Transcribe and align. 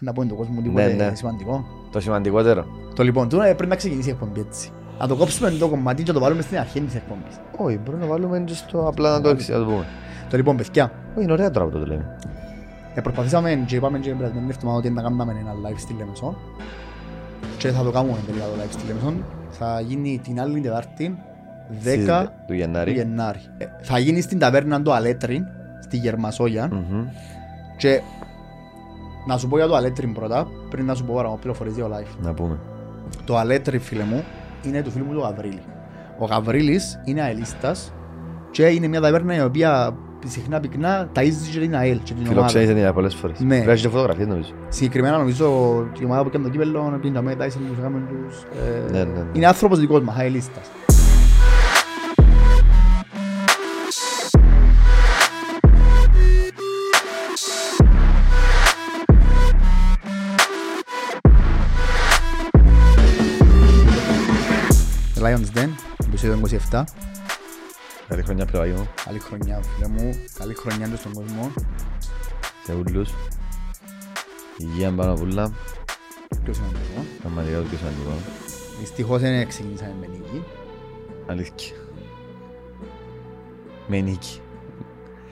Να 0.00 0.12
πω 0.12 0.22
είναι 0.22 0.30
το 0.30 0.36
κόσμο 0.36 0.54
Ναι, 0.54 0.62
τίποτε 0.62 0.92
ναι. 0.92 1.14
σημαντικό. 1.14 1.64
Το 1.92 2.00
σημαντικότερο. 2.00 2.66
Το 2.94 3.02
λοιπόν, 3.02 3.28
τώρα 3.28 3.44
πρέπει 3.44 3.66
να 3.66 3.76
ξεκινήσει 3.76 4.08
η 4.08 4.10
εκπομπή 4.12 4.40
έτσι. 4.40 4.70
Να 4.98 5.06
το 5.06 5.16
κόψουμε 5.16 5.50
το 5.50 5.68
κομμάτι 5.68 6.02
και 6.02 6.12
να 6.12 6.18
το 6.18 6.24
βάλουμε 6.24 6.42
στην 6.42 6.58
αρχή 6.58 6.80
της 6.80 6.94
εκπομπής. 6.94 7.36
Όχι, 7.56 7.78
μπορούμε 7.84 8.04
να 8.04 8.10
βάλουμε 8.10 8.40
και 8.40 8.54
στο 8.54 8.86
απλά 8.88 9.10
να 9.10 9.20
το 9.20 9.28
εξ- 9.28 9.48
να 9.48 9.58
το 9.58 9.64
πούμε. 9.64 9.84
Το 10.30 10.36
λοιπόν, 10.36 10.56
παιδιά, 10.56 10.92
Όχι, 11.14 11.22
είναι 11.24 11.32
ωραία 11.32 11.50
τώρα 11.50 11.66
που 11.66 11.78
το 11.78 11.86
λέμε. 11.86 12.16
ε, 12.94 13.00
προσπαθήσαμε 13.00 13.62
και 13.66 13.76
είπαμε 13.76 13.98
και 13.98 14.08
την 14.08 14.18
περασμένη 14.18 14.46
εβδομάδα 14.50 14.78
ότι 14.78 14.90
να 14.90 15.02
κάνουμε 15.02 15.22
ένα 15.22 15.52
live 15.68 15.78
στη 15.78 15.94
Λεμεσόν. 15.98 16.36
Και 17.58 17.68
θα 17.68 17.82
το 17.82 17.90
κάνουμε 17.90 18.16
τελικά 18.26 18.44
το 18.44 18.50
live 18.62 18.70
στη 18.70 18.86
Λεμεσόν. 18.86 19.24
Θα 19.50 19.80
γίνει 19.80 20.20
την 20.24 20.40
άλλη 20.40 20.60
Τετάρτη, 20.60 21.18
10 21.70 21.80
Στις- 21.80 22.06
του 22.06 22.30
του 22.46 22.54
Γενάρη. 22.54 22.92
Γενάρη. 22.92 23.38
Ε, 23.58 23.64
Θα 23.82 23.98
γίνει 23.98 24.20
στην 24.20 24.38
ταβέρνα 24.38 24.82
του 24.82 24.92
Αλέτριν, 24.92 25.44
στη 25.82 25.96
Γερμασόγια. 25.96 26.68
Μμμ. 26.72 27.04
Και 27.76 28.00
να 29.26 29.38
σου 29.38 29.48
πω 29.48 29.56
για 29.56 29.66
το 29.66 29.74
Αλέτριν 29.74 30.12
πρώτα, 30.12 30.48
πριν 30.70 30.86
να 30.86 30.94
σου 30.94 31.04
πω 31.04 31.14
παραπάνω 31.14 31.38
πληροφορίες 31.40 31.74
για 31.74 31.84
το 31.84 31.90
live. 31.94 32.16
Να 32.22 32.34
πούμε. 32.34 32.58
Το 33.24 33.36
Αλέτριν, 33.36 33.80
φίλε 33.80 34.02
μου, 34.02 34.24
είναι 34.62 34.82
του 34.82 34.90
φίλου 34.90 35.04
μου 35.04 35.12
του 35.12 35.20
Γαβρίλη. 35.20 35.62
Ο 36.18 36.24
Γαβρίλης 36.24 37.00
είναι 37.04 37.22
αελίστας 37.22 37.92
και 38.50 38.66
είναι 38.66 38.86
μια 38.86 39.00
ταβέρνα 39.00 39.34
η 39.34 39.40
οποία 39.40 39.94
συχνά 40.26 40.60
πυκνά 40.60 41.08
ταΐζει 41.14 41.50
και 41.52 41.58
την 41.58 41.76
ΑΕΛ 41.76 41.98
και 42.02 42.14
την 42.14 42.22
ομάδα. 42.26 42.48
Φιλοξένησε 42.48 42.74
την 42.74 42.94
πολλές 42.94 43.14
φορές. 43.14 43.40
Ναι. 43.40 43.60
Βγάζει 43.60 43.82
και 43.82 43.88
φωτογραφίες 43.88 44.26
νομίζω. 44.26 44.50
Συγκεκριμένα 44.68 45.16
νομίζω 45.18 45.46
την 45.94 46.04
ομάδα 46.04 46.22
που 46.22 46.28
έκανε 46.28 46.44
το 46.44 46.50
κύπελλο, 46.50 46.98
την 47.02 47.12
ταμέ 47.12 47.34
τάισαν 47.34 47.62
τους 47.68 47.78
έκαμε 47.78 48.02
τους... 48.08 48.42
ε, 48.42 48.90
Ναι, 48.90 48.98
ναι, 48.98 49.04
ναι. 49.04 49.24
Είναι 49.32 49.46
άνθρωπος 49.46 49.78
δικός 49.78 50.00
μας, 50.02 50.18
αελίστας. 50.18 50.70
Lions 65.28 65.58
Den, 65.58 65.68
επεισόδιο 66.06 66.40
27. 66.70 66.84
Καλή 68.08 68.22
χρονιά 68.22 68.44
πλευρά 68.46 68.86
Καλή 69.04 69.18
χρονιά, 69.18 69.62
φίλε 69.62 69.88
μου. 69.88 70.10
Καλή 70.38 70.54
χρονιά 70.54 70.86
και 70.88 70.96
στον 70.96 71.12
κόσμο. 71.12 71.52
σε 72.64 72.74
ούλους. 72.74 73.10
Υγεία 74.58 74.92
πάνω 74.92 75.12
απ' 75.12 75.20
ούλα. 75.20 75.52
Πιο 76.44 76.52
σημαντικό. 76.52 77.04
Πραγματικά 77.20 77.56
το 77.56 77.62
πιο 77.62 77.78
σημαντικό. 77.78 78.10
Δυστυχώς 78.80 79.20
δεν 79.20 79.48
ξεκινήσαμε 79.48 79.94
με 80.00 80.06
νίκη. 80.06 80.44
Αλήθεια. 81.26 81.76
Με 83.86 84.00
νίκη. 84.00 84.40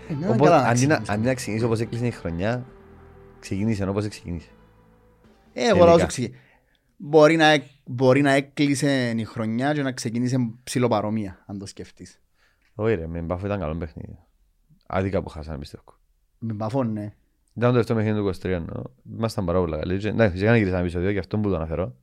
Ε, 0.09 0.15
ναι, 0.15 0.29
Όπως, 0.29 0.49
καλά 0.49 0.63
να 0.63 0.69
αντί, 0.69 0.87
να, 0.87 0.95
ξεκινήσουμε. 0.95 1.17
αντί 1.17 1.27
να 1.27 1.35
ξεκινήσει 1.35 1.65
όπως 1.65 1.81
έκλεισε 1.81 2.07
η 2.07 2.11
χρονιά, 2.11 2.67
ξεκινήσε 3.41 3.89
όπως 3.89 4.09
ξεκινήσε. 4.09 4.49
Ε, 5.53 5.61
εγώ 5.63 5.69
τελικά. 5.69 5.87
λαό 5.87 5.99
σου 5.99 6.07
ξεκι- 6.07 6.35
Μπορεί 6.97 7.37
να, 7.37 7.47
εκ- 7.47 7.71
μπορεί 7.85 8.21
να 8.23 8.31
έκλεισε 8.31 9.11
η 9.17 9.25
χρονιά 9.25 9.73
και 9.75 9.83
να 9.83 9.93
ξεκινήσει 9.93 10.55
ψηλοπαρομοία, 10.65 11.45
αν 11.47 11.59
το 11.59 11.67
σκεφτείς. 11.67 12.21
Όχι 12.75 12.95
ρε, 12.95 13.07
με 13.07 13.21
μπάφο 13.21 13.47
ήταν 13.47 13.61
καλό 13.61 13.77
παιχνίδι. 13.77 14.19
Άδικα 14.87 15.23
που 15.23 15.29
χάσανε 15.29 15.59
πιστεύω. 15.59 15.85
Με 16.39 16.53
μπαφών, 16.53 16.93
ναι. 16.93 17.15
Ήταν 17.55 17.69
το 17.69 17.71
τελευταίο 17.71 17.97
παιχνίδι 17.97 18.19
του 18.19 18.49
23, 18.49 18.63
νο. 18.67 18.83
Ήμασταν 19.17 19.45
πάρα 19.45 19.59
πολλά 19.59 19.79
καλοί. 19.79 19.99
Και- 19.99 20.09
Εντάξει, 20.09 20.33
φυσικά 20.33 20.51
να 20.51 20.57
γυρίσαμε 20.57 20.81
επεισόδιο, 20.83 21.11
γι' 21.11 21.19
αυτό 21.19 21.39
που 21.39 21.49
το 21.49 21.57
αναφέρω. 21.57 21.97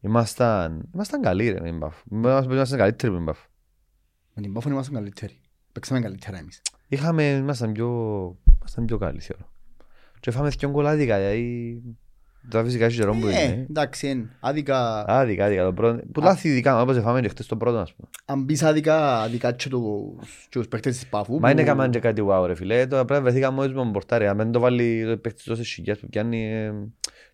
Ήμασταν, 0.00 0.88
ήμασταν 0.94 1.22
καλοί 1.22 1.50
ρε 1.50 1.60
με 1.60 1.68
την 1.68 1.78
Μπάφο. 1.78 2.02
Ήμασταν 2.12 2.50
ήμασταν 2.52 2.78
καλύτεροι 2.78 3.10
με 3.12 3.16
την 3.18 3.26
Μπάφο. 3.26 3.46
Με 4.34 4.42
την 4.42 4.52
μπαφών 4.52 4.72
ήμασταν 4.72 4.94
καλύτεροι. 4.94 5.40
Παίξαμε 5.72 6.00
καλύτερα 6.00 6.38
εμείς. 6.38 6.62
Είχαμε, 6.88 7.30
ήμασταν 7.30 7.72
πιο, 7.72 7.88
ήμασταν 8.58 8.84
πιο 8.84 8.98
καλοί 8.98 9.20
θεωρώ. 9.20 9.48
Και 10.20 10.30
φάμε 10.30 10.48
δυο 10.48 10.70
γκολάδικα, 10.70 11.16
δηλαδή... 11.18 11.82
Τώρα 12.48 12.64
φυσικά 12.64 12.84
έχει 12.84 12.96
καιρό 12.98 13.12
που 13.14 13.26
Ε, 13.26 13.30
είναι. 13.44 13.66
εντάξει, 13.70 14.06
εν, 14.08 14.30
άδικα, 14.40 15.04
Άδικα, 15.08 15.44
άδικα. 15.44 15.64
το 15.64 15.72
πρώτο- 15.72 16.02
Που 16.12 16.20
λάθη 16.20 16.48
δικά 16.48 16.72
μας, 16.72 16.82
όπως 16.82 16.96
εφάμε 16.96 17.20
και 17.20 17.28
χτες 17.28 17.46
το 17.46 17.56
πρώτο, 17.56 17.78
ας 17.78 17.94
πούμε. 17.94 18.08
αν 18.24 18.44
πεις 18.44 18.62
άδικα, 18.62 19.20
άδικα 19.20 19.52
και 19.52 19.68
τους, 19.68 19.82
και 20.48 20.58
τους 20.58 20.68
παίκτες 20.68 20.94
της 20.94 21.06
Πάφου. 21.06 21.40
Μα 21.40 21.50
είναι 21.50 21.60
που- 21.60 21.66
καμάν 21.66 21.90
και 21.90 21.98
κάτι 21.98 22.22
wow 22.28 22.44
ρε 22.46 22.54
φίλε. 22.54 22.86
Τώρα 22.86 23.04
πρέπει 23.04 23.22
να 23.22 23.26
βρεθήκαμε 23.30 23.56
μόλις 23.56 23.72
με 23.72 23.78
τον 23.82 23.92
πορτάρι. 23.92 24.26
Αν 24.26 24.36
δεν 24.36 24.50
το 24.52 24.60
βάλει 24.60 25.04
το 25.06 25.16
παίχτης 25.16 25.44
τόσες 25.44 25.68
χιλιάς 25.68 25.98
που 25.98 26.08
πιάνει... 26.08 26.52
ε, 26.52 26.72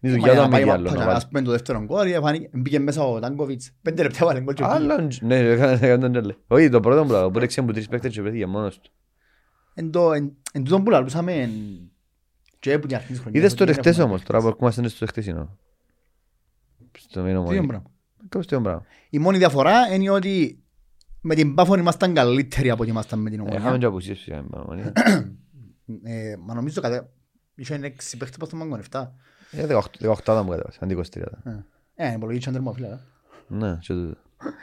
Είναι 0.02 0.12
η 0.12 0.16
Μα 0.16 0.18
δουλειά 0.18 0.32
για 0.32 0.42
του 0.42 0.48
να 0.48 0.52
πάει 0.52 0.60
αμυγιάλο. 0.62 0.82
να 0.84 0.90
μαπά, 0.90 1.04
βάλει. 1.04 1.16
Ας 1.16 1.28
πούμε 1.28 1.42
το 1.42 1.50
δεύτερο 1.50 1.82
γκολ, 1.84 2.10
εφάνηκε- 2.12 2.48
μπήκε 2.52 2.78
μέσα 2.78 3.02
ο 3.04 3.18
Τάνκοβιτς. 3.18 3.70
Πέντε 3.82 4.02
λεπτά 4.02 4.26
βάλε 4.26 4.40
γκολ 4.40 4.54
και 4.54 4.62
πήγε. 4.62 4.74
Άλλο, 4.74 5.08
ναι, 5.20 5.38
έκανε 5.38 5.72
έκανε 5.72 5.98
τον 5.98 6.12
τζέλε. 6.12 6.34
Όχι, 6.46 6.68
το 6.68 6.80
πρώτο 6.80 7.04
μου 7.04 7.10
λάβω, 7.10 7.30
που 7.30 7.38
ρέξε 7.38 7.60
από 7.60 7.72
τρεις 7.72 7.88
παίκτες 7.88 8.12
και 8.12 8.22
βρέθηκε 8.22 8.46
μόνος 8.46 8.80
του. 8.80 8.90
Εν 9.74 9.90
το- 9.90 10.12
εν- 10.12 10.32
εν 10.52 10.64
τούτον 10.64 10.84
που 10.84 10.90
λαλούσαμε, 10.90 11.50
Είδες 13.30 13.54
το 13.54 13.62
ότι 13.62 13.64
δεν 13.64 13.66
ρεχτές 13.66 13.92
έχουμε 13.98 14.04
όμως, 14.08 14.22
τώρα 14.22 14.38
που 14.38 14.44
παίκτες. 14.44 14.66
ερχόμαστε 14.66 14.88
στο 14.88 15.06
χτεσινό. 15.06 15.58
Στο 16.98 17.22
μήνο 17.22 17.42
Τι 17.42 17.48
είναι 17.48 17.54
μόνο. 17.56 17.66
πράγμα. 17.66 17.90
Κάπως 18.28 18.46
τι 18.46 18.60
πράγμα. 18.60 18.84
Η 19.10 19.18
μόνη 19.18 19.38
διαφορά 19.38 19.94
είναι 19.94 20.10
ότι 20.10 20.62
με 21.20 21.34
την 21.34 21.54
Πάφο 21.54 21.74
ήμασταν 21.78 22.14
καλύτεροι 22.14 22.70
από 22.70 22.82
ότι 22.82 22.90
ήμασταν 22.90 23.18
με 23.18 23.30
την 23.30 23.40
Ε, 23.40 23.42
Είχαμε 23.42 23.58
Ομόνια. 23.60 23.78
και 23.78 23.84
απουσίες 23.86 24.16
φυσικά. 24.18 24.42
με 24.42 24.48
Παναμονία. 24.50 24.92
Ε, 26.02 26.36
Μα 26.38 26.54
νομίζω 26.54 26.80
κατά... 26.80 27.10
Είχαν 27.54 27.84
έξι 27.84 28.16
παίχτες 28.16 28.36
προς 28.36 28.48
τον 28.48 28.58
Μάγκο, 28.58 28.76
εφτά. 28.76 29.14
Ε, 29.50 29.66
18 29.66 29.80
18 30.24 30.42
μου 30.44 30.50
κατέβασε, 30.50 30.78
αντί 30.80 30.94
23. 31.16 31.22
Ε, 31.94 32.12
υπολογίτσαν 32.12 32.52
τερμοφύλακα. 32.52 33.00
Ναι, 33.48 33.76
και 33.80 33.92
τούτο. 33.92 34.16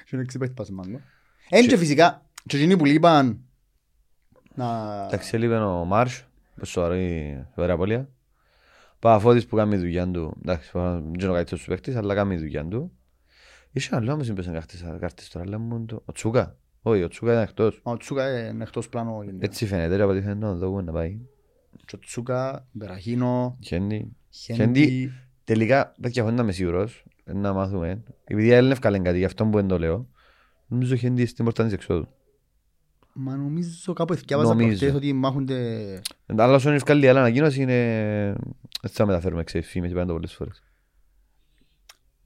Είχαν 0.06 0.20
έξι 0.20 0.38
παίχτες 0.38 0.56
προς 0.56 0.68
τον 0.68 0.76
Μάγκο. 0.76 1.02
Εν 1.50 1.68
και 1.68 1.78
φυσικά, 1.78 2.26
και 2.46 2.58
εκείνοι 2.58 2.78
που 2.78 2.86
λείπαν 2.86 3.40
να... 4.56 5.04
Εντάξει, 5.06 5.36
έλειπε 5.36 5.56
ο 5.58 5.86
Μάρς, 5.86 6.22
που 6.22 6.27
σοβαρή 6.64 7.46
σοβαρή 7.54 7.72
απώλεια. 7.72 8.10
Παφώτης 9.00 9.46
που 9.46 9.56
κάνει 9.56 9.72
τη 9.72 9.78
δουλειά 9.78 10.12
του, 10.12 10.38
εντάξει, 10.42 10.72
δεν 10.74 11.14
είναι 11.14 11.28
ο 11.28 11.34
καλύτερος 11.34 11.64
του 11.64 11.70
παίκτης, 11.70 11.96
αλλά 11.96 12.16
κάνει 12.16 12.36
τη 12.36 12.42
δουλειά 12.42 12.68
του. 12.68 12.92
Είχε 13.72 13.96
άλλο 13.96 14.12
όμως 14.12 14.28
είπες 14.28 14.46
κάρτες, 14.46 14.86
κάρτες 15.00 15.30
τώρα, 15.30 15.46
αλλά 15.46 15.60
μόνο 15.60 15.86
το... 15.86 16.02
Ο 16.06 16.12
Τσούκα. 16.12 16.58
Όχι, 16.82 17.04
ο 17.04 17.08
Τσούκα 17.08 17.32
ήταν 17.32 17.44
εκτός. 17.44 17.80
Ο 17.84 17.98
Τσούκα 17.98 18.50
είναι 18.50 18.64
εκτός 18.64 18.90
πλάνο. 18.90 19.24
Έτσι 19.40 19.66
φαίνεται, 19.66 19.96
ρε, 19.96 20.04
από 20.04 20.12
ό,τι 20.12 20.22
φαίνεται, 20.22 20.46
να 20.46 20.52
το 20.52 20.58
δούμε 20.58 20.82
να 20.82 20.92
πάει. 20.92 21.20
Και 21.86 21.96
ο 21.96 22.00
Τσούκα, 22.00 22.68
Μπεραχίνο, 22.72 23.58
Χέντι. 23.64 24.16
Χέντι. 24.30 25.12
Τελικά, 25.44 25.94
παιδιά, 26.02 26.22
χωρίς 26.22 26.38
να 26.38 26.44
είμαι 26.44 26.52
σίγουρος, 26.52 27.06
να 27.26 27.54
μάθουμε. 27.54 28.04
Επειδή 28.24 28.50
δεν 28.50 28.72
εύκολα 28.72 29.00
κάτι, 29.00 29.18
γι' 29.18 29.26
αυτό 29.26 29.46
που 29.46 29.58
δεν 29.58 29.68
το 29.68 29.80
λέω. 29.80 30.08
Νομίζω 30.68 30.94
ο 30.94 30.98
Χέντι 30.98 31.26
στην 31.26 31.46
πόρτα 31.46 31.64
της 31.64 31.74
εξόδου. 31.74 32.08
Μα 33.20 33.36
νομίζω 33.36 33.94
κάπου 33.94 34.14
εθιάβαζα 34.14 34.50
Νομίζω. 34.50 34.68
προχτές 34.68 34.94
ότι 34.94 35.14
μάχονται... 35.14 36.02
Αλλά 36.26 36.54
όσο 36.54 36.68
είναι 36.68 36.78
ευκάλλη 36.78 37.06
η 37.06 37.08
άλλη 37.08 37.20
ανακοίνωση 37.20 37.62
είναι... 37.62 38.28
Έτσι 38.82 38.96
θα 38.96 39.06
μεταφέρουμε, 39.06 39.44
ξέρεις, 39.44 39.68
φήμες, 39.70 39.92
είπαμε 39.92 40.06
το 40.06 40.14
πολλές 40.14 40.34
φορές. 40.34 40.64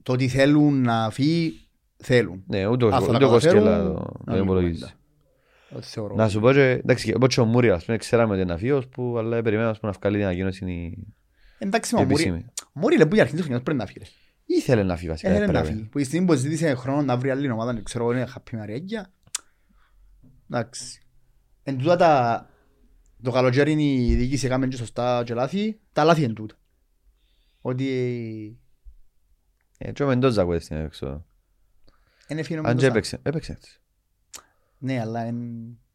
Το 0.02 0.12
ότι 0.12 0.28
θέλουν 0.28 0.82
να 0.82 1.10
φύγει, 1.10 1.54
θέλουν. 1.96 2.42
Ναι, 2.46 2.66
ούτε 2.66 2.84
ο- 2.84 2.88
Αν 2.88 2.92
θα 2.94 2.98
ούτε 3.02 3.10
ο 3.10 3.18
τα 3.18 3.18
καταφέρουν, 3.26 3.62
Κοσκέλα 3.62 3.82
το- 3.84 3.92
να 3.92 4.24
το 4.24 4.32
μην 4.32 4.42
υπολογίζει. 4.42 4.74
κουβέντα. 4.80 4.96
Ότι 5.76 5.86
θεωρώ. 5.86 6.14
Να 6.14 6.28
σου 6.28 6.40
πω 6.40 6.52
και, 6.52 6.70
εντάξει, 6.70 7.12
όπως 7.16 7.34
και 7.34 7.40
ο 7.40 7.44
Μούρι, 7.44 7.70
ας 7.70 7.84
πούμε, 7.84 7.96
ξέραμε 7.96 8.32
ότι 8.32 8.42
είναι 8.42 8.52
αφίος 8.52 8.88
που, 8.88 9.18
αλλά 9.18 9.42
περιμέναμε 9.42 9.70
ας 9.70 9.78
πούμε, 9.80 9.92
να 9.92 9.98
βγάλει 10.00 10.16
την 10.16 10.24
ανακοίνωση 10.26 10.64
η 10.64 11.06
Εντάξει, 11.58 11.94
μα 11.94 12.00
ο 12.00 12.04
Μούρι- 12.04 12.18
επίσημη. 12.20 12.44
ο 12.66 12.80
Μούρι 12.80 12.96
λέει 12.96 13.06
που 13.06 13.14
για 13.14 13.22
αρχή 13.22 13.34
της 13.34 13.42
χρονιάς 13.44 13.62
πρέπει 13.64 13.78
να 13.78 13.86
φύγει. 13.86 13.98
ρε. 13.98 14.06
Ήθελε 14.56 14.82
να 14.82 14.96
φύγει 14.96 15.08
βασικά. 15.08 15.28
Έθελε 15.30 15.46
να 15.46 15.58
έπρεπε. 15.58 15.74
φύγει. 15.76 15.88
Που 15.88 15.98
η 15.98 16.04
στιγμή 16.04 16.26
που 16.26 16.34
ζήτησε 16.34 16.74
χρόνο 16.74 17.02
να 17.02 17.16
βρει 17.16 17.30
άλλη 17.30 17.50
ομάδα, 17.50 17.72
δεν 17.72 17.84
ξέρω, 17.84 18.10
είναι 18.12 18.26
χαπή 18.26 18.56
μαριέγια. 18.56 19.12
Εντάξει. 20.56 21.00
Εν 21.62 21.78
τούτα 21.78 21.96
τα... 21.96 22.46
Το 23.22 23.30
καλοκαίρι 23.30 23.72
είναι 23.72 23.82
η 23.82 24.14
διοίκηση 24.14 24.46
έκαμε 24.46 24.66
και 24.68 24.76
σωστά 24.76 25.22
και 25.26 25.34
λάθη. 25.34 25.80
Τα 25.92 26.04
λάθη 26.04 26.22
εν 26.22 26.34
τούτα. 26.34 26.54
Ότι 27.60 28.58
Ε, 29.78 29.92
και 29.92 30.02
ο 30.02 30.06
Μεντόζα 30.06 30.42
ακούεται 30.42 30.60
στην 30.64 30.76
έξω. 30.76 31.24
δεν 32.28 32.38
έφυγε 32.38 32.58
ο 32.58 32.62
Αν 32.62 32.64
και 32.66 32.72
Μεντόζα. 32.72 32.86
έπαιξε, 32.86 33.18
έπαιξε 33.22 33.52
έτσι. 33.52 33.80
Ναι, 34.78 35.00
αλλά 35.00 35.22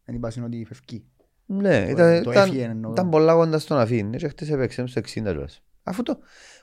δεν 0.05 0.15
είπασαν 0.15 0.43
ότι 0.43 0.65
φευκεί. 0.67 1.05
Ναι, 1.45 1.85
Το- 1.85 1.91
ήταν, 1.91 2.23
το 2.23 2.31
ήταν, 2.31 2.47
έφυγε 2.47 2.63
εννοώ. 2.63 2.91
ήταν 2.91 3.09
πολλά 3.09 3.33
κοντά 3.33 3.59
στο 3.59 3.75
να 3.75 3.85
φύγει. 3.85 4.09
Και 4.17 4.27
χτες 4.27 4.49
έπαιξε 4.49 4.85
στο 4.85 4.99
60 5.01 5.05
κιόλας. 5.13 5.61
Αφού 5.83 6.03
το... 6.03 6.19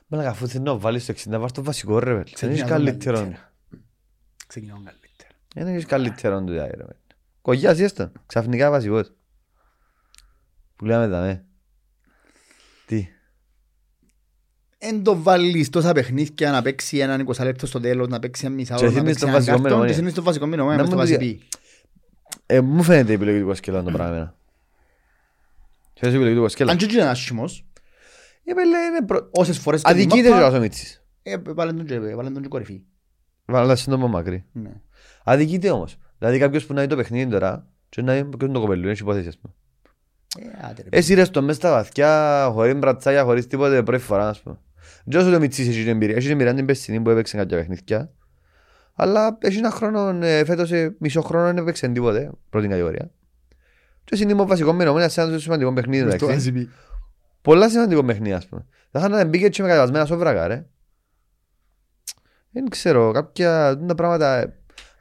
Μαλάκα, 0.07 0.29
αφού 0.29 0.47
θέλει 0.47 0.63
να 0.63 0.77
βάλεις 0.77 1.03
στο 1.03 1.13
60, 1.13 1.39
βάρ' 1.39 1.51
το 1.51 1.63
βασικό 1.63 1.99
ρε. 1.99 2.13
βέλ. 2.13 2.23
Δεν 2.23 2.33
Ξεκινά 2.33 2.51
έχεις 2.51 2.61
τον 2.67 2.71
καλύτερο. 2.77 3.17
καλύτερο. 3.17 3.41
Ξεκινάω 4.47 4.75
καλύτερα. 4.77 5.29
Δεν 5.55 5.67
έχεις 5.67 5.85
καλύτερο 5.85 6.43
του 6.43 6.51
διάγει 6.51 6.71
ρε. 6.75 6.83
βέλ. 6.83 6.95
Κογιάς 7.45 7.79
έστω. 7.79 8.11
Ξαφνικά 8.25 8.69
βασικός. 8.69 9.11
Που 10.75 10.85
λέμε 10.85 11.07
τα 11.09 11.21
ναι. 11.25 11.43
Τι. 12.85 13.07
Εν 14.77 15.03
το 15.03 15.21
βάλεις 15.21 15.69
τόσα 15.69 15.91
παιχνίδια 15.91 16.51
να 16.51 16.61
παίξει 16.61 16.97
έναν 16.97 17.27
20 17.35 17.43
λεπτό 17.43 17.65
στο 17.65 17.79
τέλος, 17.79 18.07
να 18.07 18.19
παίξει 18.19 18.45
ένα 18.45 18.55
μισά 18.55 18.75
Και 18.75 18.85
ώρα, 18.85 18.93
να 18.93 18.99
θύμεις 18.99 19.05
παίξει 19.09 19.19
το 19.19 19.27
έναν 19.27 19.39
βασικό 19.39 19.51
κάρτον 19.55 19.63
μενομόνια. 19.71 19.93
και 19.93 19.99
θύμεις 19.99 20.13
το 20.13 20.21
βασικό 20.23 20.45
μενομόνια 20.45 20.77
Να 20.77 20.83
μες 20.83 20.91
στο 20.91 21.01
μου 21.01 21.07
το 21.07 21.15
βασιπί. 21.17 21.47
Ε, 22.45 22.61
μου 22.61 22.83
φαίνεται 22.83 23.11
η 23.11 23.15
επιλογή 23.15 23.39
του 23.39 23.45
Κοσκέλα 23.45 23.83
το 23.83 23.91
πράγμα 23.91 24.15
εμένα. 24.15 24.35
Φαίνεται 25.93 26.17
η 26.17 26.19
επιλογή 26.19 26.35
του 26.35 26.41
Κοσκέλα. 26.41 26.71
Αν 26.71 26.77
και 26.77 26.85
είναι 26.91 27.01
άσχημος, 27.01 27.65
Ε, 28.43 28.53
πέλε, 28.53 28.77
είναι 28.77 29.05
προ- 29.05 29.29
όσες 29.31 29.57
φορές 29.59 29.81
και 29.81 29.87
την 29.93 29.95
Αδικείται 30.01 30.29
μάπα, 30.29 30.49
και 30.49 30.55
ο 30.55 30.59
Μίτσης. 30.59 31.03
ε, 31.23 31.37
βάλε 31.37 31.73
τον 31.73 31.85
και- 31.85 31.99
βάλε 32.15 32.29
τον 32.29 32.41
και 32.41 32.47
κορυφή. 32.47 32.81
Βάλα 33.45 33.75
σύντομα 33.75 34.07
μακρύ. 34.07 34.45
Ναι. 34.51 34.71
Αδικείται 35.23 35.69
όμως. 35.71 35.97
Δηλαδή 36.25 36.43
κάποιος 36.43 36.65
που 36.65 36.73
να 36.73 36.81
δει 36.81 36.87
το 36.87 36.95
παιχνίδι 36.95 37.31
τώρα 37.31 37.67
και 37.89 38.01
να 38.01 38.13
δει 38.13 38.23
ποιος 38.23 38.41
είναι 38.41 38.53
το 38.53 38.59
κοπελού, 38.59 38.83
είναι 38.83 38.95
υπόθεση 38.99 39.27
ας 39.27 39.37
πούμε. 39.37 39.53
Ε, 40.39 40.67
άντε 40.69 40.81
ρε. 40.81 40.97
Έσυρες 40.97 41.29
το 41.29 41.41
μες 41.41 41.55
στα 41.55 41.71
βαθιά, 41.71 42.49
χωρίς 42.51 42.75
μπρατσάκια, 42.75 43.23
χωρίς 43.23 43.47
τίποτε, 43.47 43.83
πρώτη 43.83 44.03
φορά, 44.03 44.29
ας 44.29 44.41
πούμε. 44.41 44.59
Και 45.09 45.17
όσο 45.17 45.31
το 45.31 45.39
Μιτσής 45.39 45.67
έχει 45.67 45.81
την 45.81 45.87
εμπειρία, 45.87 46.15
έχει 46.15 46.25
την 46.25 46.35
εμπειρία 46.35 46.53
την 46.53 46.65
πεσσινή 46.65 47.01
που 47.01 47.09
έπαιξε 47.09 47.37
κάποια 47.37 47.57
παιχνίδια. 47.57 48.11
Αλλά 48.93 49.37
έχει 49.41 49.57
ένα 49.57 49.71
χρόνο, 49.71 50.25
ε, 50.25 50.45
φέτος 50.45 50.71
ε, 50.71 50.95
μισό 50.99 51.21
χρόνο 51.21 51.45
δεν 51.45 51.57
έπαιξε 51.57 51.87
τίποτε, 51.87 52.31
πρώτη 52.49 52.67
κατηγορία. 52.67 53.11
Και 54.03 54.17
είναι 54.23 54.33
το 54.33 54.47
βασικός 54.47 54.75
μενόμενο, 54.75 55.09
σε 55.09 55.21
ένα 55.21 55.37
σημαντικό 55.37 55.73
παιχνίδι, 55.73 56.11
Στο 56.11 56.25
εντάξει. 56.25 56.53
ACB. 56.55 56.67
Πολλά 57.41 57.69
σημαντικό 57.69 58.03
παιχνίδι, 58.03 58.33
ας 58.33 58.45
πούμε. 58.45 58.65
Θα 58.91 58.99
είχαν 58.99 59.11
να 59.11 59.25
μπήκε 59.25 59.49
και 59.49 59.61
με 59.61 59.67
κατεβασμένα 59.67 60.05
σόβρακα, 60.05 60.47
ρε. 60.47 60.65
Δεν 62.51 62.69
ξέρω, 62.69 63.11
κάποια 63.11 63.81
τα 63.87 63.95
πράγματα... 63.95 64.53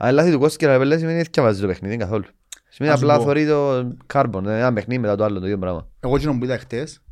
ε, 0.04 0.08
Αν 0.08 0.14
λάθη 0.14 0.30
του 0.30 0.38
Κώστη 0.38 0.56
και 0.58 0.66
Ραπελέ 0.66 0.98
σημαίνει 0.98 1.20
ότι 1.20 1.28
διαβάζει 1.32 1.60
το 1.60 1.66
παιχνίδι 1.66 1.96
καθόλου. 1.96 2.24
Σημαίνει 2.68 2.94
Ας 2.94 2.98
σου 3.00 3.04
απλά 3.06 3.18
πω. 3.18 3.24
θωρεί 3.24 3.46
το 3.46 3.92
κάρμπον, 4.06 4.46
ένα 4.48 4.72
παιχνίδι 4.72 5.00
μετά 5.00 5.16
το 5.16 5.24
άλλο, 5.24 5.38
το 5.40 5.44
ίδιο 5.46 5.58
πράγμα. 5.58 5.88
Εγώ 6.00 6.16
εκείνο 6.16 6.38
που 6.38 6.44
είδα 6.44 6.58
χτες, 6.58 7.02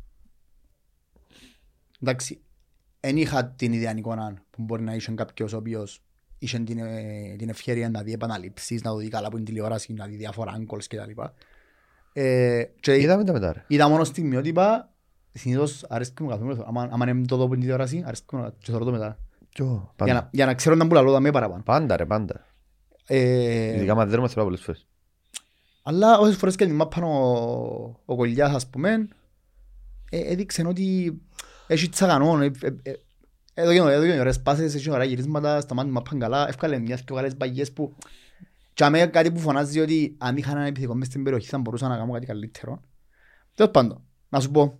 εντάξει, 2.01 2.41
δεν 2.99 3.17
είχα 3.17 3.45
την 3.45 3.73
ιδέα 3.73 3.93
εικόνα 3.97 4.33
που 4.49 4.61
μπορεί 4.63 4.83
να 4.83 4.93
είχε 4.93 5.11
κάποιος 5.11 5.53
ο 5.53 5.57
οποίος 5.57 6.01
είχε 6.39 6.59
την, 6.59 6.77
ε, 6.77 7.35
την 7.37 7.49
ευκαιρία 7.49 7.89
να 7.89 8.01
δει 8.01 8.13
επαναλήψεις, 8.13 8.81
να 8.81 8.91
το 8.91 8.97
δει 8.97 9.07
καλά 9.07 9.27
από 9.27 9.35
την 9.35 9.45
τηλεόραση, 9.45 9.93
να 9.93 10.05
δει 10.05 10.15
διάφορα 10.15 10.51
άγκολς 10.51 10.87
κτλ. 10.87 11.21
Ε, 12.13 12.63
και 12.79 12.95
Είδαμε 12.95 13.23
τα 13.23 13.33
μετά, 13.33 13.53
ρε. 13.53 13.63
είδα 13.67 13.89
μόνο 13.89 14.03
στιγμιότυπα, 14.03 14.89
συνήθως 15.31 15.85
αρέσκει 15.89 16.23
μου 16.23 16.29
καθόλου, 16.29 16.63
άμα, 16.67 16.89
άμα 16.91 17.09
είναι 17.09 17.25
το 17.25 17.35
δω 17.37 17.43
από 17.43 17.51
την 17.51 17.61
τηλεόραση, 17.61 18.03
αρέσκει 18.05 18.35
μου 18.35 18.53
και 18.59 18.71
θωρώ 18.71 18.85
το 18.85 18.91
μετά. 18.91 19.17
Κι 19.49 19.61
εγώ, 19.61 19.93
Για 20.03 20.13
να, 20.13 20.19
Πάντα, 20.19 20.29
για 20.31 20.45
να 20.45 20.53
ξέρω 20.53 20.75
να 20.75 20.85
μπουλαλώ 20.85 21.19
με 21.19 21.31
παραπάνω. 21.31 21.63
πάντα 21.63 21.97
ρε, 21.97 22.05
πάντα. 22.05 22.45
Ε, 23.05 23.75
Ειδικά 23.75 23.95
μα 23.95 24.05
δεν 24.05 24.17
είμαστε 24.17 24.35
πολλά 24.35 24.45
πολλές 24.45 24.61
φορές. 24.65 24.87
Αλλά 25.83 26.17
όσες 26.17 26.35
φορές 26.35 26.55
και 26.55 26.65
την 26.65 26.75
μάπαν 26.75 27.03
ο, 27.03 28.01
ο 28.05 28.15
Κολλιάς 28.15 28.55
ας 28.55 28.67
πούμε 28.67 29.07
ε, 30.09 30.31
έδειξε 30.31 30.67
ότι 30.67 31.21
έχει 31.67 31.89
τσαγανόν 31.89 32.41
ε, 32.41 32.51
ε, 32.61 32.73
ε, 32.83 32.93
εδώ 33.53 33.71
και 33.71 33.77
εδώ 33.77 34.05
και 34.05 34.19
ωραίες 34.19 34.41
πάσες, 34.41 34.75
έχει 34.75 34.89
ωραία 34.89 35.05
γυρίσματα, 35.05 35.61
σταμάτη 35.61 35.89
μάπαν 35.89 36.19
καλά, 36.19 36.47
εύκαλε 36.47 36.79
μιας 36.79 37.01
και 37.01 37.13
καλές 37.13 37.35
παγιές 37.35 37.71
που 37.71 37.95
και 38.73 38.83
αμέ 38.83 39.07
κάτι 39.07 39.31
που 39.31 39.39
φωνάζει 39.39 39.79
ότι 39.79 40.15
αν 40.17 40.37
είχα 40.37 40.51
έναν 40.51 40.65
επιθετικό 40.65 40.95
μες 40.95 41.07
στην 41.07 41.23
περιοχή 41.23 41.47
θα 41.47 41.57
μπορούσα 41.57 41.87
να 41.87 41.97
κάνω 41.97 42.11
κάτι 42.11 42.25
καλύτερο. 42.25 42.81
Τέλος 43.55 43.71
πάντων, 43.71 44.01
να 44.29 44.39
σου 44.39 44.51
πω, 44.51 44.79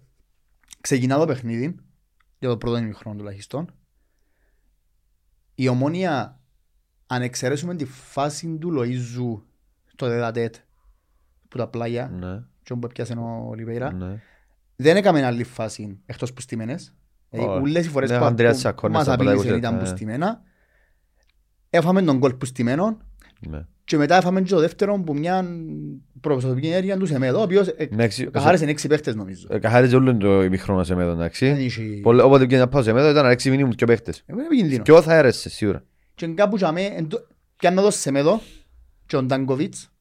ξεκινά 0.81 1.17
το 1.17 1.25
παιχνίδι, 1.25 1.75
για 2.39 2.49
το 2.49 2.57
πρώτο 2.57 2.77
ημιχρόνο 2.77 3.17
τουλάχιστον, 3.17 3.73
η 5.55 5.67
ομόνια, 5.67 6.39
αν 7.13 7.21
εξαιρέσουμε 7.21 7.75
τη 7.75 7.85
φάση 7.85 8.57
του 8.61 8.73
Λοΐζου 8.79 9.41
στο 9.93 10.07
δεδατέτ, 10.07 10.55
που 11.47 11.57
τα 11.57 11.67
πλάγια, 11.67 12.11
Ναι, 12.19 12.43
και 12.63 12.73
όπου 12.73 12.85
έπιασε 12.85 13.13
ο 13.13 13.45
Ολιβέιρα, 13.49 13.93
ναι. 13.93 14.21
δεν 14.75 14.95
έκαμε 14.95 15.25
άλλη 15.25 15.43
φάση 15.43 15.99
εκτός 16.05 16.33
που 16.33 16.41
στημένες. 16.41 16.95
Δηλαδή, 17.29 17.49
Όχι. 17.49 17.59
ούλες 17.61 17.85
οι 17.85 17.89
φορές 17.89 18.09
Ναι, 18.09 18.17
που, 18.17 18.23
Ανδρέας 18.23 18.53
που 18.55 18.59
Σακώνες 18.59 18.97
μας 18.97 19.07
από 19.07 19.23
τα 19.23 19.31
απειλήσαν 19.31 19.55
20, 19.55 19.57
ήταν 19.57 19.75
που 19.75 19.81
ναι. 19.81 19.87
στημένα. 19.87 20.41
Έφαμε 21.69 22.01
τον 22.01 22.19
κόλ 22.19 22.33
που 22.33 22.45
στημένο 22.45 22.97
ναι. 23.49 23.65
και 23.83 23.97
μετά 23.97 24.15
έφαμε 24.17 24.41
και 24.41 24.49
το 24.53 24.59
δεύτερο 24.59 25.01
που 25.05 25.13
μια 25.13 25.45
προσωπική 26.21 26.67
ενέργεια 26.67 26.97
του 26.97 27.05
Σεμέδο, 27.05 27.39
ο 27.39 27.41
οποίος 27.43 27.67
ε, 27.67 27.87
Με 27.91 28.03
έξι- 28.03 28.29
καθάρισε 28.31 28.65
έξι 28.65 28.87
παίχτες 28.87 29.15
νομίζω. 29.15 29.47
ε, 29.49 29.59
Καθάριζε 29.59 29.95
όλο 29.95 30.17
το 30.17 30.43
ημιχρόνο 30.43 30.83
σε 30.83 30.95
μέδο, 30.95 31.09
Δεν 31.09 31.19
εντάξει. 31.19 31.45
είχε- 31.47 31.83
Πολλ- 32.01 32.21
Όποτε 32.23 32.43
πήγαινε 32.43 32.61
να 32.61 32.67
πάω 32.67 32.81
σε 32.81 32.93
μέδο 32.93 33.09
ήταν 33.09 33.23
να 33.23 33.29
ρίξει 33.29 33.49
μήνυμου 33.49 33.71
και 33.71 33.85
παίχτες. 33.85 34.23
Εγώ 34.25 34.39
είμαι 34.39 34.55
κινδύνο. 34.55 34.81
Ποιο 34.83 35.01
θα 35.01 35.13
έρεσε, 35.15 35.49
σίγουρα. 35.49 35.83
Και 36.27 36.33
κάπου 36.33 36.57
και 36.57 36.65
αμέ, 36.65 36.81
εν 36.81 37.07
τω- 37.07 37.27
κι 37.55 37.67
αν 37.67 37.73
να 37.73 37.81
δώσει 37.81 37.99
Σεμέδο 37.99 38.41
και 39.05 39.15
ο 39.15 39.23
Ντάνκοβιτς, 39.23 39.91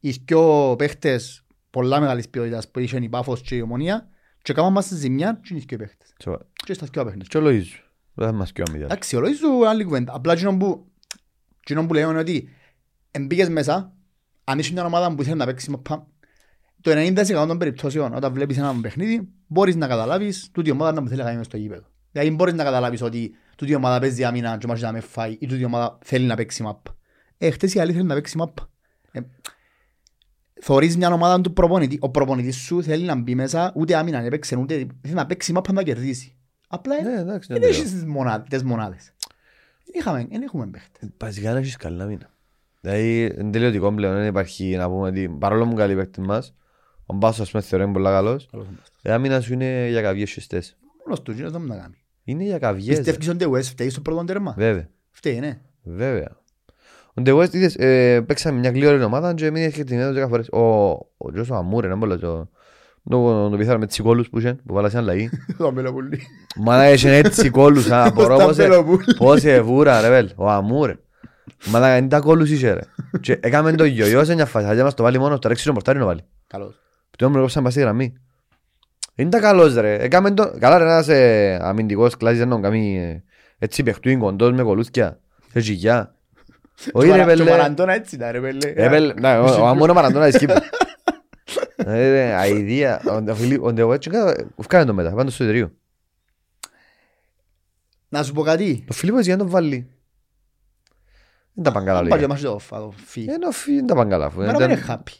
οι 0.00 0.10
δυο 0.10 0.74
παίχτες 0.78 1.44
πολλά 1.70 2.00
μεγάλης 2.00 2.28
ποιότητας 2.28 2.70
που 2.70 2.78
είχαν 2.78 3.02
η 3.02 3.08
Πάφος 3.08 3.40
και 3.40 3.54
η 3.56 3.60
Ομονία 3.60 4.08
και 4.42 4.52
κάμαν 4.52 4.72
μας 4.72 4.84
στη 4.84 4.94
ζημιά 4.94 5.40
και 5.42 5.48
είναι 5.50 5.60
οι 5.60 5.64
δυο 5.68 5.78
παίχτες. 5.78 6.12
Σοβα- 6.22 6.46
Και 6.64 6.72
στα 6.74 6.86
δυο 6.92 7.04
παίχτες. 7.04 7.28
Και 7.28 7.38
ο 7.38 7.40
Λοΐζου. 7.44 7.82
Δεν 8.14 8.26
θα 8.26 8.32
μας 8.32 8.52
κοιόμει 8.52 8.70
διάλο. 8.70 8.84
Εντάξει, 8.84 9.16
ο 9.16 9.20
Λόις 9.20 9.38
σου 9.38 9.68
άλλη 9.68 9.84
κουβέντα. 9.84 10.12
Απλά 10.14 10.32
εκείνο 10.32 10.56
που, 10.56 10.90
εκείνο 11.60 11.86
που 11.86 11.94
λέω 11.94 12.10
είναι 12.10 12.18
ότι 12.18 12.48
εμπήκες 13.10 13.48
μέσα, 13.48 13.92
αν 14.44 14.58
είσαι 14.58 14.72
μια 14.72 14.84
ομάδα 14.84 15.14
που 15.14 15.22
ήθελε 15.22 15.36
να 15.36 15.44
παίξει 15.46 15.70
μαπά, 15.70 16.06
το 16.80 16.90
90% 16.90 17.46
των 17.46 17.58
περιπτώσεων 17.58 18.14
όταν 18.14 18.32
βλέπεις 18.32 18.58
ένα 18.58 18.80
παιχνίδι, 18.80 19.28
μπορείς 19.46 19.76
να 19.76 19.86
καταλάβεις 19.86 20.50
τούτη 20.52 20.68
η 20.68 20.72
ομάδα 20.72 20.92
να 20.92 21.00
μου 21.00 21.08
θέλει 21.08 21.18
να 21.18 21.24
κάνει 21.24 21.36
μες 21.36 21.46
στο 21.46 21.56
γήπεδο. 21.56 21.86
Δηλαδή 22.12 22.30
μπορείς 22.30 22.54
να 22.54 22.64
καταλάβεις 22.64 23.02
ότι 23.02 23.34
τούτη 23.60 23.72
η 23.72 23.74
ομάδα 23.74 23.98
παίζει 23.98 24.24
άμυνα 24.24 24.58
και 24.58 24.66
μάχει 24.66 24.82
να 24.82 24.92
με 24.92 25.00
φάει 25.00 25.36
ή 25.40 25.46
τούτη 25.46 25.60
η 25.60 25.64
ομάδα 25.64 25.98
θέλει 26.02 26.26
να 26.26 26.34
παίξει 26.34 26.62
μαπά. 26.62 26.96
Ε, 27.38 27.50
χτες 27.50 27.74
η 27.74 27.80
άλλη 27.80 27.92
θέλει 27.92 28.04
να 28.04 28.14
παίξει 28.14 28.36
μαπά. 28.36 28.70
Ε, 29.12 29.20
θωρείς 30.60 30.96
μια 30.96 31.12
ομάδα 31.12 31.40
του 31.40 31.52
προπονητή, 31.52 31.98
ο 32.00 32.10
προπονητής 32.10 32.56
σου 32.56 32.82
θέλει 32.82 33.04
να 33.04 33.14
μπει 33.14 33.34
μέσα, 33.34 33.72
ούτε 33.76 33.96
άμυνα 33.96 34.22
να 34.22 34.28
παίξει, 34.28 34.56
ούτε 34.58 34.74
θέλει 35.02 35.14
να 35.14 35.26
παίξει 35.26 35.52
μαπά 35.52 35.72
να 35.72 35.82
κερδίσει. 35.82 36.36
Απλά 36.68 36.96
ε, 36.98 37.02
Ναι, 37.02 37.20
εντάξει, 37.20 37.52
δεν 37.52 37.60
δεν 37.60 37.70
έχεις 37.70 37.92
τις 37.92 38.04
μονάδες, 38.04 38.48
τις 38.48 38.62
μονάδες. 38.62 39.12
Είχαμε, 39.92 40.26
δεν 40.30 40.42
έχουμε 40.42 40.66
παίχτες. 40.66 41.08
Βασικά 41.18 41.52
να 41.52 41.58
έχεις 41.58 41.76
καλά 41.76 42.04
μήνα. 42.04 42.30
Δηλαδή, 42.80 43.24
είναι 43.38 43.50
τελειωτικό 43.50 43.92
πλέον, 43.92 44.14
δεν 44.14 44.26
υπάρχει 44.26 44.76
να 44.76 44.88
πούμε 44.88 45.08
ότι 45.08 45.28
παρόλο 45.28 45.62
που 45.64 45.70
είναι 45.70 45.80
καλή 45.80 45.94
παίκτη 45.94 46.20
μας, 46.20 46.54
ο 47.06 47.14
Μπάσος 47.14 47.40
ας 47.40 47.50
πούμε 47.50 47.62
θεωρεί 47.62 47.84
είναι 47.84 47.92
πολλά 47.92 48.10
καλός, 48.10 48.50
η 49.02 49.10
άμυνα 49.10 49.40
σου 49.40 49.52
είναι 49.52 49.88
για 49.88 50.02
καβιές 50.02 50.30
σωστές. 50.30 50.76
Μόνος 51.04 51.22
του, 51.22 51.30
εκείνος 51.30 51.52
δεν 51.52 51.60
μου 51.60 51.66
να 51.66 51.76
κάνει. 51.76 51.99
Είναι 52.24 52.44
για 52.44 52.58
καβιές. 52.58 52.86
ρε. 52.88 52.94
Πιστεύεις 52.94 53.28
ότι 53.28 53.44
ο 53.44 53.50
West 53.54 53.62
φταίει 53.62 53.90
στο 53.90 54.00
πρώτο 54.00 54.24
τέρμα; 54.24 54.54
Βέβαια, 54.56 54.88
Φταίει, 55.10 55.38
ναι. 55.38 55.60
βέβαια. 55.82 56.38
Ο 57.14 57.20
Ντε 57.22 57.32
West 57.32 57.54
είδες, 57.54 57.74
ε, 57.76 58.20
παίξαμε 58.20 58.58
μια 58.58 58.70
γλύωρη 58.70 59.02
ομάδα 59.02 59.34
και 59.34 59.50
μην 59.50 59.62
έρχεται 59.62 59.84
την 59.84 59.98
έδωση 59.98 60.14
δέκα 60.14 60.28
φορές. 60.28 60.48
Ο, 60.48 60.60
ο 61.16 61.32
Τζος 61.32 61.50
ο 61.50 61.54
Αμούρ, 61.54 61.84
ένα 61.84 61.98
πολλά 61.98 62.18
το... 62.18 62.48
Το, 63.10 63.48
το 63.50 63.56
πιθάρα 63.56 63.78
με 63.78 63.86
τις 63.86 64.00
κόλους 64.00 64.28
που 64.28 64.38
είχε, 64.38 64.54
που 64.66 64.74
βάλασε 64.74 64.96
ένα 64.96 65.06
λαγί. 65.06 65.30
Το 65.58 65.70
Μπελοπούλη. 65.72 66.20
Μα 66.56 66.76
να 66.76 66.90
είχε 66.90 67.14
έτσι 67.14 67.50
κόλους, 67.50 67.90
α, 67.90 68.10
μπορώ 68.14 68.34
Στα 68.36 68.44
πώς 68.46 68.58
ε- 68.58 68.68
Μπελοπούλη. 68.68 69.14
πώς 69.16 69.44
εβούρα 69.44 70.00
ρε 70.00 70.08
βέλ, 70.08 70.30
ο 70.36 70.48
Αμούρ. 70.50 70.96
Μα 71.66 71.78
να 71.78 71.96
είναι 71.96 72.08
τα 72.08 72.20
κόλους 72.20 72.50
είχε 72.50 72.72
ρε. 72.72 72.80
Και 73.20 73.38
έκαμε 73.42 73.72
το 73.72 73.84
γιο 73.84 74.24
σε 74.24 74.34
μια 74.34 74.46
φάση, 74.46 74.66
θα 74.76 74.82
μας 74.82 74.94
το 74.94 75.02
βάλει 75.02 75.18
μόνος, 75.18 75.38
το 75.38 75.48
ρέξει 75.48 75.64
τον 75.64 75.74
πορτάρι 75.74 75.98
να 75.98 76.04
βάλει. 76.04 76.20
Καλώς. 76.46 76.74
Το 77.18 77.26
όμως 77.26 77.40
κόψαν 77.40 77.62
πας 77.62 77.72
στη 77.72 77.80
γραμμή. 77.80 78.12
Είναι 79.20 79.30
τα 79.30 79.40
καλός 79.40 79.74
ρε. 79.74 79.94
Έκαμε 80.02 80.30
το... 80.30 80.54
Καλά 80.58 80.78
ρε 80.78 80.84
ένας 80.84 81.08
ε, 81.08 81.58
αμυντικός 81.62 82.16
κλάσης 82.16 82.38
δεν 82.38 82.48
τον 82.48 82.62
κάνει 82.62 82.98
ε, 82.98 83.22
έτσι 83.58 83.82
παιχτούιν 83.82 84.18
κοντός 84.18 84.52
με 84.52 84.62
κολούθκια. 84.62 85.20
Σε 85.52 85.60
ζυγιά. 85.60 86.14
Όχι 86.92 87.08
ρε 87.08 87.14
Και 87.14 87.22
ο 87.22 87.24
πέλε. 87.24 87.50
Μαραντώνα 87.50 87.92
έτσι 87.92 88.14
ήταν 88.14 88.30
ρε 88.32 88.40
πέλε. 88.40 88.72
Ε, 88.76 88.88
πέλε, 88.88 89.12
ναι, 89.20 89.38
ο- 89.38 89.60
ο 89.62 89.66
Αμούρο 89.66 89.94
Μαραντώνα 89.94 90.26
ισχύει. 90.28 90.46
Ε, 91.76 92.10
ρε, 92.10 92.32
αηδία. 92.34 93.02
Ο- 93.08 93.30
ο 93.30 93.34
Φιλίπ- 93.34 93.62
Ο 93.64 93.72
Ντεουέτσι 93.72 94.10
ουφκάνε 94.56 94.84
το 94.84 94.94
μετά, 94.94 95.10
πάνω 95.14 95.30
στο 95.30 95.44
εταιρείο. 95.44 95.72
Να 98.08 98.22
σου 98.22 98.32
πω 98.32 98.42
κάτι. 98.42 98.84
Ο 98.90 98.92
Φιλίππος 98.92 99.24
για 99.24 99.36
να 99.36 99.42
τον 99.42 99.50
βάλει. 99.50 99.90
Δεν 101.52 101.64
τα 101.64 101.72
πάνε 101.72 101.86
καλά 101.86 101.98
Πάει 102.00 102.08
και 102.08 102.14
λίγα. 102.16 102.28
μας 102.28 102.40
το 102.40 102.58
φάδο, 102.58 102.92
φύ. 103.06 103.20
Ε, 103.28 103.46
ο 103.46 103.50
Φι- 103.50 103.74
Δεν 103.74 103.86
τα 103.86 103.94
πάνε 103.94 104.10
καλά. 104.10 104.24
αφού 104.26 104.38
Μέρα 104.38 104.50
ήταν- 104.50 104.68
δεν 104.68 104.70
είναι 104.78 104.86
happy. 104.88 105.12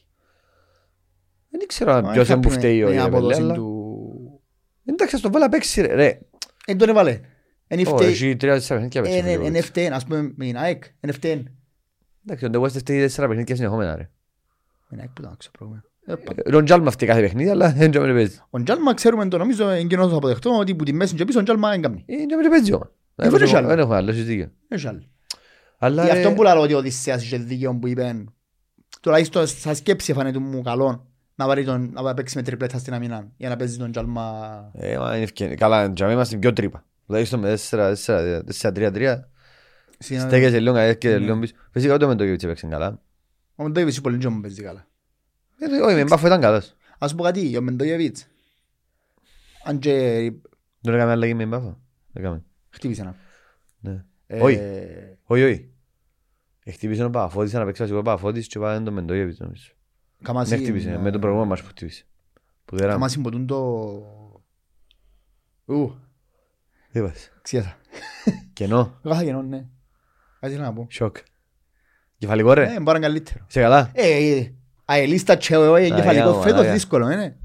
Δεν 1.50 1.66
ξέρω 1.66 1.92
αν 1.92 2.04
Μα 2.04 2.10
ποιος 2.10 2.28
είναι 2.28 2.36
είναι 2.36 2.42
που 2.42 2.48
happy 2.48 2.52
με- 2.52 2.58
φταίει 2.58 2.82
ο 2.82 2.86
με 2.86 2.92
την 2.92 3.02
ρε, 3.02 3.08
πέλε, 3.08 3.16
απόδοση 3.16 3.40
αλλά- 3.40 3.54
του- 3.54 4.40
Εντάξει, 4.92 5.14
ας 5.14 5.20
τον 5.20 5.32
βάλει 5.32 5.44
να 5.44 5.50
παίξει 5.50 5.80
ρε. 5.80 5.94
Ρε, 5.94 6.18
Εν 6.66 6.78
τον 6.78 6.88
έβαλε. 6.88 7.20
Εν 7.66 7.86
Ω, 7.86 7.96
φταίει. 7.96 8.08
έχει 8.08 8.36
τρία-τέσσερα 8.36 8.80
παιχνίδια 8.80 9.02
παίξει 9.02 9.16
ο 9.16 9.20
Εν- 9.20 9.26
εν- 9.26 9.32
Φιλίππος. 9.40 9.58
εν 9.58 9.62
φταίει, 9.64 9.86
ας 9.86 10.04
πούμε 10.04 10.22
με 10.22 10.44
την 10.44 10.56
ΑΕΚ. 10.56 10.84
Εν 11.00 11.12
φταίει. 11.12 11.46
Εντάξει, 12.24 12.44
ο 12.44 12.50
Ντεουέτσι 12.50 12.78
φταίει 12.78 12.98
τέσσερα 13.00 13.28
παιχνίδια 13.28 13.56
συνεχόμενα 13.56 13.96
ρε. 13.96 14.02
Με 14.88 14.96
την 14.96 14.98
ΑΕΚ 15.00 15.08
που 15.08 15.20
ήταν 15.20 15.32
άξιο 15.32 15.50
πρόβλημα. 15.58 15.84
Ε, 16.06 16.14
πα- 16.14 16.32
Ε, 16.44 16.50
Τον 16.50 16.64
Τζάλμα 16.64 16.90
φταίει 16.90 17.08
κάθε 17.08 17.20
παιχνίδι, 17.20 17.48
αλλά 17.50 17.72
δεν 17.72 17.90
τζάμε 17.90 18.12
παίζει. 18.12 18.38
Ο 18.50 18.62
Τζάλμα 18.62 18.94
ξέρουμε 18.94 19.28
το 19.28 19.38
νομίζω 19.38 19.68
εγκαινός 19.68 20.12
αποδεχτώ 20.12 20.58
ότι 20.58 20.74
που 20.74 20.84
τη 20.84 20.92
μέση 20.92 21.14
και 21.14 21.24
πίσω 21.24 21.40
ο 21.40 21.42
Τζάλμα 21.42 21.70
δεν 21.70 21.82
κάνει. 21.82 22.04
Ε, 22.06 22.16
Δεν 22.16 22.26
τζάμε 22.26 22.48
παίζει 22.48 22.72
όμως. 22.72 22.88
Ε, 23.16 23.28
δεν 23.28 23.42
έχει 23.42 23.56
άλλο. 23.56 23.66
Δεν 23.68 23.78
έχουμε 23.78 23.96
άλλο, 23.96 24.10
έχεις 24.10 24.24
δίκιο. 24.24 24.50
Έχει 24.68 24.86
άλλο. 24.88 25.02
Αλλά 25.78 26.04
Γι' 26.04 26.10
αυτό 26.10 26.28
ρε, 26.28 26.34
που 26.34 26.42
λέω 26.42 26.60
ότι 26.60 26.74
ο 26.74 26.78
Οδυσσέας 26.78 27.22
είχε 27.22 27.36
δίκαιο 27.36 27.74
που 27.78 27.88
είπε 27.88 28.24
τουλάχιστον 29.00 29.46
σαν 29.46 29.74
σκέψη 29.74 30.12
φαίνεται 30.12 30.38
μου 30.38 30.62
καλό 30.62 31.09
να 31.40 31.46
πάρει 31.46 31.64
τον, 31.64 31.90
να 31.92 32.14
παίξει 32.14 32.36
με 32.36 32.42
τριπλέτα 32.42 32.78
στην 32.78 32.94
αμυνά 32.94 33.30
για 33.36 33.48
να 33.48 33.56
παίζει 33.56 33.76
τον 33.78 33.90
Τζάλμα 33.90 34.70
ε, 34.74 34.98
μα 34.98 35.14
είναι 35.14 35.24
ευκαιρία. 35.24 35.54
Καλά, 35.54 35.92
τζάμε 35.92 36.12
είμαστε 36.12 36.36
πιο 36.36 36.52
τρύπα. 36.52 36.84
Τουλάχιστον 37.06 37.40
με 37.40 37.48
τέσσερα- 37.48 37.88
τέσσερα- 37.88 38.44
τέσσερα-τρία-τρία. 38.44 39.28
στην- 39.98 40.20
Στέκεσαι 40.20 40.60
λίγο, 40.60 40.76
έρχεται 40.76 41.08
Ναι. 41.18 41.18
λίγο 41.24 41.38
πίσω. 41.38 41.54
Φυσικά 41.70 41.94
ούτε 41.94 42.06
με 42.06 42.14
το 42.14 42.24
Κεβίτσι 42.24 42.46
έπαιξε 42.46 42.66
καλά. 42.66 43.00
Ο 43.54 43.62
Μεντόγεβιτς 43.62 44.00
πολύ 44.00 44.18
και 44.18 44.28
μου 44.28 44.40
παίζει 44.40 44.62
καλά. 44.62 44.86
Ε, 45.58 45.80
Όχι, 45.82 45.94
με 45.94 46.04
μπάφο 46.04 46.26
ήταν 46.26 46.40
καλός. 46.40 46.74
Ας 46.98 47.14
πω 47.14 47.22
κάτι, 47.22 47.56
ο 47.56 47.60
Μεντόγεβιτς 47.62 48.26
αν 49.64 49.78
και 49.78 49.92
Δεν 50.80 50.94
έκαμε 50.94 51.10
αλλαγή 51.10 51.34
με 51.34 51.46
μπάφο. 51.46 51.80
Έκαμε. 52.12 52.42
χτύπησε 52.70 53.00
ένα. 53.00 53.16
Ναι. 53.80 54.04
Ε, 54.26 54.40
Όχι. 54.40 54.60
Όχι, 55.24 55.42
όχι. 55.42 55.70
Χτύπησε 56.72 57.04
ο 57.04 57.10
Παφώτης, 57.10 57.52
να 57.52 57.64
παίξει 57.64 57.80
βασικό 57.82 57.98
ο 57.98 58.02
Παφώτης 58.02 58.46
και 58.46 58.58
βάλε 58.58 58.80
τον 58.84 58.92
Μεντόγεβιτς 58.94 59.38
νομίζω. 59.38 59.72
Καμάσι, 60.22 60.50
Δεν 60.50 60.58
χτύπησε, 60.64 60.98
με 60.98 61.10
τον 61.10 61.20
προηγούμενο 61.20 61.50
μας 61.50 61.62
που 61.62 61.68
χτύπησε. 61.68 62.04
Που 62.64 62.76
δεν 62.76 62.80
ράμε. 62.86 62.92
Καμάσι 62.92 63.20
ποτούν 63.20 63.46
το... 63.46 63.56
Ου, 65.64 65.94
Είπες; 66.92 67.32
ξίασα. 67.42 67.76
Κενό. 68.52 69.00
Εγώ 69.04 69.14
θα 69.14 69.22
γεννώ, 69.22 69.42
ναι. 69.42 69.66
Κάτι 70.40 70.52
ήθελα 70.52 70.66
να 70.68 70.72
πω. 70.72 70.86
Σοκ. 70.90 71.16
Κεφαλικό 72.18 72.52
ρε. 72.52 72.62
Ε, 72.62 72.66
μπορεί 72.66 72.82
να 72.84 72.90
είναι 72.92 72.98
καλύτερο. 73.06 73.44
Είσαι 73.48 73.60
καλά; 73.60 73.90
Ε, 73.94 74.36
ε, 74.36 74.54
αελίστα 74.84 75.36
και 75.36 75.56
ο 75.56 75.76
εγκεφαλικό 75.76 76.08
Αγιά 76.10 76.26
μου, 76.26 76.42
φέτος 76.42 76.58
αγιά. 76.60 76.72
δύσκολο, 76.72 77.10
είναι. 77.10 77.38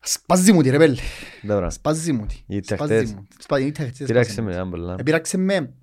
Σπάζει 0.00 0.52
μου 0.52 0.62
τη 0.62 0.70
ρε 0.70 0.78
πέλε. 0.78 0.96
Dobra. 1.48 1.66
Σπάζει 1.70 2.12
μου 2.12 2.26
τη. 2.26 2.42
Είτε 2.46 2.74
Σπάζει 2.74 2.94
χτες. 2.94 3.12
μου. 3.12 3.26
Σπάζει 3.38 3.66
είτε 3.66 3.84
χτες, 3.86 4.06
Πειράξε 4.06 4.32
σπάζει 4.32 4.46
με, 4.48 4.54
μου. 4.54 4.60
αν 4.60 4.70
πολλά. 4.70 4.96
Επειράξε 4.98 5.36
με. 5.38 5.74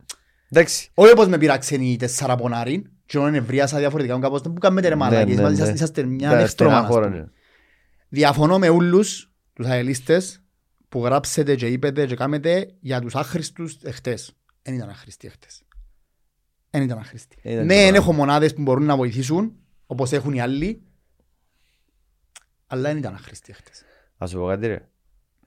Εντάξει. 0.49 0.89
Όχι 0.93 1.11
όπως 1.11 1.27
με 1.27 1.37
πειράξε 1.37 1.75
η 1.75 1.95
τεσσάρα 1.95 2.35
πονάριν. 2.35 2.89
Και 3.11 3.17
όταν 3.19 3.35
ευρίασα 3.35 3.77
διαφορετικά 3.77 4.19
κάπως. 4.19 4.41
Που 4.41 4.53
κάνετε 4.53 4.87
ρε 4.87 4.93
Ναι, 4.95 4.99
μαλάκες. 5.01 5.35
ναι, 5.35 5.41
Είσαστε- 5.41 5.65
ναι. 5.67 5.73
Είσαστε 5.73 6.03
μια 6.03 6.29
Τα 6.29 6.35
νεύστρωμα. 6.35 6.71
στενά 6.71 6.87
ας 6.87 6.93
πούμε. 6.93 7.05
χώρα 7.05 7.17
είναι. 7.17 7.31
Διαφωνώ 8.09 8.59
με 8.59 8.69
όλους 8.69 9.31
τους 9.53 9.65
αελίστες 9.65 10.43
που 10.89 11.03
γράψετε 11.03 11.55
και 11.55 11.67
είπετε 11.67 12.05
και 12.05 12.15
κάνετε 12.15 12.73
για 12.79 13.01
τους 13.01 13.15
άχρηστους 13.15 13.77
εχθές. 13.83 14.37
Δεν 14.61 14.73
ήταν 14.73 14.89
άχρηστοι 14.89 15.27
εχθές. 15.27 15.63
Δεν 16.69 16.81
ήταν 16.81 16.97
άχρηστοι. 16.97 17.35
Ήταν 17.41 17.53
Ναι, 17.53 17.59
και 17.61 17.67
δεν 17.67 17.77
πράγμα. 17.89 17.97
έχω 17.97 18.13
μονάδες 18.13 18.53
που 18.53 18.61
μπορούν 18.61 18.85
να 18.85 18.95
βοηθήσουν, 18.95 19.55
όπως 19.85 20.11
έχουν 20.11 20.33
οι 20.33 20.41
άλλοι, 20.41 20.81
αλλά 22.67 22.81
δεν 22.81 22.97
ήταν 22.97 23.13
άχρηστοι 23.13 23.51
εχθές. 23.51 23.83
Ας 24.17 24.29
σου 24.29 24.37
πω 24.37 24.47
κάτι 24.47 24.67
ρε. 24.67 24.87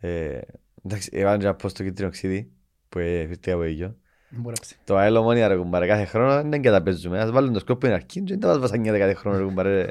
Ε, 0.00 0.40
Εντάξει, 0.84 1.10
έβαλε 1.12 1.38
και 1.38 1.46
ένα 1.46 1.56
post 1.62 1.70
στο 1.70 1.82
κίτρινο 1.82 2.10
ξύδι 2.10 2.50
που 2.88 2.98
έφυγε 2.98 3.52
από 3.52 3.62
ήλιο. 3.64 3.98
Δεν 4.34 4.42
μπορεί 4.42 4.54
να 4.54 4.60
ψήσει. 4.60 4.78
Το 4.84 4.96
άλλο 4.96 5.22
μόνοι 5.22 5.46
ρε 5.46 5.56
κουμπάρε 5.56 5.86
κάθε 5.86 6.04
χρόνο 6.04 6.48
δεν 6.48 6.62
καταπέζουμε. 6.62 7.20
Ας 7.20 7.30
βάλουν 7.30 7.52
το 7.52 7.58
σκόπο 7.58 7.86
είναι 7.86 7.94
αρκεί 7.94 8.20
και 8.20 8.32
δεν 8.32 8.40
τα 8.40 8.48
μας 8.48 8.58
βασανιέται 8.58 8.98
κάθε 8.98 9.14
χρόνο 9.14 9.38
ρε 9.38 9.44
κουμπάρε. 9.44 9.82
ρε. 9.82 9.90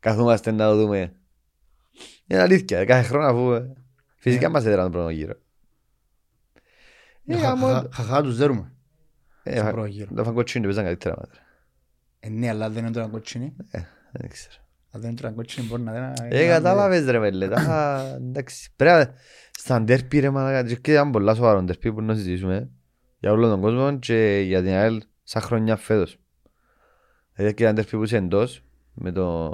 Καθόμαστε 0.00 0.50
να 0.50 0.66
το 0.68 0.76
δούμε. 0.76 1.12
Είναι 2.26 2.40
αλήθεια, 2.40 2.84
κάθε 2.84 3.02
χρόνο 3.02 3.26
αφού 3.26 3.52
ε, 3.52 3.72
φυσικά 4.16 4.46
Ναι. 4.46 4.52
μας 4.52 4.64
έδεραν 4.64 4.82
τον 4.82 4.92
πρώτο 4.92 5.08
γύρο. 5.08 5.34
Ε, 7.26 7.36
γάμο, 7.36 7.66
Χαχα- 7.66 7.88
Χαχά 7.92 8.22
τους 8.22 8.36
δέρουμε. 8.36 8.72
ε, 9.42 9.52
στον 9.52 9.64
φα- 9.64 9.70
πρώτο 9.72 9.86
γύρο. 9.86 10.14
Το 10.14 10.24
φαγκοτσίνι 10.24 10.64
παίζαν 10.64 10.84
καλύτερα 10.84 11.14
μάτρα. 11.18 11.40
Ε, 12.20 12.28
ναι, 12.28 12.48
αλλά 12.48 12.70
δεν 12.70 12.84
έτρωγαν 12.84 13.10
κότσινη. 13.10 13.56
Δεν 14.12 14.28
ξέρω. 14.30 14.54
Αν 14.90 15.00
δεν 15.00 15.10
έτρωγαν 15.10 15.36
κότσινη 15.36 15.66
μπορεί 15.66 15.82
να 15.82 15.92
δεν... 15.92 16.12
Ε, 16.30 16.46
κατάλαβες 16.46 17.04
ρε 17.04 17.18
μέλε, 17.18 17.48
τα 17.48 18.00
εντάξει. 18.28 18.70
Πρέπει 18.76 18.96
να- 18.96 19.14
στα 19.58 19.80
ντέρπι 19.82 20.18
ρε 20.18 20.30
μαλάκα, 20.30 20.74
και 20.74 20.92
ήταν 20.92 21.10
πολλά 21.10 21.34
σοβαρό 21.34 21.62
ντέρπι 21.62 21.92
που 21.92 22.02
να 22.02 22.14
συζητήσουμε 22.14 22.70
για 23.18 23.32
όλο 23.32 23.48
τον 23.48 23.60
κόσμο 23.60 23.98
και 23.98 24.42
για 24.46 24.62
την 24.62 24.70
ΑΕΛ 24.72 25.02
σαν 25.22 25.42
χρονιά 25.42 25.76
φέτος. 25.76 26.16
Δηλαδή 27.34 27.54
και 27.54 27.62
ήταν 27.62 27.74
ντέρπι 27.74 27.96
που 27.96 28.02
είσαι 28.04 28.16
εντός 28.16 28.62
με 28.94 29.12
το- 29.12 29.52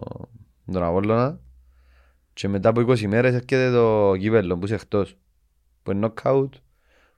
με 0.65 0.73
τον 0.73 0.83
Απόλλωνα 0.83 1.41
και 2.33 2.49
μετά 2.49 2.69
από 2.69 2.81
20 2.81 3.07
μέρες 3.07 3.35
έρχεται 3.35 3.71
το 3.71 4.15
κύπελλο 4.19 4.59
που 4.59 4.65
είσαι 4.65 4.75
εκτός. 4.75 5.17
Που 5.83 5.91
είναι 5.91 6.13
knockout, 6.17 6.49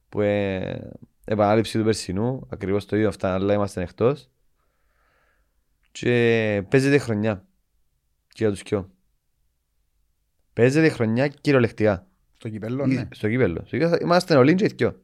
που 0.09 0.21
είναι 0.23 0.91
επανάληψη 1.25 1.79
του 1.79 1.85
περσινού, 1.85 2.47
ακριβώς 2.51 2.87
το 2.87 2.97
ίδιο 2.97 3.09
αυτά, 3.09 3.35
αλλά 3.35 3.55
είμαστε 3.55 3.83
εκτός. 3.83 4.29
Και 5.93 6.63
παίζεται 6.69 6.99
χρονιά 6.99 7.45
και 8.29 8.35
για 8.45 8.51
τους 8.51 8.63
κοιό. 8.63 8.91
Παίζεται 10.53 10.89
χρονιά 10.89 11.29
κυριολεκτικά. 11.29 12.07
Στο 12.35 12.49
κυπέλλο, 12.49 12.87
ναι. 12.87 13.09
Στο 13.11 13.29
κύπελλο. 13.29 13.63
Στο 13.67 13.77
κύπελλο 13.79 13.99
είμαστε 14.03 14.37
όλοι 14.37 14.55
και 14.55 14.65
οι 14.65 14.73
δυο. 14.77 15.01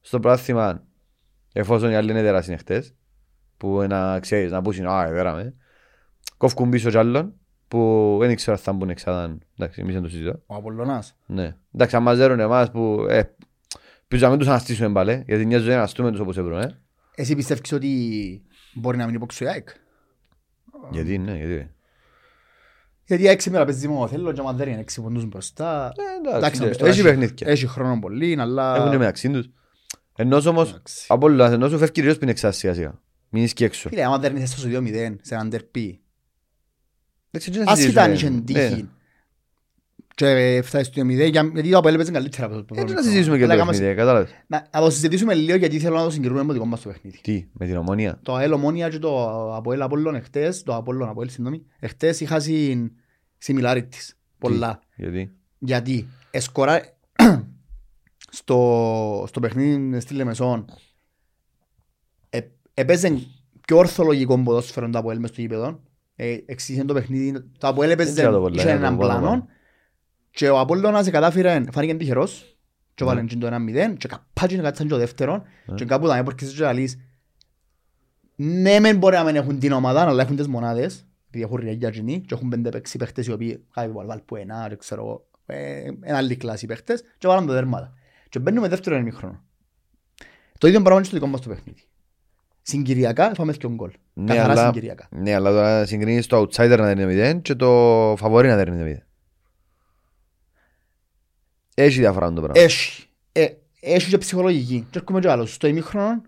Στο 0.00 0.20
πράθυμα, 0.20 0.82
εφόσον 1.52 1.90
οι 1.90 1.94
άλλοι 1.96 2.10
είναι 2.10 2.22
τεράστιοι 2.22 2.56
χτες, 2.56 2.94
που 3.56 3.86
να 3.88 4.20
ξέρεις, 4.20 4.50
να 4.50 4.62
πούσουν, 4.62 4.86
α, 4.86 5.04
εδέραμε, 5.04 5.54
κόφκουν 6.36 6.70
πίσω 6.70 6.90
κι 6.90 6.96
άλλον, 6.98 7.34
που 7.68 8.16
δεν 8.20 8.30
ήξερα 8.30 8.56
αν 8.56 8.62
θα 8.62 8.72
μπουν 8.72 8.90
εξάδαν, 8.90 9.40
εντάξει, 9.58 9.80
εμείς 9.80 9.94
δεν 9.94 10.02
το 10.02 10.08
συζητώ. 10.08 10.42
Ο 10.46 10.54
Απολλωνάς. 10.54 11.16
Ναι. 11.26 11.56
Εντάξει, 11.74 11.96
αν 11.96 12.02
μαζέρουν 12.02 12.40
εμάς 12.40 12.70
που, 12.70 13.06
ε, 13.08 13.22
πίσω 14.08 14.24
να 14.24 14.30
μην 14.30 14.38
τους 14.38 14.48
αναστήσουμε 14.48 14.92
πάλι, 14.92 15.22
γιατί 15.26 15.46
μια 15.46 15.58
ζωή 15.58 15.70
να 15.70 15.76
αναστούμε 15.76 16.10
τους 16.10 16.20
όπως 16.20 16.36
έβρουν, 16.36 16.60
ε. 16.60 16.78
Εσύ 17.14 17.34
πιστεύεις 17.34 17.72
ότι 17.72 18.42
μπορεί 18.74 18.96
να 18.96 19.06
μην 19.06 19.14
υπόξει 19.14 19.44
ο 19.44 19.48
ΑΕΚ; 19.48 19.68
Γιατί, 20.90 21.18
ναι, 21.18 21.36
γιατί. 21.36 21.70
Γιατί 23.04 23.28
έξι 23.28 23.50
μέρα 23.50 23.64
παίζει 23.64 23.88
μόνο 23.88 24.08
θέλω 24.08 24.32
και 24.32 24.40
άμα 24.40 24.52
δεν 24.52 24.68
είναι 24.68 24.80
έξι 24.80 25.02
ποντούς 25.02 25.24
μπροστά. 25.24 25.92
Ε, 25.96 26.28
Εντάξει, 26.28 26.36
εντάξει, 26.36 26.60
να 26.60 26.68
πεις 26.68 26.76
το, 26.76 26.86
έχει 26.86 26.98
έχει- 27.00 27.08
παιχνίδια. 27.08 27.48
Έχει 27.48 27.66
χρόνο 27.66 27.98
πολύ, 28.00 28.36
αλλά... 28.40 28.76
Έχουν 28.76 28.96
μεταξύ 28.96 29.30
τους. 29.30 29.48
Ενώ 30.16 30.36
όμως, 30.46 30.68
Εντάξει. 30.70 31.06
από 31.08 31.26
όλα, 31.26 31.50
ενώ 31.52 31.68
σου 31.68 31.78
φεύγει 31.78 31.92
κυρίως 31.92 32.16
πριν 32.16 32.28
εξάς 32.28 32.56
σιγά 32.56 32.74
σιγά. 32.74 33.00
Μην 33.28 33.42
είσαι 33.42 33.54
και 33.54 33.64
έξω. 33.64 33.88
Φίλε, 33.88 34.04
άμα 34.04 34.18
δεν 34.18 34.36
είσαι 34.36 34.46
στο 34.46 34.68
2-0 34.68 35.16
σε 35.22 35.34
έναν 35.34 35.50
τερπί, 35.50 36.00
Εντάξει, 37.30 37.50
έτσι 37.50 37.64
να 37.64 37.72
άσχετα 37.72 38.02
αν 38.02 38.16
συζητήσουμε. 38.16 38.42
είχε 38.48 38.60
Ναι. 38.62 38.68
τύχη 38.70 38.88
και 40.14 40.60
φτάσεις 40.64 40.86
στο 40.86 41.00
2-0, 41.02 41.30
για- 41.30 41.50
γιατί 41.54 41.70
το 41.70 41.78
Αποέλ 41.78 41.94
έπαιζε 41.94 42.10
καλύτερα 42.10 42.46
από 42.46 42.54
το 42.56 42.62
πρώτο 42.64 42.80
Έτσι 42.80 42.94
να 42.94 43.00
μήχρονο. 43.00 43.02
συζητήσουμε 43.02 43.36
και 43.36 43.42
το 43.46 43.52
Αλλά 43.52 43.54
έκαμε- 43.62 43.76
παιχνίδι, 43.76 43.94
κατάλαβες. 43.94 44.30
Να 44.46 44.68
να 44.72 44.80
το 44.80 44.90
συζητήσουμε 44.90 45.34
λίγο 45.34 45.56
γιατί 45.58 45.78
θέλω 45.78 45.96
να 45.96 46.04
το 46.04 46.10
συγκρίνουμε 46.10 46.40
με 46.40 46.46
το 46.46 46.52
δικό 46.52 46.64
μας 46.66 46.80
το 46.80 46.88
παιχνίδι. 46.88 47.18
Τι, 47.20 47.46
με 47.52 47.66
την 47.66 47.76
ομόνια; 47.76 48.18
Το 48.22 48.34
ΑΕΛ 48.34 48.52
Ομόνια 48.52 48.88
και 48.88 48.98
το 48.98 49.54
Αποέλ 49.54 49.82
Απόλλων 49.82 50.14
εχθές, 50.14 50.62
το 50.62 50.74
Απόλλων 50.74 51.08
Αποέλ, 51.08 51.28
συγγνώμη, 51.28 51.62
εχθές 51.78 52.20
είχα 52.20 52.40
συν 52.40 52.90
similarities, 53.46 54.08
πολλά. 54.38 54.80
Γιατί; 54.96 55.32
Γιατί 55.58 56.08
εσκορά 56.30 56.80
στο, 58.30 59.24
στο 59.28 59.40
παιχνίδι 59.40 60.00
στη 60.00 60.14
Λεμεσόν 60.14 60.64
ε, 62.30 62.40
έπαιζε 62.74 63.20
πιο 63.66 63.76
ορθολογικό 63.76 64.38
ποδόσφαιρο 64.42 64.90
το 64.90 64.98
Αποέλ 64.98 65.18
μες 65.18 65.30
στο 65.30 65.40
γήπεδο. 65.40 65.80
Ε, 66.16 66.36
εξήγησε 66.46 66.84
το 66.84 66.94
παιχνίδι. 66.94 67.32
Το 67.58 67.68
Αποέλ 67.68 67.90
έπαιζε, 67.90 68.12
ξέρω 68.12 68.32
το 68.32 68.40
πολλά, 68.40 68.60
είχε 68.60 68.68
ε, 68.70 68.72
έναν 68.74 68.96
το 68.96 69.06
πάνω, 69.06 69.18
πλάνο 69.18 69.26
πάνω. 69.28 69.46
και 70.30 70.48
ο 70.48 70.58
Απόλλωνας 70.58 71.10
κατάφερε, 71.10 71.64
φάνηκε 71.72 71.94
τυχερός 71.94 72.56
και 72.94 73.04
Ναι. 73.04 73.10
βάλε 73.10 73.24
το 73.24 73.46
1-0 73.46 73.94
και 73.98 74.08
καπάτσε 74.08 74.56
κάτσαν 74.56 74.86
και 74.86 74.92
το 74.92 74.98
δεύτερο 74.98 75.42
Ναι. 75.66 75.74
και 75.74 75.84
κάπου 75.84 76.04
ήταν 76.06 76.18
έπορκες 76.18 76.52
και 76.52 76.62
λαλείς 76.62 76.98
ναι 78.36 78.78
μεν 78.80 78.96
μπορεί 78.96 79.16
να 79.16 79.24
μην 79.24 79.36
έχουν 79.36 79.58
την 79.58 79.72
ομάδα 79.72 80.02
αλλά 80.02 80.22
έχουν 80.22 80.36
τις 80.36 80.46
μονάδες 80.48 81.06
επειδή 81.28 81.44
έχουν 81.44 81.56
ριαγιά 81.56 81.88
εκείνοι 81.88 82.20
και 82.20 82.34
έχουν 82.34 82.48
πέντε 82.48 82.68
παίξει 82.68 82.98
παίχτες 82.98 83.26
οι 83.26 83.32
οποίοι 83.32 83.64
κάποιοι 83.74 83.92
βάλουν 83.92 84.24
που 84.24 84.36
ένα 84.36 84.66
και 84.68 84.76
ξέρω 84.76 85.00
εγώ 85.02 85.26
ε, 85.46 85.82
ένα 86.00 86.16
άλλη 86.16 86.36
κλάση 86.36 86.66
παίχτες 86.66 87.02
και 87.18 87.26
βάλαν 87.26 87.46
τα 87.46 87.52
δέρματα 87.52 87.94
και 88.30 88.38
μπαίνουμε 88.38 88.68
δεύτερο 88.68 88.96
ημίχρονο. 88.96 89.44
Το 90.58 90.66
ίδιο 90.66 90.80
πράγμα 90.80 90.96
είναι 90.98 91.06
στο 91.06 91.16
δικό 91.16 91.26
μας 91.26 91.40
το 91.40 91.48
παιχνίδι. 91.48 91.82
Συγκυριακά 92.62 93.34
φάμε 93.34 93.52
και 93.52 93.68
γκολ. 93.68 93.90
Ναι, 94.12 94.34
καθαρά 94.34 94.52
αλλά, 94.52 94.66
συγκυριακά. 94.66 95.08
ναι, 95.10 95.34
αλλά 95.34 95.50
τώρα 95.50 95.86
συγκρίνεις 95.86 96.26
το 96.26 96.40
outsider 96.40 96.76
να 96.78 96.94
δέρνει 96.94 97.34
0 97.36 97.40
και 97.42 97.54
το 97.54 98.14
φαβορί 98.18 98.48
να 98.48 98.56
δέρνει 98.56 98.94
0. 98.94 98.98
Έχει 101.74 101.98
διαφορά 101.98 102.32
το 102.32 102.40
πράγμα. 102.40 102.62
έχει. 102.62 103.06
Ε, 103.32 103.48
έχει 103.80 104.10
και 104.10 104.18
ψυχολογική. 104.18 104.86
Και 104.90 104.98
έρχομαι 104.98 105.20
και 105.20 105.30
άλλος. 105.30 105.54
Στο 105.54 105.66
ημίχρονο 105.66 106.22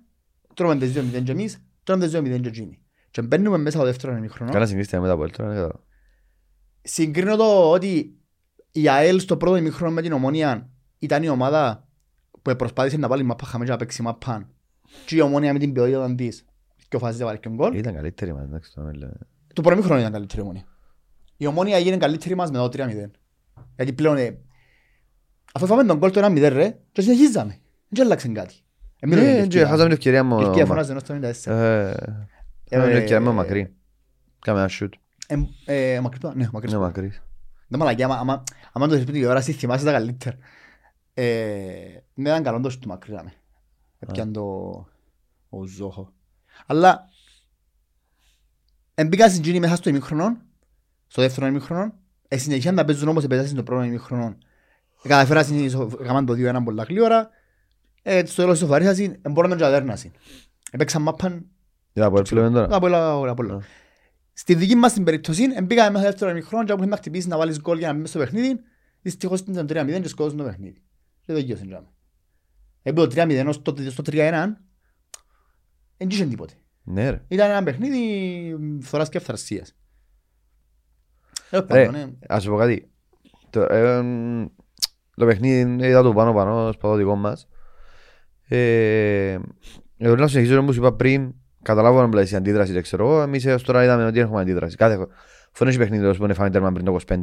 τρώμε 0.54 0.76
τις 0.76 0.92
2-0 0.96 1.22
και 1.24 1.32
εμείς 1.32 1.62
τρώμε 1.82 2.04
τις 2.04 2.18
2-0 2.18 2.40
και 2.40 2.48
εκείνοι. 2.48 2.78
Και 3.10 3.22
μπαίνουμε 3.22 3.58
μέσα 3.58 3.76
στο 3.76 3.86
δεύτερο 3.86 4.16
ημίχρονο. 4.16 4.52
Κάνα 4.52 4.66
συγκρίστη 4.66 5.00
με 5.00 5.06
τα 5.06 5.12
από 5.12 5.30
τώρα, 5.30 5.48
δεν 5.48 5.58
κατάλαβα. 5.58 5.84
συγκρίνω 6.82 7.36
το 7.36 7.70
ότι 7.70 8.16
η 8.70 8.88
ΑΕΛ 8.88 9.20
στο 9.20 9.36
πρώτο 9.36 9.56
ημίχρονο 9.56 9.92
με 9.92 10.02
την 10.02 10.12
Ομόνια 10.12 10.70
ήταν 10.98 11.22
η 11.22 11.28
ομάδα 11.28 11.88
που 12.42 12.56
προσπάθησε 12.56 12.96
να 12.96 13.08
βάλει 13.08 13.22
μάπα 13.22 13.46
χαμένα 13.46 13.64
και 13.64 13.70
να 13.70 13.78
παίξει 13.78 14.02
μάπα 14.02 14.48
και 15.06 15.16
η 15.16 15.20
Ομόνια 15.20 15.52
με 15.52 15.58
την 15.58 15.72
ποιότητα 15.72 16.14
της 16.14 16.44
και 16.88 16.96
ο 16.96 16.98
φάσης 16.98 17.16
δεν 17.16 17.26
βάλει 17.26 17.38
και 17.38 17.48
γκολ 17.48 17.74
Ήταν 17.74 17.94
καλύτερη 17.94 18.32
μας, 18.34 18.42
εντάξει, 18.44 18.72
το 18.74 18.82
λέμε. 18.82 19.12
το 19.52 19.62
πρώτο 19.62 19.72
ημίχρονο 19.76 20.00
ήταν 20.00 20.12
καλύτερη 20.12 20.40
η 20.40 20.44
Ομόνια 20.44 20.64
η 21.36 21.46
Ομόνια 21.46 21.76
έγινε 21.76 21.96
καλύτερη 21.96 22.34
μας 22.34 22.50
με 22.50 22.58
το 22.58 22.64
3-0 22.64 22.88
γιατί 23.76 23.92
πλέον 23.92 24.16
ε, 24.16 24.38
αφού 25.54 25.66
φάμε 25.66 25.84
τον 25.84 25.98
γκολ 25.98 26.10
το 26.10 26.24
1-0 26.26 26.48
ρε 26.52 26.78
και 26.92 27.00
συνεχίζαμε 27.02 27.58
δεν 27.88 28.04
άλλαξε 28.04 28.28
κάτι 28.28 28.54
Εμείς 29.00 29.16
Ναι, 29.16 29.46
και 29.46 29.58
χάσαμε 29.60 29.82
την 29.82 29.92
ευκαιρία 29.92 30.24
μου. 30.24 30.38
η 30.40 30.42
ευκαιρία 30.42 30.66
φωνάζε 30.66 30.90
ενώ 30.90 31.00
στο 31.00 31.14
94 31.14 31.20
Ε, 31.20 31.94
Χάσαμε 32.70 32.88
την 32.92 32.96
ευκαιρία 32.96 33.20
μου 33.20 33.32
μακρύ. 33.32 33.74
Κάμε 34.38 34.58
ένα 34.60 34.70
shoot. 34.80 34.88
Ε, 35.26 35.94
ε, 35.94 36.00
μακρύ 36.00 36.18
πά- 36.20 36.34
ναι, 36.36 36.48
μακρύς 36.52 36.70
Είναι 36.72 36.80
πά. 36.80 36.86
μακρύς. 36.86 37.22
Δεν 37.68 37.78
μαλακιά, 37.78 38.04
άμα- 38.06 38.16
άμα- 38.18 38.42
άμα 38.72 38.86
το 38.88 38.94
δεις 38.94 39.04
την 39.04 39.12
τηλεόραση 39.14 39.52
θυμάσαι 39.52 39.84
τα 39.84 39.92
καλύτερα. 39.92 40.36
Ε, 41.14 42.02
Ναι, 42.14 42.28
ήταν 42.28 42.42
καλό 42.42 42.60
το 42.60 42.70
σου 42.70 42.78
του 42.78 42.88
μακριά 42.88 43.22
με. 43.22 43.32
Έπιαν 43.98 44.32
το 44.32 44.42
ο 45.48 45.64
Ζόχο. 45.66 46.12
Αλλά 46.66 47.08
εμπήκα 48.94 49.28
στην 49.28 49.42
Τζίνη 49.42 49.60
μέσα 49.60 49.76
στο 49.76 49.88
ημίχρονο, 49.88 50.36
στο 51.06 51.22
δεύτερο 51.22 51.46
ημίχρονο, 51.46 51.94
ε, 52.28 52.36
συνεχίαν 52.38 52.74
να 52.74 52.84
παίζουν 52.84 53.08
όμως 53.08 53.24
επέτασαν 53.24 53.50
στο 53.50 53.62
πρώτο 53.62 53.82
ημίχρονο. 53.82 54.36
Ε, 55.04 55.08
Καταφέραν 55.08 55.44
στην 55.44 55.64
ισο- 55.64 55.96
έκαναν 56.00 56.26
το 56.26 56.32
2-1 56.34 56.62
πολλά 56.64 56.82
γλύωρα, 56.82 57.30
ε, 58.02 58.24
στο 58.26 58.34
τέλος 58.42 58.52
της 58.58 58.60
ισοφαρίσας 58.62 58.98
μπορούν 59.30 59.50
να 59.50 59.56
τζαδέρνασαν. 59.56 60.12
Έπαιξαν 60.70 61.02
μάπαν 61.02 61.46
Για 61.92 62.04
από 62.04 62.18
έλπλευε 62.18 62.50
τώρα. 62.50 62.76
από 62.76 62.86
όλα, 62.86 63.18
όλα, 63.18 63.34
όλα. 63.38 63.54
Α. 63.54 63.60
Στη 64.32 64.54
δική 64.54 64.74
μας 64.74 64.92
την 64.92 65.04
περίπτωση, 65.04 65.46
μπήκαμε 65.62 65.90
μέσα 65.90 65.98
στο 66.02 66.10
δεύτερο 66.10 66.30
ημιχρόνο 66.30 66.64
και 66.64 66.72
όπου 66.72 66.80
είχαμε 66.80 66.96
χτυπήσει 66.96 67.28
να 67.28 67.36
βάλεις 67.36 67.60
γκολ 67.60 67.78
για 67.78 67.92
να 67.92 67.98
μπει 67.98 68.06
στο 68.06 68.18
παιχνίδι, 68.18 68.60
δυστυχώς 69.02 69.40
ήταν 69.40 69.66
3-0 69.66 70.00
και 70.02 70.08
σκότωσαν 70.08 70.38
το 70.38 70.44
παιχνίδι. 70.44 70.82
Και 71.26 71.32
δεν 71.32 71.44
γύρωσαν 71.44 71.66
τζάμε. 71.66 71.88
Έπειτα 72.82 73.06
το 73.06 73.22
3-0 73.22 73.44
ως 73.48 73.62
το, 73.62 73.76
στο 73.90 74.02
3-1, 74.06 74.32
δεν 75.96 76.08
είχε 76.08 76.26
τίποτε. 76.26 76.52
Ναι 76.82 77.10
ρε. 77.10 77.24
Ήταν 77.28 77.50
ένα 77.50 77.62
παιχνίδι 77.62 77.98
μ, 78.58 78.78
φθοράς 78.80 79.08
και 79.08 79.16
αυθρασίας. 79.16 79.76
Ε, 81.50 81.56
Ρε, 81.56 81.62
πάντων, 81.62 81.94
ε, 81.94 82.18
ας 82.28 82.42
σου 82.42 82.50
πω 82.50 82.56
κάτι. 82.56 82.90
Το, 83.50 83.60
ε, 83.60 84.02
μ, 84.02 84.46
το 85.16 85.26
παιχνίδι 85.26 85.86
είδα 85.86 86.02
το 86.02 86.12
πάνω 86.12 86.32
πάνω 86.32 86.72
στο 86.72 86.94
δικό 86.94 87.14
μας. 87.14 87.48
Ε, 88.48 89.38
εγώ 89.96 90.14
να 90.14 90.28
συνεχίσω 90.28 90.58
όπως 90.58 90.76
είπα 90.76 90.94
πριν, 90.94 91.34
καταλάβω 91.62 92.00
να 92.00 92.06
μπλέσει 92.06 92.36
αντίδραση, 92.36 92.72
δεν 92.72 92.82
ξέρω 92.82 93.06
εγώ. 93.06 93.22
Εμείς 93.22 93.44
έως 93.44 93.62
τώρα 93.62 93.84
είδαμε 93.84 94.04
ότι 94.04 94.20
έχουμε 94.20 94.40
αντίδραση. 94.40 94.76
Κάθε 94.76 94.94
φορά 94.94 95.08
δεν 95.58 95.68
έχει 95.68 95.78
παιχνίδι 95.78 96.04
όπως 96.04 96.16
που 96.16 96.24
είναι 96.24 96.34
φάμε 96.34 96.50
τέρμα 96.50 96.72
πριν 96.72 96.84
το 96.84 96.98
25. 97.06 97.22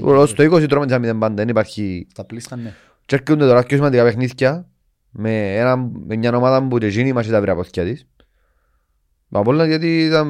Ως 0.00 0.34
το 0.34 0.54
20 0.56 0.68
τρώμε 0.68 0.86
τις 0.86 0.98
μηδέν 0.98 1.18
πάντα, 1.18 1.34
δεν 1.34 1.48
υπάρχει... 1.48 2.06
Στα 2.10 2.24
πλήστα, 2.24 2.56
ναι. 2.56 2.74
Και 3.06 3.14
έρχονται 3.14 3.46
τώρα 3.46 3.62
πιο 3.62 3.76
σημαντικά 3.76 4.04
παιχνίδια 4.04 4.68
με, 5.10 5.56
ένα, 5.56 5.76
με 5.76 6.16
μια 6.16 6.36
ομάδα 6.36 6.68
που 6.68 6.78
και 6.78 6.86
γίνει 6.86 7.12
μας 7.12 7.26
τα 7.26 7.40
βρει 7.40 7.50
από 7.50 7.60
αυτιά 7.60 7.84
της. 7.84 8.06
Μα 9.28 9.42
πολλά 9.42 9.66
γιατί 9.66 10.04
ήταν... 10.04 10.28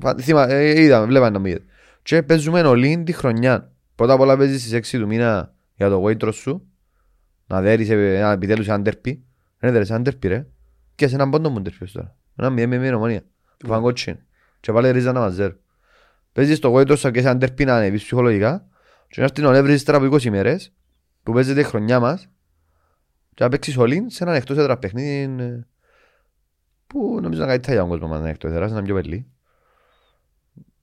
φα- 0.00 0.14
Θύμα, 0.20 0.48
ε, 0.50 0.80
είδαμε, 0.82 1.06
βλέπαμε 1.06 1.30
να 1.30 1.38
μην 1.38 1.58
Και 2.02 2.22
παίζουμε 2.22 2.60
όλοι 2.60 3.02
τη 3.06 3.12
χρονιά. 3.12 3.72
Πρώτα 3.94 4.12
απ' 4.12 4.20
όλα 4.20 4.36
παίζεις 4.36 4.62
στις 4.62 4.96
6 4.96 5.00
του 5.00 5.06
μήνα 5.06 5.54
για 5.74 5.88
το 5.88 6.04
Waitrose 6.04 6.34
σου. 6.34 6.66
Να 7.46 7.60
δέρεις 7.60 7.90
ε, 7.90 8.16
ένα 8.16 8.32
επιτέλους 8.32 8.68
ένα 8.68 8.82
τέρπι. 8.82 9.24
Δεν 9.58 9.70
έδερες 9.70 9.90
ένα 9.90 10.02
τέρπι 10.02 10.28
ρε. 10.28 10.46
Και 10.94 11.08
σε 11.08 11.14
έναν 11.14 11.30
πόντο 11.30 11.50
μου 11.50 11.62
τέρπι 11.62 11.90
τώρα. 11.92 12.16
Ένα 12.36 12.50
μηδέν 12.50 12.68
με 12.68 12.78
μία 12.78 12.96
ομονία. 12.96 13.22
Που 13.56 13.66
φάνε 13.66 13.82
κότσιν. 13.82 14.16
Και 14.60 14.72
πάλι 14.72 14.90
ρίζα 14.90 15.12
να 15.12 15.20
μαζέρ. 15.20 15.52
Παίζεις 16.32 16.58
το 16.58 16.74
Waitrose 16.74 16.98
σου 16.98 17.10
και 17.10 17.20
σε 17.20 17.26
έναν 17.26 17.38
τέρπι 17.38 17.64
να 17.64 17.76
ανεβείς 17.76 18.02
ψυχολογικά. 18.02 18.66
Και 19.08 19.20
να 19.20 19.24
έρθει 19.24 19.40
να 19.40 19.48
ανέβρεις 19.48 19.82
τώρα 19.82 19.98
από 19.98 20.16
20 20.16 20.30
μέρες 20.30 20.72
που 21.24 21.32
παίζεται 21.32 21.60
η 21.60 21.64
χρονιά 21.64 22.00
μας 22.00 22.28
και 23.34 23.44
να 23.44 23.48
παίξεις 23.48 23.76
όλοι 23.76 24.04
σε 24.06 24.24
έναν 24.24 24.36
εκτός 24.36 24.56
έδρας 24.56 24.78
παιχνίδι 24.78 25.42
ε, 25.42 25.66
που 26.86 27.18
νομίζω 27.22 27.40
να 27.40 27.46
καλύτερα 27.46 27.72
για 27.72 27.80
τον 27.80 27.90
κόσμος 27.90 28.08
μας 28.08 28.18
να 28.18 28.24
είναι 28.24 28.34
εκτός 28.34 28.50
έδρας, 28.50 28.70
να 28.70 28.76
είναι 28.76 28.86
πιο 28.86 28.94
πελή. 28.94 29.26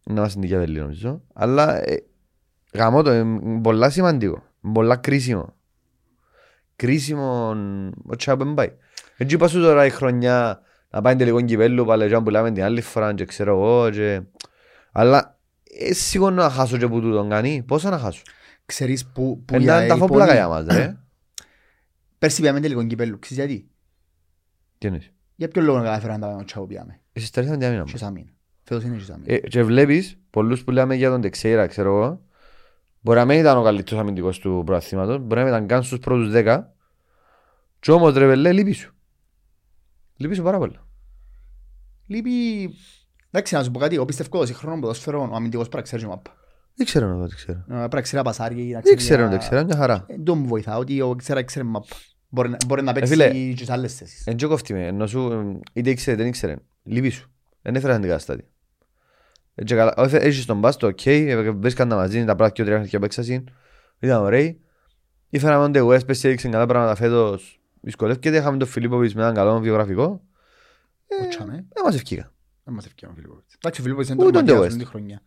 Να 0.03 0.13
είμαστε 0.13 0.29
στην 0.29 0.41
δικιά 0.41 0.59
πελή 0.59 0.79
νομίζω. 0.79 1.21
Αλλά 1.33 1.89
ε, 1.89 2.03
γαμώ 2.73 3.01
το, 3.01 3.13
είναι 3.13 3.61
πολλά 3.61 3.89
σημαντικό, 3.89 4.43
πολλά 4.73 4.95
κρίσιμο. 4.95 5.53
Κρίσιμο, 6.75 7.55
όχι 8.05 8.29
από 8.29 8.43
δεν 8.43 8.53
πάει. 8.53 8.71
Έτσι 9.17 9.35
είπα 9.35 9.47
σου 9.47 9.61
τώρα 9.61 9.85
η 9.85 9.89
χρονιά 9.89 10.61
να 10.89 11.01
πάει 11.01 11.15
τελικό 11.15 11.41
κυπέλλου, 11.41 11.85
πάλι 11.85 12.07
και 12.07 12.15
αν 12.15 12.23
πουλάμε 12.23 12.51
την 12.51 12.63
άλλη 12.63 12.81
φορά 12.81 13.13
και 13.13 13.25
ξέρω 13.25 13.51
εγώ 13.51 13.89
και... 13.89 14.21
Αλλά 14.91 15.39
ε, 15.63 15.93
σίγουρα 15.93 16.31
να 16.31 16.49
χάσω 16.49 16.77
και 16.77 16.87
που 16.87 17.01
τούτον 17.01 17.29
κάνει, 17.29 17.63
πόσα 17.67 17.89
να 17.89 17.97
χάσω; 17.97 18.21
Ξέρεις 18.71 19.05
που, 19.05 19.43
που 19.45 19.55
Εντά, 19.55 19.87
τα 19.87 19.95
φοπλάκα 19.95 20.33
για 20.33 20.47
μας, 20.47 20.65
ρε. 20.65 20.97
Πέρσι 22.19 22.41
πήγαμε 22.41 22.59
τελικό 22.59 22.83
κύπελο, 22.83 23.17
ξέρεις 23.17 23.45
γιατί; 23.45 23.69
Τι 24.77 24.87
εννοείς; 24.87 25.11
Για 25.35 25.47
ποιο 25.47 25.61
λόγο 25.61 25.77
να 25.77 25.83
καταφέραν 25.83 26.19
τα 26.19 26.27
πάνω 26.27 26.65
πήγαμε; 26.67 26.99
Εσείς 27.13 27.29
τρέχετε 27.29 27.57
να 27.57 27.69
μήνα. 27.69 27.87
Σες 27.87 28.01
αμήνα. 28.01 28.29
Φέτος 28.63 28.83
είναι 28.83 28.97
σες 28.97 29.09
αμήνα. 29.09 29.33
Ε, 29.33 29.37
και 29.37 29.63
βλέπεις 29.63 30.17
πολλούς 30.29 30.63
που 30.63 30.71
λέμε 30.71 30.95
για 30.95 31.09
τον 31.09 31.21
Τεξέιρα, 31.21 31.67
ξέρω 31.67 31.95
εγώ. 31.95 32.21
Μπορεί 32.99 33.17
να 33.17 33.25
μην 33.25 33.39
ήταν 33.39 33.57
ο 33.57 33.63
καλύτερος 33.63 34.01
αμυντικός 34.01 34.39
του 34.39 34.63
προαθήματος, 34.65 35.19
μπορεί 35.19 35.41
να 35.41 35.47
ήταν 35.47 35.67
καν 35.67 35.83
στους 35.83 35.99
πρώτους 35.99 36.31
δέκα. 36.31 36.73
Και 37.79 37.91
όμως 37.91 38.13
ρε 38.13 38.25
βελέ 38.25 38.51
λείπεις 38.51 38.77
σου. 38.77 38.93
Λείπεις 40.15 40.37
σου 40.37 40.43
πάρα 40.43 40.57
πολύ. 40.57 40.79
Λείπει... 42.05 42.31
Εντάξει 43.31 43.55
να 43.55 43.63
σου 43.63 43.71
πω 43.71 43.79
κάτι, 43.79 43.97
ο 43.97 44.05
πιστευκός, 44.05 44.49
η 44.49 44.53
χρόνο 44.53 44.79
ποδοσφαιρών, 44.79 45.31
ο 45.31 45.35
αμυντικός 45.35 45.67
πρέπει 45.69 45.89
να 45.89 45.97
ξέρει 45.97 46.11
μάπα. 46.11 46.40
Δεν 46.75 46.85
ξέρω 46.85 47.07
να 47.07 47.21
το 47.21 47.27
τι 47.27 47.35
ξέρω. 47.35 47.57
Ε, 47.57 47.73
Πρέπει 47.73 47.95
να 47.95 48.01
ξέρει 48.01 48.21
απασάρια, 48.21 48.73
να 48.75 48.81
Δεν 48.81 48.95
ξέρω 48.95 49.21
να 49.23 49.29
για- 49.29 49.37
το 49.37 49.43
ξέρω, 49.45 49.65
μια 49.65 49.75
χαρά. 49.75 50.05
Ε, 50.07 50.17
Το 50.19 50.35
μου 50.35 50.47
βοηθά, 50.47 50.77
ότι 50.77 51.01
ο 51.01 51.15
ξέρει 51.15 51.43
ξέρει 51.43 51.65
μάπα. 51.65 51.85
Μπορεί 52.29 52.49
να- 52.49 52.57
Μπορεί 52.67 52.81
να 52.83 52.93
φίλε, 52.93 53.25
παίξει 53.27 53.53
και 53.57 53.63
σε 53.65 53.71
άλλες 53.71 53.95
θέσεις. 53.95 54.25
Εν 54.27 54.35
και 54.35 54.45
κόφτει 54.45 54.73
με, 54.73 54.85
ενώ 54.87 55.07
σου 55.07 55.19
εμ, 55.31 55.59
είτε 55.73 55.89
ήξερε 55.89 56.11
είτε 56.11 56.21
δεν 56.23 56.31
ήξερε. 56.31 56.55
Λείπει 56.83 57.09
σου. 57.09 57.31
Δεν 57.61 57.75
έφερε 57.75 57.93
αντικαταστάτη. 57.93 58.45
Ε, 59.55 59.63
και 59.63 59.75
καλά, 59.75 59.93
όφε- 59.97 60.23
Έχεις 60.23 60.45
τον 60.45 60.59
μπάστο, 60.59 60.87
οκ, 60.87 61.05
ε, 61.05 61.51
βρίσκαν 61.51 61.89
τα 61.89 61.95
μαζί, 61.95 62.17
τα 62.19 62.25
πράγματα 62.25 62.49
και 62.49 62.61
ο 62.61 62.65
τρία 62.65 62.75
χρόνια 62.77 62.99
παίξασαν. 62.99 63.49
Ήταν 63.99 64.21
ωραίοι. 64.21 64.59
Ήφεραμε 65.29 65.63
τον 65.63 65.71
Τεγουές, 65.71 66.05
πες 66.05 66.23
έδειξε 66.23 66.47
καλά 66.49 66.65
πράγματα 66.65 66.95
φέτος. 66.95 67.59
Δυσκολεύκεται, 67.81 68.37
είχαμε 68.37 68.57
τον 68.57 68.67
Φιλίπποβιτς 68.67 69.13
με 69.13 69.21
έναν 69.21 69.33
καλό 69.33 69.59
βιογραφικό. 69.59 70.21
Ο 71.23 71.27
Τσάμε, 71.27 71.53
Δεν 71.53 71.83
μας 71.85 71.95
ευκήκα. 71.95 72.31
δεν 72.63 72.73
μας 72.73 72.85
ευκαιρία 72.85 73.09
ο 73.13 73.15
Φιλιππόβιτς. 73.15 73.53
Εντάξει, 73.55 73.79
ο 73.79 73.83
Φιλιππόβιτς 73.83 74.13
είναι 74.13 74.23
Ούτε 74.23 74.31
τον 74.37 74.45
τερματίας 74.45 74.73
De 74.73 74.75
αυτή 74.75 74.83
τη 74.83 74.89
χρονιά. 74.89 75.21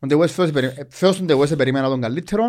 Ο 0.00 0.06
De 0.10 0.18
West 0.20 0.28
φέτος 0.28 0.50
περι- 0.50 0.78
ε, 0.78 0.86
φέτος 0.90 1.16
τον 1.18 1.26
De 1.30 1.40
West 1.42 1.56
περίμενα 1.56 1.88
τον 1.88 2.00
καλύτερο 2.00 2.44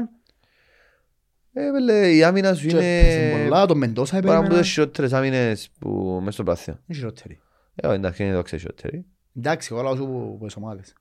Ε, 1.54 1.72
βέλε, 1.72 2.12
η 2.16 2.24
άμυνα 2.24 2.54
σου 2.54 2.68
και 2.68 2.76
έπαιζε 2.78 3.30
είναι 3.32 3.44
πολλά, 3.44 3.66
τον 3.66 3.78
Μεντόσα 3.78 4.12
πάρα 4.12 4.26
από 4.28 4.36
περίμενα. 4.38 4.62
τις 4.62 4.72
χειρότερες 4.72 5.14
άμυνες 5.14 5.70
που 5.80 6.18
μέσα 6.20 6.32
στο 6.32 6.44
πλάθιο. 6.44 6.80
Είναι 6.88 6.98
χειρότερη. 6.98 7.40
Ε, 7.76 7.94
εντάξει, 7.94 8.24
είναι 8.24 8.34
δόξα 8.34 8.58
χειρότερη. 8.58 9.06
Εντάξει, 9.38 9.70
εγώ 9.72 9.82
λέω 9.84 9.96
σου 9.96 10.06
που- 10.06 10.36
που 10.40 10.46
τις 10.46 10.56
ομάδες. 10.56 10.94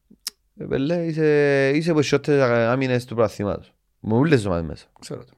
Ε, 0.56 0.64
βέλε, 0.66 1.04
είσαι 1.04 1.70
είσαι 1.74 1.90
από 1.90 1.98
τις 1.98 2.08
χειρότερες 2.08 2.42
άμυνες 2.68 3.04
του 3.04 3.14
πλαθήματος. 3.14 3.72
Με 4.00 4.14
όλες 4.14 4.36
τις 4.36 4.46
ομάδες 4.46 4.64
μέσα. 4.66 4.86
Ξέρω 5.00 5.24
το. 5.24 5.32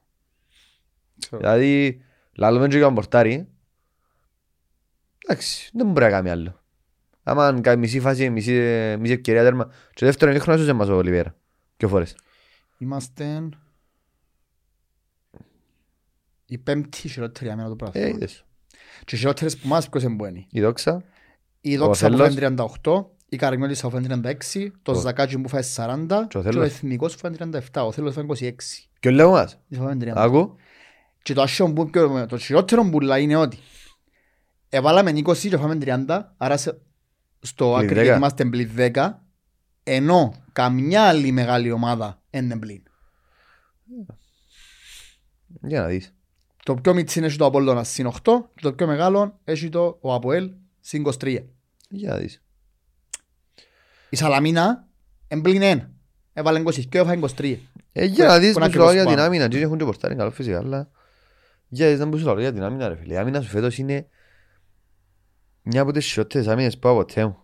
Ξέρω. 1.21 1.41
Δηλαδή, 1.41 2.01
λαλούμε 2.33 2.69
και 2.69 2.77
για 2.77 2.93
πορτάρι. 2.93 3.49
Εντάξει, 5.27 5.71
δεν 5.73 5.87
μπορεί 5.87 6.05
να 6.05 6.11
κάνει 6.11 6.31
άλλο. 6.31 6.60
Άμα 7.23 7.61
κάνει 7.61 7.81
μισή 7.81 8.01
φάση, 8.01 8.31
μισή, 8.31 8.53
μισή 9.01 9.13
ευκαιρία 9.13 9.43
τέρμα. 9.43 9.71
Και 9.95 10.05
δεύτερον, 10.05 10.35
είναι 10.35 10.43
χρόνος 10.43 10.73
μας 10.73 10.89
ο 10.89 10.95
Ολιβέρα. 10.97 11.37
Πιο 11.77 11.89
φορές. 11.89 12.17
Είμαστε 12.79 13.49
η 16.47 16.59
πέμπτη 16.59 17.09
χειρότερη 17.09 17.51
άμυνα 17.51 17.67
του 17.69 17.73
Ε, 17.73 17.77
πράγματος. 17.77 18.11
είδες. 18.11 18.45
Και 19.05 19.15
οι 19.15 19.19
χειρότερες 19.19 19.57
που 19.57 19.69
μας 19.69 19.89
ποιος 19.89 20.05
εμπουένει. 20.05 20.47
Η 20.51 20.61
δόξα. 20.61 21.03
Η 21.61 21.77
Δόξα 21.77 22.09
που 22.09 22.17
Θέλος. 22.17 22.35
φάει 22.35 22.37
38, 22.37 23.11
η 23.29 23.37
Καρμιώτης 23.37 23.81
που 23.81 23.91
φάει 23.91 24.01
36, 24.03 24.73
το 24.83 24.93
Ο- 24.93 24.95
Ζακάτσι 24.95 25.39
που 25.39 25.49
φάει 25.49 25.63
40 25.63 26.27
Και 26.29 26.39
ο 26.39 26.43
και 26.43 26.49
ο 26.49 26.53
Θέλος. 26.53 26.67
Εθνικός 26.67 27.13
που 27.15 27.19
φάει 27.19 27.33
37, 27.33 27.87
ο 27.87 27.93
Θέλος 27.93 28.15
φάει 28.15 28.25
26. 28.25 28.89
Και 29.01 29.09
ο 29.09 29.11
λέω 29.11 29.31
μας. 29.31 29.59
Της 29.69 29.79
φάει 29.79 29.97
30. 29.97 30.13
Άκου. 30.23 30.57
Και 31.23 31.33
το 31.35 31.43
άσχημο 31.43 31.73
που 31.73 31.91
πιο- 31.91 32.27
το 32.27 32.39
χειρότερο 32.39 32.85
που 32.91 33.01
λέει 33.01 33.23
είναι 33.23 33.37
ότι 33.37 33.59
έβαλαμε 34.69 35.11
20 35.11 35.49
και 35.49 35.57
φάμε 35.57 35.75
30, 35.77 36.35
άρα 36.37 36.57
σε- 36.57 36.79
στο 37.41 37.75
Πλην 37.77 37.85
άκρη 37.85 38.01
10. 38.01 38.03
γιατί 38.03 38.17
είμαστε 38.19 38.45
πλην 38.45 38.71
10, 38.77 39.11
ενώ 39.83 40.35
καμιά 40.53 41.03
άλλη 41.03 41.31
μεγάλη 41.31 41.71
ομάδα 41.71 42.23
είναι 42.31 42.59
πλην. 42.59 42.83
Για 45.63 45.81
να 45.81 45.87
δεις. 45.87 46.15
Το 46.65 46.75
πιο 46.75 46.95
μιτσί 46.95 47.21
έχει 47.21 47.37
το 47.37 47.45
Απόλλωνα 47.45 47.85
συν 47.85 48.07
8 48.07 48.13
και 48.55 48.63
το 48.63 48.73
πιο 48.73 48.87
μεγάλο 48.87 49.41
έχει 49.45 49.69
το 49.69 49.99
ο 50.01 50.15
Αποέλ 50.15 50.51
συν 50.81 51.07
23. 51.21 51.39
Για 51.89 52.11
να 52.11 52.17
δεις. 52.17 52.43
Η 54.11 54.17
Σαλαμίνα 54.17 54.89
εμπλήν 55.29 55.63
1. 55.63 55.89
Έβαλε 56.33 56.63
20 56.65 56.85
και 56.85 56.99
έφαγε 56.99 57.21
23. 57.37 57.57
Ε, 57.93 58.05
για 58.05 58.27
να 58.27 58.39
δεις 58.39 58.53
Πού 58.53 58.59
που 58.59 58.61
να 58.61 58.71
σου 58.71 58.79
λέω 58.79 58.93
για 58.93 59.03
ακριβώς 59.03 59.05
την 59.05 59.15
πάμε. 59.15 59.23
άμυνα. 59.23 59.49
Και 59.49 59.59
έχουν 59.59 59.79
και 59.79 59.85
πορτάρι 59.85 60.15
καλό 60.15 60.31
φυσικά, 60.31 60.59
αλλά... 60.59 60.91
Για 61.69 61.85
να 61.85 61.91
δεις 61.91 62.01
να 62.01 62.09
που 62.09 62.19
σου 62.19 62.25
λέω 62.25 62.41
για 62.41 62.53
την 62.53 62.63
άμυνα 62.63 62.89
ρε 62.89 62.97
φίλε. 62.97 63.15
Η 63.15 63.17
άμυνα 63.17 63.41
σου 63.41 63.49
φέτος 63.49 63.79
είναι 63.79 64.09
μια 65.63 65.81
από 65.81 65.93
τις 65.93 66.07
χειρότερες 66.07 66.47
άμυνες 66.47 66.79
που 66.79 66.89
από 66.89 66.99
ποτέ 66.99 67.27
μου. 67.27 67.37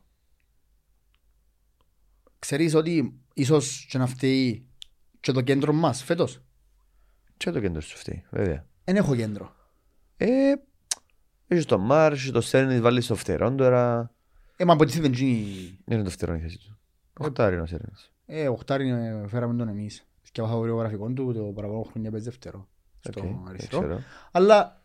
Ξέρεις 2.39 2.75
ότι 2.75 3.21
ίσως 3.35 3.87
και 3.91 3.99
να 3.99 4.07
φταίει 4.07 4.67
και 5.21 5.33
το 5.33 5.41
κέντρο 5.41 5.73
μας 5.73 6.03
φέτος; 6.03 6.43
Και 7.37 7.51
το 7.51 7.61
κέντρο 7.61 7.81
σου 7.81 7.97
φταίει, 7.97 8.25
βέβαια. 8.31 8.67
Δεν 8.85 8.97
έχω 8.97 9.17
κέντρο. 9.17 9.55
Ε, 10.17 10.53
έχεις 11.47 11.65
το 11.65 11.79
Μάρ, 11.79 12.13
έχεις 12.13 12.31
το 12.31 12.41
Σέρνης, 12.41 12.81
βάλεις 12.81 13.05
στο 13.05 13.15
φτερόν 13.15 13.57
τώρα. 13.57 14.11
Ε, 14.57 14.65
μα 14.65 14.73
αποτίθεται 14.73 15.09
γίνει... 15.09 15.79
Δεν 15.85 15.99
είναι 15.99 16.05
το 16.05 16.11
φτερόν 16.11 16.37
η 16.37 16.41
θέση 16.41 16.59
του. 16.59 16.79
Οχτάρι 17.19 17.55
είναι 17.55 17.63
ο 17.63 17.67
Σέρνης. 17.67 18.13
Ε, 18.27 18.49
οχτάρι 18.49 18.89
ε, 18.89 19.29
φέραμε 19.29 19.55
τον 19.57 19.69
εμείς. 19.69 20.07
Και 20.33 20.41
έχω 20.41 20.67
το 20.67 20.75
γραφικό 20.75 21.13
του, 21.13 21.33
το 21.33 21.43
παραπάνω 21.43 21.83
χρόνια 21.83 22.11
παίζει 22.11 22.29
δεύτερο. 22.29 22.69
Στο 23.01 23.21
Οκ, 23.21 23.27
δεν 23.27 23.49
αριστερό. 23.49 23.83
ξέρω. 23.83 24.03
Αλλά, 24.31 24.83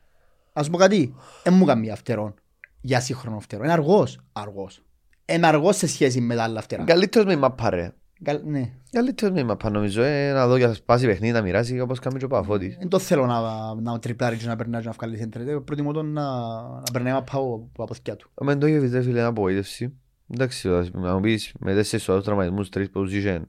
ας 0.53 0.69
πω 0.69 0.77
κάτι, 0.77 1.15
δεν 1.43 1.53
μου 1.53 1.65
κάνει 1.65 1.95
φτερό. 1.95 2.33
Για 2.81 2.99
σύγχρονο 2.99 3.39
φτερό. 3.39 3.63
Είναι 3.63 3.73
αργός. 3.73 4.19
Αργός. 4.31 4.81
Είναι 5.25 5.47
αργός 5.47 5.75
σε 5.77 5.87
σχέση 5.87 6.21
με 6.21 6.35
τα 6.35 6.43
άλλα 6.43 6.61
φτερά. 6.61 6.83
Καλύτερος 6.83 7.27
με 7.27 7.33
η 7.33 7.35
μαπά 7.35 7.69
ρε. 7.69 7.93
Καλ- 8.23 8.43
Ναι. 8.45 8.71
Καλύτερος 8.91 9.33
με 9.33 9.39
η 9.39 9.43
μαπά 9.43 9.69
νομίζω. 9.69 10.01
Ε, 10.03 10.31
να 10.33 10.47
δω 10.47 10.55
για 10.57 10.67
να 10.67 10.73
σπάσει 10.73 11.05
παιχνίδι, 11.05 11.33
να 11.33 11.41
μοιράσει 11.41 11.79
όπως 11.79 11.99
κάνει 11.99 12.17
και 12.19 12.25
ο 12.25 12.27
Παφώτης. 12.27 12.77
Δεν 12.77 12.87
το 12.87 12.99
θέλω 12.99 13.25
να, 13.25 13.73
να 13.75 13.99
τριπλάρει 13.99 14.37
και 14.37 14.45
να 14.47 14.55
περνάει 14.55 14.81
και 14.81 14.87
να 14.87 14.93
βγάλει 14.93 15.17
σέντρε. 15.17 15.59
Προτιμώ 15.59 15.91
τον 15.93 16.05
να, 16.11 16.23
να 16.61 16.83
περνάει 16.91 17.13
μαπά 17.13 17.37
από 17.37 17.69
από 17.73 17.83
αποθηκιά 17.83 18.15
του. 18.15 18.29
Ο 18.33 18.43
Μεντόγεβιτς 18.45 18.91
ρε 18.93 19.01
φίλε 19.01 19.19
είναι 19.19 19.27
απογοήτευση. 19.27 19.93
Εντάξει, 20.33 20.69
να 20.91 21.13
μου 21.13 21.19
πεις 21.19 21.53
με 21.59 21.73
τέσσερις 21.73 22.03
σοβαρούς 22.05 22.25
τραυματισμούς, 22.27 22.69
τρεις 22.69 22.89
που 22.89 23.01
τους 23.03 23.13
είχε 23.13 23.41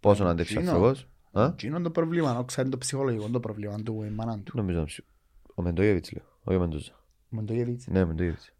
πόσο 0.00 0.24
να 0.24 0.30
αντέξει 0.30 0.56
ο 0.56 0.60
Εκείνο. 0.60 0.74
άνθρωπος. 0.74 1.06
Α; 1.32 1.52
Τι 1.56 1.66
είναι 1.66 1.80
το 1.80 1.90
πρόβλημα, 1.90 2.32
να 2.32 2.42
ξέρει 2.42 2.68
το 2.68 2.78
ψυχολογικό 2.78 3.28
το 3.28 3.40
πρόβλημα 3.40 3.76
του, 3.84 4.02
η 4.06 4.10
μάνα 4.14 4.38
του. 4.44 4.52
Νομίζω 4.56 4.84
ψ- 4.84 5.04
ο 5.54 5.62
Μεντόγεβιτς 5.62 6.12
λέω, 6.12 6.24
όχι 6.44 6.56
ο 6.56 6.60
Μεντούζα. 6.60 6.92
Ο 7.32 7.36
Μεντόγεβιτς. 7.36 7.86
Ναι, 7.86 8.02
ο 8.02 8.06
Μεντόγεβιτς. 8.06 8.52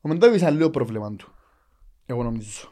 Ο 0.00 0.08
Μεντόγεβιτς 0.08 0.42
είναι 0.42 0.50
λίγο 0.50 0.70
πρόβλημα 0.70 1.14
του. 1.16 1.32
Εγώ 2.06 2.22
νομίζω. 2.22 2.68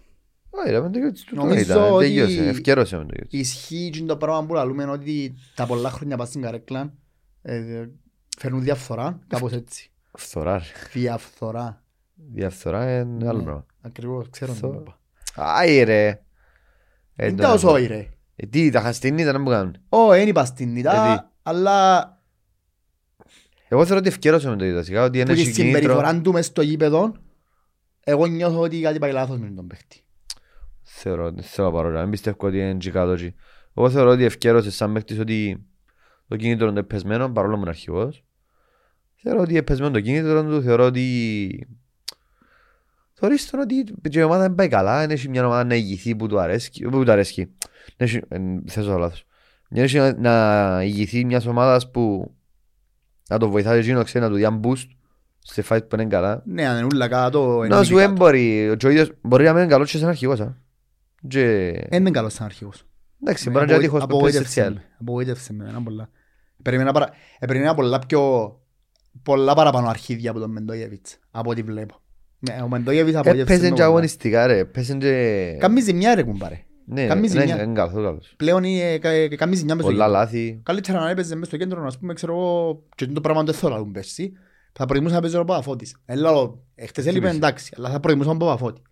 Όχι 0.50 0.70
ρε, 0.70 0.78
ο 0.78 0.82
Μεντόγεβιτς 0.82 1.22
του 1.22 1.34
το 1.34 1.40
Νομίζω 1.42 1.60
ήταν, 1.62 1.92
ότι- 1.92 2.04
τελείωσε, 2.06 2.48
ευκαιρός 2.48 2.92
ο 2.92 2.96
Μεντόγεβιτς. 2.98 3.32
Ισχύει 3.34 3.90
και 3.90 4.02
το 4.02 4.16
πράγμα 4.16 4.46
που 4.46 4.54
λέμε 4.54 4.84
ότι 4.84 5.34
τα 5.54 5.66
πολλά 5.66 5.90
χρόνια 5.90 6.16
πας 6.16 6.28
στην 6.28 6.42
καρέκλα 6.42 6.92
ε, 7.42 7.86
φέρνουν 8.38 8.62
διαφθορά, 8.62 9.18
κάπως 9.26 9.52
έτσι. 9.52 9.90
Φθορά 10.12 10.58
ρε. 10.58 10.64
Διαφθορά. 10.92 11.82
Διαφθορά 12.14 12.98
είναι 13.00 13.28
άλλο 13.28 13.38
Ναι. 13.38 13.44
πράγμα. 13.44 13.66
Ακριβώς, 13.80 14.26
ξέρω 14.30 14.52
τι 14.52 14.58
Φθο- 14.58 14.74
είπα. 14.80 14.98
Άι 15.34 15.82
ρε. 15.82 16.08
Ε, 17.16 17.26
Είναι 17.26 17.36
το 17.36 17.42
τα 17.42 17.48
να 17.48 17.54
όσο 17.54 17.66
πω. 17.66 17.72
όχι 17.72 17.86
ρε. 17.86 18.08
Ε, 18.36 18.46
Τι, 18.46 18.70
τα 18.70 18.80
χαστίνη 18.80 19.22
ήταν 19.22 19.34
να 19.34 19.40
μου 19.40 19.48
κάνουν. 19.50 19.76
Ω, 19.88 20.08
δεν 20.08 20.28
είπα 20.28 20.44
στην 20.44 20.68
Ε, 20.70 20.72
τι. 20.72 20.78
ητά, 20.80 21.32
αλλά 21.42 22.08
Εγώ 23.72 23.84
θεωρώ 23.84 23.98
ότι 23.98 24.08
ευκαιρός 24.08 24.44
ο 24.44 24.48
Μεντόγεβιτς, 24.48 24.86
σιγά 24.86 25.02
ότι 25.02 25.10
που 25.10 25.24
είναι 25.24 25.34
τη 25.34 25.40
έχει 25.40 25.50
κίνητρο. 25.52 25.80
συμπεριφορά 25.80 26.20
του 26.20 26.32
μες 26.32 26.46
στο 26.46 26.62
γήπεδο 26.62 27.14
Εγώ 28.04 28.26
νιώθω 28.26 28.60
ότι 28.60 28.80
κάτι 28.80 28.98
πάει 28.98 29.12
λάθος 29.12 29.38
με 29.38 29.50
τον 29.50 29.66
παίχτη. 29.66 30.00
Θεωρώ, 30.82 31.30
δεν 31.30 31.42
θέλω 31.42 31.68
να 31.68 31.74
πάρω, 31.74 31.90
δεν 31.92 32.10
πιστεύω 32.10 32.46
ότι 32.46 32.58
είναι 32.58 32.76
τζικάτο 32.78 33.10
εκεί. 33.10 33.34
Εγώ 33.76 33.90
θεωρώ 33.90 34.10
ότι 34.10 34.24
ευκαιρώσε 34.24 34.70
σαν 34.70 34.92
παίχτης 34.92 35.18
ότι 35.18 35.66
το 36.28 36.36
κίνητρο 36.36 36.68
είναι 36.68 36.82
πεσμένο, 36.82 37.30
παρόλο 37.30 37.54
που 37.54 37.60
είναι 37.60 37.68
αρχηγός. 37.68 38.24
Θεωρώ 39.14 39.40
ότι 39.40 39.50
είναι 39.52 39.62
πεσμένο 39.62 39.90
το 39.92 40.00
κίνητρο 40.00 40.44
του, 40.44 40.62
θεωρώ 40.62 40.84
ότι... 40.84 41.66
Θεωρείς 43.12 43.50
τον 43.50 43.60
ότι 43.60 43.84
και 44.10 44.18
η 44.18 44.22
ομάδα 44.22 44.42
δεν 44.42 44.54
πάει 44.54 44.68
καλά, 44.68 45.02
είναι 45.02 45.16
μια 45.28 45.46
ομάδα 45.46 45.64
να 45.64 45.74
ηγηθεί 45.74 46.16
που 46.16 46.26
του 46.26 46.38
αρέσκει, 46.40 46.84
που 46.84 47.04
του 47.04 47.12
αρέσκει. 47.12 47.48
Έχει- 47.96 48.20
ε, 48.28 48.38
Θες 48.66 48.84
το 48.84 48.98
λάθος. 48.98 49.24
Μια 49.70 49.82
έχει 49.82 49.98
να- 49.98 50.16
να 50.18 50.82
ηγηθεί 50.82 51.24
μιας 51.24 51.46
ομάδας 51.46 51.90
που 51.90 52.34
να 53.32 53.38
το 53.38 53.50
βοηθάει 53.50 53.78
εκείνο, 53.78 54.02
ξέρει, 54.04 54.24
να 54.24 54.30
του 54.30 54.36
διάν 54.36 54.60
boost 54.64 54.86
σε 55.38 55.64
fight 55.68 55.88
που 55.88 55.94
είναι 55.94 56.04
καλά. 56.04 56.42
Ναι, 56.46 56.66
αν 56.68 56.76
είναι 56.76 56.86
ούλα 56.92 57.08
κάτω, 57.08 57.54
είναι 57.64 57.74
Να 57.74 57.82
σου 57.82 57.92
ήδη 57.92 58.00
δεν 58.00 58.08
κάτω. 58.10 58.24
μπορεί, 58.24 58.68
ο 58.84 58.88
ίδιος 58.88 59.12
μπορεί 59.22 59.44
να 59.44 59.52
μην 59.52 59.62
είναι 59.62 59.70
καλός 59.72 59.90
και 59.90 59.98
σαν 59.98 60.08
αρχηγός. 60.08 60.40
α. 60.40 60.54
Και... 61.28 61.70
Δεν 61.88 62.00
είναι 62.00 62.10
καλός 62.10 62.32
σαν 62.32 62.46
αρχηγός. 62.46 62.84
Εντάξει, 63.22 63.44
Ναι, 63.48 63.52
μπορεί 63.52 63.66
να 63.66 63.74
είναι 63.74 63.84
απογοι- 63.86 64.02
άτυχος 64.02 64.16
που 64.18 64.22
παίζει 64.22 64.36
απογοήτευσε 64.36 64.60
έτσι 64.60 64.74
με. 64.74 64.84
Απογοήτευσε 65.00 65.52
με 65.52 65.64
εμένα 65.64 65.82
πολλά. 65.82 66.08
Περίμενα 66.62 66.92
παρα- 66.92 67.10
ε, 67.38 67.46
περίμενα 67.46 67.74
πολλά 67.74 67.98
πιο... 67.98 68.52
πολλά 69.22 69.54
παραπάνω 69.54 69.88
αρχίδια 69.88 70.30
από 70.30 70.38
τον 70.40 70.50
Μεντόγεβιτς, 70.50 71.18
από 71.30 71.50
ό,τι 71.50 71.62
βλέπω. 71.62 72.00
Ναι, 72.38 72.62
ο 72.62 72.68
Μεντόγεβιτς 72.68 73.16
απογοήτευσε 73.16 73.52
Έπαιζε 73.52 73.62
με 73.62 73.68
και 73.68 73.82
πολλά. 73.82 73.86
αγωνιστικά 73.86 74.46
ρε, 74.46 74.58
έπαιζε 74.58 74.94
και... 74.94 75.56
Κάμει 75.58 75.80
ζημιά 75.80 76.14
ρε 76.14 76.22
κουμπάρε. 76.22 76.58
Ναι, 76.92 77.06
Κάνει 77.06 77.20
ναι, 77.20 77.26
ζημιά. 77.28 77.62
είναι 77.62 77.72
καλός, 77.74 77.92
είναι 77.92 78.02
καλός. 78.02 78.34
Πλέον 78.36 78.64
είναι- 78.64 78.98
κα- 78.98 79.08
ε, 79.10 79.28
κάμει 79.28 79.54
ζημιά 79.56 79.74
μες 79.74 79.84
στο 79.84 79.92
Πολλά 79.92 80.04
κέντρο. 80.04 80.18
λάθη. 80.20 80.60
Καλύτερα 80.62 81.00
να 81.00 81.10
έπαιζε 81.10 81.34
μες 81.34 81.46
στο 81.46 81.56
κέντρο, 81.56 81.86
ας 81.86 81.98
πούμε, 81.98 82.12
ξέρω 82.14 82.32
εγώ, 82.32 82.82
και 82.94 83.06
το 83.06 83.20
πράγμα 83.20 83.42
δεν 83.42 83.54
θέλω 83.54 83.72
να 83.74 83.78
δουν 83.78 83.92
πέρσι. 83.92 84.32
Θα 84.72 84.84
προτιμούσα 84.86 85.14
να 85.14 85.20
παίζει 85.20 85.36
ο 85.36 85.44
Παπαφώτης. 85.44 85.96
Ε, 86.04 86.14
λέω, 86.14 86.62
εχθές 86.74 87.06
έλειπε 87.06 87.26
πεις; 87.28 87.36
εντάξει, 87.36 87.74
αλλά 87.76 87.90
θα 87.90 88.00
προτιμούσα 88.00 88.28
τον 88.28 88.38
Παπαφώτη. 88.38 88.82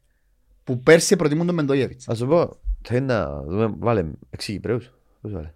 Που 0.64 0.78
πέρσι 0.80 1.16
προτιμούν 1.16 1.46
τον 1.46 1.54
Μεντόγεβιτς. 1.54 2.08
Ας 2.08 2.18
σου 2.18 2.26
πω, 2.26 2.56
θέλει 2.82 3.06
να 3.06 3.42
δούμε, 3.42 3.74
βάλε 3.78 4.04
έξι 4.30 4.52
Κυπρέους. 4.52 4.90
Πώς 5.20 5.32
βάλε. 5.32 5.52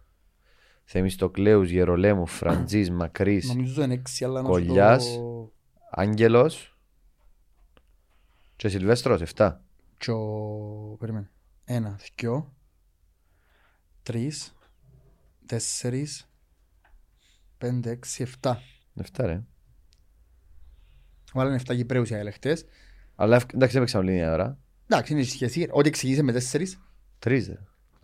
Θεμιστοκλέους, 0.85 1.71
Γερολέμου, 1.71 2.27
Φραντζής, 2.27 2.91
Μακρύς, 2.91 3.49
Νομίζω 3.49 3.83
είναι 3.83 3.95
έξι, 3.95 4.25
αλλά 4.25 4.41
να 4.43 4.47
σου 4.47 4.53
Κολλιάς. 4.53 5.15
το... 5.15 5.53
Άγγελος 5.91 6.77
και 8.57 8.69
Σιλβέστρος, 8.69 9.21
7. 9.37 9.61
Και 9.99 10.11
ο... 10.11 10.97
Περίμενε. 10.99 11.31
Ένα, 11.65 11.99
δυο, 12.17 12.55
τρεις, 14.03 14.55
τέσσερις, 15.47 16.29
πέντε, 17.59 17.91
έξι, 17.91 18.23
εφτά. 18.23 18.61
7 19.03 19.25
ρε. 19.25 19.43
Βάλανε 21.33 21.57
εφτά 21.57 21.75
Κυπρέους 21.75 22.11
οι 22.11 22.15
ελεχτές. 22.15 22.65
Αλλά 23.15 23.37
ευ- 23.37 23.55
εντάξει 23.55 23.77
έπαιξα 23.77 23.99
όλη 23.99 24.13
μια 24.13 24.33
ώρα. 24.33 24.59
Εντάξει, 24.89 25.13
είναι 25.13 25.23
σχέση. 25.23 25.69
Ό,τι 25.71 25.89
εξηγήσε 25.89 26.23
με 26.23 26.33
τέσσερις. 26.33 26.79
Τρεις 27.19 27.47
ρε. 27.47 27.59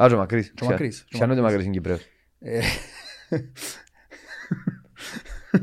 Α, 0.04 0.06
και 0.08 0.14
ο 0.14 0.16
Μακρύς. 0.16 0.52
Και 0.54 0.64
ο 0.64 0.66
Μακρύς, 0.66 0.98
και 0.98 1.04
ο 1.04 1.08
Ξιάνονται 1.12 1.40
Μακρύς. 1.40 1.66
Μακρύς 1.66 1.66
είναι 1.66 1.74
Κυπρέος. 1.74 2.00
Ε, 2.38 2.60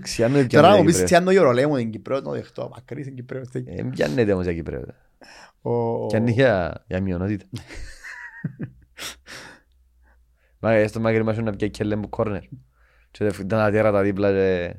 Ξιάνονται 0.02 0.46
και 0.46 0.56
Τώρα 0.56 0.68
να 0.68 0.74
είναι 0.74 0.78
μου 0.82 0.86
πεις 0.86 0.94
Κυπρέος. 0.94 1.10
τι 1.10 1.16
αν 1.16 1.24
το 1.26 1.32
Ιωρολέμου 1.32 1.76
είναι 1.78 1.90
Κυπρέος, 1.90 2.22
το 2.22 2.32
δεχτώ. 2.32 2.70
Μακρύς 2.70 3.06
είναι 3.06 3.16
Κυπρέος. 3.16 3.50
τι- 3.50 3.64
Ε, 3.68 3.84
Πιάνεται 3.84 4.34
όμως 4.34 4.46
για 4.46 4.54
Κυπρέος. 4.54 4.86
Ο- 5.62 6.06
Πιάνει 6.06 6.32
για, 6.32 6.84
για 6.88 7.02
μειονότητα. 7.02 7.46
Μα 10.60 10.88
στο 10.88 11.00
Μακρύ 11.00 11.24
μας 11.24 11.38
να 11.38 11.52
πιάει 11.52 11.70
κέλε 11.70 11.96
μου 11.96 12.10
κόρνερ. 12.10 12.42
Και 13.12 13.26
δεν 13.26 13.34
ήταν 13.40 13.60
ατέρα 13.60 13.92
τα 13.92 14.02
δίπλα 14.02 14.32
και... 14.32 14.76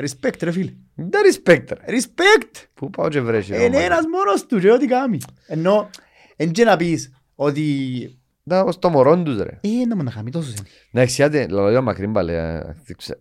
Respect 0.00 0.42
ρε 0.42 0.50
φίλε. 0.52 0.72
Δεν 0.94 1.20
respect 1.32 1.64
ρε. 1.68 1.96
Respect! 1.98 2.64
Πού 2.74 2.90
πάω 2.90 3.08
και 3.08 3.20
βρέσει. 3.20 3.64
Είναι 3.64 3.84
ένας 3.84 4.04
μόνος 4.12 4.46
του 4.46 4.58
και 4.58 4.70
ό,τι 4.70 4.86
κάνει. 4.86 5.18
Ενώ, 5.46 5.90
εν 6.36 6.50
και 6.50 6.64
να 6.64 6.76
πεις 6.76 7.12
ότι... 7.34 8.18
Να 8.42 8.60
ως 8.60 8.78
το 8.78 8.88
μωρόν 8.88 9.24
τους 9.24 9.36
ρε. 9.42 9.60
Ε, 9.60 9.86
να 9.88 9.96
μου 9.96 10.02
να 10.02 10.10
κάνει 10.10 10.30
τόσο 10.30 10.50
είναι. 10.50 10.68
Να 10.90 11.00
εξιάτε, 11.00 11.48
λαλό 11.48 11.82
Μακρύν 11.82 12.12
πάλι. 12.12 12.36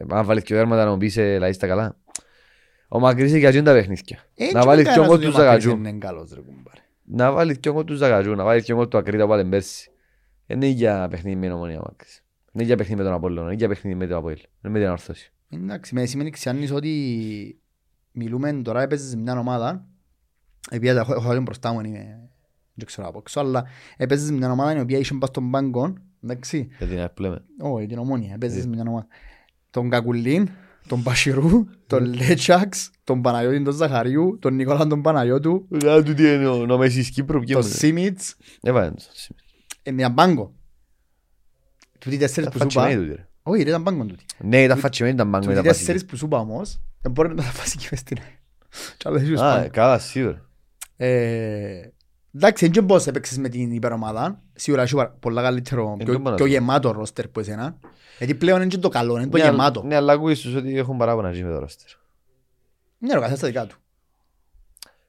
Αν 0.10 0.26
βάλεις 0.26 0.44
και 0.44 0.56
δέρματα 0.56 0.86
να 0.86 0.92
μου 0.92 0.98
πεις 0.98 1.18
ε, 1.18 1.38
λαείς 1.38 1.58
τα 1.58 1.68
καλά. 1.68 1.98
Ο 2.88 3.00
Μακρύς 3.00 3.34
έχει 3.34 3.46
αγιούν 3.46 3.64
τα 3.64 3.74
παιχνίδια. 3.74 4.20
Ε, 4.36 4.52
Να 4.52 4.60
και 4.60 4.66
βάλεις 4.66 4.84
κανένας 4.86 4.94
και 4.94 5.00
όγκο 5.00 5.18
λέει 5.22 5.26
του 5.30 5.34
ο 5.36 5.38
Μακρύς 5.38 5.46
Ζαγατζού. 5.46 5.70
Είναι 5.72 5.92
καλός 5.92 6.32
ρε 6.34 6.40
κουμπάρε. 6.42 6.80
Να 7.04 7.32
βάλεις 7.32 7.58
και 7.58 7.70
όγκο 7.70 7.84
τους 7.84 7.98
Ζαγατζού. 7.98 8.36
Να 8.36 8.44
βάλεις 8.44 8.64
και 8.64 8.74
όγκο 8.74 8.88
του 8.88 8.98
Ακρίτα 8.98 9.24
που 9.24 9.30
βάλε 9.30 9.44
πέρσι. 9.44 9.90
Είναι 10.48 10.68
για 10.68 11.08
παιχνίδι 11.10 11.36
με 11.36 11.48
νομονία 11.48 11.80
ο 11.80 11.84
Μακρύς. 11.90 12.24
Είναι 12.52 12.64
για 12.64 12.76
παιχνίδι 12.78 13.00
με 13.02 13.06
τον 13.08 13.14
Απόλλωνα. 13.18 13.48
Είναι 13.48 13.56
για 13.56 13.68
παιχνίδι 13.68 13.96
με 13.98 14.08
τον 14.08 14.18
Απόλλωνα. 14.18 14.42
Είναι 14.64 14.74
με 14.74 14.80
την 14.80 14.90
Ορθώση. 14.90 15.32
Εντάξει, 15.50 15.94
με 15.94 16.06
σημαίνει 16.06 16.30
ξιάνεις 16.30 16.72
ότι 16.72 17.60
μιλούμε 18.12 18.54
τώρα 18.54 18.82
έπαιζες 18.82 19.10
σε 19.10 19.18
μια 19.18 19.40
ομάδα 19.40 19.86
επειδή 20.72 20.98
έχω 20.98 21.14
έχω 21.14 21.30
άλλο 21.30 21.42
μπροστά 21.42 21.74
μου, 21.74 21.80
είμαι 21.80 22.30
δεν 22.74 22.86
ξέρω 22.86 23.08
από 23.08 23.18
έξω, 23.18 23.40
αλλά 23.40 23.64
έπαιζες 23.98 24.26
σε 24.28 24.34
μια 24.34 24.52
ομάδα 24.52 24.78
η 24.78 24.80
οποία 24.80 24.98
είχε 24.98 25.14
πας 25.14 25.30
στον 25.30 25.52
πάγκο, 25.52 25.94
εντάξει, 26.24 26.68
Για 26.78 26.88
την 26.88 27.10
που 27.14 27.22
λέμε. 27.22 27.44
όχι 27.60 27.86
την 27.86 27.98
ομόνια, 27.98 28.34
έπαιζες 28.34 28.58
Ε. 28.58 28.62
σε 28.62 28.68
μια 28.68 28.84
ομάδα. 28.88 29.08
Τον 29.70 29.90
Κακουλίν, 29.90 30.50
τον 30.88 31.04
Πασιρού, 31.04 31.66
τον 31.88 32.14
Λέτσαξ, 32.14 32.90
τον 33.04 33.22
Παναγιώτη 33.22 33.64
τον 33.64 33.74
Ζαχαριού, 33.74 34.38
τον 34.42 34.56
Νικόλα 34.56 34.88
τον 34.88 35.02
Παναγιώτου, 35.02 35.66
Να 35.70 36.04
του 36.04 36.14
τι 36.14 36.34
είναι 36.34 36.48
ο 36.48 36.66
Νόμεσης 36.66 37.10
Κύπρου. 37.10 37.44
τον 37.44 37.64
Σίμιτς, 37.64 38.36
Έβαλε 38.62 38.88
τον 38.88 38.98
Σίμιτς. 39.14 39.46
ε, 39.84 39.92
μια 39.92 40.14
πάγκο. 40.14 40.54
Τούτοι 42.00 42.18
τέσσερις 42.18 42.50
που 42.50 42.54
σου 42.58 42.60
Φατσιμένη 42.64 42.92
είπα, 42.94 43.02
τούτη, 43.04 43.16
ρε. 43.16 43.28
όχι 43.44 43.64
ρε 43.64 43.70
ήταν 43.70 43.84
πάγκο 43.84 44.06
τούτοι. 44.06 44.26
Ναι, 44.40 44.64
ήταν 44.64 44.78
φατσιμένη, 44.78 45.16
ήταν 45.16 45.28
μάγκο, 45.28 45.46
Τούτοι 45.46 45.54
ήταν 45.58 45.66
βασική. 45.68 45.86
τέσσερις 45.86 46.10
που 46.10 46.18
σου 46.18 46.26
είπα 46.26 46.38
όμως, 46.40 46.80
δεν 47.02 47.12
μπορεί 47.12 47.30
να 47.30 47.36
τα 47.36 47.42
φάσει 47.44 47.78
και 47.78 47.88
μες 47.92 48.00
στην 48.00 48.18
Κι 48.98 49.08
άλλος 49.08 49.22
ίσως 49.22 49.40
Α, 49.42 49.56
πάγκο. 49.56 49.70
καλά, 49.72 50.00
σίγουρα. 50.00 50.46
Ε, 52.36 52.38
Εντάξει, 52.38 52.68
δεν 52.68 52.86
πώς 52.86 53.08
έπαιξες 53.08 53.38
με 53.38 53.50
την 53.50 53.72
υπερομάδα. 53.72 54.42
Σίγουρα 54.54 54.82
έχει 54.84 54.96
πολλά 55.20 55.42
καλύτερο, 55.42 55.96
Ε, 56.00 56.04
πιο, 56.04 56.12
δεν 56.14 56.22
μπορώ 56.22 56.30
να 56.30 56.36
πιο 56.36 56.46
σου 56.46 56.52
πω. 56.52 56.58
γεμάτο 56.60 56.92
ρόστερ 56.92 57.28
που 57.28 57.40
εσένα. 57.40 57.78
Γιατί 58.18 58.36
πλέον 58.36 58.58
είναι 58.60 58.68
και 58.68 58.78
το 58.78 58.90
καλό, 58.90 59.18
είναι 59.18 59.28
το 59.28 59.38
Ναι, 59.38 59.44
γεμάτο. 59.44 59.84
Ναι, 59.84 59.96
αλλά 59.96 60.14
ακούεις 60.14 60.42
τους 60.42 60.56
ότι 60.56 60.78
έχουν 60.78 60.98
παράπονα 60.98 61.30
εκεί 61.30 61.44
με 61.44 61.52
το 61.52 61.60
ρόστερ. 61.60 61.88
Ναι, 62.98 63.14
ρε, 63.14 63.20
καθένας 63.20 63.38
στα 63.38 63.48
δικά 63.48 63.66
του. 63.66 63.76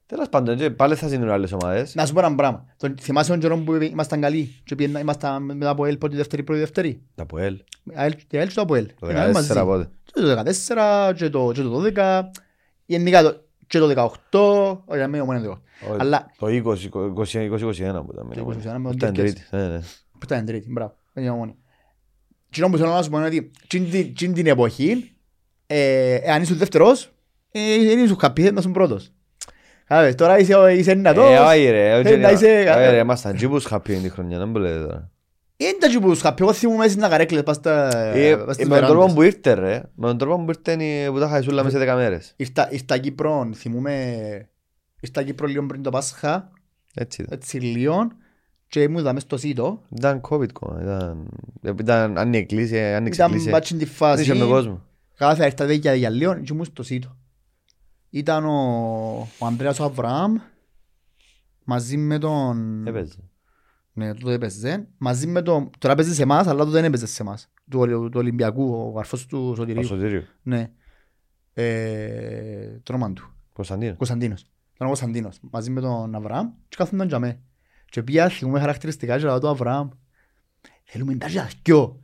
Τέλος 0.06 0.28
πάντων, 0.28 0.56
και 0.56 0.70
πάλι 0.70 0.94
θα 0.94 1.06
γίνουν 1.08 1.28
άλλες 1.30 1.52
ομάδες. 1.52 1.94
Να 1.94 2.06
σου 2.06 2.12
πω 2.12 2.18
ένα 2.20 2.34
πράγμα. 2.34 2.64
Τον, 2.76 2.94
θυμάσαι 3.00 3.30
τον 3.30 3.38
καιρό 3.40 3.56
που 3.58 3.74
ήμασταν 3.74 4.20
καλοί 4.20 4.54
και 4.64 4.74
πήγαινα- 4.74 5.00
ήμασταν 5.00 5.42
μετά 5.42 5.68
από 5.70 5.84
ΕΛ 5.84 5.96
πρώτη, 5.96 6.16
δεύτερη, 6.16 6.42
πρώτη, 6.42 6.60
δεύτερη. 6.60 7.00
Τα 7.14 7.22
από 7.22 7.38
ΕΛ. 7.38 7.56
ΑΕΛ 7.94 8.14
Και 8.26 8.38
ΑΕΛ 8.38 8.48
και 8.48 8.54
το 8.54 8.60
από 8.60 8.74
ΕΛ. 8.74 8.86
Το 9.00 9.10
Ήμασταν 9.10 9.32
μαζί. 9.32 9.48
14 9.54 9.64
πότε. 9.64 9.88
Και 10.04 10.20
το 10.20 10.34
14 10.34 11.12
και 11.16 11.28
το, 11.30 11.52
και 11.52 11.62
το 11.62 11.82
12. 11.96 12.30
Γενικά 12.86 13.22
το, 13.22 13.44
και 13.66 13.79
το 13.79 13.87
18. 14.31 14.79
Όχι, 14.85 15.00
να 15.00 15.07
μην 15.07 15.20
ομόνια 15.20 15.42
το 15.42 15.50
18. 15.50 15.90
Όχι, 15.90 15.96
Αλλά 16.00 16.31
Το 16.38 16.46
20, 16.46 16.52
20, 16.52 17.33
2021 17.33 18.05
που 18.07 18.11
ήταν. 18.12 18.29
Το 18.35 18.44
2021 18.44 18.79
με 18.79 18.83
τον 18.88 18.92
Ήταν 18.92 19.12
Κέρκες. 19.12 19.33
τρίτη. 19.33 19.42
Ναι, 19.50 19.66
ναι. 19.68 19.79
που 20.12 20.18
ήταν 20.24 20.44
τρίτη, 20.46 20.70
μπράβο. 20.70 20.94
Δεν 21.12 21.24
είναι 21.24 21.33
ομόνια. 21.33 21.55
Τι 22.50 22.61
που 22.61 22.76
θέλω 22.76 22.90
να 22.90 23.02
σου 23.02 23.11
πω 23.11 23.16
είναι 23.16 23.26
ότι 23.26 23.50
τσιν 23.66 23.90
την- 23.90 24.14
τσιν 24.14 24.35
την 24.35 24.46
εποχή, 24.46 25.12
ε, 25.66 26.14
ε, 26.14 26.33
αν 26.33 26.42
ήσουν 26.42 26.57
δεύτερος, 26.57 27.12
ε, 27.50 27.61
δεν 27.85 27.98
ήσουν 28.05 28.18
χαπή, 28.18 28.42
να 28.42 28.59
ήσουν 28.59 28.72
πρώτος. 28.72 29.11
Κάτσε, 29.87 30.14
τώρα 30.14 30.38
είσαι, 30.38 30.72
είσαι 30.76 30.94
δυνατός. 30.94 31.31
Ε, 31.31 31.38
όχι 31.38 31.70
ρε. 31.70 31.98
όχι, 31.98 32.09
Ε, 32.12 32.16
να 32.16 32.31
είσαι- 32.31 32.68
όχι, 32.68 32.79
ρε, 32.90 32.98
Ήμασταν 32.98 33.37
τζίπους 33.37 33.64
χαπή 33.64 33.96
την 33.96 34.11
χρονιά, 34.11 34.38
δεν 34.38 34.48
μου 34.48 34.57
λέτε 34.59 34.79
τώρα. 34.81 35.11
Είναι 35.56 35.76
τα 35.80 35.88
τσιπούς 35.88 36.20
χαπή, 36.20 36.42
εγώ 36.42 36.52
θυμούμαι 36.52 36.88
στην 36.88 37.00
καρέκλες 37.00 37.42
πας 37.42 37.56
στα- 37.56 37.96
Ε, 37.96 38.36
πας 38.36 38.54
στις 38.54 38.68
Με 38.68 38.74
τον 38.78 38.84
τρόπο 38.86 38.94
βεράντες. 38.94 39.14
που 39.14 39.22
ήρθε 39.22 39.52
ρε. 39.52 39.82
Με 39.94 40.06
τον 40.06 40.18
τρόπο 40.18 40.44
που 40.44 40.50
ήρθε 40.50 40.72
είναι 40.84 41.10
που 41.10 41.18
τα 41.18 41.28
χαϊσούλα 41.28 41.62
μέσα 41.64 41.78
σε 41.78 41.84
10 41.84 41.94
μέρες. 41.94 42.32
Ήρθα 42.36 42.72
ήρθα 42.72 42.98
Κύπρο, 42.98 43.50
θυμούμαι, 43.54 44.48
ήρθα 45.00 45.22
Κύπρο 45.22 45.46
λίγο 45.46 45.66
πριν 45.66 45.82
το 45.82 45.90
Πάσχα, 45.90 46.50
Έτσι 46.94 47.22
ήταν. 47.22 47.38
έτσι 47.38 47.58
λίγο, 47.58 48.08
και 48.68 48.82
ήμουν 48.82 48.98
εδώ 48.98 49.12
μες 49.12 49.22
στο 49.22 49.36
ΣΥΤΟ. 49.36 49.82
Ήταν 49.96 50.20
COVID 50.30 50.52
κόμμα. 50.52 50.82
Ήταν, 50.82 51.28
ήταν 51.80 52.18
αν 52.18 52.32
η 52.32 52.36
εκκλήσια, 52.36 52.96
αν 52.96 53.06
η 53.06 53.10
Ήταν 53.12 53.26
εκκλήσια. 53.26 53.52
μπάτσιν 53.52 53.78
τη 53.78 53.84
Δεν 53.84 53.94
φάση, 53.94 54.22
είχε 54.22 54.34
με 54.34 54.44
κόσμο. 54.46 54.82
κάθε 55.16 55.44
ήρθα 55.44 55.72
για, 55.72 55.94
για 55.94 56.10
λίγο 56.10 56.34
και 56.40 56.52
ήμουν 56.52 56.64
στο 56.64 56.82
ΣΥΤΟ. 56.82 57.16
Ήταν 58.10 58.44
ο, 58.44 59.28
ο 59.38 59.46
Ανδρέας 59.46 59.80
ο 59.80 59.84
Αβραάμ, 59.84 60.34
μαζί 61.64 61.96
με 61.96 62.18
τον... 62.18 62.86
Έπαιζε. 62.86 63.25
Ναι, 63.98 64.14
τότε 64.14 64.32
έπαιζε. 64.32 64.88
Μαζί 64.98 65.26
με 65.26 65.42
τον... 65.42 65.70
Τώρα 65.78 65.94
παίζει 65.94 66.14
σε 66.14 66.22
εμάς, 66.22 66.46
αλλά 66.46 66.59
τότε 66.59 66.70
δεν 66.70 66.85
έπαιζε 66.85 67.06
σε 67.06 67.22
εμάς. 67.22 67.50
Του, 67.70 67.78
Ολυ- 67.78 68.11
του 68.11 68.18
Ολυμπιακού, 68.18 68.92
ο 68.94 68.98
αρφός 68.98 69.26
του 69.26 69.48
Ο 69.50 69.54
Σωτηρίου. 69.54 69.85
Σωτήριο. 69.85 70.24
Ναι. 70.42 70.70
Ε, 71.52 72.78
το 72.82 72.92
όνομα 72.92 73.12
του. 73.12 73.35
Κωνσταντίνος. 73.52 73.96
Κωνσταντίνος. 73.96 74.40
Ήταν 74.40 74.87
ο 74.87 74.90
Κωνσταντίνος. 74.90 75.38
Μαζί 75.50 75.70
με 75.70 75.80
τον 75.80 76.14
Αβραάμ 76.14 76.48
και 76.68 76.76
κάθονταν 76.76 77.09
για 77.09 77.18
μέ. 77.18 77.40
Και 77.90 78.02
πια 78.02 78.28
θυμούμε 78.28 78.61
χαρακτηριστικά 78.61 79.18
και 79.18 79.24
λέω 79.24 79.38
του 79.38 79.48
Αβραάμ. 79.48 79.88
Θέλουμε 80.85 81.14
τα 81.14 81.28
ζαθκιό. 81.28 82.00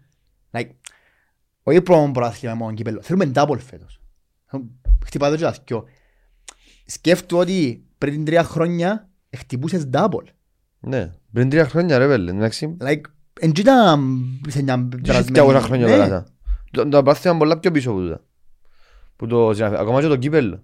Like, 0.51 0.71
όχι 1.63 1.83
πρώτο 1.83 2.11
προάθλημα 2.13 2.55
μόνο 2.55 2.75
κύπελλο. 2.75 3.03
Θέλουμε 3.03 3.31
double 3.35 3.59
φέτος. 3.59 4.01
Χτυπάτε 5.05 5.33
το 5.33 5.39
ζαθκιό. 5.39 5.85
Σκέφτου 6.87 7.39
ότι 7.39 7.85
πριν 7.99 8.25
τρία 8.25 8.45
χρόνια 8.45 9.11
χτυπούσες 9.37 9.89
double. 9.93 10.25
Ναι. 10.87 11.13
Πριν 11.33 11.49
τρία 11.51 11.69
χρόνια 11.69 11.99
ρε 11.99 12.07
πέλε. 12.07 12.31
Εντάξει. 12.31 12.77
Like, 12.81 13.01
εν 13.41 13.53
ήταν 13.57 14.01
σε 14.49 14.63
μια 14.63 14.89
Και 15.03 15.13
200 15.35 15.59
χρόνια 15.63 15.87
Ναι. 15.87 15.93
πέρασα. 15.93 16.27
Το 16.71 16.89
το 16.89 17.03
πάθημα 17.03 17.37
πολλά 17.37 17.59
πιο 17.59 17.71
πίσω 17.71 17.91
από 17.91 17.99
τούτα. 18.01 18.21
Που 19.17 19.27
το, 19.27 19.49
ακόμα 19.61 20.01
και 20.01 20.07
το 20.07 20.17
κύπελλο. 20.17 20.63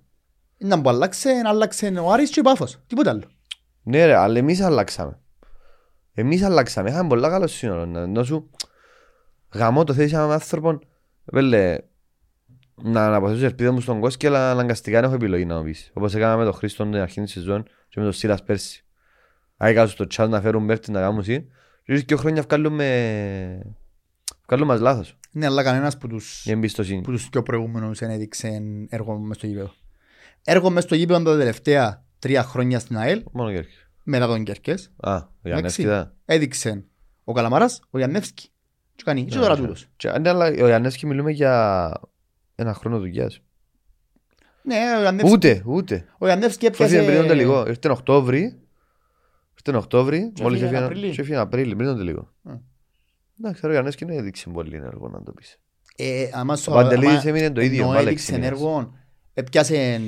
Ήταν 0.58 0.82
που 0.82 0.88
αλλάξε, 0.88 1.30
άλλαξε 1.44 1.86
ο 2.02 2.12
Άρης 2.12 2.30
και 2.30 2.40
η 2.40 2.42
Πάφος. 2.42 2.78
Τίποτα 2.86 3.10
άλλο. 3.10 3.22
Ναι 3.82 4.06
ρε, 4.06 4.16
αλλά 4.16 4.38
εμείς 4.38 4.60
αλλάξαμε. 4.60 5.18
Εμείς 6.14 6.42
αλλάξαμε. 6.42 6.90
Είχαμε 6.90 7.08
πολλά 7.08 7.28
καλό 7.28 7.46
σύνολο. 7.46 7.86
Να- 7.86 8.00
Ενώ 8.00 8.24
σου 8.24 8.50
γαμώ 9.54 9.84
το 9.84 9.94
θέσαμε 9.94 10.26
με 10.26 10.32
άνθρωπον. 10.32 10.80
Βέλε, 11.24 11.78
να 12.74 13.06
αναποθέσω 13.06 13.44
ελπίδα 13.44 13.72
μου 13.72 13.80
στον 13.80 14.00
Κόσκι, 14.00 14.26
αλλά 14.26 14.50
αναγκαστικά 14.50 14.96
δεν 14.96 15.04
έχω 15.04 15.14
επιλογή 15.14 15.44
να 15.44 15.56
μου 15.56 15.62
πεις. 15.64 15.90
Όπως 15.94 16.14
έκανα 16.14 16.36
με 16.36 16.44
τον 16.44 16.52
Χρήστο 16.52 16.84
την 16.84 16.96
αρχή 16.96 17.20
της 17.22 17.32
σεζόν 17.32 17.62
και 17.88 17.94
με 17.98 18.02
τον 18.02 18.12
Σίλας 18.12 18.42
πέρσι. 18.42 18.84
Άγικα 19.60 19.86
στο 19.86 20.06
chat 20.14 20.28
να 20.28 20.40
φέρουν 20.40 20.64
Μπέρτη 20.64 20.90
να 20.90 21.00
κάνουν 21.00 21.18
εσύ. 21.18 21.46
Και 21.84 21.94
δύο 21.94 22.16
χρόνια 22.16 22.42
βγάλουμε... 22.42 23.62
Βγάλουν 24.46 24.66
μας 24.66 24.80
λάθος. 24.80 25.16
Ναι, 25.30 25.46
αλλά 25.46 25.62
κανένας 25.62 25.98
που 25.98 26.08
τους, 26.08 26.46
Η 26.46 26.50
εμπιστοσύνη. 26.50 27.00
που 27.00 27.10
τους 27.10 27.28
πιο 27.28 27.42
προηγούμενους 27.42 27.98
δεν 27.98 28.10
έδειξε 28.10 28.62
έργο 28.88 29.18
μες 29.18 29.36
στο 29.36 29.46
γήπεδο. 29.46 29.72
Έργο 30.44 30.70
μες 30.70 30.82
στο 30.84 30.94
γήπεδο 30.94 31.22
τα 31.22 31.36
τελευταία 31.38 32.04
τρία 32.18 32.42
χρόνια 32.42 32.78
στην 32.78 32.96
ΑΕΛ, 32.96 33.22
Μόνο 33.32 33.50
Κέρκης. 33.52 33.88
μετά 34.02 34.26
τον 34.26 34.44
Κέρκες, 34.44 34.90
Α, 34.96 35.14
ο 35.16 35.28
Γιάννευκη 35.42 35.82
ήταν. 35.82 36.14
έδειξε 36.24 36.84
ο 37.24 37.32
Καλαμάρας, 37.32 37.80
ο 37.90 37.98
Γιαννεύσκη. 37.98 38.48
Και 38.94 39.02
κάνει, 39.06 39.24
και 39.24 39.38
τώρα 39.38 39.56
τούτος. 39.56 39.86
Και- 39.96 40.18
ναι, 40.18 40.28
αλλά 40.28 40.46
ο 40.46 40.66
Γιάννευκη 40.66 41.06
μιλούμε 41.06 41.30
για 41.30 41.92
ένα 42.54 42.74
χρόνο 42.74 42.98
δουλειάς. 42.98 43.40
Ναι, 44.62 44.76
ο 44.96 45.00
Γιαννεύσκη, 45.00 45.32
Ούτε, 45.34 45.62
ούτε. 45.66 46.06
ο 46.18 46.26
Γιαννεύσκη 46.26 46.70
Το 46.70 46.84
έφυγε 46.84 47.02
πριν 47.02 47.14
τον 47.16 47.24
έπιασε... 47.24 47.28
τελικό. 47.28 47.64
Ήρθε 47.68 47.88
Οκτώβρη. 47.90 48.58
Ήρθε 49.66 49.78
Οκτώβρη. 49.78 50.32
Και 50.34 50.42
Μόλις 50.42 50.60
έφυγε 50.62 50.76
έφυγε 50.76 50.92
Απρίλη. 50.92 51.14
και 51.14 51.20
έφυγε 51.20 51.36
Απρίλη, 51.36 51.74
πριν 51.76 51.88
τον 51.88 51.96
τελικό. 51.96 52.20
Α. 52.42 52.52
Εντάξει, 53.40 53.66
ο 53.66 53.70
Γιάννευκη 53.70 54.04
δεν 54.04 54.18
έδειξε 54.18 54.48
πολύ 54.50 54.76
έργο 54.76 55.08
να 55.08 55.22
το 55.22 55.32
πεις. 55.32 55.58
Ε, 55.96 56.28
άμα 56.32 56.56
στο- 56.56 56.72
Ο 56.72 56.74
Παντελίδης 56.74 57.10
άμα- 57.18 57.28
έμεινε 57.28 57.50
το 57.50 57.60
ίδιο, 57.60 57.82
ενώ 57.82 57.92
πάλι 57.92 58.06
έδειξε 58.06 58.24
έξι 58.24 58.32
μήνες. 58.32 58.48
έργο, 58.48 58.94
έπιασε 59.34 60.00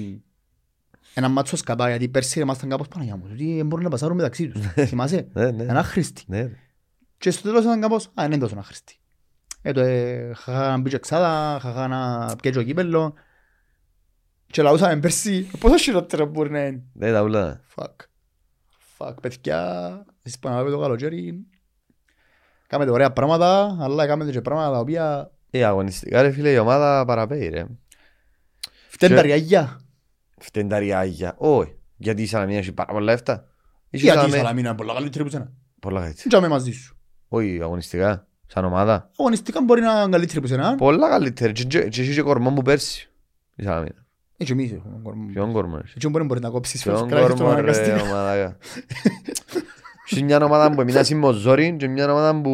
ένα 1.14 1.28
μάτσο 1.28 1.56
σκατά, 1.56 1.88
γιατί 1.88 2.08
πέρσι 2.08 2.40
ήμασταν 2.40 2.68
κάπως 2.68 2.88
Παναγιά 2.88 3.16
μου, 3.16 3.22
ότι 3.32 3.54
δεν 3.56 3.66
μπορούν 3.66 3.84
να 3.84 3.90
πασάρουν 3.90 4.16
μεταξύ 4.16 4.48
τους. 4.48 4.66
Θυμάσαι, 4.88 5.28
Ναι, 5.32 5.50
ναι. 5.50 5.62
ένα 5.62 5.78
άχρηστη. 5.78 6.22
Ναι, 6.26 6.40
ρε. 6.40 6.56
Και 7.18 7.30
στο 7.30 7.42
τέλος 7.42 7.64
ήταν 7.64 7.80
κάπως, 7.80 8.04
α, 8.06 8.10
δεν 8.16 8.26
είναι 8.32 8.38
τόσο 8.40 8.56
άχρηστη. 8.58 8.94
Ε, 9.62 9.72
το 9.72 9.80
ε, 9.80 10.32
χαχά 10.34 10.68
να 10.68 10.78
μπει 10.78 10.90
και 10.90 10.96
εξάδα, 10.96 11.58
χαχά 11.60 11.88
να 11.88 12.36
πιέτει 12.42 12.58
ο 12.58 12.62
κύπελλο. 12.62 13.14
Και 14.46 14.62
λαούσαμε 14.62 14.96
πέρσι, 15.00 15.50
πόσο 15.58 15.76
χειρότερα 15.76 16.24
μπορεί 16.26 16.50
να 16.50 16.66
είναι. 16.66 16.82
Ναι, 16.92 17.12
τα 17.12 17.22
ούλα. 17.22 17.60
Fuck. 17.76 17.94
Fuck, 19.02 19.14
παιδιά, 19.22 20.04
εσείς 20.22 20.38
πάμε 20.38 20.70
το 20.70 20.78
καλοκαίρι. 20.78 21.46
Κάμετε 22.66 22.90
ωραία 22.90 23.12
πράγματα, 23.12 23.76
αλλά 23.80 24.06
κάμετε 24.06 24.30
και 24.30 24.40
πράγματα 24.40 24.72
τα 24.72 24.78
οποία 24.78 25.30
Ε, 25.50 25.64
αγωνιστικά 25.64 26.22
ρε 26.22 26.30
φίλε 26.30 26.50
η 26.50 26.56
ομάδα 26.58 27.04
παραπέει 27.04 27.48
ρε. 27.48 27.64
φταίνουν 28.88 29.16
Και- 29.16 29.20
τα 29.22 29.22
ριάγια. 29.22 29.80
Φταίνει 30.40 30.68
τα 30.68 30.78
ριάγια. 30.78 31.34
Όχι. 31.38 31.74
Γιατί 31.96 32.22
η 32.22 32.26
Σαλαμίνα 32.26 32.58
έχει 32.58 32.72
πάρα 32.72 32.92
πολλά 32.92 33.04
λεφτά. 33.04 33.44
Είχε 33.90 34.04
Γιατί 34.04 34.18
η 34.18 34.20
Σαλαμί- 34.22 34.34
Σαλαμίνα 34.40 34.68
είναι 34.68 34.76
πολλά 34.76 34.92
καλύτερη 34.94 35.24
που 35.24 35.30
σένα. 35.30 35.52
Πολλά 35.80 36.00
έτσι. 36.06 36.14
Δεν 36.22 36.28
τζάμε 36.28 36.48
μαζί 36.48 36.70
σου. 36.72 36.96
Όχι, 37.28 37.58
αγωνιστικά. 37.62 38.26
Σαν 38.46 38.64
ομάδα. 38.64 39.10
Αγωνιστικά 39.18 39.62
μπορεί 39.62 39.80
να 39.80 40.00
είναι 40.02 40.10
καλύτερη 40.10 40.40
που 40.40 40.46
σένα. 40.46 40.74
Πολλά 40.74 41.08
καλύτερη. 41.08 41.52
Και- 41.52 41.64
Και 41.64 41.88
και 41.88 42.02
είχε 42.02 42.12
και 42.12 42.22
κορμός 42.22 42.52
μου 42.52 42.62
πέρσι. 42.62 43.10
Η 43.56 43.62
Σαλαμίνα. 43.62 44.04
Έτσι 44.42 44.52
εμείς 44.52 44.72
έχουμε 44.72 45.00
κορμό. 45.02 45.26
Ποιον 45.32 45.52
κορμό 45.52 45.76
ρε. 45.76 45.82
Έτσι 45.94 46.08
μπορεί 46.08 46.24
μπορεί 46.24 46.40
να 46.40 46.48
κόψεις 46.48 46.82
Ποιον 46.82 46.96
φεύγεις, 46.96 47.12
κράξεις 47.14 47.36
τον 47.38 47.46
κορμό 47.46 47.60
ρε 47.62 47.70
αναγκαστικά. 47.70 48.02
ομάδα. 48.02 48.56
Είχε 50.08 50.22
μια 50.28 50.44
ομάδα 50.44 50.70
που 50.74 50.80
έμεινα 50.80 51.04
με 51.14 51.32
ζόρι 51.32 51.76
και 51.78 51.88
μια 51.88 52.12
ομάδα 52.12 52.40
που... 52.40 52.50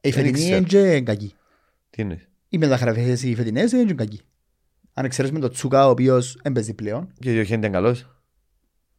Η 0.00 0.10
Δεν 0.10 0.12
φετινή 0.12 0.38
ξέρω. 0.38 0.56
είναι 0.56 0.66
και 0.66 1.00
κακή. 1.00 1.34
Τι 1.90 2.02
είναι. 2.02 2.20
Οι 2.48 2.58
μεταγραφές 2.58 3.22
οι 3.22 3.34
φετινές 3.34 3.72
είναι 3.72 3.84
και 3.84 3.94
κακή. 3.94 4.20
Αν 4.94 5.04
εξαιρέσουμε 5.04 5.40
τον 5.40 5.50
Τσούκα 5.50 5.86
ο 5.86 5.90
οποίος 5.90 6.38
δεν 6.42 6.52
παίζει 6.52 6.74
πλέον. 6.74 7.12
Και 7.20 7.40
ο 7.40 7.42
Χέντε 7.44 7.66
είναι 7.66 7.76
καλός. 7.76 8.12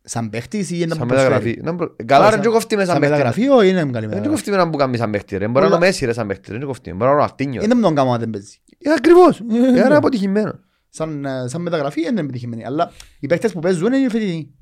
Σαν 0.02 0.30
παίχτης 0.30 0.70
ή 0.72 0.76
είναι 0.80 0.88
Σαν 0.94 0.98
που 1.00 1.06
προσφέρει; 1.06 1.30
μεταγραφή. 1.34 1.60
Να 1.64 1.72
μπρο- 1.72 1.96
Καλά 2.06 2.26
ρε 2.26 2.32
Σαν- 2.32 2.42
και 2.42 2.48
κοφτεί 2.48 2.76
με 2.76 2.82
σαν 2.86 2.92
Σαν 2.92 3.00
παίχτη. 3.02 3.16
μεταγραφή 3.16 3.48
όχι 3.48 3.70
είναι 3.70 3.80
καλή 3.80 3.90
Δεν 3.92 3.98
είναι 3.98 4.08
μεταγραφή; 4.08 4.30
κοφτεί 4.30 4.52
με 4.52 4.58
να 4.58 4.70
που 4.70 4.78
κάνει 4.78 4.98
σαν 4.98 5.12
παίχτη 5.12 5.38
ρε. 5.38 5.48
Μπορεί 5.48 5.54
να 5.54 5.60
είναι 5.66 5.68
ο 5.76 5.78
Πολλά- 5.78 5.90
Μέση 5.92 6.06
ρε 6.06 6.14
σαν 6.14 6.28
παίχτη. 6.28 6.46
Δεν 6.48 6.56
είναι 6.56 6.66
κοφτεί. 6.66 6.90
Μπορεί 6.92 7.04
να 7.04 7.10
είναι 7.12 7.20
ο 7.20 7.24
Αρτίνιο. 7.24 7.62
Είναι 7.64 7.74
με 7.74 7.82
τον 7.82 7.96
κάμα 7.96 8.14
αν 8.14 8.20
δεν 8.20 8.30
παίζει. 8.30 8.58
Ε, 8.78 8.92
Ακριβώς. 8.92 9.40
Ε, 9.76 9.82
Άρα 9.82 9.98
αποτυχημένο. 9.98 10.60
Σαν, 10.89 11.25
ε, 11.25 11.47
σαν 11.47 11.62
μεταγραφή 11.62 12.02
είναι 12.08 12.19
επιτυχημένη. 12.21 12.65
Αλλά 12.65 12.91
οι 13.19 13.28
παίχτες 13.28 13.52
που 13.54 13.60
παίζουν 13.60 13.93
είναι 13.93 13.97
οι 14.06 14.10
φετινοί. 14.10 14.54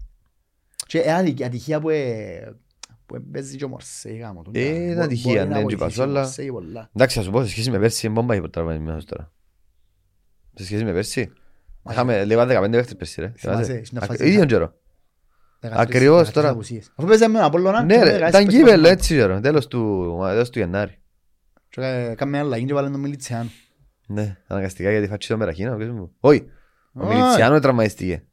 Και 0.88 1.00
ε, 1.00 1.14
άδικη- 1.14 1.44
ατυχία 1.46 1.80
που 1.80 1.90
ε, 1.90 2.56
που 3.06 3.24
παίζει 3.32 3.58
και 3.58 3.64
ο 3.64 3.68
Μορσέη 3.68 4.16
γάμο 4.18 4.42
του. 4.42 4.52
Ε, 4.54 4.60
είναι 4.66 4.88
Μπορεί- 4.88 5.00
ατυχία, 5.00 5.34
μπορεί 5.34 5.38
να 5.38 5.46
ναι, 5.46 5.66
και 5.66 5.76
βοηθήσει 5.76 5.98
πασό, 5.98 6.02
ο 6.02 6.04
αλλά- 6.04 6.22
Μορσέη 6.22 6.52
πολλά. 6.52 6.90
Εντάξει, 6.96 7.20
ας 7.20 7.26
σου 7.26 7.32
πω, 7.32 7.44
σε 7.44 7.50
σχέση 7.50 7.72
με 7.72 7.80
πέρσι, 7.80 8.06
είναι 8.06 8.16
μπόμπα 8.16 8.36
η 8.36 8.50
τραυματισμένος 8.50 9.06
τώρα. 9.06 9.32
Σε 10.54 10.66
σχέση 10.66 10.84
με 10.84 10.94
πέρσι. 10.94 11.32
Είχαμε 11.90 12.26
λίγα 12.26 12.46
15 12.46 12.70
παίχτες 12.72 12.96
πέρσι, 12.96 13.22
ρε. 13.22 13.34
Θυμάσαι, 13.38 13.64
Θυμάσαι. 13.64 13.86
στην 13.86 13.98
Α, 13.98 14.02
φάση- 14.06 14.26
Ίδιον 14.26 14.48
καιρό. 14.48 14.74
Δεκατρεις- 15.60 15.88
Ακριβώς 15.88 16.10
δεκατρεις 16.18 16.34
τώρα. 16.34 16.50
απουσίες. 16.50 16.92
Αφού 16.96 17.08
παίζαμε 17.08 17.34
με 17.34 17.38
τον 17.40 17.48
Απόλλωνα, 17.48 17.84
Ναι 17.84 17.94
και 17.94 18.00
ρε, 18.00 18.06
δεκατρεις 18.12 18.30
ήταν 18.30 18.42
παίχτες 18.46 18.60
κύπελλο 18.60 18.82
μας. 18.82 18.92
έτσι 18.92 19.16
καιρό, 19.16 19.40
τέλος 19.40 19.68
του, 19.68 20.18
τέλος 20.30 20.50
του 20.50 20.60
Γενάρη. 20.60 20.98
Και 21.70 21.82
κα- 21.82 22.16
Κάμε 22.16 22.38
ένα 22.38 22.46
αλλαγή 22.46 22.66
και 22.66 22.74
βάλε 22.74 22.90
τον 22.90 23.00
Μιλιτσιάνο. 23.00 23.50
Ναι, 24.10 24.38
αναγκαστικά 24.48 24.92
γιατί 24.92 25.08
φάτσι 25.08 25.28
το 25.28 25.38
Μεραχίνο, 25.38 25.78
πες 25.78 25.90
μου. 25.90 26.12
Όχι, 26.20 26.50
ο 26.94 27.06
Όχι. 27.08 27.16
Μιλιτσιάνο 27.18 27.60
τραυματιστήκε. 27.60 28.24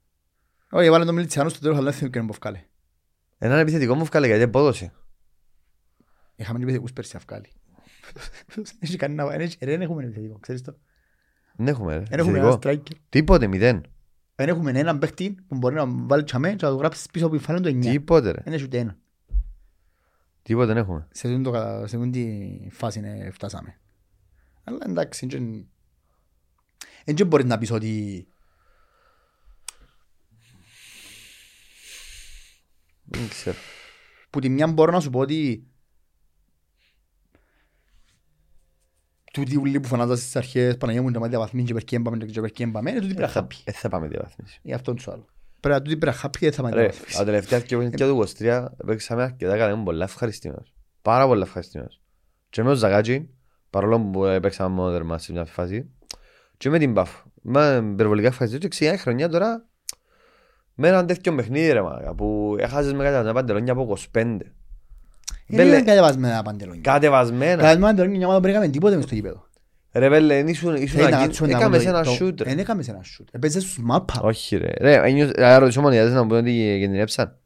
Όχι, 0.71 0.91
βάλε 0.91 1.05
τον 1.05 1.15
Μιλιτσιάνο 1.15 1.49
στο 1.49 1.61
τέλος, 1.61 1.77
αλλά 1.77 1.85
δεν 1.85 1.93
θυμάμαι 1.95 2.11
ποιον 2.13 2.27
που 2.27 2.33
βγάλε. 2.41 2.61
Έναν 3.39 3.59
επιθετικό 3.59 3.95
μου 3.95 4.05
βγάλε 4.05 4.27
γιατί 4.27 4.43
απόδοση. 4.43 4.93
Είχαμε 6.37 6.57
και 6.59 6.63
επιθετικούς 6.65 6.93
πέρσι 6.93 7.11
να 7.15 7.21
βγάλει. 7.29 7.49
Δεν 8.55 8.65
έχει 8.81 8.97
κανένα- 8.97 9.27
δεν 9.27 9.41
έχει- 9.41 9.57
Δεν 9.65 9.81
έχουμε 9.83 10.05
επιθετικό, 10.05 10.39
ξέρεις 10.39 10.63
το. 10.63 10.77
Δεν 11.57 11.67
έχουμε 11.67 11.93
ρε, 11.97 12.03
Δεν 12.09 12.19
έχουμε 12.19 12.39
ένα 12.39 12.49
επιθετικό. 12.49 12.83
striker. 12.93 12.97
Τίποτε, 13.09 13.47
μηδέν. 13.47 13.85
Δεν 14.35 14.49
έχουμε 14.49 14.71
έναν 14.75 14.99
παίχτη 14.99 15.37
που 15.49 15.57
μπορεί 15.57 15.75
να 15.75 15.85
βάλει 15.87 16.25
τσαμέ 16.25 16.55
και 16.55 16.65
να 16.65 16.71
το 16.71 16.77
γράψεις 16.77 17.07
πίσω 17.07 17.27
από 17.27 17.35
υφάλαιο 17.35 17.63
το 17.63 17.69
9. 17.69 17.91
Τίποτε 17.91 18.31
ρε, 18.31 18.41
Δεν 18.45 18.53
έχει 18.53 18.65
ούτε 18.65 18.79
ένα. 18.79 18.97
τίποτε 20.43 20.67
δεν 20.67 20.77
έχουμε. 20.77 21.07
Σε 21.11 21.27
αυτήν 21.27 21.43
το 21.43 21.51
κα- 21.51 21.87
σε 21.87 21.97
αυτήν 21.97 22.11
τη 22.13 22.49
φάση 22.71 23.01
ναι, 23.01 23.31
φτάσαμε. 23.31 23.79
Αλλά 24.65 24.79
εντάξει, 24.87 25.27
δεν 25.27 25.69
δεν 27.05 27.27
μπορείς 27.27 27.47
να 27.47 27.59
πεις 27.59 27.71
ότι 27.71 28.27
Δεν 33.05 33.29
ξέρω. 33.29 33.57
που 34.31 34.41
τη 34.41 34.49
μια 34.49 34.67
μπορώ 34.67 34.93
να 34.93 35.01
σου 35.01 35.11
πω 35.11 35.19
ότι 35.19 35.67
τούτοι 39.33 39.57
ούλοι 39.57 39.81
που 39.81 39.89
φανάζαν 39.89 40.17
στις 40.17 40.37
αρχές 40.37 40.77
Παναγία 40.77 41.03
μου 41.03 41.11
να 41.11 41.29
διαβαθμίν 41.29 41.65
και 41.65 41.73
περκέν 41.73 42.03
πάμε 42.03 42.17
και 42.25 42.41
περκέν 42.41 42.73
πάμε 42.73 42.91
είναι 42.91 43.01
τούτοι 43.01 43.15
πρέπει 43.15 43.27
να 43.29 43.35
χάπει. 43.35 43.57
Ε, 43.65 43.73
θα 43.73 43.89
πάμε 43.89 44.09
διαβάθμιση. 44.09 44.61
Γι' 44.63 44.73
αυτό 44.73 44.95
το 44.95 45.13
άλλο. 45.13 45.27
Πρέπει 45.61 45.79
να 45.79 45.83
τούτοι 45.83 45.97
πρέπει 45.97 46.15
να 46.15 46.21
χάπει 46.21 46.39
και 46.39 46.45
δεν 46.45 46.55
θα 46.55 46.63
πάμε 46.63 46.75
Ρε, 46.75 46.81
διαβαθμίση. 46.81 47.17
τα 47.17 47.25
τελευταία 47.25 47.61
δύο 47.61 47.79
παιχνίδια 47.79 48.07
του 48.07 48.27
23 48.39 48.67
παίξαμε 48.87 49.23
αρκετά 49.23 49.57
καλά, 49.57 49.73
ήμουν 49.73 49.85
πολλά 49.85 50.05
ευχαριστημένος. 50.05 50.75
Πάρα 51.03 51.27
πολλά 51.27 51.43
ευχαριστημένος. 51.45 52.01
Και 52.51 52.63
με 52.63 52.69
τον 52.69 52.77
Ζαγάτζι, 52.79 53.29
παρόλο 53.75 54.01
που 54.01 54.25
ε, 54.25 54.41
παίξαμε 54.41 54.75
μόνο 54.75 54.91
τερμά 54.93 55.19
σε 55.19 55.33
μια 55.33 55.45
φάση, 55.45 55.91
και 56.57 56.71
με 56.71 56.79
την 56.79 56.93
Μπαφ. 56.93 57.11
Είμαι 57.47 57.89
υπερβολικά 57.93 58.27
ευχαριστημένος 58.29 58.63
και 58.63 58.69
ξεκινάει 58.69 58.95
η 58.95 58.99
χρονιά 58.99 59.29
τώρα 59.29 59.65
με 60.75 60.89
έναν 60.89 61.07
τέτοιο 61.07 61.35
παιχνίδι 61.35 61.73
ρε 61.73 61.83
μάγα, 61.83 62.15
που 62.15 62.57
έχασες 62.59 62.93
με 62.93 63.05
κατά 63.05 63.33
παντελόνια 63.33 63.73
από 63.73 63.97
25. 64.13 64.17
Είναι 64.17 64.43
Μπέλε, 65.47 65.83
κατεβασμένα 65.83 66.43
παντελόνια. 66.43 66.81
κατεβασμένα. 66.81 67.51
Κατεβασμένα 67.51 67.87
παντελόνια 67.87 68.17
μια 68.17 68.27
ομάδα 68.27 68.41
που 68.41 68.47
δεν 68.47 68.55
έκαμε 68.57 68.71
τίποτε 68.73 68.95
μες 68.97 69.05
στο 69.05 69.15
γήπεδο. 69.15 69.47
Ρε 69.93 70.09
πέλε, 70.09 70.39
ήσουν 70.39 70.75
ήσουν 70.75 70.89
Θέλει 70.89 71.01
να 71.03 71.07
ακίνη- 71.07 71.23
κάτσουμε 71.27 71.49
να 71.51 71.59
έκαμες 71.59 71.79
πούμε 71.79 71.91
το- 71.93 71.97
ένα 71.99 72.07
το- 72.07 72.11
σούτ 72.11 72.41
ρε. 72.41 72.49
Δεν 72.49 72.59
έκαμες 72.59 72.89
ένα 72.89 73.03
σούτ. 73.03 73.29
Έπαιζες 73.33 73.63
στους 73.63 73.79
μάπα. 73.83 74.21
Όχι 74.23 74.57
ρε. 74.57 74.73
Ρε, 74.81 74.95
ένιωσα- 75.09 75.41
να 75.41 75.59
ρωτήσω 75.59 75.81
μόνο 75.81 75.95
γιατί 75.95 76.11
να 76.13 76.21
μου 76.23 76.27
πούνε 76.29 76.39
ότι 76.41 76.51
κινδυνεύσαν. 76.81 77.39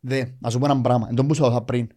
Δε, 0.00 0.24
να 0.38 0.50
σου 0.50 0.58
πω 0.58 0.64
ένα 0.64 0.80
πράγμα. 0.80 1.06
Εν 1.10 1.14
τω 1.14 1.24
που 1.24 1.34
σου 1.34 1.46
είπα 1.46 1.62
πριν. 1.62 1.88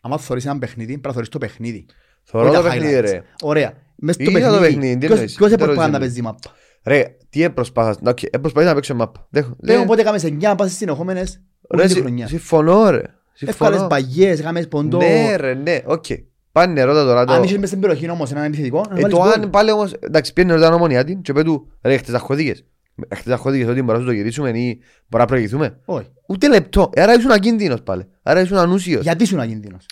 Άμα 0.00 0.18
θωρείς 0.18 0.44
ένα 0.46 0.58
παιχνίδι, 0.58 0.90
πρέπει 0.90 1.06
να 1.06 1.12
θωρείς 1.12 1.28
το 1.28 1.38
παιχνίδι. 1.38 1.86
Θωρώ 2.24 2.48
Όχι 2.48 2.56
το 2.56 2.62
τα 2.62 2.68
παιχνίδι 2.70 2.98
highlights. 2.98 3.10
ρε. 3.10 3.22
Ωραία. 3.42 3.72
Μες 3.96 4.14
στο 4.14 4.24
Είδα 4.24 4.32
το 4.32 4.40
παιχνίδι. 4.40 4.64
παιχνίδι, 4.64 4.92
τι 4.92 4.98
Ποιος- 4.98 5.12
εννοείς, 5.12 5.34
Ποιος 5.34 5.48
δεν 5.50 5.58
έπρεπε 5.60 5.72
ρωτήσω 5.74 5.90
να 5.92 5.98
τι. 5.98 6.04
παίζει 6.04 6.22
μάπα; 6.22 6.38
Ρε, 6.84 7.16
τι 7.30 7.42
έπροσπαθας, 7.42 7.96
οκ, 8.06 8.22
έπροσπαθείς 8.22 8.68
να 8.68 8.74
παίξω 8.74 8.94
μάπα. 8.94 9.26
Δέχω. 9.30 9.56
Λέω 9.62 9.76
Λέ, 9.76 9.82
οπότε 9.82 10.00
έκαμες 10.00 10.24
εννιά 10.24 10.54
πάσεις 10.54 10.76
συνεχόμενες 10.76 11.40
ρε, 11.70 11.78
όλη 11.78 11.88
τη 11.88 11.92
συ- 11.94 12.00
χρονιά. 12.02 12.26
συμφωνώ 12.26 12.90
ρε. 12.90 13.02
Εύκαλες 13.40 13.54
Συμφωνώ. 13.56 13.86
παγιές, 13.86 14.38
έκαμες 14.38 14.68
ποντό. 14.68 14.98
Ναι 14.98 15.36
ρε, 15.36 15.54
ναι, 15.54 15.78
οκ. 15.84 16.04
Πάνε 16.52 16.82
ρώτα 16.82 17.04
τώρα 17.04 17.20
Αν 17.20 17.26
το... 17.26 17.42
είσαι 17.42 17.58
μες 17.58 17.68
στην 17.68 17.80
περιοχή 17.80 18.10
όμως 18.10 18.30
έναν 18.30 18.44
επιθετικό, 18.44 18.80
να 18.90 18.98
Ε, 18.98 19.00
βάλεις 19.00 19.16
το 19.16 19.22
γκολ. 19.22 19.32
αν 19.32 19.50
πάλι 19.50 19.70
όμως, 19.70 19.92
εντάξει, 19.92 20.32
πιένει 20.32 20.52
ρώτα 20.52 20.74
ομονία 20.74 21.04
την 21.04 21.22
και 21.22 21.32
πέτου, 21.32 21.70
ρε, 21.82 21.96
χτες 21.96 22.14
αχωδίκες. 22.14 22.64
Χτες 23.14 23.32
αχωδίκες 23.32 23.66
ότι 23.68 23.74
μπορούμε 23.82 23.92
να 23.92 24.00
σου 24.00 24.06
το 24.06 24.12
γυρίσουμε 24.12 24.48
ή 24.48 24.52
μπορούμε 24.52 24.80
να 25.08 25.24
προηγηθούμε. 25.24 25.78
Όχι. 25.84 26.06
Ούτε 26.26 26.48
λεπτό. 26.48 26.90
Ε, 26.94 27.02
Άρα 27.02 27.14
ήσουν 27.14 27.30
ακίνδυνος 27.30 27.82
πάλι. 27.82 28.04
Άρα 28.22 28.40
ήσουν 28.40 28.56
ανούσιος. 28.56 29.02
Γιατί 29.02 29.22
ήσουν 29.22 29.40
ακίνδυνος; 29.40 29.86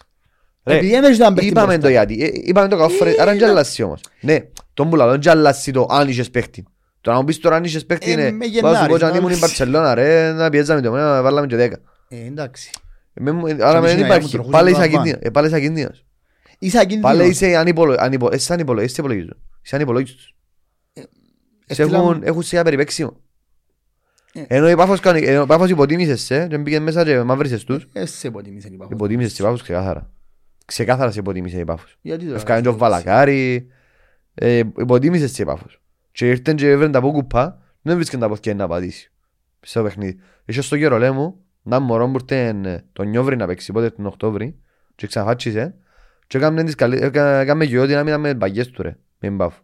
Είπαμε 1.46 1.66
μπροστά. 1.66 1.78
το 1.82 1.88
γιατί. 1.88 2.22
Ε, 2.24 2.30
Είπαμε 2.34 2.68
το 2.68 2.76
καφέ. 2.76 3.08
Ε, 3.10 3.14
Άρα 3.20 3.24
δεν 3.24 3.40
να- 3.40 3.46
τζαλάσει 3.46 3.82
όμως. 3.82 4.00
Ναι, 4.20 4.38
τον 4.74 4.90
πουλά, 4.90 5.10
δεν 5.10 5.20
τζαλάσει 5.20 5.70
το 5.72 5.86
αν 5.90 6.08
είχες 6.08 6.30
παίχτη. 6.30 6.64
Το 7.00 7.10
να 7.10 7.16
μου 7.16 7.24
πεις 7.24 7.38
τώρα 7.38 7.56
αν 7.56 7.64
είχες 7.64 7.86
παίχτη 7.86 8.10
Ε, 8.10 8.12
είναι... 8.12 8.30
με 8.30 8.46
Βάζω 8.46 8.50
Γενάρης, 8.52 8.88
πω 8.88 8.98
και 8.98 9.04
αν 9.04 9.10
να 9.10 9.16
ήμουν 9.16 9.28
η 9.28 9.32
λες. 9.32 9.40
Μπαρτσελώνα 9.40 9.94
ρε, 9.94 10.32
να 10.32 10.50
πιέζαμε 10.50 10.80
το 10.80 10.90
μένα, 10.92 11.12
να 11.14 11.22
βάλαμε 11.22 11.46
και 11.46 11.56
δέκα. 11.56 11.78
Ε, 12.08 12.16
εντάξει. 12.26 12.70
Ε, 13.14 13.20
με 13.22 13.30
μου- 13.32 13.46
Άρα 13.46 13.76
εμείς 13.76 13.88
δεν 13.90 13.98
είναι, 13.98 14.06
υπάρχει. 14.06 14.36
μου 14.38 14.48
Πάλι 14.50 14.70
είσαι 14.70 14.78
τροχούσε 14.80 14.92
το 14.92 14.98
ακίνδυνος. 15.00 15.18
Ε, 15.26 15.30
Πάλι 15.30 15.46
είσαι 15.46 15.56
ακίνδυνος. 15.56 16.04
Είσαι 16.58 16.76
Πάλι 16.76 16.86
ακίνδυνος. 16.96 17.28
είσαι 17.28 17.56
ανυπολο... 17.56 17.94
ανυπο... 17.98 18.28
Είσαι 18.32 18.52
ανυπολο... 18.52 18.80
Είσαι 18.82 18.94
υπολογίζουν. 18.98 19.36
Είσαι 19.62 19.76
ανυπολόγιστος. 19.76 20.34
Σε 20.94 21.06
Έστειλα 21.66 21.98
έχουν, 21.98 22.14
μου- 22.16 22.20
έχουν 22.24 22.42
σε 22.42 22.54
ένα 22.56 22.64
περιπέξιμο. 22.64 23.16
Ε. 24.32 24.42
Ενώ 24.48 24.70
η 24.70 24.74
Πάφος, 24.76 25.00
κάνει- 25.00 25.22
ενώ 25.26 25.42
η 25.42 25.46
Πάφος 25.46 25.70
υποτίμησες 25.70 26.22
σε 26.22 26.46
και 26.46 26.58
πήγαινε 26.58 26.84
μέσα 26.84 27.04
και 27.04 27.22
μαύρισες 27.22 27.64
τους. 27.64 27.88
Ε, 27.92 28.06
σε 28.06 28.26
υποτίμησες 28.26 28.70
η 28.70 28.74
Πάφος. 28.76 28.92
Υποτίμησες 28.92 29.38
η 29.38 29.42
Πάφος 29.42 29.62
ξεκάθαρα. 29.62 30.10
Ξεκάθαρας 30.72 31.12
σε 31.12 31.18
υποτίμησες 31.20 31.60
η 31.60 31.64
Πάφος. 31.64 31.96
Γιατί 32.00 32.24
τώρα. 32.24 32.36
Ευκάνε 32.36 32.60
και 32.60 32.68
ο 32.68 32.76
Βαλακάρη. 32.76 33.66
Ε, 34.34 34.56
υποτίμησες 34.78 35.38
η 35.38 35.44
Πάφος. 35.44 35.80
Και 36.12 36.28
ήρθαν 36.28 36.56
και 36.56 36.70
έβραν 36.70 36.92
τα 36.92 36.98
από 36.98 37.10
κουπά, 37.10 37.62
δεν 37.82 37.94
βρίσκαν 37.96 38.20
τα 38.20 38.28
πόθηκια 38.28 38.54
να 38.54 38.68
πατήσει. 38.68 39.12
Στο 39.60 39.82
παιχνίδι. 39.82 40.18
Είχε 40.44 40.60
στο 40.60 40.78
καιρό 40.78 41.12
μου, 41.12 41.36
να 41.62 41.78
μωρό 41.80 42.08
που 42.10 42.18
ήρθαν 42.28 42.64
ε, 42.64 42.84
τον 42.92 43.08
Νιόβρη 43.08 43.36
να 43.36 43.46
παίξει, 43.46 43.72
πότε 43.72 43.90
τον 43.90 44.06
Οκτώβρη, 44.06 44.58
και 44.94 45.06
ξαναφάτσισε, 45.06 45.74
και 46.26 46.36
έκαμε 46.36 46.64
τις 46.64 46.74
καλύ- 46.74 47.02
έκα- 47.02 47.40
έκαμε 47.40 47.66
και 47.66 47.78
ό,τι 47.78 47.92
να 47.94 48.02
μην 48.04 48.20
με 48.20 48.34
παγιές 48.34 48.68
του 48.70 48.82
ρε, 48.82 48.88
με 49.18 49.28
την 49.28 49.36
Πάφο. 49.36 49.60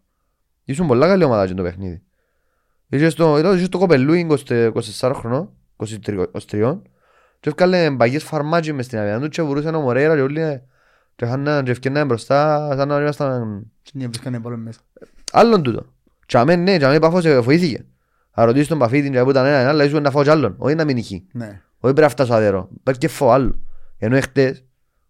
Ήσουν 0.64 0.86
πολλά 0.86 1.06
καλή 1.06 1.24
ομάδα 1.24 1.46
και 1.46 1.54
το 1.54 1.62
παιχνίδι. 1.62 2.02
Είχες 2.88 3.12
στο, 3.12 3.38
ήταν- 3.38 3.54
είχες 3.54 3.66
στο 3.66 3.78
κοπελούι 3.78 4.26
20 4.46 4.70
24 5.00 5.12
χρονών, 5.14 5.52
23 5.76 6.24
23, 6.50 6.80
και 7.40 7.48
έφκαλε 7.48 7.90
παγιές 7.90 8.24
φαρμάκι 8.24 8.72
μες 8.72 8.84
στην 8.84 8.98
αβιάν 8.98 9.20
του 9.20 9.28
και 9.28 9.42
βουρούσαν 9.42 9.74
ο 9.74 9.80
Μορέιρα 9.80 10.14
και 10.14 10.20
όλοι 10.20 10.62
ε, 11.18 11.24
και 11.24 11.24
είχαν 11.24 11.64
και 11.64 11.70
ευκαιρνάνε 11.70 12.04
μπροστά 12.06 12.68
σαν 12.76 12.88
να 12.88 13.00
ήμασταν 13.00 13.66
Και 13.82 13.92
βρίσκανε 14.08 14.40
paljon 14.40 14.60
μέσα. 14.60 14.80
άλλον 15.32 15.62
τούτο. 15.62 15.86
Και 16.26 16.38
αμέ 16.38 16.56
ναι, 16.56 16.78
και 16.78 16.84
αμέ 16.84 16.98
παφώς 16.98 17.24
ε, 17.24 17.40
βοήθηκε. 17.40 17.84
Θα 18.30 18.44
ρωτήσεις 18.44 18.68
τον 18.68 18.78
Παφίτη 18.78 19.10
και 19.10 19.22
που 19.22 19.30
ήταν 19.30 19.46
ένα, 19.46 19.68
αλλά 19.68 19.84
ήσουν 19.84 20.02
να 20.02 20.10
φάω 20.10 20.22
κι 20.22 20.30
άλλον, 20.30 20.54
όχι 20.58 20.74
να 20.74 20.84
μην 20.84 20.96
ηχεί. 20.96 21.26
Ναι. 21.32 21.46
Όχι 21.46 21.60
πρέπει 21.80 22.00
να 22.00 22.08
φτάσω 22.08 22.34
αδερό, 22.34 22.68
πρέπει 22.82 22.98
και 22.98 23.08
φάω 23.08 23.30
άλλο. 23.30 23.60
Ενώ 23.98 24.16
εχθές, 24.16 24.64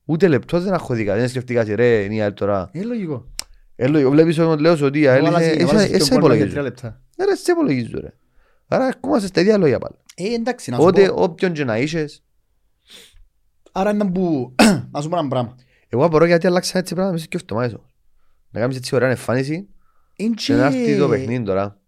ούτε 0.05 0.29
λεπτός 0.29 0.65
δεν 0.65 0.73
έχω 0.73 0.95
δικά, 0.95 1.15
δεν 1.15 1.29
σκεφτήκα 1.29 1.65
σε 1.65 1.75
ρε, 1.75 1.87
είναι 2.03 2.15
η 2.15 2.21
άλλη 2.21 2.35
τώρα. 2.35 2.69
Ε, 2.73 2.83
λογικό. 2.83 3.27
Ε, 3.77 3.87
λογικό, 3.87 4.11
βλέπεις 4.11 4.39
ότι 4.39 4.63
λέω 4.63 4.77
ότι 4.85 5.05
Έβαλα 5.05 5.41
έλυσε, 5.41 5.43
σε- 5.45 5.51
εσύ 5.51 5.63
έβαλα 5.63 5.79
σε 5.79 5.95
εσύ 5.95 6.09
δύο 6.09 6.19
γκολ 6.19 6.33
για 6.33 6.47
τρία 6.47 6.47
υπολογίζω. 6.47 6.63
λεπτά. 6.63 7.01
Ε, 7.17 7.25
ρε, 7.25 7.31
εσύ 7.33 7.51
υπολογίζω 7.51 7.99
ρε. 8.01 8.13
Άρα 8.69 8.87
ερχόμαστε 8.87 9.27
στα 9.27 9.41
ίδια 9.41 9.59
λόγια 9.59 9.79
πάλι. 9.79 9.95
Ε, 10.15 10.35
εντάξει, 10.35 10.71
να 10.71 10.77
σου 10.77 10.85
Ότι 10.85 11.07
πω. 11.07 11.23
όποιον 11.23 11.53
και 11.53 11.65
να 11.65 11.79
είσες, 11.79 12.23
Άρα 13.73 13.91
είναι 13.91 14.11
που... 14.11 14.55
Να 14.93 15.01
σου 15.01 15.09
πω 15.09 15.19
ένα 15.19 15.29
πράγμα. 15.29 15.55
Εγώ 15.89 16.05
απορώ 16.05 16.25
γιατί 16.25 16.47
αλλάξα 16.47 16.79
έτσι 16.79 16.95
πράγματα 16.95 17.15
μέσα 17.15 17.27
και 17.27 17.39
εβδομάδες 17.43 17.75
όμως. 17.75 17.95
Να 18.51 18.61
κάνεις 18.61 18.77
έτσι 18.77 18.95
ωραία 18.95 19.09
εμφάνιση 19.09 19.69
Είναι 20.17 20.35
και 20.35 20.53
να 20.55 20.67
έρθει 20.67 20.99
το 20.99 21.09
παιχνίδι 21.09 21.45
τώρα. 21.45 21.79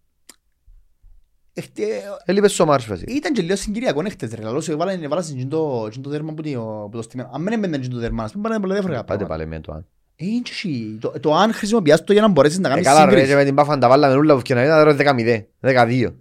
Εχτε- 1.53 2.03
Έλειπες 2.25 2.53
στο 2.53 2.65
Μάρς 2.65 2.87
βασίλη. 2.87 3.15
Ήταν 3.15 3.33
και 3.33 3.41
λίγο 3.41 3.55
συγκυριακό 3.55 4.01
έχτες 4.05 4.33
ρε. 4.33 4.41
Λαλώς 4.41 4.69
έβαλαν 4.69 5.03
έβαλαν 5.03 5.23
στην 5.23 5.49
το 5.49 5.89
το 6.01 6.09
δέρμα 6.09 6.33
που 6.33 6.41
το- 6.41 6.87
που 6.91 6.97
το 6.97 7.01
στημένο. 7.01 7.29
Αν 7.33 7.43
δεν 7.43 7.53
έμπαινε 7.53 7.77
το 7.77 7.97
δέρμα, 7.97 8.23
ας 8.23 8.31
πούμε, 8.31 8.43
πάνε 8.49 8.59
πολλά 8.61 8.73
διαφορετικά 8.73 9.05
Πάτε 9.05 9.25
πράγματα. 9.25 9.43
πάλι 9.45 9.55
με 9.55 9.59
το 9.65 9.71
αν. 9.73 9.85
Ε, 10.15 10.25
είναι 10.25 10.41
και 10.41 10.51
εσύ. 10.53 10.97
Το- 11.01 11.19
Το 11.19 11.33
αν 11.35 11.53
χρησιμοποιάς 11.53 12.03
το 12.03 12.13
για 12.13 12.21
να 12.21 12.27
μπορέσεις 12.27 12.59
να 12.59 12.67
Ε, 12.67 12.71
κάνεις 12.71 12.85
καλά 12.87 12.99
ρε, 13.05 13.11
και 13.11 13.17
σύγκριση. 13.17 13.35
με 13.35 13.43
την 13.43 13.55
Πάφα 13.55 13.77
τα 13.77 13.87
βάλαμε 13.87 14.15
ούλα 14.15 14.33
που 14.33 14.39
φτιάχναμε, 14.39 14.69
ήταν 14.83 14.95
10-0, 14.97 15.47
10-2. 15.59 16.15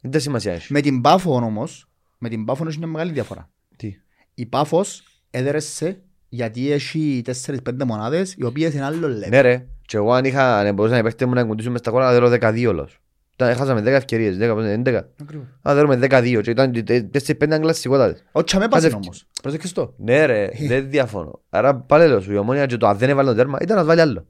Δεν 0.00 0.20
σημασία 0.20 0.52
έχει. 0.52 0.72
Με 0.72 0.80
την 0.80 1.00
Πάφο 1.00 1.34
όμως, 1.34 1.88
με 2.18 2.28
την 2.28 2.44
Πάφο 2.44 2.66
έχει 2.68 2.78
μια 2.78 2.86
μεγάλη 2.86 3.12
διαφορά. 3.12 3.50
Τι; 3.76 3.94
Η 4.34 4.46
Πάφος 4.46 5.02
έδερεσε 5.30 6.02
γιατί 6.34 6.72
έχει 6.72 7.22
4-5 7.46 7.84
μονάδες 7.86 8.34
οι 8.38 8.44
οποίες 8.44 8.74
είναι 8.74 8.84
άλλο 8.84 9.06
level. 9.06 9.28
Ναι 9.28 9.40
ρε, 9.40 9.66
και 9.86 9.96
εγώ 9.96 10.12
αν 10.12 10.24
είχα, 10.24 10.58
αν 10.58 10.74
μπορούσα 10.74 10.96
να 10.96 11.02
παίχτε 11.02 11.26
μου 11.26 11.32
να 11.34 11.44
κουντήσω 11.44 11.70
μες 11.70 11.80
στα 11.80 11.90
κόλλα, 11.90 12.06
θα 12.06 12.12
δέρω 12.12 12.28
12 12.28 12.66
όλος. 12.68 13.00
Ήταν- 13.34 13.48
Έχασαμε 13.50 13.80
10 13.80 13.84
ευκαιρίες, 13.86 14.36
10, 14.36 14.54
11. 14.56 15.08
Ακριβώς. 15.22 15.46
Α, 15.62 15.74
δέρουμε 15.74 15.96
12 15.96 16.40
και 16.42 16.50
ήταν 16.50 16.72
4-5 17.10 17.58
κλασσικότατες. 17.60 18.22
Ο 18.32 18.44
Τσαμέ 18.44 18.68
πάσιν 18.68 18.86
Άντε, 18.88 18.96
όμως. 18.96 19.26
Πρόσεχες 19.42 19.72
το. 19.72 19.94
Ναι 19.96 20.24
ρε, 20.26 20.48
δεν 20.68 20.90
διαφωνώ. 20.90 21.40
Άρα 21.50 21.76
πάλι 21.76 22.06
λέω 22.08 22.20
σου, 22.20 22.32
η 22.32 22.36
ομόνια 22.36 22.66
και 22.66 22.76
το 22.76 22.86
αν 22.86 22.96
δεν 22.98 23.08
έβαλε 23.08 23.28
το 23.28 23.34
τέρμα, 23.34 23.58
ήταν 23.60 23.76
να 23.76 23.84
βάλει 23.84 24.00
άλλο. 24.00 24.26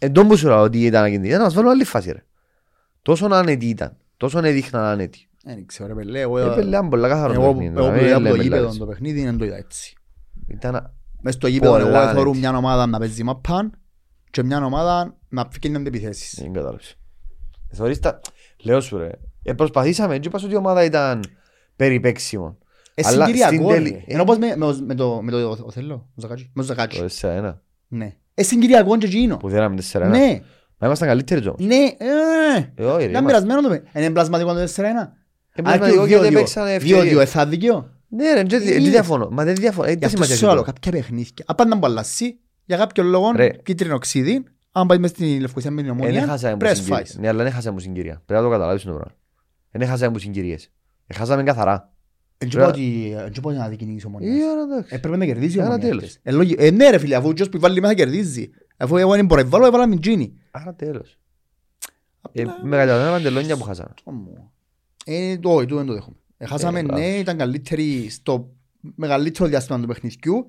Εν 0.00 0.12
τόν 0.12 0.28
που 0.28 0.36
σου 0.36 0.46
λέω 0.46 0.60
ότι 0.60 0.84
ήταν 0.84 1.04
ακίνητη, 1.04 1.26
ήταν 1.26 1.38
να 1.38 1.44
μας 1.44 1.54
βάλουν 1.54 1.70
άλλη 1.70 1.84
φάση 1.84 2.12
ρε. 2.12 2.24
Τόσο 3.02 3.26
άνετη 3.26 3.66
ήταν, 3.66 3.96
τόσο 4.16 4.38
έδειχναν 4.38 4.82
άνετη. 4.84 5.28
Δεν 5.44 5.66
ξέρω 5.66 5.88
ρε 5.88 5.94
πελέ. 5.94 6.20
εγώ- 6.20 6.38
Ε, 6.38 6.54
πελέαν 6.54 6.88
πολλά 6.88 7.08
καθαρό 7.08 7.32
το 7.34 7.40
Εγώ 7.40 7.52
παιχνίδι, 7.52 7.74
εγώ 7.76 7.86
να 7.86 7.92
που 7.92 7.98
μην 7.98 8.06
είδα 8.06 8.16
από 8.16 8.24
το 8.24 8.30
λέμε 8.30 8.42
γήπεδο 8.42 8.62
λάθος. 8.62 8.78
το 8.78 8.86
παιχνίδι 8.86 9.24
δεν 9.24 9.38
το 9.38 9.44
είδα 9.44 9.56
έτσι. 9.56 9.96
Ήταν 10.46 10.92
Μες 11.22 11.34
στο 11.34 11.46
γήπεδο 11.46 11.72
Πολλά 11.72 11.86
εγώ 11.86 11.96
άνετη. 11.96 12.14
θεωρούν 12.14 12.38
μια 12.38 12.56
ομάδα 12.56 12.86
να 12.86 12.98
παίζει 12.98 13.22
μαπάν 13.22 13.72
και 14.30 14.42
μια 14.42 14.64
ομάδα 14.64 15.16
να 15.28 15.48
φύγει 15.60 15.76
αντιπιθέσεις. 15.76 16.38
Δεν 16.42 16.52
κατάλαβες. 16.52 16.96
Θεωρείς 17.72 17.98
τα... 18.00 18.20
Λέω 18.62 18.80
σου 18.80 18.98
ρε. 18.98 19.10
Ε, 19.42 19.52
προσπαθήσαμε, 19.52 20.14
έτσι 20.14 20.28
είπα 20.28 20.40
ότι 20.44 20.52
η 20.52 20.56
ομάδα 20.56 20.84
ήταν 20.84 21.24
περιπέξιμο. 21.76 22.58
Ε, 22.94 23.02
Αλλά 23.06 23.24
συγκυριακό 23.24 23.54
στην 23.54 23.68
ρε. 23.68 23.74
τέλη- 23.74 24.02
Ενώ 24.06 24.24
πως 24.24 24.38
με- 24.38 24.56
με 24.56 24.64
ο- 24.66 24.76
με 24.86 24.94
το- 24.94 25.20
με 25.22 25.30
το 25.30 25.56
Οθέλο, 25.62 25.94
ο 25.94 26.20
Ζακάτσι. 26.20 26.50
Με 26.54 26.62
το 26.62 26.68
Ζακάτσι. 26.68 26.98
Το 26.98 27.08
4-1. 27.08 27.54
Ναι. 27.88 28.14
Ε, 28.34 28.42
συγκυριακό 28.42 28.98
και 28.98 29.06
εκείνο. 29.06 29.36
Που 29.36 29.48
δέραμε 29.48 29.76
4-1. 29.92 30.08
Ναι. 30.10 30.40
Μα 30.78 30.86
ήμασταν 30.86 31.08
καλύτεροι 31.08 31.48
όμως. 31.48 31.60
Ναι. 31.60 31.74
ε. 31.74 32.72
Ε, 32.74 32.84
όχι 32.84 33.04
ρε. 33.04 33.10
Ήταν 33.10 33.22
είμαστε- 33.22 33.26
πειρασμένο 33.26 33.60
το 33.62 33.68
παιχνίδι. 33.68 33.90
Είναι 33.96 34.04
εμπλασματικό 34.06 34.52
το 34.54 34.60
4-1. 34.60 34.62
Ε, 34.64 34.82
Α, 35.00 35.14
και 35.54 35.62
πραγματικό, 35.62 36.02
ο 36.02 36.06
γιατί 36.06 36.26
2-2. 36.28 36.32
παίξανε 36.34 36.70
2-2, 36.70 36.74
ευκαιρίες. 36.74 37.22
ε, 37.22 37.24
θα 37.26 37.46
δίκαιο. 37.46 37.90
Ναι 38.14 38.32
ρε, 38.34 38.42
δεν 38.42 38.68
Ε, 38.68 38.78
διαφωνώ. 38.78 39.28
Μα 39.30 39.44
δεν 39.44 39.54
διαφωνώ. 39.54 39.88
Ε, 39.88 39.90
Γι' 39.92 39.96
δεν 39.96 40.04
αυτό 40.04 40.16
σημασία 40.16 40.36
σου 40.36 40.44
λέω, 40.44 40.52
αυτό. 40.60 40.64
κάποια 40.72 40.92
παιχνίδια. 40.92 41.44
Απάντα 41.46 41.78
που 41.78 41.86
αλλάσει, 41.86 42.38
για 42.64 42.76
κάποιο 42.76 43.02
λόγο, 43.04 43.32
Ρε. 43.32 43.48
κίτρινο 43.48 43.98
ξύδι, 43.98 44.44
αν 44.72 44.86
πάει 44.86 44.98
μες 44.98 45.10
στην 45.10 45.40
Λευκοσία 45.40 45.70
με 45.70 45.82
την 45.82 45.90
Δεν 45.94 46.00
ομόνια, 46.00 46.22
έχασαμε 46.22 46.52
που 46.52 46.58
πρέπει 46.58 46.74
να 46.76 46.82
συγκυρίες. 46.82 46.98
φάεις. 47.08 47.18
Ναι, 47.18 47.28
αλλά 47.28 47.38
δεν 47.38 47.46
έχασαμε 47.46 47.74
που 47.76 47.80
συγκυρία. 47.82 48.22
Πρέπει 48.26 48.42
να 48.42 48.46
το 48.48 48.52
καταλάβεις 48.54 48.82
το 48.82 48.92
πράγμα. 48.92 49.14
Δεν 49.70 49.80
έχασαμε 49.80 50.12
που 50.12 50.18
συγκυρίες. 50.18 50.70
Έχασαμε 51.06 51.42
καθαρά. 51.42 51.92
Έτσι 52.38 52.56
Πρέπει- 52.56 52.72
πω 52.72 52.78
ότι 52.78 53.14
έτσι 53.26 53.40
πω 53.40 53.50
να 53.50 53.68
δικινήσεις 53.68 54.02
η 54.02 54.06
ομόνιας. 54.06 54.38
Ε, 54.40 54.44
άρα 54.50 54.62
εντάξει. 54.62 54.94
Ε, 54.94 54.98
πρέπει 54.98 55.16
να 55.16 55.24
κερδίσει 55.26 55.56
η 55.56 55.60
Άρα 55.60 55.68
ομόνια. 55.68 55.88
τέλος. 55.88 56.02
αυτές. 56.04 56.20
Ε, 56.22 56.30
λογι- 56.32 56.56
Ε, 56.60 56.70
ναι 56.70 56.90
ρε 56.90 56.98
φίλε, 56.98 57.16
αφού 57.16 57.28
ο 57.28 57.32
ποιος 57.32 57.48
που 57.48 57.58
βάλει 57.60 57.80
μέσα 57.80 57.94
κερδίζει. 57.94 58.50
Αφού 58.76 58.96
εγώ 58.96 59.12
δεν 59.14 59.24
μπορώ 59.26 59.42
να 59.42 59.48
βάλω, 59.48 59.66
έβαλα 59.66 59.86
μην 59.86 60.00
τζίνι. 60.00 60.38
Άρα 60.50 60.74
τέλος. 60.74 61.18
Ε, 62.32 62.44
Με 62.62 62.76
καταλαβαίνω 62.76 63.10
παντελόνια 63.10 63.56
που 63.56 63.62
χάσαμε. 63.62 63.94
Όμω. 64.04 64.52
Ε, 65.04 65.38
το, 65.38 65.50
όχι, 65.54 65.66
τούτο 65.66 65.76
δεν 65.76 65.86
το 65.86 65.92
δέχομαι. 65.92 66.16
Ε, 66.42 66.46
Χάσαμε, 66.46 66.78
Ε, 66.78 66.82
ναι, 66.82 66.88
λάθος. 66.92 67.20
ήταν 67.20 67.36
καλύτεροι 67.36 68.08
στο 68.10 68.50
μεγαλύτερο 68.94 69.48
διάστημα 69.48 69.80
του 69.80 69.86
παιχνιδιού, 69.86 70.46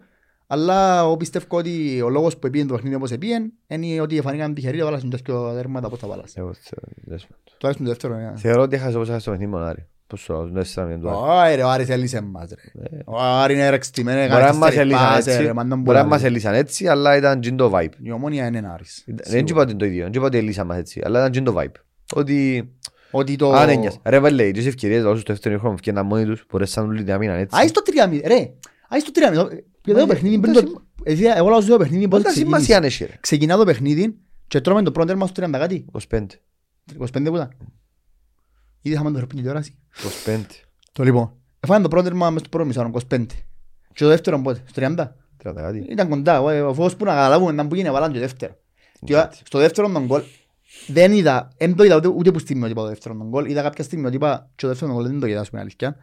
αλλά 0.47 0.99
εγώ 0.99 1.17
πιστεύω 1.17 1.45
ότι 1.49 2.01
ο 2.01 2.10
λόγος 2.10 2.38
που 2.38 2.47
επήγαινε 2.47 2.69
το 2.69 2.75
παιχνίδι 2.75 2.95
όπως 2.95 3.12
επήγαινε 3.12 3.51
είναι 3.67 4.01
ότι 4.01 4.21
φανήκαν 4.21 4.53
τυχεροί 4.53 4.77
να 4.77 4.86
βάλασαν 4.86 5.10
και 5.10 5.34
δέρματα 5.53 5.89
πώς 5.89 5.99
τα 5.99 6.08
βάλασαν. 6.08 6.43
Εγώ 6.43 6.53
θεωρώ- 6.53 6.89
δες 7.06 7.25
με. 7.29 7.36
Τουλάχιστον 7.58 7.86
το 7.88 7.91
δεύτερο, 7.91 8.15
ναι. 8.15 8.38
Θεωρώ 8.39 8.62
ότι 8.62 8.75
έχασε 8.75 8.95
όπως 8.95 9.10
έχασε 9.10 9.25
το 9.25 9.32
παιχνίδι 9.32 9.51
μονάρι. 9.51 9.88
Πώς 10.08 10.19
σου 10.21 10.34
λέω, 10.34 10.43
το 10.51 10.51
4-0 10.60 10.99
του 10.99 11.10
Άρη. 11.10 11.51
Ωρε, 11.53 11.63
ο 11.63 11.69
Άρης 11.69 11.89
έλυσε 11.89 12.21
μας 12.21 12.49
ρε. 12.49 12.82
Ε, 12.97 12.99
Ο 13.06 13.19
Άρης 13.21 13.56
είναι 13.58 13.69
ρεξτημένο, 13.69 14.17
Μπορεί 14.19 14.29
να 14.29 14.38
έκανε 14.38 14.58
μας 14.58 14.69
τέσσερις 14.69 14.91
έλυσαν 14.91 15.08
πάσες, 15.10 15.34
έτσι, 15.34 15.45
ρε, 15.45 15.53
μα 15.53 15.63
δεν 15.63 15.79
μπορεί 15.82 15.97
να 15.97 16.03
μπορεί. 16.03 16.10
μας 16.13 16.23
έλυσαν 16.23 16.53
έτσι, 16.53 16.88
αλλά 16.88 17.17
ήταν 17.17 17.39
τζιν 17.41 17.56
το 17.58 17.71
vibe. 17.75 17.89
Η 18.03 18.12
ομόνια 18.12 18.45
είναι 18.47 18.58
ένα 18.58 18.73
Άρης. 18.73 19.03
Δεν 19.06 19.17
Σίγουρα. 19.23 19.43
είπα 19.49 19.62
ότι 19.62 19.69
είναι 19.69 19.79
το 19.79 19.86
ίδιο, 19.86 20.03
δεν 20.03 20.12
είπα 20.13 20.25
ότι 20.25 20.38
έλυσαν 20.38 20.67
μας 20.67 20.77
έτσι, 20.77 21.01
αλλά 21.06 21.19
ήταν 21.19 21.32
τζιν 21.32 21.43
το 21.43 21.56
vibe. 21.58 21.71
Ότι 22.13 22.69
Ότι 23.15 23.36
το... 23.36 23.52
αν 23.52 23.69
ένιας. 23.69 23.99
Ρε 24.04 24.19
βάλε, 24.19 24.52
τις 24.52 24.65
ευκαιρίες 24.65 25.04
όσους 25.04 25.23
το 25.23 25.34
δεύτερο 25.34 25.60
χρόνο 25.60 25.78
φτιάχναν 25.78 26.06
μόνοι 26.06 26.26
τους, 26.26 26.45
μπορέσαν 26.52 26.86
όλοι 26.88 27.04
να 27.04 27.17
μείναν 27.17 27.38
έτσι. 27.39 27.58
Άι 27.60 27.67
στο 27.67 27.82
3-0, 28.10 28.21
ρε. 28.26 28.54
Άι 28.89 28.99
στο 28.99 29.12
3-0. 29.15 29.47
Για 29.86 29.93
το 29.93 29.99
Μα, 29.99 30.06
παιχνίδι 30.06 30.36
ε, 30.36 30.39
πριν 30.39 30.54
τα 30.54 30.63
το... 30.63 30.82
Ε, 31.04 31.13
Εγώ 31.36 31.49
λέω 31.49 31.62
στο 31.62 31.78
παιχνίδι 31.78 32.08
πώς 32.08 32.17
Πάντα 32.21 32.30
ξεκίνησε. 32.30 32.56
σημασία 32.56 32.78
αν 32.78 32.84
έχει 32.84 33.06
ρε. 33.06 33.13
Ξεκινά 33.19 33.58
το 33.58 33.63
παιχνίδι 33.65 34.17
και 34.47 34.62
τρώμε 34.62 34.82
το 34.84 34.91
πρώτο 34.91 35.08
τέρμα 35.08 35.28
στο 35.28 35.43
30 35.45 35.49
κάτι. 35.52 35.86
25. 36.12 36.26
25 36.99 37.06
που 37.12 37.19
ήταν. 37.36 37.49
Ήδη 38.82 38.95
είχαμε 38.95 39.12
το 39.12 39.19
ρεπίνι 39.19 39.41
τηλεόραση. 39.41 39.78
25. 40.26 40.39
Το 40.91 41.04
λοιπόν. 41.04 41.34
Έφανε 41.60 41.82
το 41.84 41.88
πρώτο 41.88 42.04
τέρμα 42.08 42.30
μες 42.30 42.39
στο 42.39 42.49
πρώτο 42.49 42.65
μισάρο, 42.65 42.91
25. 43.10 43.26
Και 43.93 44.04
το 44.04 44.08
δεύτερο 44.08 44.39
πότε, 44.41 44.62
στο 44.65 44.82
30. 44.82 44.89
30 45.43 45.54
κάτι. 45.56 45.86
Ήταν 45.89 46.10
κοντά, 46.10 46.41
ο- 46.41 46.67
ο 46.67 46.73
φως 46.73 46.95
που 46.95 47.06
να 47.06 47.12
καταλάβουμε 47.12 47.52
να 47.52 47.67
που 47.67 47.76
γίνει 47.76 47.89
βάλαν 47.91 48.08
και 48.12 48.13
το 48.19 48.19
δεύτερο. 48.26 48.56
Και 49.06 49.15
ο- 49.15 49.30
στο 49.43 49.60
δεύτερο 49.60 49.89
τον 49.91 50.06
γκολ 50.06 50.21
δεν 50.88 51.12
είδα, 51.12 51.48
δεν 51.58 51.76
το 51.76 51.84
είδα 51.84 51.96
ούτε, 51.96 52.08
ούτε 52.08 52.32
που 52.32 52.40
στιγμιότυπα 52.40 52.82
το 52.82 52.88
δεύτερο 52.88 53.16
τον 53.18 53.28
γκολ. 53.28 53.46
Είδα 53.50 53.62
κάποια 53.62 53.84
στιγμιότυπα 53.84 54.50
και 54.56 54.62
το 54.62 54.68
δεύτερος 54.68 54.94
τον 54.94 55.02
γκολ 55.04 55.12
δεν 55.12 55.20
το 55.22 55.28
είδα, 55.28 55.40
ας 55.40 55.50
πούμε 55.50 55.62
αλήθεια. 55.62 55.96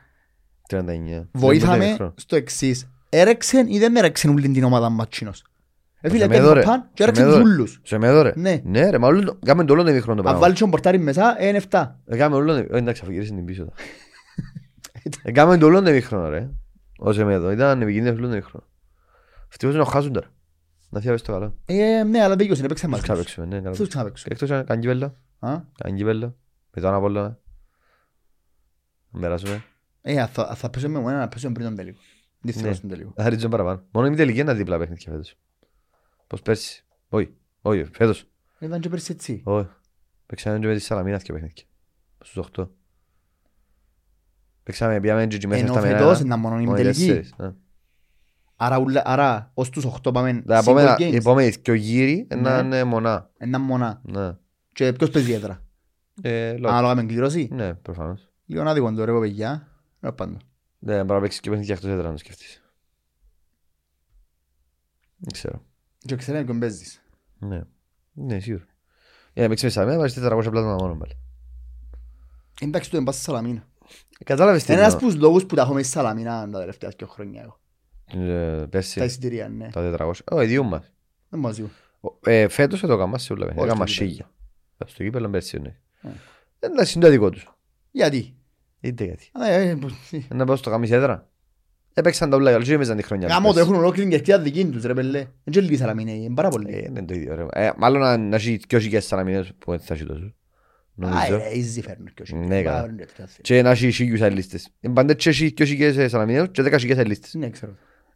39. 0.70 1.28
Βοήθαμε 1.32 1.96
στο 2.14 2.36
εξής. 2.36 2.90
Έρεξεν 3.08 3.66
ή 3.66 3.78
δεν 3.78 3.96
έρεξεν 3.96 4.30
όλη 4.30 4.48
την 4.48 4.64
ομάδα 4.64 4.88
ματσίνος. 4.88 5.44
Ε, 6.00 6.08
φίλε, 6.08 6.18
Σε 6.20 6.24
έπαιρνε 6.24 6.42
μέδω, 6.42 6.54
ρε. 6.54 6.62
παν 6.62 6.80
και 6.94 7.02
Σε 7.02 7.02
έρεξεν 7.02 7.26
μέδω, 7.26 7.38
ρε. 7.38 7.44
ζούλους. 7.44 7.80
Σε 7.82 7.98
μέδω 7.98 8.22
ρε. 8.22 8.32
Ναι. 8.36 8.60
Ναι 8.64 8.90
ρε, 8.90 8.98
μα 8.98 9.06
όλο 9.06 9.24
το- 9.24 9.38
κάμε 9.44 9.64
το 9.64 9.72
όλο 9.72 9.82
το 9.82 9.90
ημίχρονο 9.90 10.14
το 10.14 10.20
Αν 10.20 10.24
πράγμα. 10.24 10.40
βάλεις 10.40 10.58
τον 10.58 10.70
πορτάρι 10.70 10.98
μέσα, 10.98 11.36
είναι 11.40 11.60
7. 11.70 11.96
Έκαμε 12.06 12.36
όλο 12.36 12.52
το... 12.54 12.58
Ε, 12.74 12.78
Εντάξει, 12.78 13.02
αφού 13.04 13.12
γύρισε 13.12 13.34
την 13.34 13.44
πίσω. 13.44 13.64
τώρα. 13.64 13.76
Έκαμε 15.22 15.58
το 15.58 15.66
όλο 15.66 15.82
το 15.82 15.90
ημίχρονο 15.90 16.28
ρε. 16.28 16.48
Ο 16.98 17.12
Σεμέδο, 17.12 17.50
ήταν 17.50 17.82
επικίνδυνος 17.82 18.18
όλο 18.18 18.26
το 18.28 18.32
ημίχρονο. 18.32 18.66
Ευτυχώς 19.50 19.74
είναι 19.74 19.82
ο 19.82 19.86
Χάζουν 19.86 20.12
τώρα. 20.12 20.26
Να 20.92 21.00
θυάβεις 21.00 21.22
το 21.22 21.32
καλό. 21.32 21.56
Ε, 21.66 22.02
ναι, 22.02 22.22
αλλά 22.22 22.36
δεν 22.36 22.46
έπαιξε 22.50 22.62
Τους 22.62 22.82
μαζί 22.82 22.88
τους. 22.90 23.02
ξαναπαίξουμε, 23.02 23.46
ναι, 23.46 23.56
καλά. 23.56 23.70
Αυτούς 23.70 23.88
ξαναπαίξουν. 23.88 24.28
Εκτός 24.32 24.50
αν 24.50 24.64
κάνει 24.64 24.80
κύπελλο, 24.80 25.16
Α; 25.38 25.60
κάνει 25.82 25.96
κύπελλο, 25.96 26.36
με 26.70 26.80
τον 26.82 26.94
Απόλλωνα. 26.94 27.38
Να 29.10 29.20
περάσουμε. 29.20 29.64
Ε, 30.02 30.26
θα- 30.26 30.54
θα 30.54 30.70
παίζουμε 30.70 31.00
με 31.00 31.10
ένα 31.10 31.18
να 31.18 31.28
παίζουμε 31.28 31.52
πριν 31.52 31.66
τον 31.66 31.76
τελικό. 31.76 31.98
Τι 32.40 32.52
θέλω 32.52 32.68
Ναι. 32.68 32.74
στον 32.74 32.88
τελικό. 32.88 33.12
Θα 33.16 33.28
ρίξουμε 33.28 33.50
παραπάνω. 33.50 33.82
Μόνο 33.90 34.06
η 34.06 34.14
τελική 34.14 34.40
είναι 34.40 34.54
δίπλα 34.54 34.78
παιχνίδια 34.78 35.10
φέτος. 35.12 35.36
Πως 36.26 36.42
πέρσι. 36.42 36.84
Όχι, 37.08 37.34
όχι, 37.60 37.84
φέτος. 37.92 38.24
Ήταν 38.58 38.80
και 38.80 38.88
πέρσι 38.88 39.12
έτσι. 39.12 39.42
Όχι. 39.44 39.68
Παίξαμε 40.26 40.58
και 40.58 40.66
με 40.66 40.74
τη 40.74 40.80
Σαλαμίνας 40.80 41.22
και 41.22 41.32
παιχνίδια. 41.32 41.64
Στους 42.24 42.36
8. 42.36 42.70
Παίξαμε, 44.62 45.00
πήγαμε 45.00 45.26
και 45.26 45.46
μέσα 45.46 45.60
Ενώ 45.62 45.72
στα 45.72 45.80
μένα. 45.80 45.96
φετός 45.98 46.20
ήταν 46.20 46.40
μόνο 46.40 46.60
η 46.60 46.64
Μόνο 46.64 46.78
οι 46.78 46.82
τελική. 46.82 47.30
Τέσσερις, 48.68 48.68
ναι. 48.68 48.74
Άρα, 48.76 48.78
ούλα- 48.78 49.02
άρα 49.04 49.50
ως 49.54 49.70
τους 49.70 49.84
8 49.84 50.12
πάμε 50.12 50.42
Τα 50.46 50.58
single 50.58 50.62
επόμενα- 50.62 50.94
games. 50.98 51.12
Οι 51.12 51.16
επόμενοι 51.16 51.52
και 51.60 51.70
ο 51.70 51.74
γύρι 51.74 52.26
Ναι. 52.36 52.50
είναι 52.58 52.84
μονά. 52.84 53.30
Ένα 53.38 53.58
μονά. 53.58 54.00
Ναι. 54.04 54.36
Και 54.72 54.92
ποιος 54.92 55.10
παίζει 55.10 55.32
έδρα; 55.32 55.62
Ε, 56.22 56.56
λόγω. 56.56 56.72
Ανάλογα 56.74 56.94
με 56.94 57.04
κλήρωση; 57.04 57.48
Ναι, 57.52 57.74
προφανώς. 57.74 58.28
Λίγο 58.46 58.62
άδικο 58.62 58.92
το 58.92 59.04
ρε 59.04 59.18
παιδιά. 59.20 59.66
Δεν 60.00 60.14
πάντο. 60.14 60.36
Δεν 60.78 61.00
μπορεί 61.06 61.12
να 61.18 61.20
παίξεις 61.20 61.40
και 61.40 61.50
παιχνίδια 61.50 61.74
εκτός 61.74 61.90
έδρας 61.90 62.04
να 62.06 62.12
το 62.12 62.18
σκεφτείς. 62.18 62.62
Δεν 65.16 65.32
ξέρω. 65.32 65.62
Και 65.98 66.16
ξέρετε 66.16 66.44
ποιον 66.44 66.58
παίζεις; 66.58 67.02
Ναι. 67.38 67.60
Ναι, 68.12 68.38
σίγουρα. 68.40 68.64
Για 69.32 69.42
να 69.42 69.48
παίξεις 69.48 69.66
με 69.66 69.70
Σαλαμίνα, 69.72 69.98
βάζεις 69.98 70.16
400 70.22 70.50
πλάσμα 70.50 70.74
μόνο 70.74 70.94
πάλι. 70.96 71.12
Εντάξει 72.60 72.90
του 72.90 72.96
δεν 72.96 73.04
πας 73.04 73.14
στη 73.14 73.24
Σαλαμίνα. 73.24 73.68
Κατάλαβες 74.24 74.64
τι 74.64 74.72
Είναι 74.72 74.80
ένας 74.80 74.92
εννοώ. 74.92 75.06
από 75.08 75.14
τους 75.14 75.22
λόγους 75.26 75.46
που 75.46 75.54
τα 75.54 75.62
έχω 75.62 75.72
μέσα 75.72 75.88
στη 75.88 75.96
Σαλαμίνα 75.98 76.48
τα 76.50 76.58
τελευταία 76.58 76.90
δύο 76.98 77.06
χρόνια. 77.06 77.42
εγώ. 77.42 77.59
Ε, 78.14 78.60
Τα 78.60 78.66
Πέρσι, 78.70 79.04
εισιτήρια, 79.04 79.48
ναι. 79.48 79.68
τα 79.70 79.94
400. 79.98 80.12
Όχι, 80.30 80.46
δύο 80.46 80.62
μας. 80.62 80.92
Δεν 81.28 81.40
μαζί 81.40 81.62
μου. 81.62 81.70
Ε, 82.24 82.48
Φέτος 82.48 82.82
εδώ 82.82 82.94
έκαμα 82.94 83.18
σε 83.18 83.32
όλα. 83.32 83.46
Όχι, 83.46 83.54
Έκαμα 83.58 83.86
στο 83.86 83.92
κύπελλο. 83.94 84.08
σίγια. 84.10 84.30
Στο 84.86 85.02
κύπελλο 85.02 85.28
πέρσι, 85.28 85.58
ναι. 85.58 85.76
Ε. 86.02 86.08
Εντάξει, 86.66 86.92
είναι 86.96 87.04
το 87.04 87.10
δικό 87.10 87.30
τους. 87.30 87.54
Γιατί; 87.90 88.34
Είτε 88.80 89.04
γιατί. 89.04 89.30
Α, 89.32 89.50
ε, 89.52 89.68
ε, 89.68 89.74
πώς- 89.74 89.94
τι. 90.10 90.26
Να 90.34 90.44
πάω 90.44 90.56
στο 90.56 90.70
καμίς 90.70 90.90
έδρα. 90.90 91.28
Έπαιξαν 91.94 92.30
τα 92.30 92.36
ούλα, 92.36 92.54
αλλά 92.54 92.64
και 92.64 92.72
έπαιζαν 92.72 92.96
τη 92.96 93.02
χρονιά. 93.02 93.28
Γάμο 93.28 93.48
το 93.48 93.54
πέρσι. 93.54 93.68
έχουν 93.70 93.80
ολόκληρη 93.82 94.10
κερκίδα 94.10 94.38
δική 94.38 94.66
τους 94.66 94.82
ρε 94.82 94.94
πελέ. 94.94 95.18
Δεν 95.44 95.54
και 95.54 95.60
λίγη 95.60 95.76
Σαλαμίνα, 95.76 96.14
είναι 96.14 96.34
πάρα 96.34 96.48
πολύ. 96.48 96.74
Ε, 96.74 96.78
είναι 96.78 97.02
το 97.04 97.14
ίδιο. 97.14 97.34
ρε. 97.34 97.46
Ε, 97.66 97.70
Μάλλον 97.76 98.00
να- 98.00 98.16
να 98.16 98.36
έχει 98.36 98.60
δυο 98.68 98.78
χιλιάδες 98.78 99.06
σαλαμινές 99.08 99.52
που 99.58 99.70
δεν 99.70 99.80
θα 99.80 99.94
έχει 99.94 100.04
τόσο. 100.04 100.24
Α, 100.24 100.32
Νομίζω. 100.94 101.34
ε, 101.36 101.50
easy 101.54 101.82
φέρνουν 101.82 102.10
και 102.14 102.22
όχι. 102.22 102.34
Ναι, 102.34 102.62
καλά. 102.62 102.80
Πάρα, 102.80 102.92
ναι, 102.92 103.04
τέτοια 103.04 103.26
θέση. 103.26 103.40
Και 103.40 103.62
να 103.62 103.70
έχει 103.70 103.90
χίλιους 103.90 104.20
αελίστες. 104.20 104.68
Είναι 104.80 104.94
πάντα 104.94 105.14
και 105.14 105.28
έχει 105.28 105.52
δυο 105.56 105.66
χιλιάδες 105.66 106.10
σαλαμινές 106.10 106.48
και 106.52 106.62
δέκα 106.62 106.78
χιλιάδες 106.78 107.02
αελίστες. 107.04 107.34
Ναι, 107.34 107.50
ξέρω. 107.50 107.72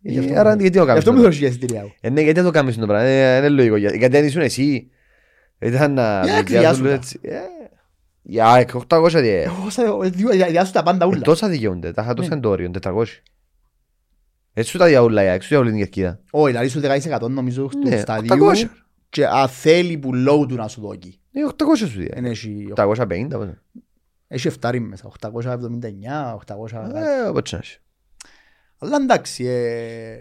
Ε, 0.07 0.13
Γι' 0.13 0.19
αυτό 0.19 0.35
Άρα 0.39 0.51
μου- 0.55 0.61
γιατί 0.61 0.77
το 0.77 0.81
Γι' 0.83 0.87
κάνεις. 0.87 0.99
αυτό 0.99 1.13
μου 1.13 1.19
τώρα; 1.19 1.33
θέλω 1.33 1.47
εισιτήρια 1.49 1.81
εγώ. 1.81 1.93
Ε, 2.01 2.09
ναι, 2.11 2.21
γιατί 2.21 2.41
δεν 2.41 2.45
το 2.45 2.51
κάνεις 2.59 2.77
το 2.77 2.87
πράγμα. 2.87 3.07
Ε, 3.09 3.37
Είναι 3.39 3.49
λογικό. 3.49 3.77
Για- 3.77 3.95
Γιατί 3.95 4.17
αν 4.17 4.25
ήσουν 4.25 4.41
εσύ. 4.43 4.91
Ήταν 5.59 5.93
να... 5.93 6.03
Για 6.25 6.33
να 6.33 6.43
διάσουν 6.43 6.55
εκβιάσουν 6.57 6.85
τα. 6.85 6.91
έτσι. 6.93 7.19
Ε, 7.23 7.37
Για 8.23 8.67
800 8.89 9.09
διέ. 9.21 9.43
Εγώ 9.43 9.71
σα- 9.71 9.83
ε, 9.83 10.11
δι- 10.11 10.31
δι- 10.31 10.49
διάσου 10.51 10.73
τα 10.73 10.83
πάντα 10.83 11.05
Ε, 11.05 11.09
ούλα. 11.09 11.21
Τόσα 11.21 11.49
δικαιούνται. 11.49 11.93
Τα 11.93 12.03
είχα 12.03 12.15
τόσα 12.15 12.29
Ναι. 12.29 12.35
είναι 12.35 12.43
το 12.45 12.51
όριο. 12.51 12.71
400. 12.71 13.05
Έτσι 14.53 14.71
σου 14.71 14.79
τα 14.79 14.87
διαούλα, 14.87 15.23
έξω 15.23 15.43
σου 15.43 15.49
διαούλα 15.55 15.71
την 15.71 15.79
κερκίδα. 15.79 16.21
Όχι, 16.31 16.47
δηλαδή 16.51 16.69
σου 16.69 16.81
10% 16.81 17.29
νομίζω 17.31 17.67
του 17.67 17.89
Ναι, 17.89 17.97
σταδίου 18.01 18.47
800. 18.47 18.71
και 19.09 19.27
αν 19.27 19.49
θέλει 19.49 19.99
που 19.99 20.15
λόγου 20.15 20.47
του 20.47 20.55
να 20.55 20.69
σου 20.69 20.81
δώσει. 20.81 21.21
Ε, 21.33 21.41
800 21.45 21.77
σου 21.77 21.99
διέ. 21.99 22.09
Εν 22.11 22.25
Έχει 22.25 22.67
850. 22.77 23.37
πώς 23.37 23.45
είναι. 23.45 23.61
έχει 24.29 24.47
εφτάρι 24.47 24.81
μέσα, 24.81 25.07
879, 25.07 26.35
800... 26.35 26.71
κάτι. 26.71 26.99
Ε, 26.99 27.29
όπως 27.29 27.53
να 27.53 27.59
έχει. 27.59 27.79
Αλλά 28.79 28.97
εντάξει, 28.97 29.45
ε... 29.45 30.13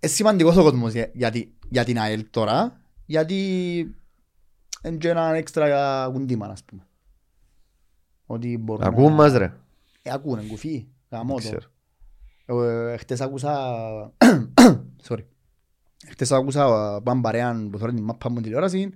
είναι 0.00 0.12
σημαντικός 0.12 0.56
ο 0.56 0.62
κόσμος 0.62 0.92
για, 0.92 1.10
για, 1.14 1.30
τη- 1.30 1.48
για 1.68 1.84
την 1.84 1.98
ΑΕΛ 1.98 2.26
τώρα, 2.30 2.80
γιατί 3.06 3.36
είναι 4.84 4.96
και 4.96 5.08
ένα 5.08 5.34
έξτρα 5.34 6.08
κουντήμα, 6.12 6.46
ας 6.46 6.64
πούμε. 6.64 6.86
Ότι 8.26 8.58
μπορούν 8.58 8.86
Ακούν 8.86 9.04
να... 9.04 9.10
μας 9.10 9.32
ρε. 9.32 9.52
Ε, 10.02 10.12
ακούνε, 10.12 10.42
κουφί, 10.42 10.86
γαμώ 11.10 11.38
Δεν 11.38 11.50
το. 11.50 11.56
ξέρω. 12.46 12.64
Ε, 12.64 12.96
Χτες 12.96 13.20
άκουσα... 13.20 13.52
Sorry. 15.08 15.24
Χτες 16.08 16.32
άκουσα 16.32 16.64
ε, 16.96 17.00
πάνε 17.02 17.20
παρέαν 17.20 17.70
που 17.70 17.78
θέλουν 17.78 17.94
την 17.94 18.04
μάπα 18.04 18.30
μου 18.30 18.40
τηλεόραση. 18.40 18.90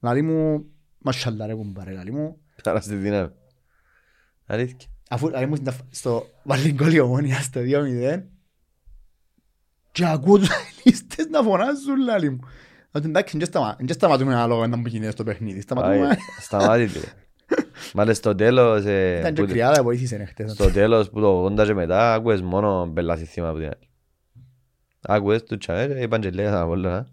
Λαλή 0.00 0.22
μου, 0.22 0.64
μασχαλά 0.98 1.46
ρε 1.46 1.54
κουμπάρε, 1.54 1.92
λαλή 1.92 2.12
μου. 2.12 2.40
Άρα 2.64 2.80
στη 2.80 2.96
δύναμη. 2.96 3.30
Αλήθεια. 4.46 4.88
Αφού 5.08 5.28
λαλή 5.28 5.46
μου 5.46 5.54
στην 5.54 5.66
ταφ- 5.66 5.80
στο 5.90 6.26
βαλιγκόλιο 6.42 7.04
ομόνια 7.04 7.40
στο 7.40 7.60
2-0. 7.60 8.22
Και 9.92 10.06
ακούω 10.06 10.38
τους 10.38 10.48
αελίστες 10.50 11.26
να 11.30 11.42
φωνάζουν 11.42 11.96
λαλή 12.04 12.30
μου. 12.30 12.40
Ότι 12.92 13.06
εντάξει, 13.08 13.38
δεν 13.38 13.46
σταμα- 13.46 13.76
δεν 13.78 13.88
σταματούμε 13.94 14.32
ένα 14.32 14.46
λόγο 14.46 14.66
να 14.66 14.82
που 14.82 14.88
γίνεται 14.88 15.10
στο 15.10 15.24
παιχνίδι. 15.24 15.60
Σταματούμε. 15.60 16.06
Άι, 16.08 16.16
Σταμάτητε. 16.40 17.00
Μάλιστα 17.94 18.14
στο 18.30 18.34
τέλος, 18.34 18.84
ε, 18.84 19.18
Ήταν 19.18 19.34
και 19.34 19.42
που- 19.42 19.48
κρυάδα, 19.48 19.82
βοήθησε 19.82 20.24
χτες. 20.24 20.52
στο 20.52 20.70
τέλος 20.70 21.10
που 21.10 21.20
το 21.20 21.44
80 21.44 21.64
και 21.66 21.74
μετά 21.74 22.14
άκουες 22.14 22.42
μόνο 22.42 22.86
μπελάσι 22.86 23.24
θύμα 23.24 23.48
από 23.48 23.58
την 23.58 23.66
άλλη. 23.66 23.88
Άκουες 25.00 25.42
του 25.44 25.58
τσάμε 25.58 25.86
και 25.94 26.00
είπαν 26.00 26.20
και 26.20 26.30
λέγαν 26.30 26.54
από 26.54 26.70
όλα. 26.70 27.08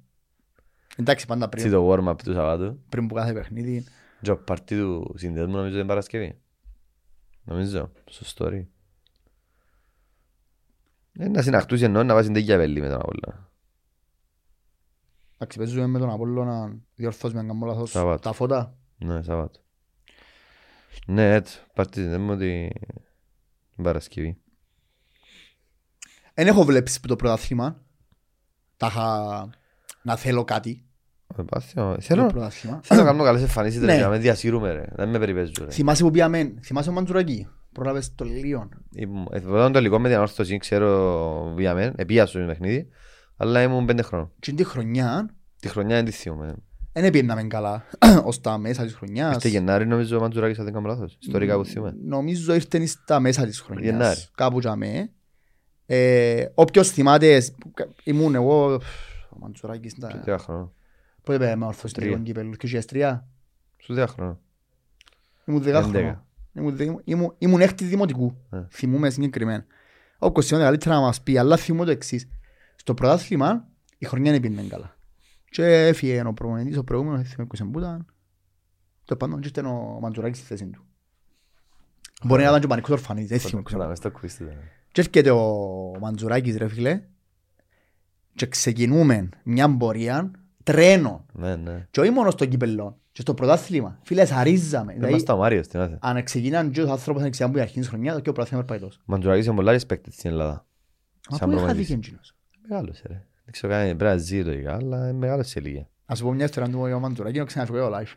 Εντάξει, 0.97 1.25
πάντα 1.25 1.49
Έτσι 1.53 1.67
πριν, 1.69 1.77
το 1.79 1.91
warm-up 1.91 2.15
του 2.23 2.33
Σαββάτου. 2.33 2.79
πριν 2.89 3.07
που 3.07 3.13
κάθε 3.15 3.33
παιχνίδι. 3.33 3.83
Και 4.21 4.31
ο 4.31 4.37
παρτί 4.37 4.75
του 4.75 5.13
συνδέσμου 5.17 5.55
νομίζω 5.55 5.77
την 5.77 5.87
Παρασκευή. 5.87 6.37
Νομίζω, 7.45 7.91
στο 8.05 8.45
story. 8.45 8.65
Ε, 11.17 11.27
να 11.27 11.41
συναχτούς 11.41 11.81
εννοώ 11.81 12.03
να 12.03 12.13
βάζει 12.13 12.31
τέτοια 12.31 12.57
βέλη 12.57 12.81
με 12.81 12.89
τον 12.89 12.99
Απόλλωνα. 12.99 13.49
Εντάξει, 15.33 15.57
παίζουμε 15.57 15.87
με 15.87 15.99
τον 15.99 16.09
Απόλλωνα, 16.09 16.77
διορθώσουμε 16.95 17.39
αν 17.39 17.47
κάνω 17.47 17.65
λάθος, 17.65 17.89
Σαββάτο. 17.89 18.21
τα 18.21 18.33
φώτα. 18.33 18.77
Ναι, 18.97 19.21
Σαββάτου. 19.21 19.59
Ναι, 21.07 21.33
έτσι, 21.33 21.61
παρτί 21.73 22.01
συνδέσμου 22.01 22.37
την 22.37 22.69
την 23.75 23.83
Παρασκευή. 23.83 24.37
Δεν 26.33 26.47
έχω 26.47 26.63
βλέψεις 26.63 26.99
που 26.99 27.07
το 27.07 27.15
πρωτάθλημα. 27.15 27.81
Τα 28.77 28.87
είχα 28.87 29.49
να 30.01 30.15
θέλω 30.15 30.43
κάτι. 30.43 30.85
Ε, 31.39 31.43
πάθιο, 31.49 31.93
Το 31.95 32.01
Θέλω 32.01 32.25
πρωτάθλημα. 32.25 32.79
θέλω 32.83 33.01
να 33.01 33.05
κάνω 33.07 33.23
καλές 33.23 33.41
εμφανίσεις 33.41 33.81
Ναι. 33.81 33.95
ρε, 33.95 34.01
να 34.01 34.09
με 34.09 34.17
διασύρουμε 34.17 34.71
ρε, 34.71 34.83
να 34.95 35.03
μην 35.03 35.11
με 35.13 35.19
περιπέζουν 35.19 35.53
ρε. 35.59 35.71
Θυμάσαι 35.71 36.03
που 36.03 36.11
πήγαμε, 36.11 36.53
θυμάσαι 36.63 36.89
ο 36.89 36.93
Μαντζουρακή. 36.93 37.47
Πρόλαβες 37.71 38.15
το 38.15 38.25
Λίον. 38.25 38.69
Ήμουν- 38.91 39.27
ε, 39.31 39.37
Εδώ 39.37 39.71
το 39.71 39.79
λίγο 39.79 39.99
με 39.99 40.07
την 40.07 40.15
ανόρθωση, 40.17 40.57
ξέρω 40.57 41.53
βιαμέν, 41.55 41.93
επία 41.95 42.25
στο 42.25 42.39
παιχνίδι, 42.39 42.87
αλλά 43.37 43.61
ήμουν 43.61 43.85
πέντε 43.85 44.01
χρόνων. 44.01 44.31
Και 44.39 44.51
την 44.51 44.65
χρονιά, 44.65 45.29
Τη 45.59 45.67
χρονιά 45.67 45.95
δεν 45.95 46.05
τη 46.05 46.11
θυμούμαι. 46.11 46.55
δεν 46.93 47.03
έπαιρναμε 47.03 47.43
καλά. 47.43 47.83
Ως 48.25 48.41
τα 48.41 48.57
μέσα 48.57 48.83
της 48.83 48.93
χρονιάς. 48.93 49.35
Είστε 49.35 49.47
Γενάρη 49.47 49.87
νομίζω 49.87 50.17
ο 50.17 50.19
Μαντζουράκης 50.21 50.57
αν 50.59 50.63
δεν 50.65 50.73
κάνω 50.73 50.87
λάθος. 50.87 51.17
Ιστορικά 51.19 51.55
που 51.57 51.65
θυμούμαι. 51.65 51.95
Νομίζω 52.05 52.53
ήρθε 52.53 52.85
στα 52.85 53.19
μέσα 53.19 53.45
της 53.45 53.59
χρονιάς. 53.59 53.85
Γενάρη. 53.85 54.19
Κάπου 54.35 54.59
τζαμέ. 54.59 55.09
Ε, 55.85 56.45
όποιος 56.53 56.89
θυμάται, 56.89 57.41
ήμουν 58.03 58.35
εγώ, 58.35 58.73
ο 59.29 59.37
Μαντζουράκης, 59.39 59.91
Σου 59.91 59.99
τα- 59.99 60.19
τρία 60.23 60.37
χρόνων. 60.37 60.71
Πότε 61.25 61.37
πήγαμε 61.37 61.65
ορθώς 61.65 61.91
Τρία. 61.93 62.03
τελικών 62.05 62.25
κύπελους, 62.25 62.57
2003. 62.57 63.27
Σου 63.77 63.93
τρία 63.93 64.07
χρόνων. 64.07 64.39
Ήμουν 65.45 65.61
δεκα 65.61 65.77
Έντεκα. 65.79 65.97
χρονών. 65.97 66.23
Ήμουν 66.53 66.75
δε- 66.75 67.01
ήμουν- 67.03 67.35
Ήμουν 67.37 67.61
έκτη 67.61 67.85
δημοτικού. 67.85 68.37
Ε. 68.51 68.63
Θυμούμαι 68.69 69.09
συγκεκριμένα. 69.09 69.65
Ο 70.19 70.31
Κωστιόνος 70.31 70.65
καλύτερα 70.65 70.95
να 70.95 71.01
μας 71.01 71.21
πει, 71.21 71.37
αλλά 71.37 71.57
θυμούμαι 71.57 71.85
το 71.85 71.91
εξής. 71.91 72.27
Στο 72.75 72.93
πρωτάθλημα 72.93 73.67
η 73.97 74.05
χρονιά 74.05 74.31
δεν 74.31 74.41
πήγαινε 74.41 74.67
καλά. 74.67 74.97
Και 75.49 75.63
έφυγε 75.87 76.23
ο 76.25 76.33
προπονητής, 76.33 76.77
ο 76.77 76.83
προηγούμενος, 76.83 77.19
δεν 77.21 77.29
θυμάμαι 77.29 77.47
ποιος 77.49 77.59
ήταν 77.59 77.71
που 77.71 77.79
ήταν. 77.79 78.05
Το 79.05 79.15
πάντων 79.15 79.41
και 79.41 79.47
ήταν 79.47 79.65
ο 79.65 79.97
Μαντζουράκης 80.01 80.37
στη 80.37 80.47
θέση 80.47 80.65
του. 80.69 80.85
Μπορεί 82.23 82.41
να 82.43 82.47
ήταν 82.47 82.59
και 82.59 82.65
ο 82.65 82.69
Πανικός 82.69 82.91
Ορφανής, 82.99 83.27
δεν 83.27 83.39
θυμάμαι 83.39 83.63
ποιος 83.63 83.73
Κοίτα, 83.73 83.77
ήταν. 83.77 83.87
μες 83.89 83.97
στο 83.97 84.43
quiz 84.43 84.45
του, 84.45 84.57
ε. 84.57 84.71
Και 84.91 85.01
έρχεται 85.01 85.31
ο 85.31 85.97
Μαντζουράκης 85.99 86.57
ρε 86.57 86.67
φίλε 86.67 87.01
και 88.35 88.47
ξεκινούμε 88.47 89.29
μια 89.43 89.77
πορεία 89.77 90.31
τρένο 90.65 91.25
Ναι, 91.33 91.55
ναι. 91.55 91.87
και 91.91 91.99
όχι 91.99 92.09
μόνο 92.09 92.29
στο 92.31 92.45
κύπελλο 92.45 92.97
και 93.11 93.21
στο 93.21 93.33
πρωτάθλημα. 93.33 93.99
Φίλε, 94.03 94.25
σαρίζαμε. 94.25 94.85
Δεν 94.85 94.93
Δηλαδή, 94.95 95.11
είμαστε 95.11 95.31
ο 95.31 95.37
Μάριος, 95.37 95.67
τι 95.67 95.77
να 95.77 95.87
θε. 95.87 95.95
αν 95.99 96.23
ξεκινάν 96.23 96.71
και 96.71 96.81
ο 96.81 96.91
άνθρωπος 96.91 97.21
να 97.21 97.29
ξεκινάν 97.29 97.51
που 97.51 97.57
η 97.57 97.61
αρχής 97.61 97.77
της 97.79 97.87
χρονιάς 97.87 98.21
και 98.21 98.29
ο 98.29 98.33
πρωτάθλημα 98.33 98.63
πάει 98.63 98.79
τόσο. 98.79 98.99
Μαντζουράκης 99.05 99.45
είναι 99.45 99.55
πολλά 99.55 99.73
respected 99.79 100.09
στην 100.11 100.29
Ελλάδα. 100.29 100.65
Μα 101.29 101.37
Σαν 101.37 101.47
πού 101.49 101.55
είχα 101.55 101.63
προπονητής. 101.65 101.77
δίκιο 101.87 101.95
εκείνος. 102.05 102.35
Μεγάλος 102.67 103.01
ρε. 103.05 103.13
Δεν 103.43 103.51
ξέρω 103.53 103.73
καν 103.73 103.85
πρέπει 103.85 104.03
να 104.03 104.17
ζει 104.17 104.43
λογικά, 104.43 104.73
αλλά 104.75 104.97
είναι 105.09 105.13
μεγάλος 105.17 105.47
σε 105.47 105.59
ηλικία. 105.59 105.89
Ας 106.05 106.17
σου 106.17 106.23
πω 106.23 106.31
μια 106.33 106.45
ιστορία 106.45 106.69
του 106.71 106.79
ο 106.95 106.99
Μαντζουράκη 106.99 107.37
να 107.37 107.45
ξαναφυγώ 107.45 107.89
το 107.89 107.97
live. 107.97 108.13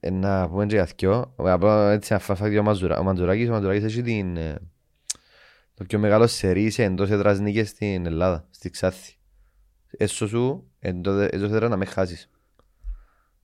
Ε, 0.00 0.10
Να 0.10 0.48
πούμε 0.48 0.66
και 0.66 0.74
για 0.74 0.88
δυο. 0.98 1.34
Απλά 1.36 1.92
έτσι 1.92 2.12
να 2.12 2.18
φάει 2.18 2.58
ο 2.58 2.62
Μαντζουρα- 2.62 2.98
ο 2.98 3.02
Μαντζουράκης. 3.02 3.48
Ο 3.48 3.52
Μαντζουράκης 3.52 3.84
έχει 3.84 4.02
την, 4.02 4.36
ε, 4.36 4.54
το 5.74 5.84
πιο 5.84 5.98
μεγάλο 5.98 6.26
σερί 6.26 6.70
σε 6.70 6.82
εντός 6.84 7.10
έδρας 7.10 7.40
νίκες 7.40 7.68
στην 7.68 8.06
Ελλάδα, 8.06 8.46
στη 8.50 8.70
Ξάθη. 8.70 9.14
Έσω 9.96 10.28
σου 10.28 10.70
εντός 10.82 11.26
εντός 11.26 11.50
έδρας 11.50 11.70
να 11.70 11.76
με 11.76 11.84
χάσεις. 11.84 12.30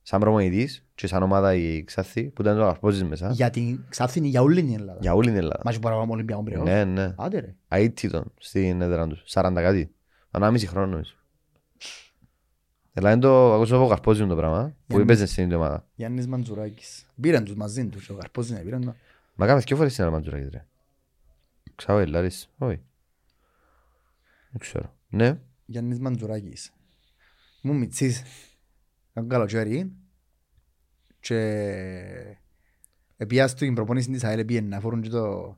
Σαν 0.01 0.19
προμονητής 0.19 0.85
και 0.95 1.07
σαν 1.07 1.23
ομάδα 1.23 1.53
η 1.53 1.83
Ξάθη 1.83 2.23
που 2.23 2.41
ήταν 2.41 2.57
το 2.57 2.67
αρπόζεις 2.67 3.03
μέσα. 3.03 3.31
Για 3.31 3.49
την 3.49 3.83
Ξάθηνη, 3.89 4.27
για 4.27 4.41
όλη 4.41 4.63
την 4.63 4.73
Ελλάδα. 4.73 4.99
Για 5.01 5.13
όλη 5.13 5.27
την 5.27 5.37
Ελλάδα. 5.37 5.61
Μα 5.65 5.71
και 5.71 5.79
παραπάνω 5.79 6.11
Ολυμπιακό 6.11 6.43
Πυραιός. 6.43 6.63
Ναι, 6.63 6.83
ναι. 6.83 7.13
Άντε 7.17 7.39
ρε. 7.39 7.55
Αίτητον 7.67 8.31
στην 8.37 8.81
έδρα 8.81 9.07
τους. 9.07 9.23
40 9.27 9.51
κάτι. 9.55 9.91
Ανάμιση 10.31 10.67
χρόνο 10.67 10.87
νομίζω. 10.87 11.13
Δηλαδή 12.93 13.19
το 13.19 13.53
ακούσω 13.53 13.75
από 13.75 13.87
Καρπόζη 13.87 14.27
το 14.27 14.35
πράγμα 14.35 14.75
που 14.87 14.93
Για 14.93 15.01
έπαιζε 15.01 15.25
στην 15.25 15.43
ίδια 15.43 15.57
ομάδα. 15.57 15.87
Γιάννης 15.95 16.27
Μαντζουράκης. 16.27 17.05
Πήραν 17.21 17.43
τους 17.43 17.55
μαζί 17.55 17.87
τους. 17.87 18.05
και 18.05 18.11
Ο 18.11 18.15
Καρπός 18.15 18.49
είναι 18.49 18.59
πήραν 18.59 18.85
το. 18.85 18.95
Μα 19.35 19.45
κάμε 19.45 19.59
δυο 19.59 19.75
φορές 19.75 19.91
στην 19.91 20.03
άλλη 20.03 20.13
Μαντζουράκης 20.13 20.49
ρε. 20.51 20.65
Ξέρω 21.75 21.97
Ελλάρης. 21.97 22.49
Όχι. 22.57 22.81
Δεν 24.51 24.59
ξέρω. 24.59 24.93
Ναι. 25.09 25.39
Γιάννης 25.65 25.99
Μαντζουράκης. 25.99 26.71
Ήμουν 27.61 27.77
μητσής. 27.77 28.23
Ήταν 29.11 29.27
καλοκαίρι. 29.29 29.91
Και 31.19 31.37
επία 33.17 33.47
στην 33.47 33.73
προπόνηση 33.73 34.11
της 34.11 34.23
ΑΕΛ 34.23 34.45
πήγαινε 34.45 34.67
να 34.67 34.79
φορούν 34.79 35.01
και 35.01 35.09
το 35.09 35.57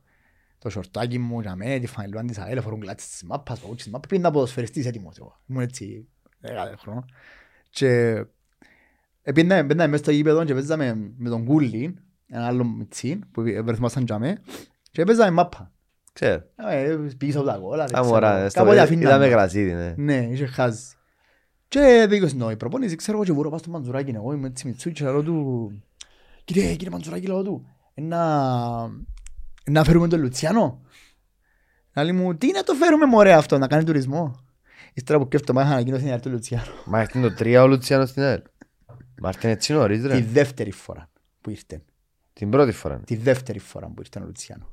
το 0.57 0.69
σορτάκι 0.69 1.19
μου 1.19 1.39
για 1.41 1.55
μέ, 1.55 1.79
τη 1.79 1.87
φανελούα 1.87 2.23
της 2.25 2.37
ΑΕΛ, 2.37 2.61
φορούν 2.61 2.79
κλάτσες 2.79 3.09
της 3.09 3.23
μάπας, 3.23 3.59
παγούτσες 3.59 3.83
της 3.83 3.91
μάπας, 3.93 4.09
πήγαινε 4.09 4.27
να 4.27 4.33
ποδοσφαιριστής 4.33 4.85
έτοιμος 4.85 5.17
εγώ. 5.17 5.39
Ήμουν 5.47 5.61
έτσι, 5.61 6.07
δέκα 6.39 6.75
χρόνο. 6.77 7.05
Και 7.69 8.23
επήγαινα- 9.21 9.63
μπαίναμε 9.63 9.89
μέσα 9.89 10.03
στο 10.03 10.11
γήπεδο 10.11 10.43
και 10.45 10.53
παίζαμε 10.53 11.11
με 11.17 11.29
τον 11.29 11.45
Κούλι, 11.45 11.95
ένα 12.27 12.45
άλλο 12.45 12.63
μιτσί 12.63 13.19
που 13.31 13.41
βρεθμάσταν 13.41 14.03
για 14.03 14.19
με 14.19 14.41
και 14.91 15.03
παίζαμε 15.03 15.31
μάπα. 15.31 15.71
Ξέρω. 16.13 16.43
Ε, 16.55 16.97
Πίσω 17.17 17.39
από 17.39 17.47
τα 17.47 17.57
κόλλα. 17.57 17.85
δεν 17.85 17.95
Α, 17.95 17.99
ξέρω. 18.01 18.13
μωρά, 18.13 18.49
στο 18.49 18.59
Κάποτε 18.59 18.75
παιδί 18.75 18.85
αφήναμε. 18.93 19.07
είδαμε 19.09 19.27
γρασίδι, 19.27 19.73
ναι. 19.73 19.93
Ναι, 19.97 20.27
είχε 20.31 20.45
χάσει. 20.45 20.95
Και 21.71 22.05
δίκος 22.09 22.31
είναι 22.31 22.51
η 22.51 22.55
προπόνηση, 22.55 22.95
ξέρω 22.95 23.17
εγώ 23.17 23.25
και 23.25 23.31
μπορώ 23.31 23.43
να 23.43 23.49
πάω 23.49 23.59
στο 23.59 23.69
Μαντζουράκι, 23.69 24.11
εγώ 24.11 24.33
είμαι 24.33 24.47
έτσι 24.47 24.67
μιτσού 24.67 24.91
και 24.91 25.03
λέω 25.03 25.23
του 25.23 25.71
Κύριε, 26.43 26.75
κύριε 26.75 26.89
Μαντζουράκι, 26.89 27.27
λέω 27.27 27.43
του, 27.43 27.67
«Ε, 27.93 28.01
να, 28.01 28.23
να 29.65 29.83
φέρουμε 29.83 30.07
τον 30.07 30.19
Λουτσιάνο; 30.21 30.81
Άλλη 31.93 32.11
μου, 32.11 32.35
τι 32.35 32.51
να 32.51 32.63
το 32.63 32.73
φέρουμε 32.73 33.05
μωρέ 33.05 33.33
αυτό, 33.33 33.57
να 33.57 33.67
κάνει 33.67 33.83
τουρισμό; 33.83 34.35
Ύστερα 34.93 35.19
που 35.19 35.25
σκέφτομαι, 35.25 35.61
είχα 35.61 35.71
ανακοίνωση 35.71 36.03
να 36.03 36.11
έρθει 36.11 36.29
ο 36.29 36.31
Λουτσιάνο. 36.31 36.63
Μα 36.85 36.99
έρθει 36.99 37.21
το 37.21 37.33
τρία 37.33 37.63
ο 37.63 37.67
Λουτσιάνος 37.67 38.09
στην 38.09 38.23
ΑΕΛ. 38.23 38.41
Μα 39.21 39.29
έρθει 39.29 39.47
έτσι 39.47 39.73
νωρίς 39.73 40.01
Τη 40.01 40.07
ρε. 40.07 40.19
δεύτερη 40.19 40.71
φορά 40.71 41.09
που 41.41 41.49
ήρθε. 41.49 41.81
Την 42.33 42.49
πρώτη 42.49 42.71
φορά. 42.71 42.99
Τη 43.05 43.15
δεύτερη 43.15 43.59
φορά 43.59 43.87
που 43.87 44.01
ήρθε 44.01 44.19
ο 44.19 44.25
Λουτσιάνο. 44.25 44.69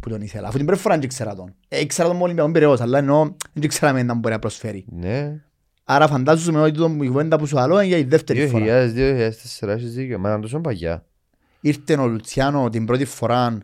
Που 0.00 0.08
τον 0.08 0.20
ήθελα. 0.20 0.48
Αφού 0.48 0.56
την 0.56 0.66
πρώτη 0.66 0.80
φορά 0.80 0.94
δεν 0.94 1.04
ήξερα 1.04 1.34
τον. 1.34 1.54
Ε, 1.68 1.80
ήξερα 1.80 2.08
τον 2.08 2.16
μόνο 2.16 2.26
Ολυμπιακό 2.26 2.52
Πειραιώς, 2.52 2.80
αλλά 2.80 2.98
εννοώ 2.98 3.24
δεν 3.52 3.62
ήξερα 3.62 4.02
να 4.02 4.14
μπορεί 4.14 4.34
να 4.34 4.38
προσφέρει. 4.40 4.84
Ναι. 4.88 5.42
Άρα 5.90 6.08
φαντάζομαι 6.08 6.60
ότι 6.60 6.78
το- 6.78 6.96
η 7.02 7.06
κουβέντα 7.06 7.38
που 7.38 7.46
σου 7.46 7.58
άλλο 7.58 7.74
είναι 7.74 7.86
για 7.86 7.96
η 7.96 8.02
δεύτερη 8.04 8.48
φορά. 8.48 8.64
2000-2004 8.64 9.68
έχεις 9.68 9.94
δίκιο. 9.94 10.18
Μα 10.18 10.28
ήταν 10.28 10.40
τόσο 10.40 10.60
παγιά. 10.60 11.04
Ήρθε 11.60 11.94
ο 11.98 12.06
Λουτσιάνο 12.06 12.68
την 12.70 12.84
πρώτη 12.86 13.04
φορά 13.04 13.58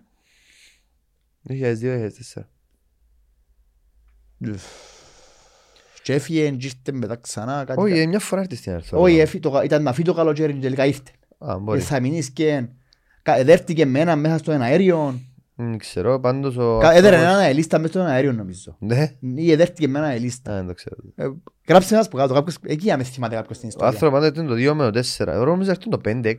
2002-2004. 1.42 2.48
και 6.02 6.12
έφυγε 6.12 6.50
και 6.50 6.66
ήρθε 6.66 6.92
μετά 6.92 7.16
ξανά 7.16 7.64
κάτι. 7.64 7.80
Όχι, 7.80 7.98
ε, 7.98 8.06
μια 8.06 8.18
φορά 8.18 8.40
έρθει 8.40 8.56
στην 8.56 8.72
ΑΕΛ. 8.72 8.82
θέλω 8.86 9.02
Όχι, 9.02 9.16
να 9.16 9.22
έφυγε 9.22 9.48
το- 9.48 9.60
ήταν 9.64 9.82
να 9.82 9.92
φύγει 9.92 10.06
το 10.08 10.14
καλοκαίρι 10.14 10.52
και 10.52 10.60
τελικά 10.60 10.86
ήρθε. 10.86 11.02
πω. 11.38 11.46
Α, 11.46 11.54
Και 11.54 11.60
μπορεί. 11.60 11.80
θα 11.80 12.00
μείνεις 12.00 12.30
και 12.30 12.66
κα- 13.22 13.44
δέρτηκε 13.44 13.86
με 13.86 14.00
ένα 14.00 14.16
μέσα 14.16 14.38
στο 14.38 14.52
ένα 14.52 14.64
αέριο. 14.64 15.20
Δεν 15.57 15.78
ξέρω, 15.78 16.20
πάντως 16.20 16.57
ο... 16.57 16.78
Κα- 16.80 16.92
Έδερε 16.92 17.16
αυτός- 17.16 17.32
ένα 17.32 17.42
αελίστα 17.42 17.78
μέσα 17.78 17.92
στο 17.92 18.00
ένα 18.00 18.11
αέριο 18.11 18.32
νομίζω. 18.32 18.76
Ναι. 18.78 19.16
Ή 19.34 19.55
δέρτηκε 19.55 19.88
με 19.88 19.98
ένα 19.98 20.09
αελίστα. 20.09 20.52
Α, 20.52 20.57
δεν 20.57 20.66
το 20.66 20.74
ξέρω. 20.74 20.96
Ε, 21.14 21.26
Γράψε 21.68 21.94
ένας 21.94 22.09
που 22.09 22.16
κάτω, 22.16 22.34
κάποιος, 22.34 22.57
εκεί 22.62 22.90
άμε 22.90 23.02
θυμάται 23.02 23.34
κάποιος 23.34 23.57
στην 23.57 23.68
Ο 23.68 23.70
ιστορία. 23.70 23.88
άνθρωπος 23.88 24.18
πάντα 24.20 24.26
ήταν 24.26 24.46
το 24.46 24.55
2 24.55 24.74
με 24.74 24.90
το 24.90 24.98
4. 24.98 25.26
Εγώ 25.32 25.44
νομίζω 25.44 25.70
έρθει 25.70 25.88
το 25.88 26.00
5-6. 26.05 26.34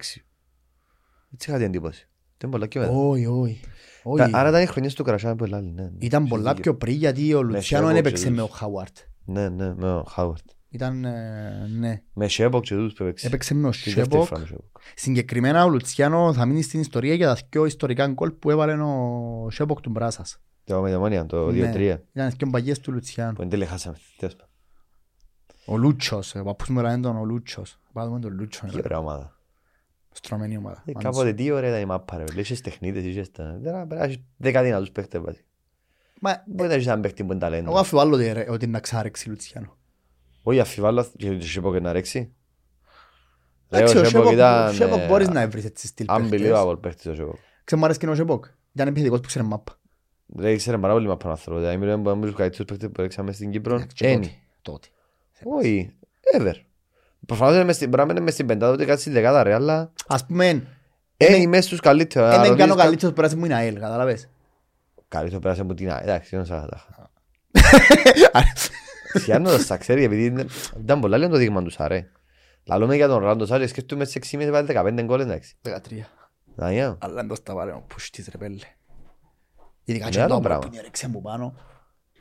Έτσι 1.33 1.49
είχα 1.49 1.57
την 1.57 1.65
εντύπωση. 1.65 2.09
Ήταν 2.37 2.49
πολλά 2.49 2.67
και 2.67 2.79
μετά. 2.79 2.91
Όχι, 2.91 3.25
όχι. 3.25 3.59
Τα- 3.63 4.23
όχι. 4.23 4.29
Άρα 4.35 4.49
ήταν 4.49 4.61
οι 4.61 4.65
χρονιές 4.65 4.93
του 4.93 5.03
Κρασιά 5.03 5.35
που 5.35 5.43
ελάλη, 5.43 5.71
ναι. 5.71 5.81
ναι. 5.81 5.89
Ήταν 5.99 6.19
Έχεις 6.21 6.33
πολλά 6.33 6.53
δίκιο. 6.53 6.61
πιο 6.61 6.75
πριν 6.75 6.95
γιατί 6.95 7.33
ο 7.33 7.41
Λουτσιάνο 7.41 7.61
Σέβο 7.61 7.85
δεν 7.85 7.93
και 7.93 7.99
έπαιξε 8.09 8.29
με 8.31 8.41
ο 8.41 8.45
τους. 8.45 8.57
Χάουαρτ. 8.57 8.95
Ναι, 9.25 9.49
ναι, 9.49 9.73
με 9.75 9.91
ο 9.93 10.03
Χάουαρτ. 10.03 10.45
Ήταν, 10.75 11.05
ε, 11.05 11.67
ναι. 11.79 12.01
Με 12.13 12.27
Σέμποκ 12.27 12.63
και 12.63 12.75
τούτους 12.75 12.93
που 12.93 13.03
έπαιξε. 13.03 13.27
Έπαιξε 13.27 13.53
με 13.53 13.67
ο 13.67 13.69
Τη 13.69 13.77
δεύτερη 13.77 14.05
Σέποκ. 14.11 14.25
φορά 14.27 14.39
με 14.39 14.45
Σέμποκ. 14.47 14.65
Συγκεκριμένα 14.95 15.63
ο 15.65 15.69
Λουτσιάνο 15.69 16.33
θα 16.33 16.45
μείνει 16.45 16.61
στην 16.61 16.79
ιστορία 16.79 17.13
για 17.13 17.27
τα 17.35 17.37
δυο 17.49 17.65
ιστορικά 17.65 18.07
γκολ 18.07 18.31
που 18.31 18.49
έβαλε 18.51 18.73
ο 18.73 19.47
Σέποκ 19.51 19.81
του 19.81 19.89
Μπράσας. 19.89 20.39
Το 20.63 20.81
με 20.81 20.89
δαιμόνια, 20.89 21.25
το 21.25 21.51
Ναι. 21.51 21.71
2-3. 21.73 21.97
Ήταν 22.13 22.29
δυο 22.37 22.47
μπαγιές 22.49 22.79
του 22.79 22.91
Λουτσιάνου. 22.91 23.33
Που 23.33 23.41
εν 23.41 23.49
τέλει 23.49 23.65
χάσαμε. 23.65 23.97
Τέλος 24.17 24.35
πάντων. 24.35 24.49
Ο 25.65 25.77
Λούτσος, 25.77 26.35
ο 26.35 26.43
παππούς 26.43 26.69
μου 26.69 26.81
λένε 26.81 26.99
τον 27.01 27.17
ο 27.17 27.23
Λούτσος. 27.23 27.79
Πάμε 27.93 28.19
τον 28.19 28.33
Λούτσο, 28.33 28.65
Τι 28.67 28.77
ωραία 28.77 28.97
ομάδα. 28.99 29.39
στρωμένη 30.11 30.57
ομάδα. 30.57 30.83
Ε, 30.85 30.91
Μάλιστα. 30.93 31.09
Κάποτε 31.11 31.33
τι 31.33 31.51
ωραία 31.51 31.69
ήταν 31.69 31.81
η 31.81 31.85
μάπα 31.85 32.17
ρε. 32.17 32.23
Είχες 32.35 32.61
τεχνίτες, 32.61 33.03
είχες 33.03 33.31
τα... 33.31 33.59
Τώρα 33.63 33.77
πρέπει 33.77 33.95
να 33.95 34.03
έχεις 34.03 34.19
δεκαδυνατούς 34.37 34.91
παίχτες 34.91 35.21
βάζει. 35.21 35.45
Μα 36.21 36.43
Μπορεί 36.47 36.67
να 36.69 36.73
έχεις 36.75 36.87
έναν 36.87 37.01
παίχτη 37.01 37.23
που 37.23 37.31
είναι 37.31 37.39
ταλέντος. 37.41 37.67
εγώ 37.69 37.79
αμφιβάλλω 37.79 38.15
ότι 38.15 38.31
ρε- 38.31 38.49
ότι 38.49 38.63
είναι 38.63 38.73
να 38.73 38.79
ξάρεξει 38.79 39.29
Λουτσιάνο. 39.29 39.77
Όχι 40.47 40.59
αμφιβάλλω 40.59 41.05
και 41.17 41.29
ο 41.29 41.41
Σέμποκ 41.41 41.79
να 41.79 41.91
ρέξει. 41.91 42.33
Ρε, 43.69 43.77
Εντάξει, 43.77 43.97
ο 43.97 43.99
ο 44.01 44.03
Σέμποκ 44.03 44.23
Σέποκ- 44.23 44.33
ήταν... 44.33 44.67
ο 44.67 44.71
Σέποκ 44.71 44.99
ε, 44.99 45.07
μπορείς 45.07 45.29
να 45.29 45.47
βρεις 45.47 45.65
έτσι 45.65 45.87
στυλ 45.87 46.05
παίχτες. 46.05 46.41
Unbelievable 46.41 46.77
παίχτης 46.81 47.05
ο 47.05 47.15
Σέμποκ. 47.15 47.35
Ξέρω 47.63 47.79
μου 47.79 47.85
αρέσει 47.85 47.99
και 47.99 48.07
ο 48.09 48.15
Σέποκ. 48.15 48.45
Ήταν 48.73 48.87
επιθετικός 48.87 49.19
που 49.19 49.27
ξέρει 49.27 49.45
μάπα. 49.45 49.79
Ρε, 50.39 50.51
ήξερε 50.51 50.77
πάρα 50.77 50.93
πολύ 50.93 51.07
μάπα 51.07 51.27
να 51.29 51.35
θέλω. 51.35 51.57
Δηλαδή, 51.57 51.77
μιλάμε 51.77 52.11
από 52.11 52.21
τους 52.25 52.35
καλύτερους 52.35 52.65
παίχτες 52.65 52.89
που 52.93 53.01
έξαμε 53.01 53.31
στην 53.31 53.51
Κύπρο. 53.51 53.85
Και 53.93 54.07
Ένι. 54.07 54.39
τότε, 54.61 54.87
τότε. 55.43 55.57
Όχι, 55.57 55.93
ever. 56.37 56.53
Προφανώς 57.25 57.55
είναι 57.55 57.63
μες 57.63 57.75
στην- 57.75 57.89
πρέπει 57.89 58.07
να 58.07 58.13
είναι 58.13 58.21
μες 58.23 58.33
στην 58.33 58.45
πεντάδα 58.45 58.73
ούτε 58.73 58.85
κάτι 58.85 59.01
στην 59.01 59.13
δεκάδα 59.13 59.43
ρε, 59.43 59.53
αλλά 59.53 59.91
Ας 60.07 60.25
πούμε, 60.25 60.67
ένι 61.17 61.47
μες 61.47 61.65
στους 61.65 61.79
καλύτερους. 61.79 62.29
δεν 62.29 62.39
Αν 62.39 62.45
κάνω 62.45 62.57
ρωτήσεις 62.59 62.75
καλύτερος 62.83 63.09
που 63.09 63.15
πέρασε 63.21 63.35
μου 63.35 63.45
είναι 63.45 63.55
ΑΕΛ, 63.55 63.79
κατάλαβες; 63.79 64.29
Καλύτερο 65.07 65.39
πέρασε 65.39 65.61
από 65.61 65.73
την 65.73 65.91
ΑΕΛ. 65.91 66.03
Εντάξει, 66.07 66.35
δεν 66.35 66.43
ξέρω. 66.43 66.67
Σιάννοντας 69.19 69.67
τα 69.67 69.77
ξέρει 69.77 70.03
επειδή 70.03 70.25
είναι- 70.25 70.45
ήταν 70.81 70.99
πολλά 70.99 71.17
λίγο 71.17 71.29
το 71.31 71.37
δείγμα 71.37 71.63
του 71.63 71.69
Σαρέ. 71.69 72.07
Λαλούμε 72.63 72.95
για 72.95 73.07
τον 73.07 73.23
Ράντο 73.23 73.45
Σάρε, 73.45 73.67
σκέφτομαι 73.67 74.05
σε 74.05 74.17
6 74.17 74.37
μήνες 74.37 74.51
βάλει 74.51 74.67
15 74.67 75.03
γκολ 75.03 75.19
εντάξει. 75.19 75.55
13. 75.61 75.71
Να 76.55 76.71
είναι. 76.71 76.95
Αλλά 76.99 77.13
δεν 77.13 77.27
το 77.27 77.35
στα 77.35 77.53
πάρε 77.53 77.71
ο 77.71 77.83
πουστής 77.87 78.27
ρε 78.31 78.37
πέλε. 78.37 78.57
Ειδικά 79.83 80.09
και 80.09 80.17
Μεγάλο 80.17 80.33
το 80.35 80.41
πράγμα. 80.41 80.59
που 80.67 80.73
είναι 80.73 80.81
ρεξιά 80.81 81.07
από 81.07 81.21
πάνω. 81.21 81.55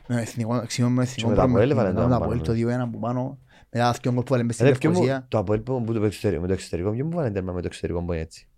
Με 0.07 0.21
εθνικό, 0.21 0.55
αξιόν 0.55 0.93
με 0.93 1.03
εθνικό 1.03 1.29
με 1.29 1.35
το 1.35 1.43
Αποέλ 1.43 1.69
προμηθευτικό, 1.69 1.81
έβαλε 1.81 1.95
το 1.95 2.09
με 2.09 2.15
το 2.15 2.19
πάνω, 2.21 2.25
Αποέλ 2.25 2.67
ναι. 2.69 2.77
το 2.79 2.85
2-1 2.87 2.91
που 2.93 2.99
πάνω. 2.99 3.39
Μετά 3.71 3.85
τα 3.85 3.99
δυο 4.03 4.13
γκολ 4.13 4.23
που 4.23 4.31
βάλε 4.31 4.43
μες 4.43 4.55
στην 4.55 4.67
Ρε, 4.67 4.73
ποιο 4.73 4.91
μου- 4.91 4.97
Λευκοσία. 4.97 5.27
Το 5.29 5.39
Αποέλ 5.39 5.61
που 5.61 5.85
που 5.85 5.93
το 5.93 6.05
εξωτερικό, 6.05 6.41
με 6.41 6.47
το 6.47 6.53
εξωτερικό, 6.53 6.91
ποιο 6.91 7.05
μου 7.05 7.11
βάλε 7.11 7.31
τέρμα 7.31 7.53
με 7.53 7.61
το 7.61 7.67
εξωτερικό 7.67 8.03
που 8.05 8.13
είναι 8.13 8.23
έτσι. 8.23 8.49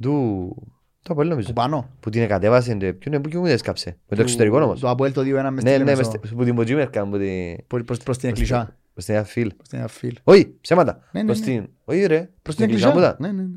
Του... 0.00 0.75
Το 1.06 1.12
Αποέλ 1.12 1.28
νομίζω. 1.28 1.46
Που 1.48 1.52
πάνω. 1.52 1.88
Που 2.00 2.10
την 2.10 2.22
εκατέβασε, 2.22 2.74
ντε, 2.74 2.92
ποιο 2.92 3.12
είναι, 3.12 3.20
που 3.28 3.38
μου 3.38 3.46
έσκαψε; 3.46 3.90
Με 3.90 3.96
το 4.08 4.14
Του- 4.16 4.20
εξωτερικό 4.22 4.60
όμως. 4.62 4.80
Το 4.80 4.88
Αποέλ 4.90 5.12
το 5.12 5.20
2-1 5.20 5.24
μες 5.24 5.34
Ναι, 5.52 5.60
στη 5.60 5.70
ναι, 5.70 5.76
Λεμεσό. 5.76 6.10
μες- 6.22 6.32
που 6.34 6.44
την 6.44 6.54
Ποτζίμερκα, 6.54 7.06
που 7.08 7.18
την... 7.18 7.66
Προς- 7.66 7.84
προς- 7.84 7.98
Προς 8.02 8.18
την 8.18 8.28
εκκλησιά. 8.28 8.76
Προς 8.92 9.04
την 9.04 9.16
Αφίλ. 9.16 9.54
Προς 9.56 9.68
την 9.68 9.80
αφήλ. 9.80 10.16
Όχι, 10.24 10.54
ψέματα. 10.60 11.00
Ναι, 11.12 11.20
ναι, 11.20 11.26
Προς 11.26 11.38
ναι. 11.40 11.44
την... 11.46 11.68
Όχι 11.84 12.04
ρε. 12.06 12.30
Προς 12.42 12.54
την 12.56 12.64
εκκλησιά 12.64 12.90
μου 12.90 12.98
εκκλησιά. 12.98 13.16
ήταν. 13.20 13.36
Ναι, 13.36 13.42
ναι, 13.42 13.48
ναι. 13.48 13.56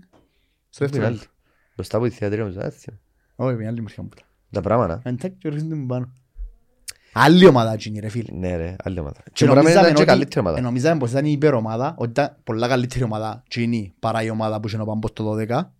Στο 0.70 0.86
Πού 0.86 0.96
είναι 0.96 1.04
δεύτερο. 1.04 1.06
άλλη. 1.08 1.20
Μπροστά 1.76 1.98
από 1.98 2.06
τη 2.06 2.12
θεατρία 2.12 2.46
μου. 2.46 2.54
έτσι. 2.60 3.00
Όχι, 3.36 3.56
μια 3.56 3.68
άλλη 3.70 3.82
μεριά 3.82 4.04
μου 4.04 4.10
ήταν. 4.14 4.26
Τα 4.52 4.62
πράγματα. 4.62 5.02
Εντάξει, 5.04 5.36
και 5.40 5.50
ρίχνουν 5.50 5.70
την 5.70 5.88
πάνω. 5.88 6.14
Άλλη 7.14 7.46
ομάδα 7.46 7.74
εκείνη 7.74 8.00
ρε 8.00 8.10
φίλε. 8.10 8.38
Ναι 8.38 8.56
ρε, 8.56 8.76
άλλη 8.84 9.00
ομάδα. 9.00 9.22
Και 9.24 9.30
Και 9.34 9.46
μπορεί 9.46 9.58
να 9.58 9.64
μην 9.64 9.74
νομίζαμε 9.74 9.82
ήταν 9.82 9.94
και 9.96 10.02
ότι- 10.02 10.12
καλύτερη 10.12 10.40
ομάδα. 10.40 10.58
ε, 10.58 10.62
νομίζαμε 10.62 11.00
πως 11.00 11.12
ήταν 11.12 11.26
η 11.26 11.32
υπερομάδα, 11.32 11.96
ότι 11.98 12.10
ήταν 12.10 12.36
πολλά 12.44 12.68
καλύτερη 12.68 13.04
ομάδα 13.04 13.42
εκείνη 13.46 13.94
παρά 14.00 14.24
η 14.24 14.30
ομάδα 14.30 14.60
που 14.60 14.68
είχε 14.68 14.78
ο 14.82 14.86
Πάμπος 14.86 15.14
το 15.14 15.24
12 15.38 15.72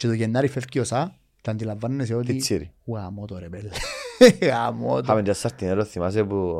και 0.00 0.06
το 0.06 0.12
Γενάρη 0.12 0.48
φεύγει 0.48 0.78
ο 0.78 0.84
Σα 0.84 1.04
και 1.40 1.50
αντιλαμβάνεσαι 1.50 2.14
ότι 2.14 2.32
Πιτσίρι. 2.32 2.72
γαμώ 2.86 3.24
το 3.30 3.38
ρε 3.38 3.48
πέλε. 3.48 3.68
Γαμώ 4.42 4.94
το. 4.94 5.00
Είχαμε 5.04 5.22
και 5.22 5.32
Σαρτινέρο, 5.32 5.84
θυμάσαι 5.84 6.24
που 6.24 6.54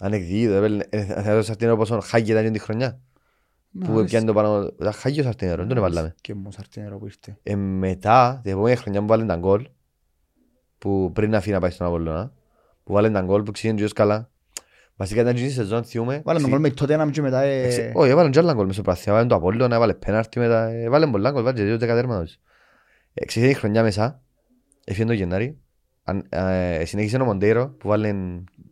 ανεκδίκητο, 0.00 0.52
έπαιρνε- 0.52 0.86
ε, 0.94 1.06
ε, 1.30 1.36
το 1.36 1.42
Σαρτινέρο 1.42 1.76
πόσο 1.76 2.00
χάγι 2.00 2.30
ήταν 2.30 2.52
τη 2.52 2.58
χρονιά. 2.58 3.00
Που 3.84 4.04
πιάνε 4.04 4.26
το 4.26 4.32
πάνω, 4.32 4.62
ήταν 4.80 4.92
χάγι 4.92 5.20
ο 5.20 5.22
Σαρτινέρο, 5.22 5.56
δεν 5.56 5.68
τον 5.68 5.76
έβαλαμε. 5.76 6.14
Και 6.20 6.34
μου 6.34 6.52
σαρτινέρο 6.52 6.98
που 6.98 7.04
ήρθε. 7.06 7.38
Ε, 7.42 7.56
μετά, 7.56 8.40
την 8.42 8.52
επόμενη 8.52 8.76
χρονιά 8.76 9.00
που 9.00 9.06
βάλουν 9.06 9.26
τα 9.26 9.36
γκολ, 9.36 9.68
που 10.78 11.10
πριν 11.14 11.30
να 11.30 11.40
φύγει 11.40 11.52
να 11.54 11.60
πάει 11.60 11.70
στον 11.70 11.86
Απολλώνα, 11.86 12.32
που 12.84 12.92
βάλουν 12.92 13.12
τα 13.12 13.20
γκολ 13.20 13.42
που 13.42 13.50
ξύνουν 13.50 13.76
και 13.76 13.88
καλά. 13.94 14.30
Βασικά 14.96 15.20
ήταν 15.20 15.32
εκείνη 15.32 15.48
η 15.48 15.52
σεζόν, 15.52 15.84
θυμούμε. 15.84 16.12
Βάλε 16.24 16.38
τον 16.40 16.48
ξύ- 16.48 16.50
κόλ 16.50 16.60
με 16.60 16.70
τότε 16.70 16.94
ένα 16.94 17.10
και 17.10 17.20
μετά 17.22 17.40
ε, 17.40 17.62
Εξε- 17.64 17.90
Όχι, 17.96 18.10
έβαλαν 18.10 18.30
και 18.30 18.38
άλλα 18.38 18.52
γκολ 18.52 18.66
μες 18.66 18.74
στο 18.74 18.82
πράθυμα, 18.82 19.08
έβαλαν 19.10 19.28
το 19.28 19.34
Απόλλωνα, 19.34 19.74
έβαλε 19.74 19.94
πέναρτι 19.94 20.38
μετά, 20.38 20.68
έβαλαν 20.68 21.10
πολλά 21.10 21.30
γκολ, 21.30 21.42
βάλε 21.42 21.56
και 21.56 21.64
δύο 21.64 21.78
δεκατέρματα. 21.78 22.26
Νομίζω. 23.16 23.22
Ε, 23.22 23.24
Ξεκίνησε 23.24 23.50
η 23.50 23.60
χρονιά 23.60 23.82
μέσα, 23.82 24.22
έφυγε 24.84 25.06
το 25.06 25.12
Γενάρη, 25.12 25.58
Αν- 26.08 26.26
ε, 26.28 26.84
συνέχισε 26.84 27.16
ο 27.16 27.24
Μοντέιρο 27.24 27.68
που 27.68 27.88
βάλε 27.88 28.08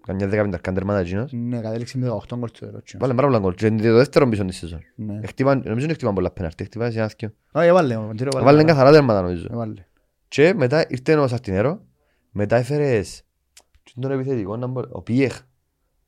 καμιά 0.07 0.29
δεκαπενταρκά 0.29 0.73
τέρματα 0.73 0.99
εκείνος. 1.01 1.33
ναι, 1.33 1.61
κατέληξε 1.61 1.99
με 1.99 2.07
18 2.09 2.37
γκολ 2.37 2.49
στο 2.49 2.67
ερώτημα. 2.67 3.01
Βάλε 3.01 3.15
πάρα 3.15 3.27
πολλά 3.27 3.39
γκολ 3.39 3.55
και 3.55 3.67
είναι 3.67 3.83
το 3.83 3.97
δεύτερο 3.97 4.29
πίσω 4.29 4.45
της 4.45 4.57
σεζόν. 4.57 4.81
Ναι. 4.97 5.19
Εχτύπαν- 5.23 5.65
Νομίζω 5.67 5.85
ότι 5.87 5.95
χτύπαν 5.95 6.15
πολλά 6.15 6.31
πέναρτι, 6.31 6.65
χτύπαν 6.65 6.93
σε 6.93 6.99
ένα 6.99 7.09
θκυο. 7.09 7.33
Όχι, 7.53 7.67
έβαλε, 7.67 7.97
ο 7.97 8.01
Μοντήρο 8.01 8.29
έβαλε. 8.33 8.45
Βάλε 8.47 8.65
καθαρά 8.65 8.91
τέρματα 8.93 9.23
νομίζω. 9.23 9.47
Έβαλε. 9.53 9.85
Και 10.29 10.55
μετά 10.57 10.85
ήρθε 10.89 11.15
ο 11.17 11.27
Σαρτινέρο, 11.29 11.81
μετά 12.31 12.57
έφερες 12.57 13.23
τι 13.83 13.93
είναι 13.97 14.07
τον 14.09 14.19
επιθετικό, 14.19 14.57
να 14.57 14.67
μπο- 14.67 14.89
ο 14.91 15.03
Πιέχ, 15.03 15.41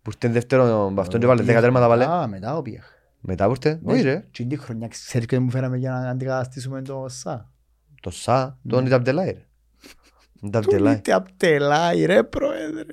που 0.03 0.11
ήρθε 0.15 0.29
δεύτερο, 0.29 0.91
με 0.91 1.01
αυτόν 1.01 1.21
και 1.21 1.27
βάλε 1.27 1.43
δέκα 1.43 1.61
τέρματα 1.61 1.89
βάλε. 1.89 2.05
Α, 2.05 2.27
μετά 2.27 2.57
ο 2.57 2.63
Πιέχ. 2.63 2.85
Μετά 3.21 3.45
που 3.47 3.51
ήρθε, 3.51 3.81
όχι 3.85 4.03
ρε, 4.03 4.25
Και 4.31 4.45
την 4.45 4.59
χρονιά 4.59 4.89
ξέρεις 4.89 5.27
και 5.27 5.39
μου 5.39 5.51
φέραμε 5.51 5.77
για 5.77 5.91
να 5.91 6.09
αντικαταστήσουμε 6.11 6.83
το 6.83 7.05
Σα. 7.09 7.55
Το 8.01 8.11
Σα, 8.11 8.59
τον 8.69 8.87
ήταν 8.87 8.99
Απτελάι 8.99 9.31
ρε. 9.33 9.47
Τον 10.41 10.51
Του 10.51 10.59
Απτελάι. 10.59 10.95
είτε 10.95 11.13
απ' 11.13 11.27
τελάει 11.37 12.05
ρε 12.05 12.23
πρόεδρε. 12.23 12.93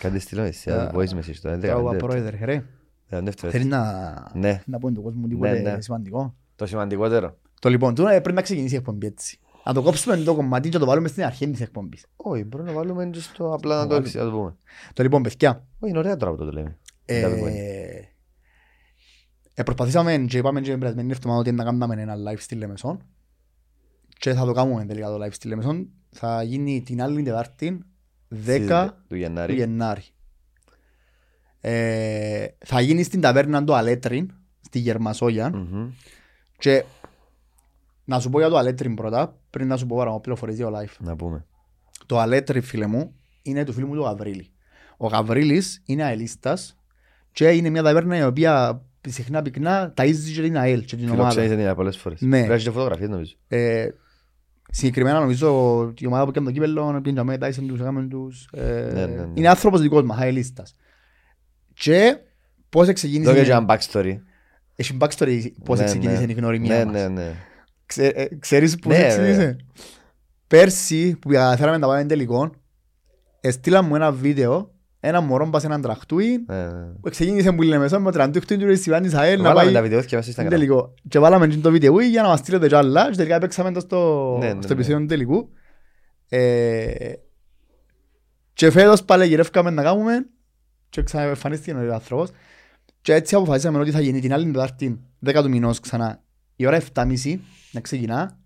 Κάτι 0.00 0.18
στείλω 0.18 0.42
εσύ, 0.42 0.70
Α, 0.70 0.90
voice 0.94 1.08
message 1.08 1.36
το, 1.42 1.58
Κάπου 1.60 1.86
15 1.88 1.90
λεπτό. 1.92 2.06
πρόεδρε 2.06 2.44
ρε. 2.44 2.64
Ήταν 3.06 3.24
δεύτερο, 3.24 3.52
Θέλεις 3.52 3.66
έτσι. 3.66 3.78
να 3.78 4.30
Ναι, 4.34 4.62
να 4.66 4.78
πω 4.78 4.92
τον 4.92 5.02
κόσμο 5.02 5.20
Ναι, 5.20 5.28
τίποτε 5.28 5.60
ναι. 5.60 5.80
σημαντικό; 5.80 6.34
το 6.56 6.66
σημαντικότερο. 6.66 7.38
Το 7.60 7.68
λοιπόν, 7.68 7.94
τώρα 7.94 8.10
πρέπει 8.20 8.32
να 8.36 8.42
ξεκινήσει 8.42 8.74
η 8.74 8.76
εκπομπή 8.76 9.06
έτσι. 9.06 9.38
Να 9.64 9.72
το 9.74 9.82
κόψουμε 9.82 10.16
το 10.16 10.34
κομμάτι 10.34 10.68
και 10.68 10.74
να 10.74 10.80
το 10.80 10.86
βάλουμε 10.90 11.08
στην 11.08 11.24
αρχή 11.24 11.50
της 11.50 11.60
εκπομπής. 11.60 12.06
Όχι, 12.16 12.44
μπορούμε 12.44 12.70
να 12.70 12.76
βάλουμε 12.76 13.06
και 13.06 13.20
στο 13.20 13.52
απλά 13.54 13.74
να 13.76 13.82
το 13.82 13.88
βάλουμε. 13.88 14.06
εξι- 14.06 14.16
να 14.24 14.24
το 14.30 14.36
πούμε. 14.36 14.56
Το 14.92 15.02
λοιπόν, 15.02 15.22
παιδιά, 15.22 15.66
Όχι, 15.78 15.90
είναι 15.90 15.98
ωραία 15.98 16.16
τώρα 16.16 16.32
που 16.32 16.38
το 16.44 16.50
λέμε. 16.52 16.78
ε, 17.04 17.20
Δεν 17.20 17.30
τα 17.30 17.36
πούμε. 17.36 17.50
ε, 19.54 19.62
προσπαθήσαμε 19.62 20.18
και 20.28 20.38
είπαμε 20.38 20.60
και 20.60 20.70
την 20.70 20.78
περασμένη 20.78 21.10
εβδομάδα 21.12 21.40
ότι 21.40 21.52
να 21.52 21.64
κάνουμε 21.64 22.02
ένα 22.02 22.14
live 22.16 22.38
στη 22.38 22.54
Λεμεσόν 22.54 23.02
και 24.22 24.34
θα 24.34 24.44
το 24.44 24.52
κάνουμε 24.52 24.84
τελικά 24.84 25.06
το 25.06 25.24
live 25.24 25.32
στη 25.32 25.48
Λεμεσόν. 25.48 25.88
Θα 26.10 26.42
γίνει 26.42 26.82
την 26.82 27.02
άλλη 27.02 27.22
Τετάρτη, 27.22 27.84
10 28.46 28.88
Του 28.88 29.04
του 29.08 29.16
Γενάρη. 29.16 29.54
Γενάρη. 29.54 30.02
Ε, 31.60 32.46
θα 32.58 32.80
γίνει 32.80 33.02
στην 33.02 33.20
ταβέρνα 33.20 33.64
του 33.64 33.74
Αλέτριν, 33.74 34.30
στη 34.60 34.78
Γερμασόγια 34.78 35.50
Μμμ. 35.54 35.90
και 36.58 36.84
Να 38.04 38.20
σου 38.20 38.30
πω 38.30 38.38
για 38.38 38.48
το 38.48 38.56
αλέτριν 38.56 38.94
πρώτα, 38.94 39.36
πριν 39.50 39.68
να 39.68 39.76
σου 39.76 39.86
πω 39.86 39.96
παραπάνω 39.96 40.20
πληροφορίες 40.20 40.56
για 40.56 40.66
το 40.66 40.78
live. 40.78 40.96
Να 40.98 41.16
πούμε. 41.16 41.44
Το 42.06 42.18
αλέτριν, 42.18 42.62
φίλε 42.62 42.86
μου, 42.86 43.14
είναι 43.42 43.64
του 43.64 43.72
φίλου 43.72 43.86
μου 43.86 43.94
του 43.94 44.02
Γαβρίλη. 44.02 44.50
Ο 44.96 45.06
Γαβρίλης 45.06 45.82
είναι 45.84 46.04
αελίστας 46.04 46.76
και 47.32 47.48
είναι 47.48 47.68
μια 47.68 47.82
ταβέρνα 47.82 48.16
η 48.16 48.22
οποία 48.24 48.82
συχνά 49.08 49.42
πυκνά 49.42 49.94
ταΐζει 49.96 50.32
και 50.34 50.42
την 50.42 50.56
ΑΕΛ 50.56 50.84
και 50.84 50.96
την 50.96 51.08
ομάδα. 51.08 51.30
Φιλοξένησε 51.30 51.66
την 51.66 51.74
πολλές 51.74 51.96
φορές. 51.96 52.20
Ναι. 52.20 52.44
Βγάζει 52.44 52.64
και 52.64 52.70
φωτογραφίες 52.70 53.08
νομίζω. 53.08 53.34
Ε, 53.48 53.88
συγκεκριμένα 54.74 55.20
νομίζω 55.20 55.48
η 55.98 56.06
ομάδα 56.06 56.24
που 56.24 56.30
έκανε 56.30 56.46
το 56.46 56.52
κύπελλο 56.52 57.00
πήγαινε 57.02 57.22
με 57.24 57.36
Tyson 57.40 57.64
τους, 57.66 57.80
έκαμε 57.80 58.02
τους. 58.08 58.48
ε, 58.52 58.90
Ναι, 58.92 59.06
ναι, 59.06 59.14
ναι. 59.14 59.28
Είναι 59.34 59.48
άνθρωπος 59.48 59.80
δικός 59.80 60.02
μας, 60.02 60.18
αελίστας. 60.20 60.76
Και 61.74 62.16
πώς 62.68 62.92
ξεκίνησε... 62.92 63.30
Εδώ 63.30 63.42
και 63.42 63.50
ένα 63.50 63.64
backstory. 63.68 64.16
Έχει 64.76 64.96
backstory 65.00 65.46
πώς 65.64 65.78
Ναι, 65.78 65.84
ξεκίνησε 65.84 66.24
ναι. 66.24 66.32
η 66.32 66.34
γνωριμία 66.34 66.76
Ναι, 66.78 66.84
μας. 66.84 66.94
ναι, 66.94 67.08
ναι. 67.08 67.34
Ξέ, 67.86 68.06
ε, 68.06 68.28
ξέρεις 68.38 68.76
πώς 68.76 68.96
Ναι, 68.96 69.08
ξεκίνησε. 69.08 69.56
Πέρσι 70.46 71.16
που 71.20 71.28
καταφέραμε 71.28 71.78
να 71.78 71.86
πάμε 71.86 72.04
τελικό, 72.04 72.50
έστειλα 73.40 73.82
μου 73.82 73.94
ένα 73.94 74.12
βίντεο, 74.12 74.74
ένα 75.04 75.20
μωρό 75.20 75.48
πας 75.50 75.60
σε 75.60 75.66
έναν 75.66 75.80
τραχτούι, 75.80 76.44
Ναι, 76.46 76.66
ναι. 76.66 76.84
που 77.00 77.10
ξεκίνησε 77.10 77.52
που 77.52 77.62
λέμε 77.62 77.78
μέσα 77.82 77.98
με 77.98 78.12
τραχτούι 78.12 78.56
του 78.58 78.66
Ρεσιβάν 78.66 79.02
της 79.02 79.14
ΑΕΛ 79.14 79.36
να 79.36 79.42
Βάλαμε 79.42 79.64
πάει 79.64 79.72
τα 79.72 79.82
βιντεόθηκια 79.82 80.18
μέσα 80.18 80.30
στο 80.32 80.40
στην 80.40 80.52
Instagram. 80.52 80.58
τελικό. 80.58 80.94
Και 81.08 81.18
βάλαμε 81.18 81.46
και 81.46 81.56
το 81.56 81.70
βίντεο 81.70 82.00
για 82.00 82.22
να 82.22 82.28
μας 82.28 82.38
στείλετε 82.38 82.68
κι 82.68 82.74
άλλα 82.74 83.10
και 83.10 83.16
τελικά 83.16 83.38
παίξαμε 83.38 83.72
το 83.72 83.80
στο, 83.80 84.36
Ναι, 84.40 84.46
ναι, 84.52 84.62
στο 84.62 84.66
ναι. 84.68 84.74
επεισόδιο 84.74 84.98
του 84.98 85.06
τελικού. 85.06 85.48
Ε, 86.28 87.12
και 88.52 88.70
φέτος 88.70 89.02
πάλι 89.04 89.26
γυρεύκαμε 89.26 89.70
να 89.70 89.82
κάνουμε 89.82 90.26
και 90.88 91.02
ξαναεμφανίστηκε 91.02 91.72
ο 91.76 91.94
άνθρωπος 91.94 92.30
και 93.00 93.14
έτσι 93.14 93.34
αποφασίσαμε 93.34 93.78
ότι 93.78 93.90
θα 93.90 94.00
γίνει 94.00 94.20
την 94.20 94.32
άλλη 94.32 94.44
Τετάρτη 94.52 95.00
10 95.26 95.34
του 95.42 95.48
μηνός 95.48 95.80
ξανά 95.80 96.22
η 96.56 96.66
ώρα 96.66 96.80
7.30 96.94 97.38
να 97.72 97.80
ξεκινά 97.80 98.38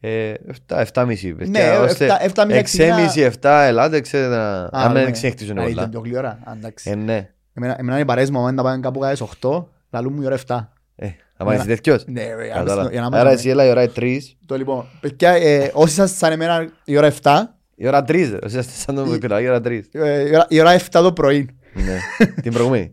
Ε, 0.00 0.32
7, 0.68 0.84
7,5. 0.92 1.34
Ναι, 1.48 1.60
7, 1.98 2.06
7.30 2.34 2.60
ξεκινά. 2.64 3.12
6,5, 3.14 3.30
7, 3.40 3.64
ελάτε, 3.66 4.00
ξέρετε 4.00 4.36
να... 4.36 4.58
Α, 4.62 4.68
Αν 4.72 4.92
ναι. 4.92 5.02
δεν 5.02 5.12
ξέχτησουν 5.12 5.58
Α, 5.58 5.62
όλα. 5.62 5.70
ήταν 5.70 5.90
πιο 5.90 6.00
γλυόρα. 6.00 6.28
Α, 6.44 6.52
εντάξει. 6.56 6.90
Ε, 6.90 6.94
ναι. 6.94 7.30
Εμένα 7.54 7.76
εμένα 7.78 7.92
είναι 7.92 8.00
οι 8.00 8.04
παρέες 8.04 8.30
μου, 8.30 8.46
αν 8.46 8.54
πάνε 8.54 8.80
κάπου 8.80 8.98
κάτω 8.98 9.16
στις 9.16 9.28
8, 9.40 9.64
λαλούν 9.90 10.12
μου 10.12 10.22
η 10.22 10.26
ώρα 10.26 10.38
7. 10.46 10.66
Ε, 10.96 11.08
θα 11.36 11.44
πάει 11.44 11.58
τέτοιος. 11.58 12.04
Ναι, 12.06 12.20
ρε, 12.34 12.44
για 12.44 12.54
να 12.54 12.60
Κατάλαβα. 12.60 12.74
πάμε- 12.76 12.90
για 12.92 13.00
να 13.00 13.06
Άρα 13.06 13.16
πάμε. 13.18 13.30
εσύ 13.32 13.48
έλα 13.48 13.64
η 13.66 13.70
ώρα 13.70 13.82
είναι 13.82 13.92
3. 13.96 14.18
Το 14.46 14.56
λοιπόν, 14.56 14.84
παιδιά, 15.00 15.30
ε, 15.30 15.70
όσοι 15.74 15.94
σας 15.94 16.16
σαν 16.16 16.32
εμένα 16.32 16.68
η 16.84 16.96
ώρα 16.96 17.06
7, 17.22 17.42
Η 17.74 17.86
ώρα 17.86 18.04
3. 18.08 18.38
Όσοι 18.44 18.58
είστε 18.58 18.72
σαν 18.72 18.94
το 18.94 19.06
μικρό, 19.06 19.38
η 19.38 19.48
ώρα 19.48 19.60
3. 19.60 19.80
ε, 19.92 20.20
η 20.28 20.34
ώρα- 20.34 20.46
η 20.48 20.60
ώρα 20.60 20.72
7 20.72 21.00
το 21.02 21.12
πρωί, 21.12 21.48
Ναι. 21.74 21.98
Την 22.42 22.52
προηγούμενη. 22.52 22.92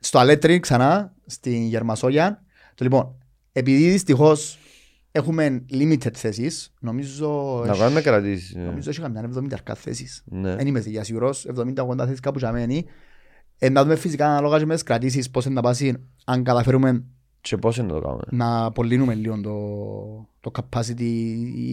στο 0.00 0.18
Αλέτρι 0.18 0.60
ξανά, 0.60 1.12
στην 1.26 1.62
Γερμασόγια. 1.66 2.42
Το 2.74 2.84
λοιπόν, 2.84 3.14
επειδή 3.52 3.88
δυστυχώς 3.90 4.58
έχουμε 5.16 5.64
limited 5.72 6.12
θέσεις, 6.14 6.72
νομίζω... 6.80 7.60
Να 7.64 7.70
έχει- 7.70 7.80
κάνουμε 7.80 8.00
κρατήσεις. 8.00 8.54
ε. 8.54 8.58
Νομίζω 8.60 8.90
έχει 8.90 9.00
καμιά 9.00 9.30
70 9.36 9.46
αρκά 9.52 9.74
θέσεις. 9.74 10.22
Ναι. 10.26 10.56
Δεν 10.56 10.66
είμαι 10.66 10.80
για 10.80 11.04
σίγουρος, 11.04 11.46
70-80 11.56 11.96
θέσεις 11.98 12.20
κάπου 12.20 12.38
τζαμένοι. 12.38 12.84
Ε, 13.58 13.68
να 13.68 13.82
δούμε 13.82 13.96
φυσικά 13.96 14.26
ανάλογα 14.26 14.58
και 14.58 14.66
με 14.66 14.74
τις 14.74 14.82
κρατήσεις 14.82 15.30
πώς 15.30 15.44
είναι 15.44 15.54
να 15.54 15.60
πάσει, 15.62 15.94
αν 16.24 16.42
καταφέρουμε 16.44 17.04
Και 17.40 17.56
πώς 17.56 17.76
είναι 17.76 17.86
να 17.86 17.92
το 17.94 18.00
κάνουμε. 18.00 18.22
να 18.30 18.64
απολύνουμε 18.64 19.14
λίγο 19.14 19.40
το, 19.40 20.50
το 20.50 20.50
capacity, 20.62 21.00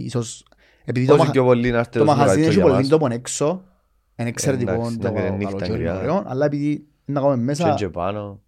ίσως, 0.05 0.45
επειδή 0.85 1.05
το, 1.05 1.11
Όσο 1.11 1.19
μαχα- 1.21 1.33
πιο 1.33 1.43
πολύ 1.43 1.71
να 1.71 1.77
έρθετε 1.77 1.97
το 1.97 2.03
όσο 2.03 2.13
μαχαζί 2.15 2.27
μεγαλύτερο 2.39 2.51
έχει 2.51 2.59
για 2.59 2.63
πολύ 2.63 2.75
μας; 2.75 2.87
τόπο 2.87 3.07
έξω, 3.13 3.63
είναι 4.15 4.29
εξαιρετικό 4.29 4.71
Εντάξει, 4.71 4.97
το 4.97 5.11
να 5.11 5.21
κάνει 5.21 5.37
νύχτα 5.37 5.51
καλοκαίρι, 5.51 5.77
γριά. 5.83 5.97
ωραίο, 5.99 6.23
αλλά 6.27 6.45
επειδή 6.45 6.67
είναι 6.71 6.83
να 7.05 7.19
κάνουμε 7.19 7.37
Και 7.37 7.43
μέσα... 7.43 7.73
και 7.73 7.89
πάνω. 7.89 8.39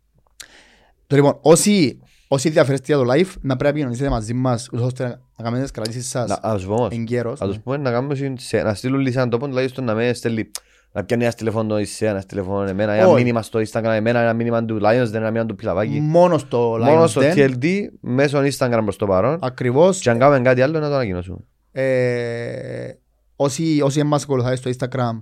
Το 1.07 1.15
λοιπόν, 1.15 1.37
όσοι, 1.41 1.99
όσοι 2.27 2.47
ενδιαφέρεστε 2.47 2.95
για 2.95 3.05
το 3.05 3.11
live, 3.13 3.33
να 3.41 3.55
πρέπει 3.55 3.73
να 3.73 3.79
κοινωνήσετε 3.79 4.09
μαζί 4.09 4.33
μας, 4.33 4.69
ούτως 4.73 4.85
ώστε 4.85 5.03
να 5.37 5.43
κάνετε 5.43 5.61
τις 5.61 5.71
κρατήσεις 5.71 6.09
σας 6.09 6.29
Να- 6.29 6.39
Να 6.49 6.55
τους 6.55 6.65
πω 6.65 6.73
όμως. 6.73 6.93
εγκαίρως. 6.93 7.39
Να 7.39 7.47
τους 7.47 7.59
πούμε 7.59 7.77
να 7.77 7.91
κάνουμε 7.91 8.15
συν- 8.15 8.39
σε- 8.39 8.61
να 8.63 8.73
στείλουν 8.73 8.99
λύση 8.99 9.15
έναν 9.17 9.29
τόπο 9.29 9.47
τουλάχιστον 9.47 9.83
να 9.83 9.93
με 9.93 10.13
στέλνει 10.13 10.51
να 10.91 11.03
πιάνει 11.03 11.23
ένας 11.23 11.35
τηλέφωνο 11.35 11.75
εσύ, 11.75 12.05
ένας 12.05 12.25
τηλέφωνο 12.25 12.61
εμένα, 12.69 12.93
ένα 12.93 13.07
Όχι. 13.07 13.15
μήνυμα 13.15 13.41
στο 13.41 13.59
Instagram 13.59 13.83
εμένα, 13.83 14.19
ένα 14.19 14.33
μήνυμα 14.33 14.65
του 14.65 14.75
Lions, 14.83 15.13
ένα 15.13 15.25
μήνυμα 15.31 15.45
του 15.45 15.55
Πιλαβάκη. 15.55 15.99
Μόνο 15.99 16.37
στο 16.37 16.77
Μόνο 16.83 17.03
live 17.03 17.07
στο 17.09 17.19
δεν, 17.21 17.33
TLD, 17.35 17.65
μέσω 17.99 18.39
Instagram 18.39 18.79
προς 18.83 18.95
το 18.97 19.05
παρόν. 19.05 19.39
ακριβώς, 19.41 19.99
Και 19.99 20.09
αν 20.09 20.19
κάνουμε 20.19 20.39
κάτι 20.41 20.61
άλλο 20.61 20.79
να 20.79 20.87
το 20.89 20.93
ανακοινώσουμε. 20.95 21.37
ε, 21.71 22.91
όσοι, 23.35 23.81
όσοι 23.83 24.03
μας 24.03 24.23
ακολουθάτε 24.23 24.55
στο 24.55 24.69
Instagram, 24.77 25.19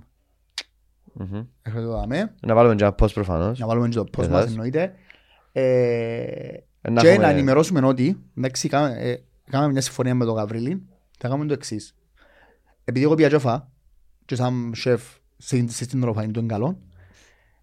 Μμμ. 1.12 1.40
έχετε 1.62 1.82
το 1.82 1.90
δάμε, 1.90 2.34
Να 2.46 2.54
βάλουμε 2.54 2.74
και 2.74 2.84
ένα 2.84 2.94
post 3.02 3.12
προφανώς. 3.14 3.58
να 3.58 3.66
βάλουμε 3.66 3.88
και 3.88 3.96
το 3.96 4.04
post 4.16 4.18
Εσάς. 4.22 4.32
μας 4.32 4.46
εννοείται. 4.46 4.92
Ε, 5.52 5.62
Ε, 5.62 6.64
να 6.90 7.00
και 7.00 7.08
έχουμε- 7.08 7.26
να 7.26 7.32
ενημερώσουμε 7.32 7.86
ότι, 7.86 8.22
εντάξει, 8.36 8.68
κάναμε, 8.68 8.96
ε, 9.00 9.16
κάναμε 9.50 9.72
μια 9.72 9.80
συμφωνία 9.80 10.14
με 10.14 10.24
τον 10.24 10.34
Γαβρίλη, 10.34 10.82
θα 11.18 11.28
κάνουμε 11.28 11.46
το 11.46 11.52
εξής. 11.52 11.94
Επειδή 12.84 13.04
εγώ 13.04 13.14
πήγα 13.14 13.28
και 13.28 13.38
φά, 13.38 13.68
και 14.24 14.34
σαν 14.34 14.72
σεφ 14.74 15.02
στην 15.36 15.70
στην 15.70 16.00
τροφανή 16.00 16.32
του 16.32 16.38
είναι 16.40 16.48
καλό, 16.52 16.78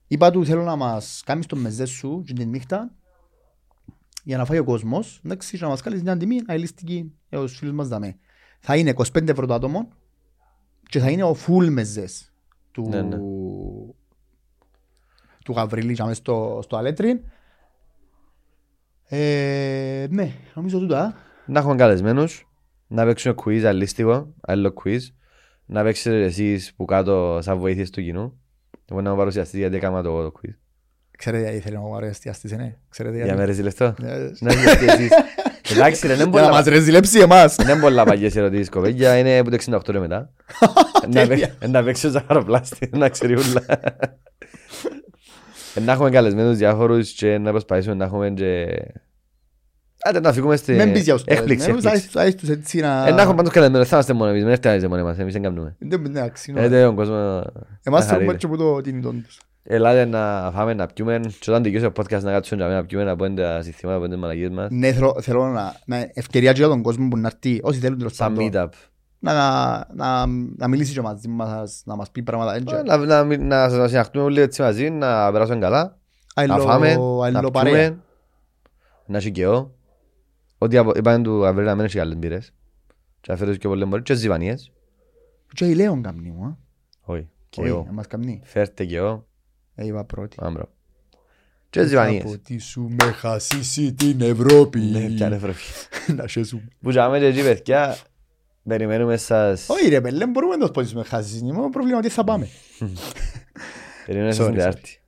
είπα 0.08 0.32
του 0.32 0.46
θέλω 0.46 0.64
να 0.64 0.76
μας 0.76 1.22
κάνεις 1.26 1.46
το 1.46 1.56
μεζέ 1.56 1.86
σου 1.86 2.24
και 2.26 2.34
την 2.34 2.50
νύχτα 2.50 2.92
για 4.24 4.38
να 4.38 4.46
φάει 4.46 4.58
ο 4.58 4.64
κόσμος, 4.64 5.22
εντάξει, 5.26 5.58
και 5.58 5.64
να 5.64 5.70
μας 5.70 5.82
κάνεις 5.82 6.04
μια 6.04 6.18
τιμή 6.18 6.40
αελιστική 6.48 7.14
για 7.30 7.40
τους 7.40 7.58
φίλους 7.58 7.74
μας 7.74 7.88
δαμε. 7.88 8.18
Θα 8.60 8.76
είναι 8.76 8.90
25 8.90 9.28
ευρώ 9.32 9.46
το 9.46 9.54
άτομο 9.54 9.90
και 10.90 11.00
θα 11.00 11.10
είναι 11.10 11.24
ο 11.24 11.36
full 11.48 11.70
μεζές 11.70 12.32
του, 12.72 12.88
Ναι, 12.90 13.02
ναι. 13.02 13.18
του 15.44 15.52
Γαβρίλη 15.52 15.94
και 15.94 16.14
στο, 16.14 16.60
στο 16.64 16.78
Αλέτριν. 16.78 17.20
Ε, 19.12 20.06
ναι, 20.10 20.32
νομίζω 20.54 20.80
τούτα. 20.80 21.16
Να 21.46 21.60
έχουμε 21.60 21.76
καλεσμένους, 21.76 22.48
να 22.88 23.06
παίξουμε 23.06 23.34
quiz 23.46 23.62
αλίστικο, 23.64 24.34
άλλο 24.42 24.74
quiz, 24.84 25.00
να 25.66 25.84
παίξετε 25.84 26.24
εσείς 26.24 26.74
που 26.76 26.86
κάτω 26.86 27.40
σαν 27.42 27.58
βοήθειες 27.58 27.90
του 27.90 28.02
κοινού. 28.02 28.40
Εγώ 28.92 29.02
να 29.02 29.10
μου 29.12 29.18
παρουσιαστείτε 29.18 29.58
γιατί 29.58 29.76
έκανα 29.76 30.04
το, 30.04 30.24
το 30.24 30.32
quiz. 30.42 30.54
Ξέρετε 31.18 31.44
γιατί 31.44 31.60
θέλει 31.60 31.76
να 31.76 31.82
μου 31.82 31.96
αρέσει 31.96 32.30
αστής, 32.30 32.52
ναι. 32.52 32.76
Ξέρετε 32.90 33.16
Για 33.16 33.24
γιατί. 33.26 33.40
με 33.40 33.46
ρες 33.46 33.60
λεπτό. 33.62 33.86
Ε, 34.04 34.32
Να 34.40 34.52
είστε 34.54 34.86
εσείς. 34.86 35.10
Εντάξει 35.72 36.08
ρε, 36.08 36.16
δεν 36.16 36.30
Για 36.30 36.42
να 36.42 36.48
μας 36.50 36.58
πολλά- 36.64 36.76
ρεζιλέψει 36.78 37.20
εμάς. 37.20 37.56
δεν 37.56 37.80
πολλά 37.80 38.04
παγιές 38.04 38.36
ερωτήσεις 38.36 38.70
κοπέγια, 38.70 39.18
είναι 39.18 39.38
από 39.38 39.50
το 39.50 39.56
68 39.56 39.92
ρε 39.92 40.00
μετά. 40.00 40.32
Να 41.14 41.28
Τέλεια. 41.28 41.56
παί- 41.60 41.70
Να 41.72 41.84
παίξει 41.84 42.08
ο 42.08 42.10
ζαχαροπλάστη, 42.10 42.90
να 42.94 43.10
ξέρει 43.10 43.34
ούλα. 43.34 43.64
Ε, 45.82 45.86
Να 45.86 45.92
έχουμε 45.92 46.10
καλεσμένους 46.10 46.58
διάφορους 46.58 47.12
και 47.12 47.38
να 47.38 47.50
προσπαθήσουμε 47.52 47.96
να 47.96 48.06
έχουμε 48.06 48.30
και... 48.30 48.68
Άντε 50.04 50.20
να 50.20 50.34
φύγουμε 50.34 50.56
στη... 50.56 50.74
Μην 50.74 50.92
πεις 50.94 51.04
για 51.04 51.14
τους 51.14 51.24
έκπληξη, 51.26 51.66
καλεσμένους, 51.68 51.84
έκπληξη. 51.86 52.08
θα 52.10 52.22
έχεις 52.22 52.36
τους 52.36 52.50
έτσι 52.50 52.80
να... 52.80 53.08
Ε, 53.08 53.12
να 53.12 53.22
έχουμε 53.22 53.36
πάντως 53.36 53.54
καλεσμένους, 53.54 53.88
θα 53.88 53.96
είμαστε 53.96 54.14
μόνοι 54.14 54.30
εμείς, 54.32 54.44
μην 54.44 54.52
έρθετε 54.52 54.88
μόνοι 54.88 55.04
μας, 55.04 55.18
εμείς 55.18 55.34
δεν 55.34 55.42
κάνουμε. 55.42 55.76
Δεν- 55.80 56.06
Εντάξει, 56.06 56.54
Ε, 56.56 56.60
ναι. 56.62 56.68
δεν, 56.68 56.88
ο 56.88 56.94
κόσμος 56.94 57.44
Εμάς 57.84 58.02
να 58.02 58.08
θέλουμε 58.08 58.26
χαρεί. 58.26 58.38
και 58.38 58.46
από 58.46 58.58
το 58.58 58.82
κινητό 58.82 59.10
τους. 59.12 59.40
Ελάτε 59.64 60.06
να 60.06 60.52
φάμε, 60.54 60.74
να 60.74 60.88
πιούμε 60.88 61.20
και 61.40 61.50
όταν 61.52 61.64
τελειώσει 61.64 61.86
ο 61.86 61.92
podcast 61.96 62.22
να 62.22 62.32
κάτσουμε 62.32 62.68
να 62.68 62.86
πιούμε, 62.86 63.04
να 63.04 63.16
πούμε 63.16 63.30
τα 63.30 63.62
συστήματα, 63.62 63.98
να 64.00 64.04
πούμε 64.04 64.08
τις 64.16 64.18
μαλακίες 64.24 64.50
μας. 64.50 64.68
Ναι, 64.72 64.92
θέλω, 64.92 65.16
θέλω 65.22 65.48
να, 65.48 65.76
να 65.86 66.10
ευκαιρία 66.14 66.52
και 66.52 66.60
για 66.60 66.68
τον 66.68 66.82
κόσμο 66.82 67.08
που 67.08 67.18
να 67.18 67.28
έρθει, 67.28 67.60
όσοι 67.64 67.80
θέλουν 67.80 67.98
τέλος 67.98 68.16
Σαν 68.16 68.34
πάντων, 68.34 68.50
meetup. 68.54 68.68
Να, 69.20 69.34
να, 69.94 70.26
να 70.58 70.68
μιλήσει 70.68 70.94
και 70.94 71.02
μαζί 71.02 71.28
μας, 71.28 71.82
να 71.86 71.96
μας 71.96 72.12
πει 72.12 72.24
πράγματα. 72.24 72.54
Ε, 72.54 72.58
έντια. 72.58 72.84
Να, 72.84 72.98
να, 72.98 73.24
να, 73.38 73.68
να 73.70 73.88
συναχτούμε 73.88 74.24
όλοι 74.24 74.42
έτσι 74.42 74.62
μαζί, 74.62 74.90
να 74.90 75.32
περάσουμε 75.32 75.60
καλά. 75.60 75.98
να 76.36 76.54
Άλλο- 76.54 76.64
φάμε, 76.64 76.92
άλλο 76.92 77.30
να 77.42 77.52
παρέα. 77.52 77.74
πιούμε, 77.74 78.02
να 79.06 79.18
έχει 79.18 79.32
καιό. 79.32 79.74
Ό,τι 80.58 80.78
απο- 80.78 80.98
είπαμε 80.98 81.24
του 81.24 81.46
Αβρίλ 81.46 81.66
να 81.66 81.76
μην 81.76 81.86
έχει 81.86 81.98
καλές 81.98 82.18
μπύρες. 82.18 82.54
Και 83.22 83.32
αφαιρέσει 83.32 83.58
και 83.58 83.68
πολλές 83.68 83.88
μόλις 83.88 84.04
και 84.04 84.14
ζιβανίες. 84.14 84.72
Και 85.54 85.66
η 85.66 85.74
Λέων 85.76 86.02
καμνή 86.02 86.30
μου, 86.32 86.46
α. 86.46 86.58
Όχι, 87.02 87.20
Όχι, 87.20 87.30
καιό. 87.50 87.86
εμάς 87.90 88.08
καμνή. 88.08 88.42
Φέρτε 88.44 88.86
καιό. 88.86 89.28
Ε, 89.76 89.86
είπα 89.86 90.04
πρώτη. 90.04 90.38
Άμπρο. 90.40 90.70
Και 91.70 91.86
ζιβανίες. 91.86 92.24
Από 92.24 92.38
τι 92.38 92.58
σου 92.58 92.82
με 92.82 93.12
χασίσει 93.12 93.94
την 93.94 94.22
Ευρώπη. 94.22 94.80
Ναι, 94.80 95.10
πιάνε 95.10 95.38
φροφή. 95.38 95.88
Να 96.18 96.28
σέσουμε. 96.28 96.68
Που 96.82 96.90
τζάμε 96.90 97.20
και 97.20 97.26
εκεί 97.26 97.42
παιδιά, 97.42 97.98
περιμένουμε 98.70 99.18
σας. 99.18 99.66
Όχι 99.70 99.90
ρε 99.90 100.02
πέλε, 100.02 100.28
μπορούμε 100.28 100.56
να 100.56 100.66
το 100.66 100.72
πω 100.72 100.90
με 100.94 101.04
χάσεις. 101.04 101.40
Είναι 101.40 101.54
μόνο 101.54 101.70
πρόβλημα 101.70 101.98
ότι 101.98 102.10
θα 102.10 102.24
πάμε. 102.24 102.48
Περιμένουμε 104.06 104.34
σας 104.34 104.46
Sorry, 104.46 104.50
την 104.50 104.56
sorry. 104.56 104.64
Τετάρτη. 104.64 105.00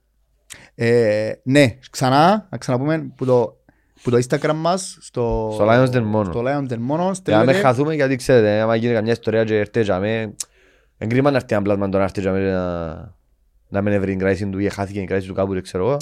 Ε, 0.75 1.31
ναι, 1.43 1.77
ξανά, 1.89 2.47
να 2.51 2.57
ξαναπούμε 2.57 3.11
που 3.15 3.25
το, 3.25 3.57
που 4.01 4.09
το 4.09 4.17
Instagram 4.17 4.53
μας 4.55 4.97
στο, 5.01 5.49
Στο 5.53 5.65
Lions 5.69 5.89
Den 5.91 6.13
Mono. 6.13 6.25
στο 6.25 6.43
Lions 6.45 6.67
Den 6.69 6.79
Mono 6.89 6.97
Για 6.97 7.05
να 7.05 7.13
στέλνετε 7.13 7.51
μην 7.51 7.61
χαθούμε 7.61 7.95
γιατί 7.95 8.15
ξέρετε, 8.15 8.59
άμα 8.59 8.75
γίνει 8.75 8.93
καμιά 8.93 9.11
ιστορία 9.11 9.43
και 9.43 9.57
έρθει 9.57 9.81
τζάμε, 9.81 10.35
εγκρίμα 10.97 11.31
να 11.31 11.35
έρθει 11.37 11.53
ένα 11.53 11.63
πλάσμα 11.63 11.89
το 11.89 11.97
να 11.97 12.03
έρθει 12.03 12.21
τζάμε 12.21 12.51
να, 12.51 13.15
να 13.69 13.81
μην 13.81 13.93
έβρει 13.93 14.09
την 14.09 14.19
κράηση 14.19 14.49
του 14.49 14.59
ή 14.59 14.69
χάθηκε 14.69 14.99
η 14.99 15.05
κράηση 15.05 15.27
του 15.27 15.33
κάπου, 15.33 15.53
δεν 15.53 15.63
ξέρω 15.63 15.87
εγώ. 15.87 15.97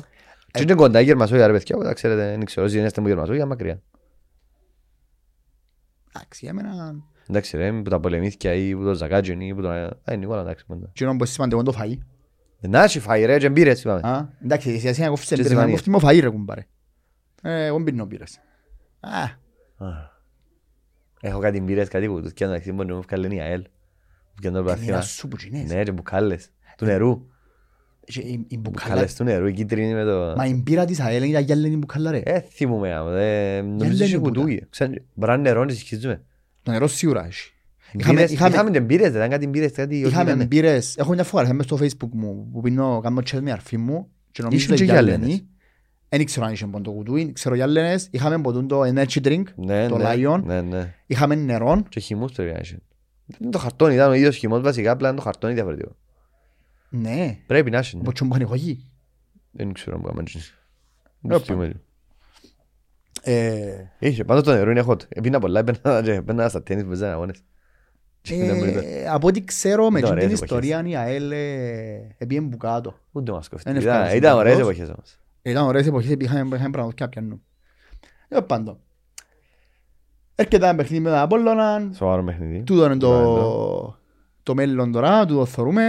Και 0.51 0.61
είναι 0.61 0.73
κοντά 0.73 1.01
η 1.01 1.03
Γερμασόγια 1.03 1.47
ρε 1.47 1.53
παιδιά, 1.53 1.77
τα 1.77 1.93
ξέρετε, 1.93 2.29
δεν 2.29 2.45
ξέρω, 2.45 2.67
γίνεστε 2.67 3.01
μου 3.01 3.07
Γερμασόγια 3.07 3.45
μακριά. 3.45 3.81
Εντάξει, 6.15 6.45
για 6.45 6.53
μένα 6.53 6.95
Εντάξει 7.29 7.57
ρε, 7.57 7.71
που 7.71 7.89
τα 7.89 7.99
πολεμήθηκια 7.99 8.53
ή 8.53 8.75
που 8.75 8.83
το 8.83 8.93
Ζακάτζιν 8.93 9.41
ή 9.41 9.53
που 9.55 9.61
το... 9.61 9.69
Α, 9.69 9.97
είναι 10.11 10.25
όλα 10.25 10.41
εντάξει 10.41 10.65
πάντα. 10.65 10.89
και 10.93 11.03
είναι 11.03 11.17
που 11.17 11.25
σημαντικό 11.25 11.61
είναι 11.61 11.71
το 11.71 11.77
φαΐ. 11.81 11.97
Να 12.69 12.83
έχει 12.83 12.99
φάει 12.99 13.25
ρε, 13.25 13.37
και 13.37 13.49
μπήρες 13.49 13.79
είπαμε. 13.83 13.99
Α, 14.09 14.29
Εντάξει, 14.43 14.69
εσύ 14.69 14.87
εσύ 14.87 15.01
να 15.01 15.07
κόφεις 15.09 15.27
Και 15.27 15.33
εμπειρία, 15.33 15.49
να 15.55 15.61
ζυμανίες. 15.61 15.81
κόφτει 15.85 16.05
με 16.05 16.11
φαΐ 16.11 16.21
ρε 16.21 16.29
κουμπάρε. 16.29 16.65
Ε, 17.41 17.65
εγώ 17.65 17.79
μπίνω 17.79 18.05
μπύρες. 18.05 18.39
Α, 18.99 19.23
Α. 19.85 20.17
Έχω 21.21 21.39
κάτι 21.39 21.61
μπύρες, 21.61 21.87
κάτι 21.87 22.07
που 22.07 22.21
τους 22.21 22.33
και 22.33 22.43
εντάξει 22.43 22.71
μπορεί 22.71 22.87
να 22.87 22.95
μου 22.95 23.01
βγάλουν 23.01 23.31
η 23.31 23.41
ΑΕΛ. 23.41 23.59
Μου 23.61 23.67
βγάλουν 24.41 24.57
το 24.57 24.61
Μοίρα 24.63 24.63
πρωτάθλημα. 24.63 25.01
σου 25.01 25.27
που 25.27 25.35
τζινές. 25.37 25.71
Ναι, 25.73 25.83
και 25.83 25.91
μπουκάλες. 25.91 26.49
Του 26.77 26.85
νερού. 26.85 27.25
Και 28.03 28.19
η- 28.21 28.45
η 28.47 28.57
μπουκάλα- 28.57 28.87
Μπουκάλες 28.89 29.15
του 29.15 29.23
νερού, 29.23 29.45
η 29.47 29.53
κίτρινη 29.53 29.93
με 29.93 30.03
το... 30.03 30.33
Μα 30.37 30.45
η 30.45 30.53
μπύρα 30.63 30.85
της 30.85 30.99
ΑΕΛ 30.99 31.17
είναι 31.17 31.25
για 31.27 31.39
γυάλινη 31.39 31.77
μπουκάλα 31.77 32.11
ρε. 32.11 32.19
Ε, 32.25 32.39
θυμούμαι, 32.39 32.93
άμα, 32.93 33.19
ε, 33.19 33.61
νομίζω 33.61 33.91
λένε 33.91 34.03
είχε 34.03 34.17
τούτα. 34.17 34.27
κουτούι. 34.29 34.67
Ξέρω, 34.69 34.91
Μπορεί 35.13 35.31
να 35.31 35.37
είναι 35.37 35.49
νερό, 35.49 35.63
να 35.65 35.71
συγχύζουμε. 35.71 36.23
Το 36.69 36.75
νερό 36.75 36.87
σίγουρα 36.87 37.25
έχει. 37.25 37.51
Είχαμε- 37.91 38.13
Μπύρες- 38.15 38.31
είχαμε- 38.31 38.53
Είχαμε 38.53 38.69
και 38.71 38.81
μπύρες, 38.81 39.07
δεν 39.11 39.15
ήταν 39.17 39.29
κάτι 39.29 39.47
μπύρες, 39.47 39.71
κάτι... 39.71 39.95
όχι 40.03 40.13
Είχαμε 40.13 40.31
ήταν. 40.31 40.47
μπύρες, 40.47 40.97
έχω 40.97 41.13
μια 41.13 41.23
φορά, 41.23 41.43
είχαμε 41.43 41.63
στο 41.63 41.77
facebook 41.81 42.09
μου 42.11 42.49
που 42.51 42.61
πίνω, 42.61 42.99
κάνω 43.03 43.21
τσέλ 43.21 43.41
με 43.41 43.51
αρφή 43.51 43.77
μου 43.77 44.09
και 44.31 44.41
νομίζω 44.43 44.63
Ήσουν 44.63 44.75
και 44.75 44.83
γυάλινη. 44.83 45.15
γυάλινες. 45.17 45.43
Δεν 46.09 46.25
ξέρω 46.25 46.45
αν 46.45 46.53
είχε 46.53 46.65
πον 46.65 46.83
το 46.83 46.91
κουτούι, 46.91 47.31
ξέρω 47.33 47.55
γυάλινες. 47.55 48.07
Είχαμε 48.11 48.41
ποτούν 48.41 48.67
το 48.67 48.81
energy 48.81 49.21
drink, 49.23 49.43
Ναι, 49.55 49.87
το 49.87 49.97
ναι, 49.97 50.05
Lion. 50.13 50.41
Ναι, 50.43 50.61
ναι. 50.61 50.93
είχαμε 51.05 51.35
νερό. 51.35 51.83
Και 51.89 51.99
χυμούς 51.99 52.31
πρέπει 52.31 52.51
να 52.51 52.57
έχει. 52.59 52.77
Είναι 53.39 53.51
το 53.51 53.57
χαρτόνι, 53.57 53.93
ήταν 53.93 54.09
ο 54.09 54.13
ίδιος 54.13 54.35
χυμός 54.35 54.61
βασικά, 54.61 54.91
απλά 54.91 55.07
είναι 55.07 55.17
το 55.17 55.23
χαρτόνι 55.23 55.53
διαφορετικό. 55.53 55.95
Ναι, 56.89 57.37
Πρέπει 57.47 57.71
να 57.71 57.77
έχει. 57.77 57.95
ναι. 57.95 58.01
από 58.01 58.11
τσιόν 58.13 58.29
που 58.29 58.35
ανοιχογεί. 58.35 58.87
Δεν 59.51 59.73
ξέρω 59.73 59.95
αν 59.95 60.01
μπορεί 60.01 60.23
να 61.21 61.35
Όπα. 61.35 61.45
κάνει. 61.45 61.63
Ε, 61.65 61.71
Είχε, 63.99 64.23
πάντως 64.23 64.43
το 64.43 64.51
νερό 64.53 64.71
είναι 64.71 64.83
hot. 64.87 64.97
Επίνα 65.09 65.39
πολλά, 65.39 65.59
έπαιρνα 65.59 66.01
και 66.03 66.13
έπαιρνα 66.13 66.49
στα 66.49 66.63
τέννις 66.63 66.83
που 66.83 66.89
παίζανε 66.89 67.13
αγώνες. 67.13 67.43
Και 68.21 68.35
δεν 68.35 68.57
μπορεί 68.57 68.71
να- 68.71 68.81
ε, 68.81 69.07
Από 69.07 69.27
ό,τι 69.27 69.43
ξέρω 69.43 69.89
με 69.89 69.99
Ήταν 69.99 70.17
εκείνη 70.17 70.27
την 70.29 70.37
ωραίες 70.37 70.51
εποχές. 70.51 70.69
ιστορία 70.69 70.89
η 70.89 70.95
ΑΕΛ 71.11 71.31
ε, 71.31 72.15
επήγαινε 72.17 72.47
που 72.49 72.57
κάτω. 72.57 72.95
Ούτε 73.11 73.31
μας 73.31 73.49
κοφτεί. 73.49 73.69
Είναι 73.69 73.79
Ήταν- 73.79 73.91
ευχάριστο 73.93 74.17
Ήταν 74.17 74.37
ωραίες 74.37 74.53
πάντως. 74.55 74.69
εποχές 74.69 74.89
όμως. 74.89 75.17
Ήταν 75.41 75.65
ωραίες 75.65 75.87
εποχές, 75.87 76.15
είχαμε 76.19 76.55
είχαμε 76.55 76.69
πραγματικά 76.69 77.09
πιανού. 77.09 77.41
Τέλος 78.27 78.45
πάντων. 78.45 78.77
Έρχεται 80.35 80.65
ένα 80.67 80.75
παιχνίδι 80.75 81.03
με 81.03 81.09
τον 81.09 81.19
Απόλλωνα, 81.19 81.89
Σοβαρό 81.95 82.23
παιχνίδι. 82.23 82.63
τούτο 82.63 82.85
είναι 82.85 82.97
Σοβαρό. 83.01 83.33
το, 83.35 83.97
το 84.43 84.53
μέλλον 84.55 84.91
τώρα, 84.91 85.25
τούτο 85.25 85.45
θεωρούμε. 85.45 85.81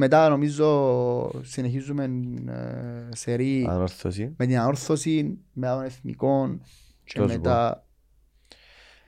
Μετά 0.00 0.28
νομίζω 0.28 1.30
συνεχίζουμε 1.42 2.04
ε, 2.48 3.14
σερί 3.16 3.66
Ανόρθωση. 3.68 4.34
με 4.36 4.46
την 4.46 4.58
ανόρθωση, 4.58 5.38
με 5.52 5.66
τον 5.66 5.82
εθνικό 5.82 6.58
και 7.04 7.18
Τόσο 7.18 7.32
μετά 7.34 7.84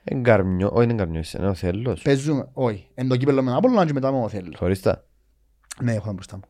Εγκαρμιό, 0.04 0.70
όχι 0.72 0.82
είναι 0.84 0.92
εγκαρμιό, 0.92 1.22
είναι 1.38 1.48
ο 1.48 1.54
θέλος. 1.54 2.02
παίζουμε, 2.02 2.48
όχι, 2.52 2.88
εν 2.94 3.08
το 3.08 3.16
κύπελλο 3.16 3.42
με 3.42 3.48
τον 3.48 3.58
Απόλλωνα 3.58 3.86
και 3.86 3.92
μετά 3.92 4.12
με 4.12 4.20
τον 4.20 4.28
Θέλος. 4.28 4.54
Χωρίς 4.58 4.80
τα. 4.80 5.04
Ναι, 5.82 5.92
έχω 5.94 6.06
τα 6.06 6.12
μπροστά 6.12 6.36
μου. 6.36 6.42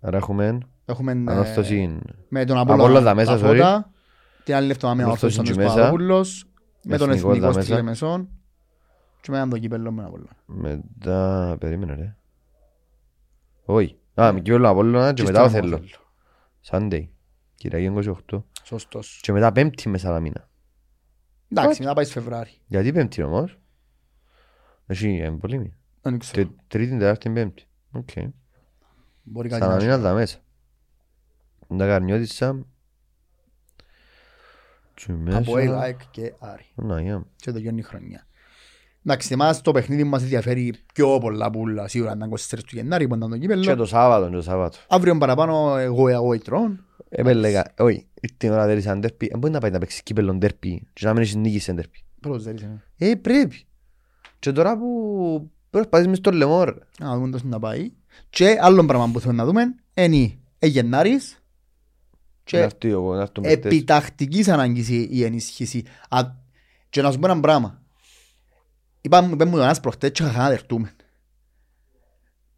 Άρα 0.00 0.16
έχουμε 0.16 0.58
Έχουμε 0.84 1.12
ε, 1.12 1.14
ανόρθωση. 1.14 1.98
με 2.28 2.44
τον 2.44 2.58
Απόλλωνα 2.58 2.82
Απόλλωνα 2.84 3.04
τα 3.06 3.14
μέσα, 3.14 3.38
τα 3.38 3.46
sorry. 3.46 3.50
φώτα, 3.50 3.90
την 4.44 4.54
άλλη 4.54 4.70
εβδομάδα 4.70 4.96
με 4.96 5.02
τον 5.02 5.10
Ανόρθωση 5.10 5.38
Ορθός 5.38 5.44
και 5.44 5.50
Αντώνης 5.50 5.56
μέσα. 5.56 5.74
Παπαδόπουλος, 5.74 6.44
με 6.84 6.96
τον 6.96 7.10
Εθνικός 7.10 7.30
Εθνικό 7.36 7.52
τα 7.52 7.60
στη 7.60 7.70
μέσα. 7.70 7.82
Λεμεσόν 7.82 8.28
και 9.20 9.30
μετά 9.30 9.48
το 9.48 9.58
κύπελλο 9.58 9.92
με 9.92 9.96
τον 10.02 10.06
Απόλλωνα. 10.10 10.36
Μετά, 10.46 11.56
περίμενε 11.60 11.94
ρε. 11.94 12.16
Όχι. 13.64 13.98
Α, 14.20 14.32
με 14.32 14.40
κύβελο 14.40 14.68
Απόλλωνα 14.68 15.12
και 15.12 15.22
Και 15.22 15.28
μετά 15.30 15.42
ο 15.42 15.48
στο 15.48 15.56
Θέλο. 15.58 15.76
Θέλο. 15.76 15.88
Sunday. 16.70 17.08
Κυριακή 17.54 18.12
28. 18.30 18.42
Σωστός. 18.62 19.18
Και 19.22 19.32
μετά 19.32 19.52
πέμπτη 19.52 19.88
με 19.88 19.98
Σαλαμίνα. 19.98 20.48
Εντάξει, 21.48 21.82
μετά 21.82 21.94
πάει 21.94 22.04
στο 22.04 22.20
Φεβράρι. 22.20 22.50
Γιατί 22.66 22.92
πέμπτη 22.92 23.22
όμως; 23.22 23.58
Έχει 24.86 25.16
εμπολίμη. 25.16 25.74
Δεν 26.00 26.18
ξέρω. 26.18 26.54
Τρίτη, 26.66 26.98
τετάρτη, 26.98 27.30
πέμπτη. 27.30 27.64
Οκ. 27.92 28.08
Μπορεί 29.22 29.48
κάτι 29.48 29.60
να 29.60 29.66
έχει. 29.66 29.80
Σαλαμίνα 29.80 30.08
τα 30.08 30.14
μέσα. 30.14 30.38
Τα 31.76 31.86
Καρμιώτισσα. 31.86 32.66
Και 34.94 35.12
Από 35.12 35.52
μέσα. 35.52 35.78
ΑΕΚ 35.78 36.00
και 36.10 36.34
Άρη. 36.38 36.66
Να, 36.74 37.00
για. 37.00 37.26
Και 37.36 37.52
τελειώνει 37.52 37.78
η 37.78 37.82
χρονιά. 37.82 38.26
Εντάξει, 39.06 39.28
εμάς 39.32 39.60
το 39.60 39.72
παιχνίδι 39.72 40.04
μας 40.04 40.22
ενδιαφέρει 40.22 40.74
πιο 40.94 41.18
πολλά 41.18 41.50
πουλά. 41.50 41.88
Σίγουρα 41.88 42.12
ήταν 42.16 42.30
24 42.30 42.36
του 42.58 42.76
Γενάρη 42.76 43.08
που 43.08 43.14
ήταν 43.14 43.28
το 43.30 43.34
Και 43.34 43.40
κύπελλο. 43.40 43.76
το 43.76 43.86
Σάββατο, 43.86 44.30
το 44.30 44.42
Σάββατο. 44.42 44.78
Αύριο 44.88 45.18
παραπάνω 45.18 45.76
εγώ 45.76 46.08
εγώ 46.08 46.32
ητρών. 46.32 46.84
Επέλεγα, 47.08 47.64
όχι, 47.78 48.06
την 48.36 48.50
ώρα 48.52 48.66
δεν 48.66 48.78
είσαι 48.78 48.94
ντέρπι. 48.94 49.28
Δεν 49.30 49.38
μπορεί 49.38 49.52
να 49.52 49.58
πάει 49.60 49.70
να 49.70 49.78
παίξεις 49.78 50.02
κύπελλον 50.02 50.38
ντέρπι 50.38 50.86
και 50.92 51.06
να 51.06 51.12
μην 51.12 51.22
έχεις 51.22 51.34
νίκη 51.34 51.58
σε 51.58 51.72
ντέρπι. 51.72 51.98
Πρώτος 52.20 52.42
δεν 52.42 52.54
είσαι. 52.56 52.82
Ε, 52.98 53.14
πρέπει. 53.14 53.64
Και 54.38 54.52
τώρα 54.52 54.78
που 54.78 55.50
προσπαθείς 55.70 56.06
μες 56.06 56.18
στο 56.18 56.30
λαιμό, 56.30 56.64
ρε. 56.64 56.72
Να 56.98 57.14
δούμε 57.14 57.30
τόσο 57.30 57.44
να 57.46 57.58
πάει. 57.58 57.92
Και 58.30 58.56
άλλο 58.60 58.84
πράγμα 58.84 59.10
που 59.12 59.20
θέλουμε 59.20 59.42
να 59.42 59.48
δούμε 59.48 59.74
είναι 59.94 60.32
ε, 60.58 60.66
Γενάρης 60.66 61.32
Να 61.32 61.38
και 62.44 62.58
έρθει 62.58 62.88
εγώ, 62.88 63.14
να 63.14 63.20
έρθουν 63.20 63.42
παίκτες. 63.44 63.72
επιτακτικής 63.72 64.48
ανάγκης 64.48 64.88
η 64.88 65.08
η 65.10 65.24
ενίσχυση. 65.24 65.82
Α, 66.08 66.20
Και 66.90 67.02
να 67.02 67.12
σου 67.12 67.18
πω 67.18 67.30
ένα 67.30 67.40
πράγμα. 67.40 67.82
Είπαμε, 69.06 69.26
είπαμε 69.32 69.50
μου 69.50 69.56
τον 69.56 69.64
ένας 69.64 69.80
προχτές 69.80 70.10
και 70.10 70.22
είχα 70.22 70.38
να 70.42 70.48
δεχτούμε. 70.48 70.92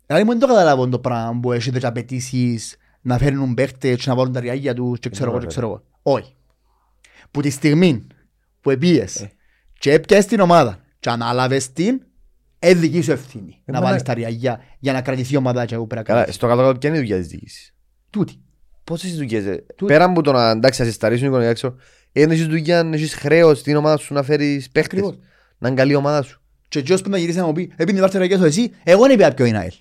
Δηλαδή 0.07 0.25
μου 0.25 0.31
δεν 0.31 0.41
το 0.41 0.47
καταλάβω 0.47 0.89
το 0.89 0.99
πράγμα 0.99 1.41
που 1.41 1.53
έχετε 1.53 1.79
και 1.79 1.87
απαιτήσεις 1.87 2.77
να 3.01 3.19
φέρνουν 3.19 3.55
παίχτες 3.55 3.97
και 3.97 4.09
να 4.09 4.15
βάλουν 4.15 4.33
τα 4.33 4.41
ριάγια 4.41 4.75
τους 4.75 4.99
και 4.99 5.09
ξέρω 5.09 5.31
εγώ 5.31 5.41
και 5.41 5.47
ξέρω 5.47 5.67
εγώ. 5.67 5.83
Όχι. 6.03 6.35
Που 7.31 7.41
τη 7.41 7.51
στιγμή 7.51 8.07
που 8.61 8.71
επίες 8.71 9.21
Ε. 9.21 9.33
και 9.79 9.93
έπιασες 9.93 10.27
την 10.27 10.41
ομάδα 10.41 10.79
και 11.01 11.11
ανάλαβες 11.11 11.73
την, 11.73 12.01
είναι 12.59 12.75
δική 12.75 13.01
σου 13.03 13.13
ευθύνη 13.13 13.63
Ε, 13.65 13.73
να 13.73 13.79
μα 13.79 13.85
βάλεις 13.85 13.99
να- 14.03 14.07
τα 14.07 14.15
ριάγια 14.15 14.61
για 14.79 14.93
να 14.93 15.03
κρατηθεί 15.03 15.35
η 15.35 15.37
ομάδα 15.37 15.65
και 15.65 15.77
που 15.77 15.87
πρέπει 15.87 15.95
να 16.01 16.03
Καλά, 16.03 16.19
κρατηθεί. 16.19 16.37
στο 16.37 16.47
κάτω-κάτω 16.47 16.79
ποια 16.79 16.89
είναι 16.89 16.99
η 16.99 17.01
δουλειά 17.01 17.17
της 17.19 17.27
διοίκησης; 17.27 17.75
Τούτη. 18.11 18.41
Πόσες 18.85 19.17
δουλειές, 19.17 19.45
ε, 19.45 19.65
Του- 19.77 19.87
πέραν 19.87 20.11
από 20.11 20.23
το 20.23 20.33
να 20.33 20.51
εντάξει, 20.51 20.81
να 20.81 20.87
σε 20.87 20.93
σταρίσουν 20.93 21.25
οικονομικά 21.27 21.51
έξω, 21.51 21.75
είναι 22.13 22.35
έχεις 22.35 22.47
δουλειά, 22.47 22.91
έχεις 22.93 23.15
χρέος 23.15 23.59
στην 23.59 23.77
ομάδα 23.77 23.97
σου 23.97 24.15
να 24.15 24.23
φέρεις 24.23 24.71
παίχτες, 24.71 24.99
Ακριβώς. 24.99 25.19
Να 25.59 25.69
είναι 25.69 25.77
καλή 25.77 25.93
η 25.93 25.95
ομάδα 25.95 26.23
σου. 26.23 26.41
Και 26.69 26.79
εκείνος 26.79 27.03
που 27.03 27.11
να 27.11 27.19
γυρίσει 27.19 27.39
να 27.39 27.45
μου 27.47 27.53
πει, 27.53 27.73
επειδή 27.77 28.01
βάρτε 28.01 28.19
ρεγιές 28.19 28.41
εσύ, 28.41 28.73
εγώ 28.85 29.03
δεν 29.07 29.11
είπα 29.19 29.35
ποιο 29.35 29.45
είναι 29.45 29.59
ΑΕΛ. 29.59 29.73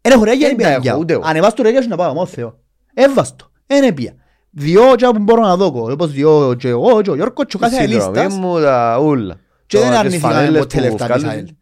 Εν 0.00 0.12
έχω 0.12 0.24
ρεγιά, 0.24 0.48
δεν 0.48 0.56
Δεν 0.56 0.64
τα 0.66 0.70
είπα 0.72 0.72
έχω, 0.72 0.82
για. 0.82 0.96
ούτε 0.96 1.12
εγώ. 1.12 1.22
Ανεβάς 1.24 1.54
το 1.54 1.62
ρεγιά 1.62 1.82
σου 1.82 1.88
να 1.88 1.96
πάω, 1.96 2.14
μόνο 2.14 2.26
Θεό. 2.26 2.58
Έβας 2.94 3.36
το, 3.36 3.50
εν 3.66 3.82
έπια. 3.82 4.14
Δυο 4.50 4.94
και 4.96 5.06
που 5.06 5.18
μπορώ 5.18 5.42
να 5.42 5.56
δω, 5.56 5.66
όπως 5.90 6.12
δυο 6.12 6.54
και 6.58 6.68
εγώ 6.68 7.02
και 7.02 7.10
ο 7.10 7.14
Γιώργος 7.14 7.46
και 7.46 7.56
ο 7.56 7.58
κάθε 7.58 7.76
Σύνδρομη 7.76 8.16
λίστας 8.16 8.34
μου, 8.38 8.60
τα 8.60 8.98
ούλα. 9.02 9.36
και 9.66 9.78
δεν 9.78 9.88
Τις 9.88 9.98
αρνηθήκαμε 9.98 10.34
φανέλες 10.34 10.60
ποτέ 10.60 10.76
που 10.76 10.82
λεφτά 10.82 11.06
της 11.06 11.14
βγάλουν, 11.22 11.28
ΑΕΛ. 11.28 11.54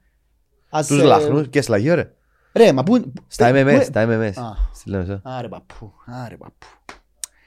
Ας, 0.70 0.86
Τους 0.86 1.00
ε, 1.00 1.04
λαχνούς 1.04 1.48
και 1.48 1.62
σλαγιό 1.62 1.94
ρε. 1.94 2.12
Ρε, 2.52 2.72
μα 2.72 2.82
πού... 2.82 3.12
Στα 3.26 3.50
πού- 3.50 3.56
MMS, 3.56 3.74
πού- 3.76 3.82
στα 3.82 4.06
MMS. 4.08 4.32
Α. 4.42 4.52
Στη 4.74 4.90
Λέμεσο. 4.90 5.20
Άρε 5.24 5.48
παππού, 5.48 5.92
άρε 6.24 6.36
παππού. 6.36 6.66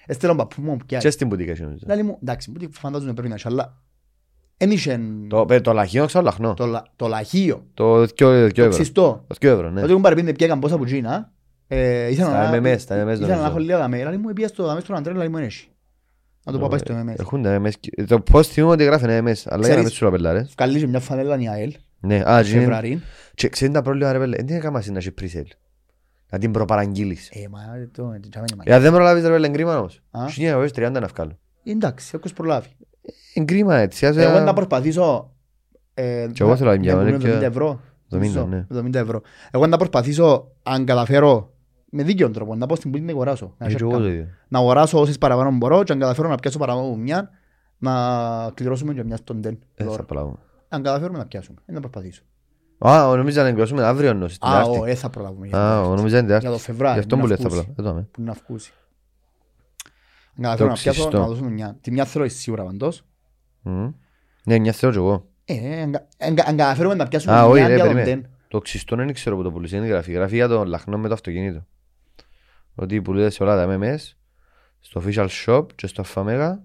Έστελον 0.05 0.37
παππού 0.37 0.61
μου 0.61 0.77
πια. 0.85 0.97
Και 0.99 1.09
στην 1.09 1.29
πουτίκα 1.29 1.51
έχει 1.51 1.61
νομίζω. 1.61 1.83
Λάλη 1.87 2.03
μου, 2.03 2.17
εντάξει, 2.21 2.51
που 2.51 2.69
φαντάζομαι 2.71 3.13
πρέπει 3.13 3.27
να 3.29 3.35
έχει, 3.35 3.47
αλλά... 3.47 3.77
Εν 4.57 4.71
είχεν 4.71 5.27
Το- 5.29 5.45
παι- 5.45 5.61
Το 5.63 5.73
λαχείο 5.73 6.05
ξέρω 6.05 6.23
λαχνό. 6.23 6.53
το 6.53 6.65
λα- 6.65 6.83
το 6.95 7.07
λαχείο, 7.07 7.65
Το 7.73 8.05
δυο 8.05 8.31
δυο 8.31 8.51
το 8.51 8.61
ευρώ. 8.61 8.69
ξυστό. 8.69 9.23
Το 9.27 9.35
δυο 9.39 9.51
ευρώ, 9.51 9.69
ναι. 9.69 9.81
Ότι 9.81 9.93
μου 9.93 10.01
παρεπίντε 10.01 10.31
πιέκαν 10.31 10.59
πόσα 10.59 10.77
πουτζίνα. 10.77 11.31
ε, 11.67 12.07
ήθελα 12.09 12.27
Στα 12.27 12.59
να- 12.59 12.73
MMS, 12.73 12.79
στα 12.79 12.95
MMS 12.95 13.11
Ήθελα 13.11 13.19
να 13.19 13.27
νομίζω. 13.27 13.45
έχω 13.49 13.57
λίγα 13.59 13.77
δαμέ. 13.77 14.03
Λάλη 14.03 14.17
μου 14.17 14.33
πήγα 14.33 14.47
στο 14.47 14.65
δαμέ 14.65 14.79
στον 14.79 14.95
Αντρέ, 14.95 15.13
λάλη 15.13 15.29
μου 15.29 15.37
ενέχει. 15.37 15.67
Να 16.45 16.51
το 16.51 16.59
πάω 16.59 16.67
πάει 16.69 16.79
στο 16.79 16.93
MMS. 17.07 17.19
Έχουν 17.19 17.41
τα 17.43 17.61
MMS. 17.61 17.71
και- 17.79 18.03
Το 18.03 18.19
πώς 18.19 18.47
θυμούμαι 18.47 18.73
ότι 18.73 18.83
γράφει 18.83 19.03
MMS, 19.05 19.09
αλλά 19.09 19.23
για 19.23 19.33
να 19.55 19.59
Ξέρεις- 19.59 19.83
μην 19.83 19.89
σου 19.89 20.07
απελάρες. 20.07 20.53
Βγάλεις 20.57 20.81
και 20.81 20.87
μια 20.87 20.99
φανέλα 20.99 21.39
η 21.39 21.47
ΑΕΛ, 21.47 21.73
Ναι, 21.99 22.15
α, 22.29 22.41
και 22.43 22.49
είναι- 22.49 22.59
Φεβραρί. 22.59 23.01
και 23.35 23.49
ξέρεις 23.49 23.73
τα 23.73 23.81
πρόβλημα 23.81 24.11
ρε 24.11 24.17
πέλε, 24.19 24.35
δεν 24.35 24.47
είναι 24.47 24.59
καμάσι 24.59 24.91
να 24.91 24.97
έχει 24.97 25.13
pre-sale; 25.21 25.51
Να 26.31 26.37
την 26.37 26.51
προπαραγγείλεις. 26.51 27.29
Ε, 27.33 27.47
μα 27.49 27.59
το 27.91 28.03
το 28.03 28.29
τζάμε 28.29 28.45
είναι 28.49 28.55
μαγιά. 28.57 28.63
Για 28.73 28.79
δεν 28.79 28.91
προλάβεις 28.91 29.23
ρε 29.23 29.29
πέλε, 29.29 29.47
εγκρίμα 29.47 29.77
όμως. 29.79 30.01
Α. 30.11 30.27
Σου 30.27 30.41
είναι 30.41 30.67
30 30.69 30.99
να 30.99 31.07
βγάλω. 31.07 31.37
Εντάξει, 31.63 32.15
όποιος 32.15 32.33
προλάβει. 32.33 32.67
Εγκρίμα 33.33 33.75
έτσι. 33.75 34.05
ας- 34.05 34.17
Εγώ 34.17 34.39
να 34.39 34.53
προσπαθήσω... 34.53 35.33
ε, 35.93 36.27
Και 36.33 36.43
εγώ 36.43 36.55
θέλω 36.55 36.69
να 36.69 36.75
ναι, 36.75 36.81
διαβάνω 36.81 37.03
που 37.17 37.21
είναι 37.25 37.29
και- 37.29 37.37
70 37.37 37.41
ευρώ. 37.49 37.79
70, 38.09 38.17
νομίζω, 38.17 38.45
ναι. 38.45 38.65
70 38.73 38.93
ευρώ. 38.93 39.21
Εγώ 39.51 39.67
να 39.67 39.77
προσπαθήσω, 39.77 40.51
αν 40.63 40.85
καταφέρω, 40.85 41.53
με 41.89 42.03
δίκιο 42.03 42.31
τρόπο, 42.31 42.55
να 42.55 42.65
πω 42.65 42.75
στην 42.75 42.91
πουλή 42.91 43.03
να 43.03 43.11
αγοράσω. 43.11 43.55
Να 43.57 43.65
Ε, 43.65 43.69
και 43.69 43.77
εγώ 43.81 43.89
σέρκα. 43.91 44.05
το 44.05 44.09
ίδιο. 44.11 44.27
Να 44.47 44.59
αγοράσω 44.59 44.99
όσες 44.99 45.17
παραπάνω 45.17 45.51
μπορώ 45.51 45.83
και 45.83 45.91
αν 45.91 45.99
καταφέρω 45.99 46.29
να 46.29 46.35
πιάσω 46.35 46.57
παραπάνω 46.57 46.85
από 46.85 46.95
μια, 46.95 47.29
να 47.77 47.93
κληρώσουμε 48.53 48.93
και 48.93 49.03
μια 49.03 49.15
στον 49.17 49.41
τεν. 49.41 49.59
Ε, 49.75 49.83
θα 49.83 49.89
δώρο. 49.89 50.03
προλάβουμε. 50.03 50.37
Αν 50.69 50.83
καταφέρουμε 50.83 51.17
να 51.17 51.25
πιάσουμε, 51.25 51.57
ε, 51.65 51.71
να 51.73 51.79
προσπαθήσω. 51.79 52.21
Α, 52.77 53.09
ο 53.09 53.15
νόμιζα 53.15 53.41
να 53.41 53.47
εγκρόσουμε 53.47 53.83
αύριο 53.83 54.09
εννοείς, 54.09 54.37
την 54.37 54.47
Α, 54.49 54.51
Τετάρτη. 54.57 54.79
ω, 54.79 54.85
ε, 54.85 54.95
θα 54.95 55.09
προλάβουμε. 55.09 55.47
για 55.47 55.57
Α, 55.57 55.61
την 55.61 55.69
ο 55.69 55.73
Τετάρτη. 55.81 55.97
νόμιζα 55.97 56.17
την 56.17 56.27
Για 56.27 56.37
Τετάρτη. 56.39 56.57
το 56.57 56.63
Φεβράρι, 56.63 56.93
Γι' 56.93 56.99
αυτό 56.99 57.15
που 57.15 57.21
μου 57.21 57.27
να 57.27 57.33
λες 57.33 57.43
θα 57.43 57.49
βγούσει. 57.49 57.71
προλάβουμε. 57.75 57.99
Εδώ, 58.01 58.09
Που 58.11 58.21
να 58.21 58.35
βγούσει. 58.47 58.73
Αν 60.37 60.43
καταφέρω 60.43 60.67
Το 60.69 60.73
να 60.75 60.79
πιάσω, 60.81 60.99
ξυστό. 61.01 61.19
να 61.19 61.27
δώσουμε 61.27 61.49
μια. 61.49 61.77
Τη 61.81 61.91
μια 61.91 62.05
θέλω 62.05 62.29
σίγουρα 62.29 62.63
παντός. 62.63 63.03
Μμμ. 63.61 63.91
Ναι, 64.43 64.59
μια 64.59 64.71
θέλω 64.71 64.91
και 64.91 64.97
εγώ. 64.97 65.27
Ε, 65.45 65.81
αν 65.81 65.91
κα- 65.91 66.07
αν 66.19 66.35
κα- 66.35 66.45
αν 66.47 66.57
καταφέρουμε 66.57 66.95
να 66.95 67.07
πιάσουμε 67.07 67.33
Α, 67.35 67.45
όχι 67.45 67.59
μια 67.59 67.67
ρε, 67.67 67.75
για 67.75 67.83
τον 67.85 67.93
περίμενε. 67.93 68.21
τεν. 68.21 68.31
Το 68.47 68.59
ξυστό 68.59 68.95
δεν 68.95 69.13
ξέρω 69.13 69.35
που 69.35 69.43
το 69.43 69.51
πουλήσει, 69.51 69.75
είναι 69.77 69.85
η 69.85 69.89
γραφή. 69.89 70.11
Γραφή 70.11 70.35
για 70.35 70.47
τον 70.47 70.67
λαχνό 70.67 70.97
με 70.97 71.07
το 71.07 71.13
αυτοκίνητο. 71.13 71.65
Ότι 72.75 73.01
πουλείται 73.01 73.29
σε 73.29 73.43
όλα 73.43 73.65
τα 73.65 73.77
MMS, 73.79 73.97
στο 74.79 75.01
official 75.05 75.27
shop 75.45 75.65
και 75.75 75.87
στο 75.87 76.03
Φαμέγα 76.03 76.63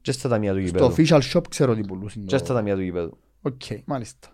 και 0.00 0.12
στα 0.12 0.28
ταμεία 0.28 0.52
του 0.54 0.66
Στο 0.66 0.78
γηπέδου. 0.78 0.94
official 0.96 1.32
shop 1.32 1.42
ξέρω 1.50 1.74
τι 1.74 1.80
πουλούσαν. 1.80 2.24
Και 2.24 2.36
το- 2.36 2.44
στα 2.44 2.54
ταμεία 2.54 2.74
του 2.74 2.80
γηπέδου. 2.82 3.18
Οκ, 3.42 3.62
μάλιστα. 3.84 4.28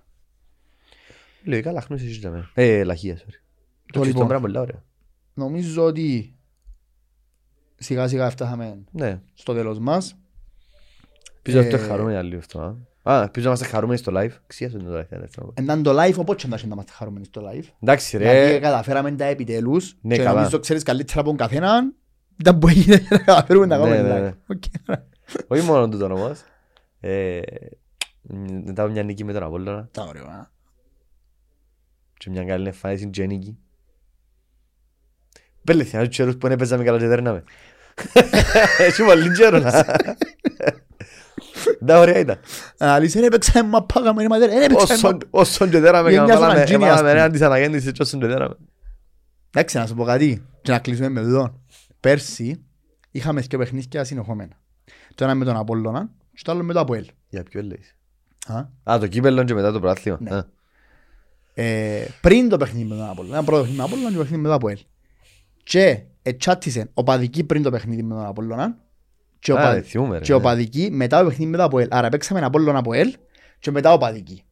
Λογικά 1.45 1.73
λαχνούς 1.73 2.03
εσείς 2.03 2.23
λέμε. 2.23 2.51
Ε, 2.55 2.85
λαχεία, 2.85 3.17
sorry. 3.17 3.39
Το 3.93 4.01
ξυστό 4.01 4.05
λοιπόν. 4.05 4.27
πράγμα 4.29 4.47
πολύ 4.47 4.59
ωραίο. 4.59 4.83
Νομίζω 5.35 5.85
ότι 5.85 6.35
σιγά 7.79 8.09
σιγά 8.09 8.31
φτάσαμε 8.31 8.79
Ναι. 8.91 9.21
στο 9.35 9.55
τέλος 9.55 9.79
μας. 9.79 10.17
Πίσω 11.43 11.59
αυτό 11.59 11.77
Ε, 11.77 11.79
χαρούμενοι 11.79 12.17
άλλοι 12.17 12.37
αυτό. 12.37 12.61
α. 12.61 12.75
Α, 13.13 13.23
ελπίζω 13.23 13.45
να 13.49 13.51
είμαστε 13.51 13.67
χαρούμενοι 13.67 13.99
στο 13.99 14.13
live. 14.17 14.31
Ξίασε 14.47 14.79
το 14.79 14.99
live. 14.99 15.07
δεν 15.09 15.29
ξέρω. 15.31 15.53
Ήταν 15.59 15.83
το 15.83 15.91
live, 16.03 16.15
οπότε 16.17 16.49
να 16.49 16.59
είμαστε 16.65 16.93
χαρούμενοι 16.93 17.25
στο 17.25 17.43
live. 17.51 17.65
Εντάξει 17.83 18.17
Δηλαδή 18.17 18.51
ρε, 18.51 18.59
καταφέραμε 18.59 19.13
τα 19.13 19.25
επιτέλους 19.25 19.97
Ναι, 20.01 20.17
και 20.17 20.23
καλά. 20.23 20.35
νομίζω 20.41 20.59
ξέρεις 20.59 20.83
καλύτερα 20.83 21.21
από 21.21 21.29
τον 21.29 21.37
καθέναν 21.39 21.95
ήταν 22.41 22.59
που 22.59 22.69
έγινε 22.69 23.07
να 23.11 23.19
καταφέρουμε 23.19 23.67
να 23.67 23.79
Ναι, 23.79 23.85
κάνουμε 23.97 24.09
ναι, 24.09 24.19
live. 24.19 24.23
ναι. 24.23 24.55
Οκ. 24.55 24.63
όχι 25.49 25.63
μόνο 25.63 25.89
τούτο 25.89 26.05
όμως. 26.05 26.41
Ε, 27.01 27.41
Μετά 28.65 28.83
από 28.83 28.93
μια 28.93 29.03
νίκη 29.03 29.25
με 29.25 29.33
τον 29.33 29.43
Απόλλωνα 29.43 29.89
Τα 29.93 30.03
ωραία. 30.03 30.51
και 32.19 32.31
μια 32.31 32.45
καλή 32.45 32.67
εμφάνιση 32.67 33.11
και 33.11 33.27
νίκη. 33.27 33.59
Πέλε 35.65 35.85
θυμάσαι 35.85 36.09
τους 36.09 36.17
καιρούς 36.17 36.35
που 36.35 36.41
δεν 36.41 36.53
έπαιζαμε 36.53 36.85
καλά 36.85 36.99
και 36.99 37.07
δέρναμε. 37.07 37.45
Έχει 38.79 39.03
πολύ 39.05 39.33
καιρό 39.37 39.59
να... 39.59 39.71
Τα 41.87 41.99
ωραία 42.01 42.19
ήταν. 42.19 42.39
Αλήθεια, 42.79 43.21
δεν 43.21 43.31
παίξαμε 43.31 43.69
μαπά, 43.69 44.03
κάνουμε 44.03 44.29
μαδέρα, 44.29 44.53
δεν 44.59 44.69
παίξαμε 44.69 44.93
Όσον- 44.93 45.13
μαπά. 45.13 45.27
Όσον 45.31 45.71
και 45.71 45.79
δέραμε, 45.81 46.11
Γενιάς 46.11 46.31
έβαλαμε 46.37 46.59
Μαντζίνη, 46.59 46.77
ας 46.85 46.89
έβαλαμε 46.89 47.09
πούμε. 47.09 47.21
έναν 47.21 47.33
της 47.33 47.41
αναγέννησης 47.43 47.93
και 47.93 48.03
όσον 48.03 48.21
και 48.21 48.27
δέραμε. 48.27 48.57
Εντάξει, 49.51 49.77
να 49.79 49.87
σου 49.87 49.95
πω 49.95 50.05
κάτι 50.05 50.47
και 50.63 50.71
να 50.71 50.79
κλείσουμε 50.79 51.09
με 51.09 51.21
εδώ. 51.21 51.61
Πέρσι 52.01 52.65
είχαμε 53.11 53.41
δύο 53.41 53.59
παιχνίδια 53.59 54.05
συνεχόμενα. 54.05 54.61
Το 55.15 55.25
ένα 55.25 55.35
με 55.35 55.45
τον 55.45 55.57
Απόλλωνα 55.57 56.11
και 56.33 56.41
το 56.45 56.53
άλλο 56.53 56.63
με 56.63 56.73
το 56.73 56.81
Αποέλ. 56.81 57.07
Για 57.29 57.43
ποιο 57.43 57.63
λέεις. 57.63 57.97
Α; 58.47 58.93
Α, 58.95 58.99
το 58.99 59.07
κύπελλο 59.07 59.45
και 59.45 59.55
μετά 59.55 59.73
το 59.73 59.81
πρωτάθλημα. 59.81 60.19
Ναι. 60.21 60.35
Α. 60.35 60.47
Ε, 61.55 62.07
πριν 62.21 62.49
το 62.49 62.57
παιχνίδι 62.57 62.89
με 62.89 62.95
τον 62.97 63.09
Απόλλωνα, 63.09 63.37
ένα 63.37 63.45
πρώτο 63.45 63.61
παιχνίδι 63.63 63.81
με 63.83 63.87
τον 63.89 63.93
Απόλλωνα 63.93 64.11
και 64.11 64.17
το 64.17 64.23
παιχνίδι 64.23 64.43
με 64.43 64.49
τον 64.49 64.57
Αποέλ. 64.57 64.79
Και 65.65 66.03
ετσάτισε 66.23 66.91
ο 66.95 67.03
Παδική 67.03 67.45
πριν 67.45 67.63
το 67.63 67.71
παιχνίδι 67.71 68.03
με 68.03 68.15
τον 68.15 68.27
Απόλλωνα 68.27 68.77
και 69.39 69.53
ο, 69.53 69.57
Α, 69.59 69.61
Πα- 69.61 69.73
ρε, 69.75 69.81
θυμούμαι, 69.81 70.19
ρε, 70.19 70.25
και 70.25 70.33
ο 70.33 70.37
ναι. 70.37 70.43
Παδική 70.43 70.89
μετά 70.93 71.19
το 71.23 71.29
παιχνίδι 71.29 71.51
με 71.51 71.57
τον 71.57 71.67
Αποέλ. 71.67 71.89
Άρα 71.91 72.09
παίξαμε 72.09 72.41
Απόλλωνα 72.41 72.79
Αποέλ 72.79 73.15
και 73.59 73.71
μετά 73.71 73.93
ο 73.93 73.99
Παδική. 73.99 74.43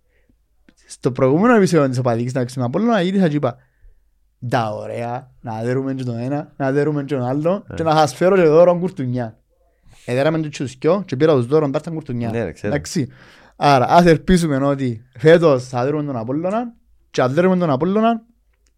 Στο 0.86 1.12
προηγούμενο 1.12 1.54
επεισόδιο 1.54 1.88
της 1.88 1.98
ο 1.98 2.02
Παδικής 2.02 2.32
να 2.32 2.40
παίξουμε 2.40 2.64
Απόλλωνα 2.64 3.00
γύρισα 3.00 3.28
και 3.28 3.36
είπα 3.36 3.56
τα 4.48 4.70
ωραία, 4.74 5.30
να 5.40 5.62
δέρουμε 5.62 5.94
και 5.94 6.04
τον 6.04 6.18
ένα, 6.18 6.52
να 6.56 6.72
δέρουμε 6.72 7.04
και 7.04 7.14
τον 7.14 7.24
άλλο 7.24 7.64
Ε. 7.70 7.74
και 7.74 7.82
να 7.82 7.90
σας 7.96 8.14
φέρω 8.14 8.36
και 8.36 8.42
δώρο 8.42 8.78
κουρτουνιά. 8.78 9.36
Εδέραμε 10.04 10.38
τους 10.38 10.56
τους 10.58 10.76
δυο 10.78 11.02
και 11.06 11.16
πήρα 11.16 11.32
τους 11.34 11.46
δώρων 11.46 11.72
τάρταν 11.72 11.94
κουρτουνιά. 11.94 12.30
Ναι, 12.30 12.44
ρε, 12.44 12.52
ξέρω. 12.52 12.72
Εντάξει. 12.72 13.08
Άρα 13.56 13.86
ας 13.88 14.04
ελπίσουμε 14.06 14.56
ότι 14.56 15.02
φέτος 15.18 15.68
θα 15.68 15.84
δέρουμε 15.84 16.02
τον 16.04 16.16
Απόλλωνα 16.16 16.72
και 17.10 17.22
αν 17.22 17.32
δέρουμε 17.32 17.56
τον 17.56 17.70
Απόλλωνα 17.70 18.22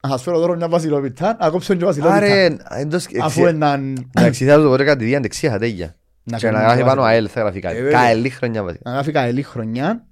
να 0.05 0.11
σας 0.11 0.23
φέρω 0.23 0.39
δώρο 0.39 0.57
μια 0.57 0.69
βασιλόπιτα, 0.69 1.37
να 1.41 1.51
κόψω 1.51 1.75
και 1.75 1.85
βασιλόπιτα. 1.85 2.17
Άρε, 2.17 2.57
εντός... 2.69 3.07
Αφού 3.23 3.47
έναν... 3.47 4.11
Εντάξει, 4.19 4.45
θα 4.45 4.57
το 4.57 4.69
πω 4.69 4.77
ρε 4.77 4.85
κάτι 4.85 5.05
διά 5.05 5.21
δεξιά 5.21 5.51
χατέγια. 5.51 5.97
Να 6.23 6.39
Και 6.39 6.47
να 6.47 6.53
κάνουμε 6.53 6.65
γράφει 6.65 6.81
το 6.81 6.87
πάνω 6.87 7.01
βασιλόπιτα. 7.01 7.07
ΑΕΛ 7.07 7.29
θα 7.33 7.41
γράφει 7.41 7.61
κάτι. 7.61 7.77
Ε, 7.77 7.83
βέβαια. 7.83 8.01
Καελή 8.01 8.29
χρονιά 8.31 8.63
βασικά. 8.63 8.83
Να 8.91 8.95
γράφει 8.95 9.13
καλή 9.13 9.43
χρονιά. 9.43 10.07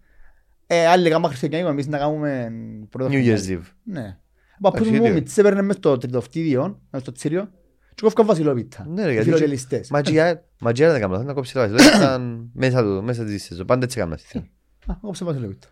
Ε, 0.66 0.86
άλλοι 0.86 1.10
κάνουμε 1.10 1.28
χριστιανικό, 1.28 1.68
εμείς 1.70 1.86
να 1.86 1.98
κάνουμε 1.98 2.52
πρώτο 2.90 3.08
New 3.08 3.12
χρονιά. 3.12 3.36
Year's 3.36 3.50
Eve. 3.50 3.62
Ναι. 3.84 4.16
Παππούς 4.60 4.80
Εντάξει, 4.80 4.98
μου 4.98 5.04
ίδιο. 5.06 5.14
μητσές 5.18 5.38
έπαιρνε 5.38 5.62
μες 5.62 5.76
στο 5.76 5.98
τριτοφτίδιο, 5.98 6.80
μες 6.90 7.02
στο 7.02 7.12
τσίριο 7.12 7.48
και 7.94 8.02
κόφηκαν 8.02 8.26
βασιλόπιτα. 8.26 8.86
Ναι, 8.88 9.02
ρε, 9.04 9.08
Οι 9.10 9.12
γιατί- 9.12 9.26
φιλοτελιστές. 9.28 9.90
Μαγιά 9.90 10.44
μαγιά 10.60 10.86
δεν 10.86 10.96
έκανα, 10.96 11.22
να 11.22 11.32
κόψει 11.32 11.52
το 11.52 11.60
βασιλό. 11.60 11.78
Ήταν 11.96 12.50
μέσα 12.54 12.82
του, 12.82 13.02
μέσα 13.02 13.24
της 13.24 13.44
σεζόν. 13.44 13.66
Πάντα 13.66 13.84
έτσι 13.84 13.98
έκανα. 14.00 14.16
στη- 14.16 14.38
Α, 14.86 14.94
κόψε 15.00 15.24
βασιλόπιτα. 15.24 15.66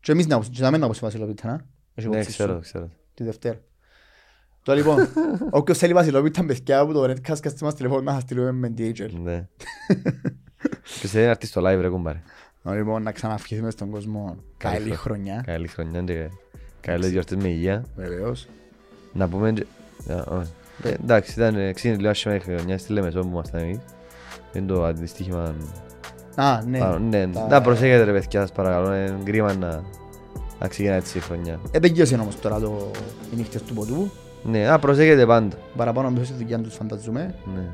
Και 0.00 0.12
εμείς 0.12 0.26
να 0.26 0.34
κόψουμε, 0.34 0.56
και 0.56 0.62
να 0.62 0.70
μην 0.70 0.80
να 0.80 0.86
κόψουμε 0.86 1.10
βασιλόπιτα, 1.10 1.48
να. 1.48 1.64
Έχει 1.94 2.08
Ναι, 2.08 2.14
κόψει 2.16 2.30
ξέρω, 2.30 2.54
σου 2.54 2.60
ξέρω. 2.60 2.90
Τη 3.14 3.24
Δευτέρα. 3.24 3.58
Τώρα 4.62 4.78
λοιπόν, 4.78 5.08
όποιος 5.50 5.78
θέλει 5.78 5.92
βασιλόπιτα, 5.92 6.44
παιδιά 6.44 6.78
από 6.80 6.92
το 6.92 7.02
Redcast, 7.04 7.38
κάτσε 7.40 7.64
μας 7.64 7.74
τηλεφώνο 7.74 8.00
να 8.02 8.12
σας 8.12 8.22
στείλουμε 8.22 8.52
με 8.52 8.74
DHL. 8.78 9.10
Ναι. 9.22 9.46
Και 11.00 11.06
σε 11.06 11.18
να 11.18 11.24
έρθει 11.30 11.46
στο 11.46 11.60
live 11.60 11.78
ρε 11.80 11.88
κουμπάρε. 11.88 12.22
Τώρα, 12.62 12.76
Λοιπόν, 12.76 13.02
να 13.02 13.12
ξαναευχηθούμε 13.12 13.70
στον 13.70 13.90
κόσμο 13.90 14.36
Καλή 14.56 14.74
καλή 14.78 14.94
χρονιά. 14.94 15.32
χρονιά. 15.32 15.42
Καλή 15.46 15.68
χρονιά 15.68 16.02
και 16.02 16.28
καλές 16.80 17.10
γιορτές 17.10 17.36
με 17.42 17.48
υγεία. 17.48 17.84
Βεβαίως. 17.96 18.48
Να 19.12 19.28
πούμε... 19.28 19.52
και- 19.52 19.66
Α, 20.12 20.24
όχι. 20.28 20.50
Ε, 20.82 20.88
Εντάξει, 20.90 21.32
ήταν 21.32 21.56
ε, 21.56 21.72
ξύνη 21.72 21.96
λίγο 21.96 22.08
άσχημα 22.08 22.34
η 22.34 22.38
χρονιά 22.40 22.78
στη 22.78 22.92
Λεμεσό 22.92 23.20
που 23.20 23.28
ήμασταν 23.28 23.60
εμείς. 23.60 23.78
Είναι 24.52 24.66
το 24.66 24.84
αντιστοίχημα 24.84 25.54
Α, 26.34 26.62
ναι. 26.66 26.78
πάνω. 26.78 26.98
Ναι, 26.98 27.26
Τα- 27.28 27.46
να 27.48 27.60
προσέχετε 27.60 28.02
ρε 28.04 28.12
παιδιά 28.12 28.40
σας 28.40 28.52
παρακαλώ. 28.52 28.94
Είναι 28.94 29.16
κρίμα 29.24 29.54
να 29.54 29.84
να 30.60 30.68
ξεκινά 30.68 30.94
έτσι 30.94 31.18
η 31.18 31.20
χρονιά. 31.20 31.60
Επεγγίωσε 31.70 32.14
όμως 32.14 32.40
τώρα 32.40 32.60
το... 32.60 32.90
οι 33.32 33.36
νύχτες 33.36 33.62
του 33.62 33.74
ποτού. 33.74 34.10
Ναι, 34.44 34.66
να 34.66 34.78
προσέχετε 34.78 35.26
πάντα. 35.26 35.56
Παραπάνω 35.76 36.10
πίσω 36.10 36.24
στη 36.24 36.34
δουλειά 36.34 36.58
τους 36.58 36.74
φανταζούμε. 36.74 37.34
Ναι. 37.54 37.68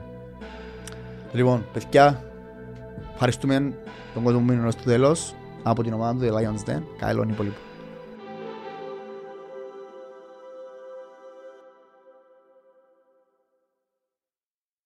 Λοιπόν, 1.33 1.65
παιδιά, 1.73 2.25
ευχαριστούμε 3.13 3.73
τον 4.15 4.23
κόσμο 4.23 4.39
που 4.39 4.45
μείνει 4.45 4.67
ως 4.67 4.77
το 4.77 4.83
τέλος 4.85 5.35
από 5.63 5.83
την 5.83 5.93
ομάδα 5.93 6.13
του 6.13 6.35
The 6.35 6.37
Lions 6.37 6.71
Den. 6.71 6.83
Καλό 6.99 7.27
υπόλοιπο. 7.31 7.57